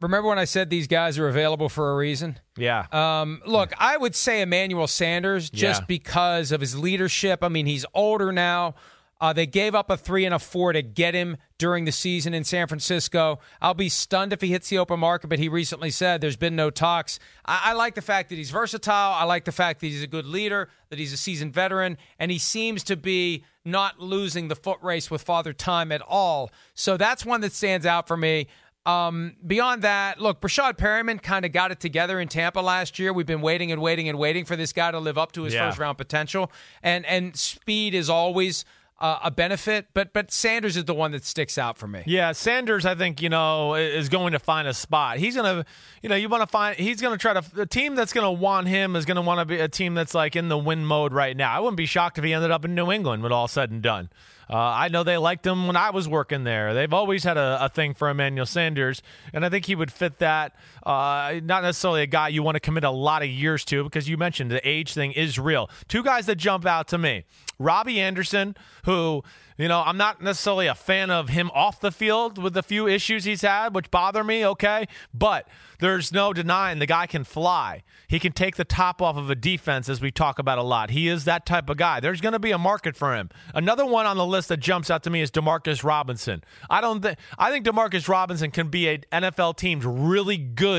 Remember 0.00 0.28
when 0.28 0.38
I 0.38 0.44
said 0.44 0.70
these 0.70 0.86
guys 0.86 1.18
are 1.18 1.28
available 1.28 1.68
for 1.68 1.90
a 1.92 1.96
reason? 1.96 2.38
Yeah. 2.56 2.86
Um, 2.92 3.42
look, 3.44 3.72
I 3.76 3.96
would 3.98 4.14
say 4.14 4.40
Emmanuel 4.40 4.86
Sanders 4.86 5.50
just 5.50 5.82
Yeah. 5.82 5.86
because 5.86 6.52
of 6.52 6.60
his 6.62 6.78
leadership. 6.78 7.40
I 7.42 7.48
mean, 7.48 7.66
he's 7.66 7.84
older 7.92 8.32
now. 8.32 8.76
Uh, 9.20 9.34
they 9.34 9.44
gave 9.46 9.74
up 9.74 9.90
a 9.90 9.98
three 9.98 10.24
and 10.24 10.34
a 10.34 10.38
four 10.38 10.72
to 10.72 10.80
get 10.80 11.12
him 11.14 11.36
during 11.60 11.84
the 11.84 11.92
season 11.92 12.34
in 12.34 12.42
San 12.42 12.66
Francisco. 12.66 13.38
I'll 13.60 13.74
be 13.74 13.88
stunned 13.90 14.32
if 14.32 14.40
he 14.40 14.48
hits 14.48 14.70
the 14.70 14.78
open 14.78 14.98
market, 14.98 15.28
but 15.28 15.38
he 15.38 15.48
recently 15.48 15.90
said 15.90 16.20
there's 16.20 16.34
been 16.36 16.56
no 16.56 16.70
talks. 16.70 17.20
I, 17.44 17.60
I 17.66 17.72
like 17.74 17.94
the 17.94 18.02
fact 18.02 18.30
that 18.30 18.36
he's 18.36 18.50
versatile. 18.50 19.12
I 19.14 19.24
like 19.24 19.44
the 19.44 19.52
fact 19.52 19.80
that 19.80 19.86
he's 19.86 20.02
a 20.02 20.06
good 20.08 20.24
leader, 20.26 20.70
that 20.88 20.98
he's 20.98 21.12
a 21.12 21.16
seasoned 21.18 21.52
veteran, 21.52 21.98
and 22.18 22.30
he 22.32 22.38
seems 22.38 22.82
to 22.84 22.96
be 22.96 23.44
not 23.64 24.00
losing 24.00 24.48
the 24.48 24.56
foot 24.56 24.78
race 24.82 25.10
with 25.10 25.22
Father 25.22 25.52
Time 25.52 25.92
at 25.92 26.00
all. 26.08 26.50
So 26.74 26.96
that's 26.96 27.24
one 27.26 27.42
that 27.42 27.52
stands 27.52 27.84
out 27.86 28.08
for 28.08 28.16
me. 28.16 28.48
Um, 28.86 29.36
beyond 29.46 29.82
that, 29.82 30.18
look, 30.22 30.40
Breshad 30.40 30.78
Perriman 30.78 31.22
kind 31.22 31.44
of 31.44 31.52
got 31.52 31.70
it 31.70 31.80
together 31.80 32.18
in 32.18 32.28
Tampa 32.28 32.60
last 32.60 32.98
year. 32.98 33.12
We've 33.12 33.26
been 33.26 33.42
waiting 33.42 33.70
and 33.70 33.82
waiting 33.82 34.08
and 34.08 34.18
waiting 34.18 34.46
for 34.46 34.56
this 34.56 34.72
guy 34.72 34.90
to 34.90 34.98
live 34.98 35.18
up 35.18 35.32
to 35.32 35.42
his 35.42 35.52
Yeah. 35.52 35.68
first 35.68 35.78
round 35.78 35.98
potential, 35.98 36.50
and 36.82 37.04
and 37.04 37.36
speed 37.36 37.94
is 37.94 38.08
always 38.08 38.64
uh, 39.00 39.18
a 39.24 39.30
benefit. 39.30 39.86
But 39.94 40.12
but 40.12 40.30
Sanders 40.30 40.76
is 40.76 40.84
the 40.84 40.94
one 40.94 41.12
that 41.12 41.24
sticks 41.24 41.58
out 41.58 41.78
for 41.78 41.88
me. 41.88 42.02
Yeah, 42.06 42.32
Sanders, 42.32 42.84
I 42.84 42.94
think 42.94 43.22
you 43.22 43.28
know 43.28 43.74
is 43.74 44.08
going 44.08 44.32
to 44.32 44.38
find 44.38 44.68
a 44.68 44.74
spot. 44.74 45.18
He's 45.18 45.36
gonna, 45.36 45.64
you 46.02 46.08
know, 46.08 46.16
you 46.16 46.28
want 46.28 46.42
to 46.42 46.46
find. 46.46 46.76
He's 46.76 47.00
gonna 47.00 47.18
try 47.18 47.34
to. 47.34 47.54
The 47.54 47.66
team 47.66 47.94
that's 47.94 48.12
gonna 48.12 48.32
want 48.32 48.68
him 48.68 48.96
is 48.96 49.04
gonna 49.04 49.22
want 49.22 49.40
to 49.40 49.44
be 49.44 49.60
a 49.60 49.68
team 49.68 49.94
that's 49.94 50.14
like 50.14 50.36
in 50.36 50.48
the 50.48 50.58
win 50.58 50.84
mode 50.84 51.12
right 51.12 51.36
now. 51.36 51.56
I 51.56 51.60
wouldn't 51.60 51.76
be 51.76 51.86
shocked 51.86 52.18
if 52.18 52.24
he 52.24 52.32
ended 52.34 52.50
up 52.50 52.64
in 52.64 52.74
New 52.74 52.90
England 52.92 53.22
when 53.22 53.32
all 53.32 53.48
said 53.48 53.70
and 53.70 53.82
done. 53.82 54.10
Uh, 54.50 54.56
I 54.56 54.88
know 54.88 55.04
they 55.04 55.16
liked 55.16 55.46
him 55.46 55.68
when 55.68 55.76
I 55.76 55.90
was 55.90 56.08
working 56.08 56.42
there. 56.42 56.74
They've 56.74 56.92
always 56.92 57.22
had 57.22 57.36
a, 57.36 57.58
a 57.66 57.68
thing 57.68 57.94
for 57.94 58.10
Emmanuel 58.10 58.46
Sanders, 58.46 59.00
and 59.32 59.46
I 59.46 59.48
think 59.48 59.66
he 59.66 59.76
would 59.76 59.92
fit 59.92 60.18
that. 60.18 60.56
Uh, 60.84 61.40
not 61.42 61.62
necessarily 61.62 62.02
a 62.02 62.06
guy 62.06 62.28
you 62.28 62.42
want 62.42 62.56
to 62.56 62.60
commit 62.60 62.84
a 62.84 62.90
lot 62.90 63.22
of 63.22 63.28
years 63.28 63.64
to 63.66 63.84
because 63.84 64.08
you 64.08 64.16
mentioned 64.16 64.50
the 64.50 64.66
age 64.68 64.94
thing 64.94 65.12
is 65.12 65.38
real. 65.38 65.70
Two 65.88 66.02
guys 66.02 66.26
that 66.26 66.36
jump 66.36 66.66
out 66.66 66.88
to 66.88 66.98
me: 66.98 67.24
Robbie 67.58 68.00
Anderson, 68.00 68.56
who 68.84 69.22
you 69.60 69.68
know, 69.68 69.82
I'm 69.84 69.98
not 69.98 70.22
necessarily 70.22 70.68
a 70.68 70.74
fan 70.74 71.10
of 71.10 71.28
him 71.28 71.50
off 71.52 71.80
the 71.80 71.92
field 71.92 72.38
with 72.38 72.54
the 72.54 72.62
few 72.62 72.88
issues 72.88 73.24
he's 73.24 73.42
had, 73.42 73.74
which 73.74 73.90
bother 73.90 74.24
me, 74.24 74.46
okay? 74.46 74.88
But 75.12 75.46
there's 75.80 76.10
no 76.12 76.32
denying 76.32 76.78
the 76.78 76.86
guy 76.86 77.06
can 77.06 77.24
fly. 77.24 77.82
He 78.08 78.18
can 78.18 78.32
take 78.32 78.56
the 78.56 78.64
top 78.64 79.02
off 79.02 79.18
of 79.18 79.28
a 79.28 79.34
defense, 79.34 79.90
as 79.90 80.00
we 80.00 80.10
talk 80.10 80.38
about 80.38 80.56
a 80.56 80.62
lot. 80.62 80.88
He 80.88 81.08
is 81.08 81.26
that 81.26 81.44
type 81.44 81.68
of 81.68 81.76
guy. 81.76 82.00
There's 82.00 82.22
going 82.22 82.32
to 82.32 82.38
be 82.38 82.52
a 82.52 82.58
market 82.58 82.96
for 82.96 83.14
him. 83.14 83.28
Another 83.54 83.84
one 83.84 84.06
on 84.06 84.16
the 84.16 84.24
list 84.24 84.48
that 84.48 84.60
jumps 84.60 84.90
out 84.90 85.02
to 85.02 85.10
me 85.10 85.20
is 85.20 85.30
Demarcus 85.30 85.84
Robinson. 85.84 86.42
I 86.70 86.80
don't 86.80 87.02
think 87.02 87.18
I 87.38 87.50
think 87.50 87.66
Demarcus 87.66 88.08
Robinson 88.08 88.50
can 88.50 88.68
be 88.68 88.88
an 88.88 89.04
NFL 89.12 89.58
team's 89.58 89.84
really 89.84 90.38
good 90.38 90.69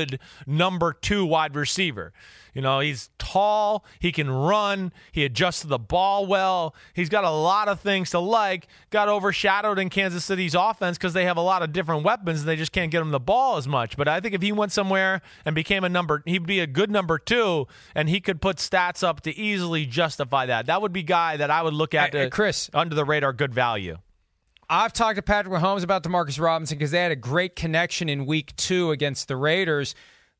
number 0.46 0.92
two 0.92 1.24
wide 1.24 1.54
receiver. 1.54 2.12
You 2.54 2.60
know, 2.60 2.80
he's 2.80 3.08
tall, 3.18 3.84
he 3.98 4.12
can 4.12 4.30
run, 4.30 4.92
he 5.10 5.24
adjusts 5.24 5.62
to 5.62 5.66
the 5.68 5.78
ball 5.78 6.26
well. 6.26 6.74
He's 6.92 7.08
got 7.08 7.24
a 7.24 7.30
lot 7.30 7.66
of 7.68 7.80
things 7.80 8.10
to 8.10 8.18
like. 8.18 8.66
Got 8.90 9.08
overshadowed 9.08 9.78
in 9.78 9.88
Kansas 9.88 10.22
City's 10.22 10.54
offense 10.54 10.98
because 10.98 11.14
they 11.14 11.24
have 11.24 11.38
a 11.38 11.42
lot 11.42 11.62
of 11.62 11.72
different 11.72 12.04
weapons 12.04 12.40
and 12.40 12.48
they 12.48 12.56
just 12.56 12.72
can't 12.72 12.90
get 12.90 13.00
him 13.00 13.10
the 13.10 13.18
ball 13.18 13.56
as 13.56 13.66
much. 13.66 13.96
But 13.96 14.06
I 14.06 14.20
think 14.20 14.34
if 14.34 14.42
he 14.42 14.52
went 14.52 14.70
somewhere 14.70 15.22
and 15.46 15.54
became 15.54 15.82
a 15.82 15.88
number, 15.88 16.22
he'd 16.26 16.46
be 16.46 16.60
a 16.60 16.66
good 16.66 16.90
number 16.90 17.18
two, 17.18 17.68
and 17.94 18.10
he 18.10 18.20
could 18.20 18.42
put 18.42 18.58
stats 18.58 19.02
up 19.02 19.22
to 19.22 19.34
easily 19.34 19.86
justify 19.86 20.44
that. 20.44 20.66
That 20.66 20.82
would 20.82 20.92
be 20.92 21.02
guy 21.02 21.38
that 21.38 21.50
I 21.50 21.62
would 21.62 21.74
look 21.74 21.94
at 21.94 22.12
Hey, 22.12 22.24
to, 22.24 22.30
Chris. 22.30 22.68
under 22.74 22.94
the 22.94 23.06
radar, 23.06 23.32
good 23.32 23.54
value. 23.54 23.96
I've 24.72 24.94
talked 24.94 25.16
to 25.16 25.22
Patrick 25.22 25.52
Mahomes 25.52 25.84
about 25.84 26.02
Demarcus 26.02 26.40
Robinson 26.40 26.78
because 26.78 26.92
they 26.92 27.02
had 27.02 27.12
a 27.12 27.16
great 27.16 27.56
connection 27.56 28.08
in 28.08 28.24
week 28.24 28.56
two 28.56 28.90
against 28.90 29.28
the 29.28 29.36
Raiders. 29.36 29.94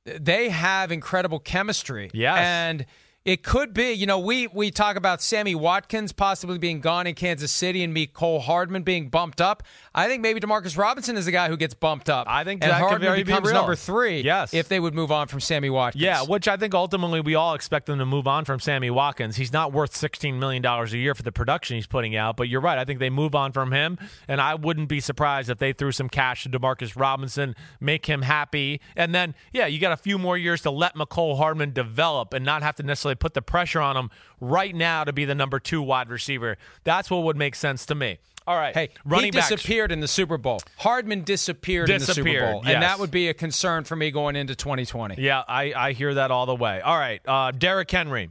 They 0.06 0.48
have 0.48 0.90
incredible 0.90 1.38
chemistry. 1.38 2.10
Yes. 2.14 2.38
And 2.38 2.86
it 3.24 3.44
could 3.44 3.72
be, 3.72 3.92
you 3.92 4.06
know, 4.06 4.18
we 4.18 4.48
we 4.48 4.70
talk 4.70 4.96
about 4.96 5.22
Sammy 5.22 5.54
Watkins 5.54 6.12
possibly 6.12 6.58
being 6.58 6.80
gone 6.80 7.06
in 7.06 7.14
Kansas 7.14 7.52
City 7.52 7.84
and 7.84 7.94
Mecole 7.94 8.40
Hardman 8.40 8.82
being 8.82 9.10
bumped 9.10 9.40
up. 9.40 9.62
I 9.94 10.08
think 10.08 10.22
maybe 10.22 10.40
Demarcus 10.40 10.76
Robinson 10.76 11.16
is 11.16 11.26
the 11.26 11.32
guy 11.32 11.48
who 11.48 11.56
gets 11.56 11.74
bumped 11.74 12.10
up. 12.10 12.26
I 12.28 12.42
think 12.42 12.62
and 12.64 12.72
that 12.72 12.80
could 12.80 12.88
Hardman 12.88 13.16
be 13.16 13.22
becomes 13.22 13.46
real. 13.46 13.54
number 13.54 13.76
three. 13.76 14.22
Yes. 14.22 14.52
if 14.52 14.68
they 14.68 14.80
would 14.80 14.94
move 14.94 15.12
on 15.12 15.28
from 15.28 15.38
Sammy 15.38 15.70
Watkins. 15.70 16.02
Yeah, 16.02 16.22
which 16.22 16.48
I 16.48 16.56
think 16.56 16.74
ultimately 16.74 17.20
we 17.20 17.36
all 17.36 17.54
expect 17.54 17.86
them 17.86 17.98
to 18.00 18.06
move 18.06 18.26
on 18.26 18.44
from 18.44 18.58
Sammy 18.58 18.90
Watkins. 18.90 19.36
He's 19.36 19.52
not 19.52 19.72
worth 19.72 19.92
$16 19.92 20.38
million 20.38 20.64
a 20.64 20.86
year 20.88 21.14
for 21.14 21.22
the 21.22 21.32
production 21.32 21.76
he's 21.76 21.86
putting 21.86 22.16
out, 22.16 22.36
but 22.36 22.48
you're 22.48 22.60
right. 22.60 22.78
I 22.78 22.84
think 22.84 22.98
they 22.98 23.10
move 23.10 23.36
on 23.36 23.52
from 23.52 23.70
him, 23.70 23.98
and 24.26 24.40
I 24.40 24.56
wouldn't 24.56 24.88
be 24.88 24.98
surprised 24.98 25.48
if 25.48 25.58
they 25.58 25.72
threw 25.72 25.92
some 25.92 26.08
cash 26.08 26.42
to 26.42 26.48
Demarcus 26.48 26.98
Robinson, 26.98 27.54
make 27.80 28.06
him 28.06 28.22
happy, 28.22 28.80
and 28.96 29.14
then, 29.14 29.34
yeah, 29.52 29.66
you 29.66 29.78
got 29.78 29.92
a 29.92 29.96
few 29.96 30.18
more 30.18 30.36
years 30.36 30.62
to 30.62 30.70
let 30.70 30.96
Mecole 30.96 31.36
Hardman 31.36 31.72
develop 31.72 32.32
and 32.32 32.44
not 32.44 32.62
have 32.62 32.74
to 32.76 32.82
necessarily 32.82 33.11
put 33.16 33.34
the 33.34 33.42
pressure 33.42 33.80
on 33.80 33.96
him 33.96 34.10
right 34.40 34.74
now 34.74 35.04
to 35.04 35.12
be 35.12 35.24
the 35.24 35.34
number 35.34 35.58
two 35.58 35.82
wide 35.82 36.08
receiver. 36.08 36.56
That's 36.84 37.10
what 37.10 37.24
would 37.24 37.36
make 37.36 37.54
sense 37.54 37.86
to 37.86 37.94
me. 37.94 38.18
All 38.46 38.56
right. 38.56 38.74
Hey, 38.74 38.90
running 39.04 39.26
he 39.26 39.30
backs. 39.30 39.50
disappeared 39.50 39.92
in 39.92 40.00
the 40.00 40.08
Super 40.08 40.36
Bowl. 40.36 40.60
Hardman 40.78 41.22
disappeared, 41.22 41.88
in 41.90 42.00
the 42.00 42.06
Super 42.06 42.40
Bowl, 42.40 42.62
yes. 42.64 42.74
and 42.74 42.82
that 42.82 42.98
would 42.98 43.10
be 43.10 43.28
a 43.28 43.34
concern 43.34 43.84
for 43.84 43.94
me 43.94 44.10
going 44.10 44.36
into 44.36 44.54
2020. 44.54 45.22
Yeah, 45.22 45.42
I, 45.46 45.72
I 45.74 45.92
hear 45.92 46.14
that 46.14 46.30
all 46.30 46.46
the 46.46 46.54
way. 46.54 46.80
All 46.80 46.98
right, 46.98 47.20
uh, 47.26 47.52
Derrick 47.52 47.90
Henry. 47.90 48.30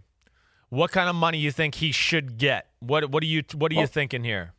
What 0.69 0.91
kind 0.91 1.09
of 1.09 1.15
money 1.15 1.37
you 1.37 1.51
think 1.51 1.75
he 1.75 1.91
should 1.91 2.37
get? 2.37 2.67
What 2.79 3.09
what 3.09 3.23
are 3.23 3.27
you 3.27 3.43
what 3.55 3.71
are 3.71 3.75
you 3.75 3.87
thinking 3.87 4.23
here? 4.23 4.53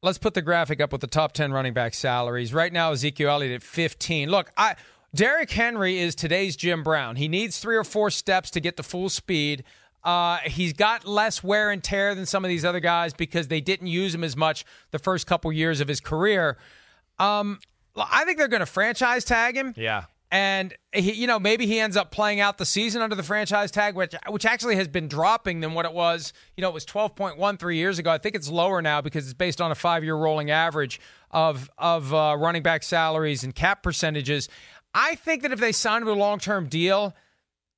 Let's 0.00 0.18
put 0.18 0.34
the 0.34 0.42
graphic 0.42 0.80
up 0.80 0.90
with 0.90 1.00
the 1.00 1.06
top 1.06 1.32
10 1.32 1.52
running 1.52 1.74
back 1.74 1.94
salaries. 1.94 2.52
Right 2.52 2.72
now, 2.72 2.90
Ezekiel 2.90 3.30
Elliott 3.30 3.52
at 3.52 3.62
15. 3.62 4.28
Look, 4.28 4.50
I 4.56 4.74
Derrick 5.14 5.50
Henry 5.50 5.98
is 5.98 6.14
today's 6.14 6.56
Jim 6.56 6.82
Brown. 6.82 7.16
He 7.16 7.28
needs 7.28 7.58
three 7.58 7.76
or 7.76 7.84
four 7.84 8.10
steps 8.10 8.50
to 8.52 8.60
get 8.60 8.76
to 8.78 8.82
full 8.82 9.10
speed. 9.10 9.62
Uh, 10.02 10.38
he's 10.38 10.72
got 10.72 11.06
less 11.06 11.44
wear 11.44 11.70
and 11.70 11.84
tear 11.84 12.14
than 12.14 12.26
some 12.26 12.44
of 12.44 12.48
these 12.48 12.64
other 12.64 12.80
guys 12.80 13.12
because 13.12 13.48
they 13.48 13.60
didn't 13.60 13.88
use 13.88 14.14
him 14.14 14.24
as 14.24 14.36
much 14.36 14.64
the 14.90 14.98
first 14.98 15.26
couple 15.26 15.52
years 15.52 15.80
of 15.80 15.88
his 15.88 16.00
career. 16.00 16.56
Um, 17.18 17.60
I 17.94 18.24
think 18.24 18.38
they're 18.38 18.48
going 18.48 18.60
to 18.60 18.66
franchise 18.66 19.24
tag 19.24 19.56
him. 19.56 19.74
Yeah. 19.76 20.04
And 20.32 20.74
he, 20.94 21.12
you 21.12 21.26
know, 21.26 21.38
maybe 21.38 21.66
he 21.66 21.78
ends 21.78 21.94
up 21.94 22.10
playing 22.10 22.40
out 22.40 22.56
the 22.56 22.64
season 22.64 23.02
under 23.02 23.14
the 23.14 23.22
franchise 23.22 23.70
tag, 23.70 23.94
which 23.94 24.14
which 24.30 24.46
actually 24.46 24.76
has 24.76 24.88
been 24.88 25.06
dropping 25.06 25.60
than 25.60 25.74
what 25.74 25.84
it 25.84 25.92
was. 25.92 26.32
You 26.56 26.62
know, 26.62 26.70
it 26.70 26.74
was 26.74 26.86
twelve 26.86 27.14
point 27.14 27.36
one 27.36 27.58
three 27.58 27.76
years 27.76 27.98
ago. 27.98 28.10
I 28.10 28.16
think 28.16 28.34
it's 28.34 28.48
lower 28.48 28.80
now 28.80 29.02
because 29.02 29.26
it's 29.26 29.34
based 29.34 29.60
on 29.60 29.70
a 29.70 29.74
five 29.74 30.04
year 30.04 30.16
rolling 30.16 30.50
average 30.50 31.02
of 31.32 31.70
of 31.76 32.14
uh, 32.14 32.34
running 32.38 32.62
back 32.62 32.82
salaries 32.82 33.44
and 33.44 33.54
cap 33.54 33.82
percentages. 33.82 34.48
I 34.94 35.14
think 35.14 35.42
that 35.42 35.52
if 35.52 35.60
they 35.60 35.72
sign 35.72 36.02
him 36.02 36.06
to 36.06 36.12
a 36.12 36.14
long 36.14 36.38
term 36.38 36.68
deal, 36.68 37.14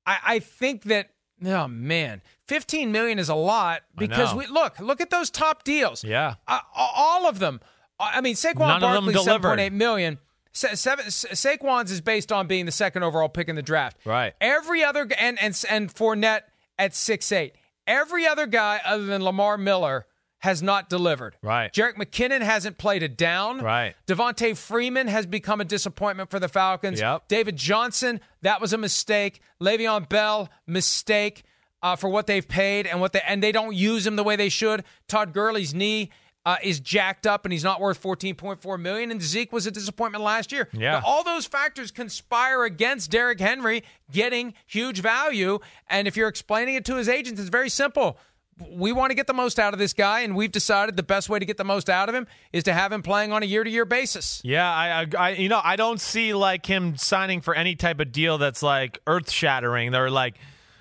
I, 0.05 0.17
I 0.25 0.39
think 0.39 0.83
that 0.83 1.09
oh 1.45 1.67
man, 1.67 2.21
fifteen 2.47 2.91
million 2.91 3.19
is 3.19 3.29
a 3.29 3.35
lot 3.35 3.83
because 3.97 4.33
we 4.33 4.47
look 4.47 4.79
look 4.79 5.01
at 5.01 5.09
those 5.09 5.29
top 5.29 5.63
deals. 5.63 6.03
Yeah. 6.03 6.35
Uh, 6.47 6.59
all 6.75 7.27
of 7.27 7.39
them. 7.39 7.61
I 7.99 8.21
mean, 8.21 8.35
Saquon 8.35 8.67
None 8.67 8.81
Barkley, 8.81 9.13
seven 9.13 9.41
point 9.41 9.59
eight 9.61 9.73
million. 9.73 10.17
Sa- 10.51 10.73
Seven, 10.75 11.11
Sa- 11.11 11.29
Saquon's 11.29 11.91
is 11.91 11.99
based 12.01 12.31
on 12.31 12.47
being 12.47 12.65
the 12.65 12.71
second 12.71 13.03
overall 13.03 13.27
pick 13.27 13.49
in 13.49 13.55
the 13.55 13.61
draft. 13.61 13.97
Right. 14.05 14.33
Every 14.39 14.83
other 14.83 15.07
and 15.17 15.37
and 15.41 15.65
and 15.69 15.93
Fournette 15.93 16.41
at 16.79 16.95
six 16.95 17.31
eight. 17.31 17.55
Every 17.87 18.25
other 18.25 18.47
guy 18.47 18.79
other 18.85 19.05
than 19.05 19.23
Lamar 19.23 19.57
Miller 19.57 20.05
has 20.45 20.61
not 20.61 20.89
delivered. 20.89 21.35
Right. 21.41 21.73
Jerick 21.73 21.95
McKinnon 21.95 22.41
hasn't 22.41 22.77
played 22.77 23.01
it 23.01 23.17
down. 23.17 23.61
Right. 23.61 23.95
Devonta 24.05 24.55
Freeman 24.55 25.07
has 25.07 25.25
become 25.25 25.59
a 25.59 25.65
disappointment 25.65 26.29
for 26.29 26.39
the 26.39 26.47
Falcons. 26.47 26.99
Yep. 26.99 27.27
David 27.27 27.57
Johnson, 27.57 28.21
that 28.43 28.61
was 28.61 28.71
a 28.71 28.77
mistake. 28.77 29.41
Le'Veon 29.59 30.07
Bell, 30.07 30.49
mistake 30.67 31.43
uh, 31.81 31.95
for 31.95 32.09
what 32.09 32.27
they've 32.27 32.47
paid 32.47 32.85
and 32.85 33.01
what 33.01 33.11
they 33.11 33.21
and 33.27 33.41
they 33.41 33.51
don't 33.51 33.75
use 33.75 34.05
him 34.05 34.15
the 34.15 34.23
way 34.23 34.35
they 34.35 34.49
should. 34.49 34.83
Todd 35.07 35.33
Gurley's 35.33 35.73
knee 35.73 36.11
uh, 36.45 36.57
is 36.61 36.79
jacked 36.79 37.25
up 37.25 37.43
and 37.43 37.51
he's 37.51 37.63
not 37.63 37.81
worth 37.81 38.01
14.4 38.01 38.79
million. 38.79 39.09
And 39.09 39.21
Zeke 39.21 39.51
was 39.51 39.65
a 39.65 39.71
disappointment 39.71 40.23
last 40.23 40.51
year. 40.51 40.69
Yeah. 40.73 40.99
Now, 40.99 41.01
all 41.05 41.23
those 41.23 41.47
factors 41.47 41.89
conspire 41.89 42.65
against 42.65 43.09
Derrick 43.09 43.39
Henry 43.39 43.83
getting 44.11 44.53
huge 44.67 44.99
value. 45.01 45.57
And 45.89 46.07
if 46.07 46.15
you're 46.15 46.27
explaining 46.27 46.75
it 46.75 46.85
to 46.85 46.97
his 46.97 47.09
agents, 47.09 47.41
it's 47.41 47.49
very 47.49 47.69
simple. 47.69 48.19
We 48.57 48.91
want 48.93 49.11
to 49.11 49.15
get 49.15 49.27
the 49.27 49.33
most 49.33 49.59
out 49.59 49.73
of 49.73 49.79
this 49.79 49.93
guy, 49.93 50.21
and 50.21 50.35
we've 50.35 50.51
decided 50.51 50.95
the 50.95 51.03
best 51.03 51.27
way 51.27 51.39
to 51.39 51.45
get 51.45 51.57
the 51.57 51.65
most 51.65 51.89
out 51.89 52.07
of 52.07 52.15
him 52.15 52.25
is 52.53 52.63
to 52.63 52.73
have 52.73 52.91
him 52.91 53.01
playing 53.01 53.31
on 53.31 53.43
a 53.43 53.45
year 53.45 53.63
to 53.63 53.69
year 53.69 53.85
basis. 53.85 54.41
Yeah, 54.45 54.69
I, 54.69 55.07
I, 55.17 55.29
you 55.31 55.49
know, 55.49 55.59
I 55.63 55.75
don't 55.75 55.99
see 55.99 56.33
like 56.33 56.65
him 56.65 56.95
signing 56.95 57.41
for 57.41 57.53
any 57.53 57.75
type 57.75 57.99
of 57.99 58.11
deal 58.11 58.37
that's 58.37 58.63
like 58.63 58.99
earth 59.07 59.29
shattering. 59.29 59.91
They're 59.91 60.09
like, 60.09 60.35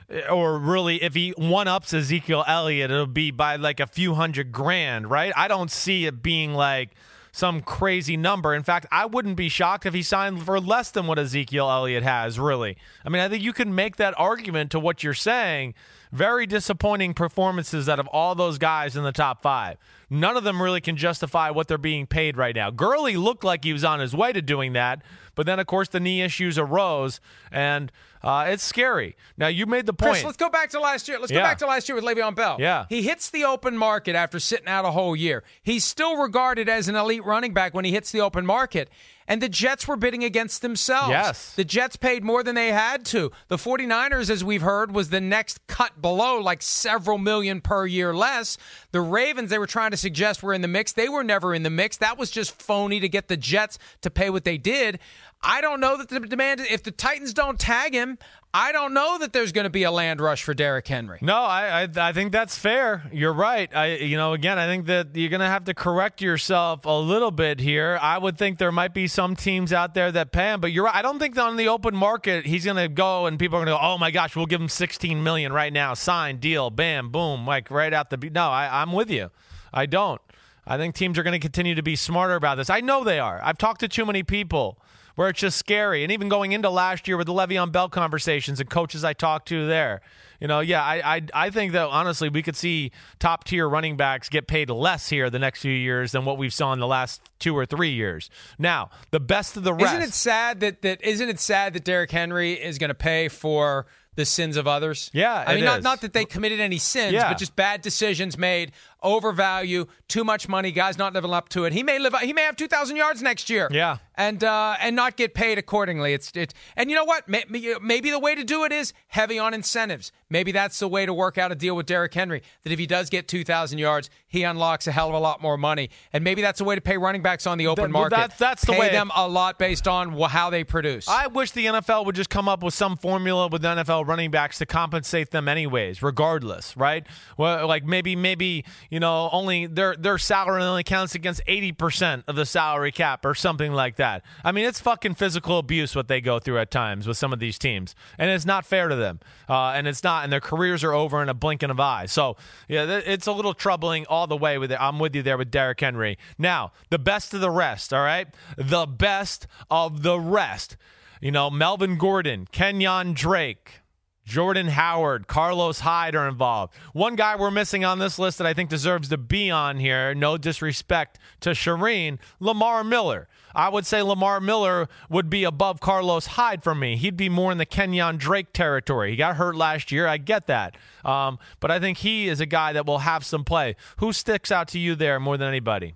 eh, 0.08 0.28
or 0.28 0.58
really, 0.58 1.02
if 1.02 1.14
he 1.14 1.34
one 1.36 1.66
ups 1.66 1.92
Ezekiel 1.92 2.44
Elliott, 2.46 2.92
it'll 2.92 3.06
be 3.06 3.32
by 3.32 3.56
like 3.56 3.80
a 3.80 3.86
few 3.86 4.14
hundred 4.14 4.52
grand, 4.52 5.10
right? 5.10 5.32
I 5.36 5.48
don't 5.48 5.70
see 5.70 6.06
it 6.06 6.22
being 6.22 6.54
like 6.54 6.90
some 7.32 7.60
crazy 7.60 8.16
number. 8.16 8.54
In 8.54 8.62
fact, 8.62 8.86
I 8.92 9.06
wouldn't 9.06 9.36
be 9.36 9.48
shocked 9.48 9.86
if 9.86 9.92
he 9.92 10.04
signed 10.04 10.44
for 10.44 10.60
less 10.60 10.92
than 10.92 11.08
what 11.08 11.18
Ezekiel 11.18 11.68
Elliott 11.68 12.04
has, 12.04 12.38
really. 12.38 12.76
I 13.04 13.08
mean, 13.08 13.20
I 13.20 13.28
think 13.28 13.42
you 13.42 13.52
can 13.52 13.74
make 13.74 13.96
that 13.96 14.14
argument 14.16 14.70
to 14.70 14.78
what 14.78 15.02
you're 15.02 15.14
saying 15.14 15.74
very 16.14 16.46
disappointing 16.46 17.12
performances 17.12 17.88
out 17.88 17.98
of 17.98 18.06
all 18.06 18.36
those 18.36 18.56
guys 18.56 18.96
in 18.96 19.02
the 19.02 19.10
top 19.10 19.42
five. 19.42 19.76
None 20.08 20.36
of 20.36 20.44
them 20.44 20.62
really 20.62 20.80
can 20.80 20.96
justify 20.96 21.50
what 21.50 21.66
they're 21.66 21.76
being 21.76 22.06
paid 22.06 22.36
right 22.36 22.54
now. 22.54 22.70
Gurley 22.70 23.16
looked 23.16 23.42
like 23.42 23.64
he 23.64 23.72
was 23.72 23.82
on 23.82 23.98
his 23.98 24.14
way 24.14 24.32
to 24.32 24.40
doing 24.40 24.74
that, 24.74 25.02
but 25.34 25.44
then, 25.44 25.58
of 25.58 25.66
course, 25.66 25.88
the 25.88 25.98
knee 25.98 26.22
issues 26.22 26.56
arose, 26.56 27.20
and 27.50 27.90
uh, 28.24 28.46
it's 28.48 28.62
scary. 28.64 29.16
Now, 29.36 29.48
you 29.48 29.66
made 29.66 29.86
the 29.86 29.92
point. 29.92 30.12
Chris, 30.12 30.24
let's 30.24 30.36
go 30.36 30.48
back 30.48 30.70
to 30.70 30.80
last 30.80 31.06
year. 31.08 31.18
Let's 31.18 31.30
Yeah. 31.30 31.38
go 31.40 31.44
back 31.44 31.58
to 31.58 31.66
last 31.66 31.88
year 31.88 31.94
with 31.96 32.04
Le'Veon 32.04 32.34
Bell. 32.34 32.56
Yeah. 32.58 32.86
He 32.88 33.02
hits 33.02 33.30
the 33.30 33.44
open 33.44 33.76
market 33.76 34.16
after 34.16 34.40
sitting 34.40 34.66
out 34.68 34.84
a 34.84 34.90
whole 34.90 35.14
year. 35.14 35.44
He's 35.62 35.84
still 35.84 36.16
regarded 36.16 36.68
as 36.68 36.88
an 36.88 36.96
elite 36.96 37.24
running 37.24 37.52
back 37.52 37.74
when 37.74 37.84
he 37.84 37.92
hits 37.92 38.10
the 38.10 38.20
open 38.20 38.46
market. 38.46 38.88
And 39.26 39.40
the 39.40 39.48
Jets 39.48 39.88
were 39.88 39.96
bidding 39.96 40.22
against 40.22 40.60
themselves. 40.60 41.08
Yes. 41.08 41.54
The 41.54 41.64
Jets 41.64 41.96
paid 41.96 42.22
more 42.22 42.42
than 42.42 42.54
they 42.54 42.72
had 42.72 43.06
to. 43.06 43.32
The 43.48 43.56
49ers, 43.56 44.28
as 44.28 44.44
we've 44.44 44.60
heard, 44.60 44.94
was 44.94 45.08
the 45.08 45.20
next 45.20 45.66
cut 45.66 46.02
below, 46.02 46.38
like 46.38 46.60
several 46.60 47.16
million 47.16 47.62
per 47.62 47.86
year 47.86 48.14
less. 48.14 48.58
The 48.92 49.00
Ravens, 49.00 49.48
they 49.48 49.58
were 49.58 49.66
trying 49.66 49.92
to 49.92 49.96
suggest 49.96 50.42
were 50.42 50.52
in 50.52 50.60
the 50.60 50.68
mix. 50.68 50.92
They 50.92 51.08
were 51.08 51.24
never 51.24 51.54
in 51.54 51.62
the 51.62 51.70
mix. 51.70 51.96
That 51.96 52.18
was 52.18 52.30
just 52.30 52.60
phony 52.60 53.00
to 53.00 53.08
get 53.08 53.28
the 53.28 53.38
Jets 53.38 53.78
to 54.02 54.10
pay 54.10 54.28
what 54.28 54.44
they 54.44 54.58
did. 54.58 54.98
I 55.44 55.60
don't 55.60 55.80
know 55.80 55.96
that 55.98 56.08
the 56.08 56.20
demand, 56.20 56.60
if 56.60 56.82
the 56.82 56.90
Titans 56.90 57.34
don't 57.34 57.58
tag 57.58 57.92
him, 57.92 58.18
I 58.56 58.70
don't 58.70 58.94
know 58.94 59.18
that 59.18 59.32
there's 59.32 59.50
going 59.50 59.64
to 59.64 59.70
be 59.70 59.82
a 59.82 59.90
land 59.90 60.20
rush 60.20 60.44
for 60.44 60.54
Derrick 60.54 60.86
Henry. 60.86 61.18
No, 61.20 61.34
I, 61.34 61.82
I 61.82 62.08
I 62.08 62.12
think 62.12 62.30
that's 62.30 62.56
fair. 62.56 63.02
You're 63.12 63.32
right. 63.32 63.68
I 63.74 63.96
you 63.96 64.16
know 64.16 64.32
again 64.32 64.60
I 64.60 64.66
think 64.66 64.86
that 64.86 65.08
you're 65.14 65.28
gonna 65.28 65.48
have 65.48 65.64
to 65.64 65.74
correct 65.74 66.22
yourself 66.22 66.84
a 66.84 66.98
little 66.98 67.32
bit 67.32 67.58
here. 67.58 67.98
I 68.00 68.16
would 68.16 68.38
think 68.38 68.58
there 68.58 68.70
might 68.70 68.94
be 68.94 69.08
some 69.08 69.34
teams 69.34 69.72
out 69.72 69.94
there 69.94 70.12
that 70.12 70.30
pay 70.30 70.52
him, 70.52 70.60
but 70.60 70.70
you're 70.70 70.84
right. 70.84 70.94
I 70.94 71.02
don't 71.02 71.18
think 71.18 71.36
on 71.36 71.56
the 71.56 71.66
open 71.66 71.96
market 71.96 72.46
he's 72.46 72.64
gonna 72.64 72.86
go 72.86 73.26
and 73.26 73.40
people 73.40 73.58
are 73.58 73.64
gonna 73.64 73.76
go, 73.76 73.82
oh 73.82 73.98
my 73.98 74.12
gosh, 74.12 74.36
we'll 74.36 74.46
give 74.46 74.60
him 74.60 74.68
16 74.68 75.20
million 75.22 75.52
right 75.52 75.72
now, 75.72 75.94
sign 75.94 76.38
deal, 76.38 76.70
bam, 76.70 77.10
boom, 77.10 77.44
like 77.44 77.72
right 77.72 77.92
out 77.92 78.10
the. 78.10 78.16
No, 78.16 78.50
I, 78.50 78.82
I'm 78.82 78.92
with 78.92 79.10
you. 79.10 79.30
I 79.72 79.86
don't. 79.86 80.20
I 80.66 80.76
think 80.78 80.94
teams 80.94 81.18
are 81.18 81.22
going 81.22 81.32
to 81.32 81.38
continue 81.38 81.74
to 81.74 81.82
be 81.82 81.94
smarter 81.94 82.36
about 82.36 82.56
this. 82.56 82.70
I 82.70 82.80
know 82.80 83.04
they 83.04 83.18
are. 83.18 83.38
I've 83.42 83.58
talked 83.58 83.80
to 83.80 83.88
too 83.88 84.06
many 84.06 84.22
people 84.22 84.78
where 85.14 85.28
it's 85.28 85.40
just 85.40 85.56
scary. 85.58 86.02
And 86.02 86.12
even 86.12 86.28
going 86.28 86.52
into 86.52 86.70
last 86.70 87.06
year 87.08 87.16
with 87.16 87.26
the 87.26 87.32
Le'Veon 87.32 87.70
Bell 87.72 87.88
conversations 87.88 88.60
and 88.60 88.68
coaches 88.68 89.04
I 89.04 89.12
talked 89.12 89.48
to 89.48 89.66
there, 89.66 90.00
you 90.40 90.48
know, 90.48 90.60
yeah, 90.60 90.82
I, 90.82 91.16
I, 91.16 91.22
I 91.32 91.50
think 91.50 91.72
that 91.72 91.86
honestly 91.86 92.28
we 92.28 92.42
could 92.42 92.56
see 92.56 92.90
top 93.18 93.44
tier 93.44 93.68
running 93.68 93.96
backs 93.96 94.28
get 94.28 94.46
paid 94.46 94.68
less 94.70 95.08
here 95.08 95.30
the 95.30 95.38
next 95.38 95.60
few 95.60 95.72
years 95.72 96.12
than 96.12 96.24
what 96.24 96.36
we've 96.38 96.52
saw 96.52 96.72
in 96.72 96.80
the 96.80 96.86
last 96.86 97.22
two 97.38 97.56
or 97.56 97.64
three 97.64 97.92
years. 97.92 98.28
Now, 98.58 98.90
the 99.10 99.20
best 99.20 99.56
of 99.56 99.64
the 99.64 99.72
rest. 99.72 99.94
Isn't 99.94 100.02
it 100.02 100.12
sad 100.12 100.60
that 100.60 100.82
that 100.82 101.02
isn't 101.02 101.28
it 101.28 101.38
sad 101.40 101.72
that 101.74 101.84
Derrick 101.84 102.10
Henry 102.10 102.52
is 102.54 102.78
going 102.78 102.88
to 102.88 102.94
pay 102.94 103.28
for 103.28 103.86
the 104.16 104.24
sins 104.24 104.56
of 104.56 104.66
others? 104.66 105.10
Yeah, 105.14 105.44
I 105.46 105.54
mean, 105.54 105.64
not 105.64 105.82
not 105.82 106.00
that 106.02 106.12
they 106.12 106.24
committed 106.24 106.60
any 106.60 106.78
sins, 106.78 107.12
Yeah. 107.12 107.28
but 107.28 107.38
just 107.38 107.56
bad 107.56 107.80
decisions 107.80 108.36
made, 108.36 108.72
overvalue, 109.02 109.86
too 110.08 110.24
much 110.24 110.48
money, 110.48 110.72
guys 110.72 110.98
not 110.98 111.12
living 111.14 111.32
up 111.32 111.48
to 111.50 111.64
it. 111.64 111.72
He 111.72 111.82
may 111.82 111.98
live, 111.98 112.14
he 112.20 112.32
may 112.32 112.42
have 112.42 112.56
two 112.56 112.68
thousand 112.68 112.96
yards 112.96 113.22
next 113.22 113.48
year. 113.50 113.68
Yeah. 113.70 113.98
And 114.16 114.42
uh, 114.44 114.76
and 114.80 114.94
not 114.96 115.16
get 115.16 115.34
paid 115.34 115.58
accordingly. 115.58 116.12
It's 116.14 116.30
it, 116.34 116.54
and 116.76 116.90
you 116.90 116.96
know 116.96 117.04
what? 117.04 117.28
May- 117.28 117.44
may- 117.48 117.74
Maybe 117.82 118.10
the 118.10 118.18
way 118.18 118.34
to 118.34 118.44
do 118.44 118.64
it 118.64 118.72
is 118.72 118.92
heavy 119.08 119.38
on 119.38 119.54
incentives. 119.54 120.12
Maybe 120.30 120.52
that's 120.52 120.78
the 120.78 120.88
way 120.88 121.06
to 121.06 121.12
work 121.14 121.38
out 121.38 121.52
a 121.52 121.54
deal 121.54 121.76
with 121.76 121.86
Derrick 121.86 122.12
Henry. 122.14 122.42
That 122.64 122.72
if 122.72 122.78
he 122.78 122.86
does 122.86 123.08
get 123.10 123.28
two 123.28 123.44
thousand 123.44 123.78
yards, 123.78 124.10
he 124.26 124.42
unlocks 124.42 124.86
a 124.86 124.92
hell 124.92 125.08
of 125.08 125.14
a 125.14 125.18
lot 125.18 125.40
more 125.40 125.56
money. 125.56 125.90
And 126.12 126.24
maybe 126.24 126.42
that's 126.42 126.58
the 126.58 126.64
way 126.64 126.74
to 126.74 126.80
pay 126.80 126.96
running 126.96 127.22
backs 127.22 127.46
on 127.46 127.58
the 127.58 127.66
open 127.68 127.84
That- 127.84 127.90
market. 127.90 128.10
that's- 128.16 128.38
that's 128.38 128.64
the 128.64 128.72
pay 128.72 128.78
way- 128.80 128.90
them 128.90 129.10
a 129.16 129.28
lot 129.28 129.58
based 129.58 129.86
on 129.88 130.18
how 130.20 130.50
they 130.50 130.64
produce. 130.64 131.08
I 131.08 131.26
wish 131.28 131.52
the 131.52 131.66
NFL 131.66 132.04
would 132.06 132.14
just 132.16 132.30
come 132.30 132.48
up 132.48 132.62
with 132.62 132.74
some 132.74 132.96
formula 132.96 133.48
with 133.48 133.62
NFL 133.62 134.06
running 134.06 134.30
backs 134.30 134.58
to 134.58 134.66
compensate 134.66 135.30
them 135.30 135.48
anyways, 135.48 136.02
regardless, 136.02 136.76
right? 136.76 137.06
Well, 137.36 137.66
like 137.68 137.84
maybe 137.84 138.16
maybe 138.16 138.64
you 138.90 139.00
know 139.00 139.28
only 139.32 139.66
their 139.66 139.94
their 139.96 140.18
salary 140.18 140.62
only 140.62 140.82
counts 140.84 141.14
against 141.14 141.40
eighty 141.46 141.72
percent 141.72 142.24
of 142.28 142.36
the 142.36 142.46
salary 142.46 142.92
cap 142.92 143.24
or 143.24 143.34
something 143.34 143.72
like 143.72 143.96
that. 143.96 144.03
I 144.44 144.52
mean, 144.52 144.64
it's 144.64 144.80
fucking 144.80 145.14
physical 145.14 145.58
abuse 145.58 145.94
what 145.96 146.08
they 146.08 146.20
go 146.20 146.38
through 146.38 146.58
at 146.58 146.70
times 146.70 147.06
with 147.06 147.16
some 147.16 147.32
of 147.32 147.38
these 147.38 147.58
teams, 147.58 147.94
and 148.18 148.30
it's 148.30 148.46
not 148.46 148.64
fair 148.64 148.88
to 148.88 148.96
them, 148.96 149.20
uh, 149.48 149.70
and 149.70 149.86
it's 149.86 150.02
not, 150.02 150.24
and 150.24 150.32
their 150.32 150.40
careers 150.40 150.84
are 150.84 150.92
over 150.92 151.22
in 151.22 151.28
a 151.28 151.34
blinking 151.34 151.70
of 151.70 151.80
eye. 151.80 152.06
So 152.06 152.36
yeah, 152.68 153.00
it's 153.04 153.26
a 153.26 153.32
little 153.32 153.54
troubling 153.54 154.06
all 154.06 154.26
the 154.26 154.36
way 154.36 154.58
with 154.58 154.70
it. 154.72 154.78
I'm 154.80 154.98
with 154.98 155.14
you 155.14 155.22
there 155.22 155.38
with 155.38 155.50
Derrick 155.50 155.80
Henry. 155.80 156.18
Now 156.38 156.72
the 156.90 156.98
best 156.98 157.34
of 157.34 157.40
the 157.40 157.50
rest, 157.50 157.92
all 157.92 158.04
right, 158.04 158.28
the 158.56 158.86
best 158.86 159.46
of 159.70 160.02
the 160.02 160.18
rest. 160.18 160.76
You 161.20 161.30
know, 161.30 161.48
Melvin 161.48 161.96
Gordon, 161.96 162.46
Kenyon 162.52 163.14
Drake, 163.14 163.80
Jordan 164.24 164.68
Howard, 164.68 165.26
Carlos 165.26 165.80
Hyde 165.80 166.14
are 166.14 166.28
involved. 166.28 166.74
One 166.92 167.14
guy 167.14 167.36
we're 167.36 167.50
missing 167.50 167.84
on 167.84 167.98
this 167.98 168.18
list 168.18 168.38
that 168.38 168.46
I 168.46 168.54
think 168.54 168.70
deserves 168.70 169.08
to 169.08 169.18
be 169.18 169.50
on 169.50 169.78
here, 169.78 170.14
no 170.14 170.38
disrespect 170.38 171.18
to 171.40 171.50
Shireen, 171.50 172.18
Lamar 172.40 172.84
Miller. 172.84 173.28
I 173.54 173.68
would 173.68 173.86
say 173.86 174.02
Lamar 174.02 174.40
Miller 174.40 174.88
would 175.08 175.30
be 175.30 175.44
above 175.44 175.80
Carlos 175.80 176.26
Hyde 176.26 176.62
for 176.62 176.74
me. 176.74 176.96
He'd 176.96 177.16
be 177.16 177.28
more 177.28 177.52
in 177.52 177.58
the 177.58 177.66
Kenyon 177.66 178.16
Drake 178.16 178.52
territory. 178.52 179.10
He 179.10 179.16
got 179.16 179.36
hurt 179.36 179.56
last 179.56 179.92
year. 179.92 180.06
I 180.06 180.16
get 180.18 180.46
that. 180.46 180.76
Um, 181.04 181.38
but 181.60 181.70
I 181.70 181.78
think 181.78 181.98
he 181.98 182.28
is 182.28 182.40
a 182.40 182.46
guy 182.46 182.72
that 182.72 182.86
will 182.86 182.98
have 182.98 183.24
some 183.24 183.44
play. 183.44 183.76
Who 183.98 184.12
sticks 184.12 184.50
out 184.50 184.68
to 184.68 184.78
you 184.78 184.94
there 184.94 185.20
more 185.20 185.36
than 185.36 185.48
anybody? 185.48 185.94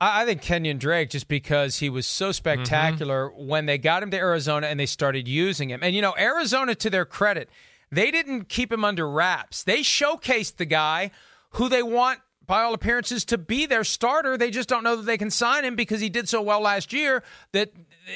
I 0.00 0.22
I 0.22 0.24
think 0.24 0.42
Kenyon 0.42 0.78
Drake, 0.78 1.10
just 1.10 1.28
because 1.28 1.78
he 1.78 1.90
was 1.90 2.06
so 2.06 2.32
spectacular 2.32 3.30
when 3.30 3.66
they 3.66 3.78
got 3.78 4.02
him 4.02 4.10
to 4.12 4.16
Arizona 4.16 4.68
and 4.68 4.78
they 4.78 4.86
started 4.86 5.26
using 5.26 5.70
him. 5.70 5.80
And, 5.82 5.94
you 5.94 6.02
know, 6.02 6.14
Arizona, 6.18 6.74
to 6.76 6.90
their 6.90 7.04
credit, 7.04 7.48
they 7.90 8.10
didn't 8.10 8.48
keep 8.48 8.72
him 8.72 8.84
under 8.84 9.08
wraps. 9.08 9.62
They 9.64 9.80
showcased 9.80 10.56
the 10.56 10.66
guy 10.66 11.10
who 11.52 11.68
they 11.68 11.82
want, 11.82 12.20
by 12.48 12.62
all 12.62 12.74
appearances, 12.74 13.24
to 13.26 13.38
be 13.38 13.66
their 13.66 13.84
starter. 13.84 14.36
They 14.36 14.50
just 14.50 14.68
don't 14.68 14.82
know 14.82 14.96
that 14.96 15.06
they 15.06 15.18
can 15.18 15.30
sign 15.30 15.64
him 15.64 15.76
because 15.76 16.00
he 16.00 16.08
did 16.08 16.28
so 16.28 16.42
well 16.42 16.60
last 16.60 16.92
year 16.92 17.22
that 17.52 17.72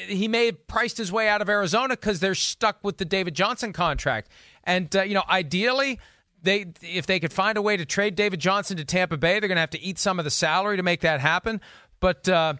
he 0.07 0.27
may 0.27 0.47
have 0.47 0.67
priced 0.67 0.97
his 0.97 1.11
way 1.11 1.29
out 1.29 1.41
of 1.41 1.47
Arizona 1.47 1.95
because 1.95 2.19
they're 2.19 2.35
stuck 2.35 2.83
with 2.83 2.97
the 2.97 3.05
David 3.05 3.35
Johnson 3.35 3.71
contract. 3.71 4.29
And, 4.63 4.93
uh, 4.95 5.03
you 5.03 5.13
know, 5.13 5.23
ideally, 5.29 5.99
they 6.41 6.65
if 6.81 7.05
they 7.05 7.19
could 7.19 7.31
find 7.31 7.57
a 7.57 7.61
way 7.61 7.77
to 7.77 7.85
trade 7.85 8.15
David 8.15 8.39
Johnson 8.39 8.75
to 8.77 8.83
Tampa 8.83 9.17
Bay, 9.17 9.39
they're 9.39 9.47
going 9.47 9.55
to 9.55 9.61
have 9.61 9.69
to 9.69 9.81
eat 9.81 9.99
some 9.99 10.19
of 10.19 10.25
the 10.25 10.31
salary 10.31 10.77
to 10.77 10.83
make 10.83 11.01
that 11.01 11.21
happen. 11.21 11.61
But 11.99 12.27
uh, 12.27 12.55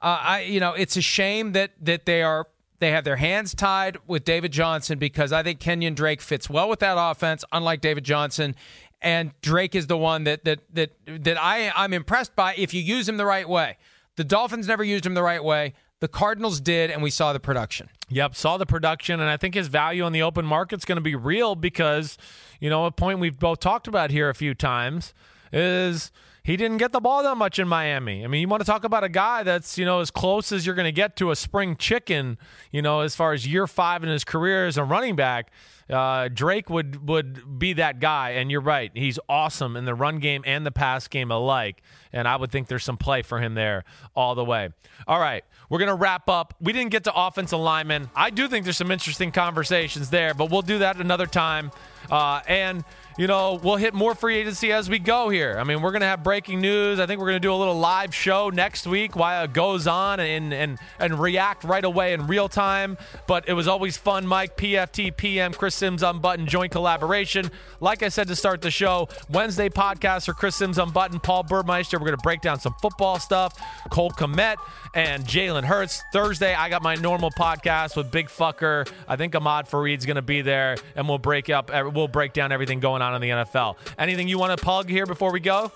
uh, 0.00 0.18
I, 0.22 0.40
you 0.40 0.60
know, 0.60 0.72
it's 0.72 0.96
a 0.96 1.02
shame 1.02 1.52
that 1.52 1.72
that 1.82 2.06
they 2.06 2.22
are 2.22 2.46
they 2.80 2.90
have 2.90 3.04
their 3.04 3.16
hands 3.16 3.54
tied 3.54 3.98
with 4.06 4.24
David 4.24 4.52
Johnson 4.52 4.98
because 4.98 5.32
I 5.32 5.42
think 5.42 5.60
Kenyon 5.60 5.94
Drake 5.94 6.20
fits 6.20 6.48
well 6.48 6.68
with 6.68 6.78
that 6.80 6.96
offense, 6.98 7.44
unlike 7.52 7.80
David 7.80 8.04
Johnson. 8.04 8.54
And 9.00 9.32
Drake 9.42 9.74
is 9.74 9.86
the 9.86 9.96
one 9.96 10.24
that 10.24 10.44
that 10.44 10.60
that 10.74 10.92
that 11.06 11.40
I 11.40 11.72
I'm 11.76 11.92
impressed 11.92 12.34
by 12.34 12.54
if 12.56 12.74
you 12.74 12.80
use 12.80 13.08
him 13.08 13.16
the 13.16 13.26
right 13.26 13.48
way. 13.48 13.76
The 14.16 14.24
Dolphins 14.24 14.66
never 14.66 14.82
used 14.82 15.06
him 15.06 15.14
the 15.14 15.22
right 15.22 15.42
way. 15.42 15.74
The 16.00 16.08
Cardinals 16.08 16.60
did, 16.60 16.90
and 16.90 17.02
we 17.02 17.10
saw 17.10 17.32
the 17.32 17.40
production. 17.40 17.88
Yep, 18.08 18.36
saw 18.36 18.56
the 18.56 18.66
production, 18.66 19.20
and 19.20 19.28
I 19.28 19.36
think 19.36 19.54
his 19.54 19.68
value 19.68 20.04
on 20.04 20.12
the 20.12 20.22
open 20.22 20.46
market's 20.46 20.84
going 20.84 20.96
to 20.96 21.02
be 21.02 21.14
real 21.14 21.54
because, 21.54 22.16
you 22.60 22.70
know, 22.70 22.86
a 22.86 22.90
point 22.90 23.18
we've 23.18 23.38
both 23.38 23.60
talked 23.60 23.88
about 23.88 24.10
here 24.10 24.28
a 24.28 24.34
few 24.34 24.54
times 24.54 25.12
is 25.52 26.10
he 26.48 26.56
didn't 26.56 26.78
get 26.78 26.92
the 26.92 27.00
ball 27.00 27.22
that 27.24 27.36
much 27.36 27.58
in 27.58 27.68
Miami. 27.68 28.24
I 28.24 28.26
mean, 28.26 28.40
you 28.40 28.48
want 28.48 28.62
to 28.62 28.64
talk 28.66 28.82
about 28.82 29.04
a 29.04 29.10
guy 29.10 29.42
that's, 29.42 29.76
you 29.76 29.84
know, 29.84 30.00
as 30.00 30.10
close 30.10 30.50
as 30.50 30.64
you're 30.64 30.74
going 30.74 30.86
to 30.86 30.92
get 30.92 31.14
to 31.16 31.30
a 31.30 31.36
spring 31.36 31.76
chicken, 31.76 32.38
you 32.72 32.80
know, 32.80 33.00
as 33.00 33.14
far 33.14 33.34
as 33.34 33.46
year 33.46 33.66
five 33.66 34.02
in 34.02 34.08
his 34.08 34.24
career 34.24 34.66
as 34.66 34.78
a 34.78 34.82
running 34.82 35.14
back. 35.14 35.52
Uh, 35.90 36.28
Drake 36.28 36.68
would 36.68 37.06
would 37.06 37.58
be 37.58 37.74
that 37.74 37.98
guy, 37.98 38.30
and 38.30 38.50
you're 38.50 38.60
right. 38.60 38.90
He's 38.94 39.18
awesome 39.28 39.76
in 39.76 39.84
the 39.86 39.94
run 39.94 40.18
game 40.18 40.42
and 40.46 40.64
the 40.66 40.70
pass 40.70 41.08
game 41.08 41.30
alike, 41.30 41.82
and 42.12 42.28
I 42.28 42.36
would 42.36 42.50
think 42.50 42.68
there's 42.68 42.84
some 42.84 42.98
play 42.98 43.22
for 43.22 43.40
him 43.40 43.54
there 43.54 43.84
all 44.14 44.34
the 44.34 44.44
way. 44.44 44.68
All 45.06 45.18
right, 45.18 45.44
we're 45.70 45.78
gonna 45.78 45.94
wrap 45.94 46.28
up. 46.28 46.52
We 46.60 46.74
didn't 46.74 46.90
get 46.90 47.04
to 47.04 47.12
offensive 47.14 47.58
linemen. 47.58 48.10
I 48.14 48.28
do 48.28 48.48
think 48.48 48.64
there's 48.64 48.76
some 48.76 48.90
interesting 48.90 49.32
conversations 49.32 50.10
there, 50.10 50.34
but 50.34 50.50
we'll 50.50 50.60
do 50.60 50.80
that 50.80 50.96
another 50.98 51.26
time. 51.26 51.70
Uh, 52.10 52.42
and 52.46 52.84
you 53.18 53.26
know, 53.26 53.58
we'll 53.60 53.76
hit 53.76 53.94
more 53.94 54.14
free 54.14 54.36
agency 54.36 54.72
as 54.72 54.88
we 54.88 55.00
go 55.00 55.28
here. 55.28 55.56
I 55.58 55.64
mean, 55.64 55.82
we're 55.82 55.90
going 55.90 56.02
to 56.02 56.06
have 56.06 56.22
breaking 56.22 56.60
news. 56.60 57.00
I 57.00 57.06
think 57.06 57.18
we're 57.20 57.26
going 57.26 57.42
to 57.42 57.46
do 57.46 57.52
a 57.52 57.56
little 57.56 57.78
live 57.78 58.14
show 58.14 58.48
next 58.48 58.86
week 58.86 59.16
while 59.16 59.44
it 59.44 59.52
goes 59.52 59.88
on 59.88 60.20
and, 60.20 60.54
and, 60.54 60.78
and 61.00 61.18
react 61.18 61.64
right 61.64 61.84
away 61.84 62.12
in 62.12 62.28
real 62.28 62.48
time. 62.48 62.96
But 63.26 63.48
it 63.48 63.54
was 63.54 63.66
always 63.66 63.96
fun, 63.96 64.24
Mike. 64.24 64.56
PFT, 64.56 65.16
PM, 65.16 65.52
Chris 65.52 65.74
Simms 65.74 66.04
Unbuttoned, 66.04 66.48
joint 66.48 66.70
collaboration. 66.70 67.50
Like 67.80 68.04
I 68.04 68.08
said 68.08 68.28
to 68.28 68.36
start 68.36 68.62
the 68.62 68.70
show, 68.70 69.08
Wednesday 69.28 69.68
podcast 69.68 70.26
for 70.26 70.32
Chris 70.32 70.54
Simms 70.54 70.78
Unbuttoned, 70.78 71.24
Paul 71.24 71.42
Burmeister. 71.42 71.98
We're 71.98 72.06
going 72.06 72.18
to 72.18 72.22
break 72.22 72.40
down 72.40 72.60
some 72.60 72.76
football 72.80 73.18
stuff, 73.18 73.60
Cole 73.90 74.12
Kmet 74.12 74.58
and 74.98 75.24
Jalen 75.24 75.62
Hurts. 75.62 76.02
Thursday, 76.12 76.54
I 76.54 76.68
got 76.68 76.82
my 76.82 76.96
normal 76.96 77.30
podcast 77.30 77.96
with 77.96 78.10
Big 78.10 78.26
Fucker. 78.26 78.90
I 79.06 79.14
think 79.14 79.36
Ahmed 79.36 79.68
Fareed's 79.68 80.04
going 80.04 80.16
to 80.16 80.22
be 80.22 80.40
there, 80.40 80.76
and 80.96 81.08
we'll 81.08 81.18
break 81.18 81.48
up, 81.48 81.70
we'll 81.94 82.08
break 82.08 82.32
down 82.32 82.50
everything 82.50 82.80
going 82.80 83.00
on 83.00 83.14
in 83.14 83.20
the 83.20 83.28
NFL. 83.28 83.76
Anything 83.96 84.26
you 84.26 84.40
want 84.40 84.58
to 84.58 84.64
plug 84.64 84.90
here 84.90 85.06
before 85.06 85.30
we 85.30 85.38
go? 85.38 85.70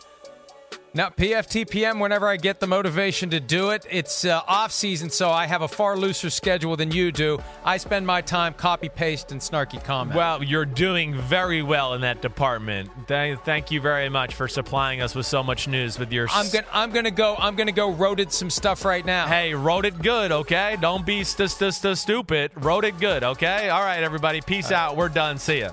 Now, 0.95 1.09
PFTPM, 1.09 2.01
whenever 2.01 2.28
I 2.28 2.36
get 2.36 2.61
the 2.61 2.66
motivation 2.66 3.30
to 3.30 3.40
do 3.40 3.70
it, 3.70 3.86
it's 3.90 4.26
uh, 4.26 4.43
off 4.47 4.72
season, 4.72 5.09
so 5.09 5.30
I 5.30 5.47
have 5.47 5.62
a 5.62 5.68
far 5.68 5.97
looser 5.97 6.28
schedule 6.28 6.76
than 6.76 6.90
you 6.90 7.11
do. 7.11 7.38
I 7.64 7.78
spend 7.78 8.07
my 8.07 8.20
time 8.20 8.53
copy 8.53 8.90
paste 8.90 9.32
and 9.32 9.40
snarky 9.40 9.82
comment. 9.82 10.14
Well, 10.14 10.43
you're 10.43 10.66
doing 10.66 11.14
very 11.14 11.62
well 11.62 11.95
in 11.95 12.03
that 12.03 12.20
department. 12.20 12.90
Thank 13.09 13.70
you 13.70 13.80
very 13.80 14.11
much 14.11 14.34
for 14.34 14.49
supplying 14.49 15.01
us 15.01 15.14
with 15.14 15.24
so 15.24 15.43
much 15.43 15.66
news 15.66 15.99
with 15.99 16.12
your. 16.12 16.28
I'm 16.30 16.51
gonna 16.51 16.66
I'm 16.72 16.90
gonna 16.90 17.11
go 17.11 17.36
I'm 17.38 17.57
gonna 17.57 17.72
go 17.72 17.90
wrote 17.90 18.20
it 18.20 18.30
some 18.30 18.51
stuff 18.51 18.84
right 18.84 19.05
now. 19.05 19.26
Hey, 19.26 19.55
wrote 19.55 19.86
it 19.86 20.01
good, 20.03 20.30
okay? 20.30 20.76
Don't 20.78 21.07
be 21.07 21.24
st- 21.24 21.51
st- 21.51 21.72
st- 21.72 21.97
stupid. 21.97 22.53
Wrote 22.57 22.84
it 22.84 22.99
good, 22.99 23.24
okay? 23.24 23.70
All 23.70 23.82
right, 23.82 24.03
everybody. 24.03 24.43
Peace 24.43 24.70
out. 24.70 24.97
We're 24.99 25.09
done. 25.09 25.38
See 25.38 25.61
ya. 25.61 25.70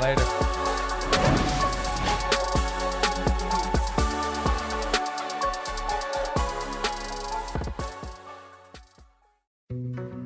Later. 0.00 0.65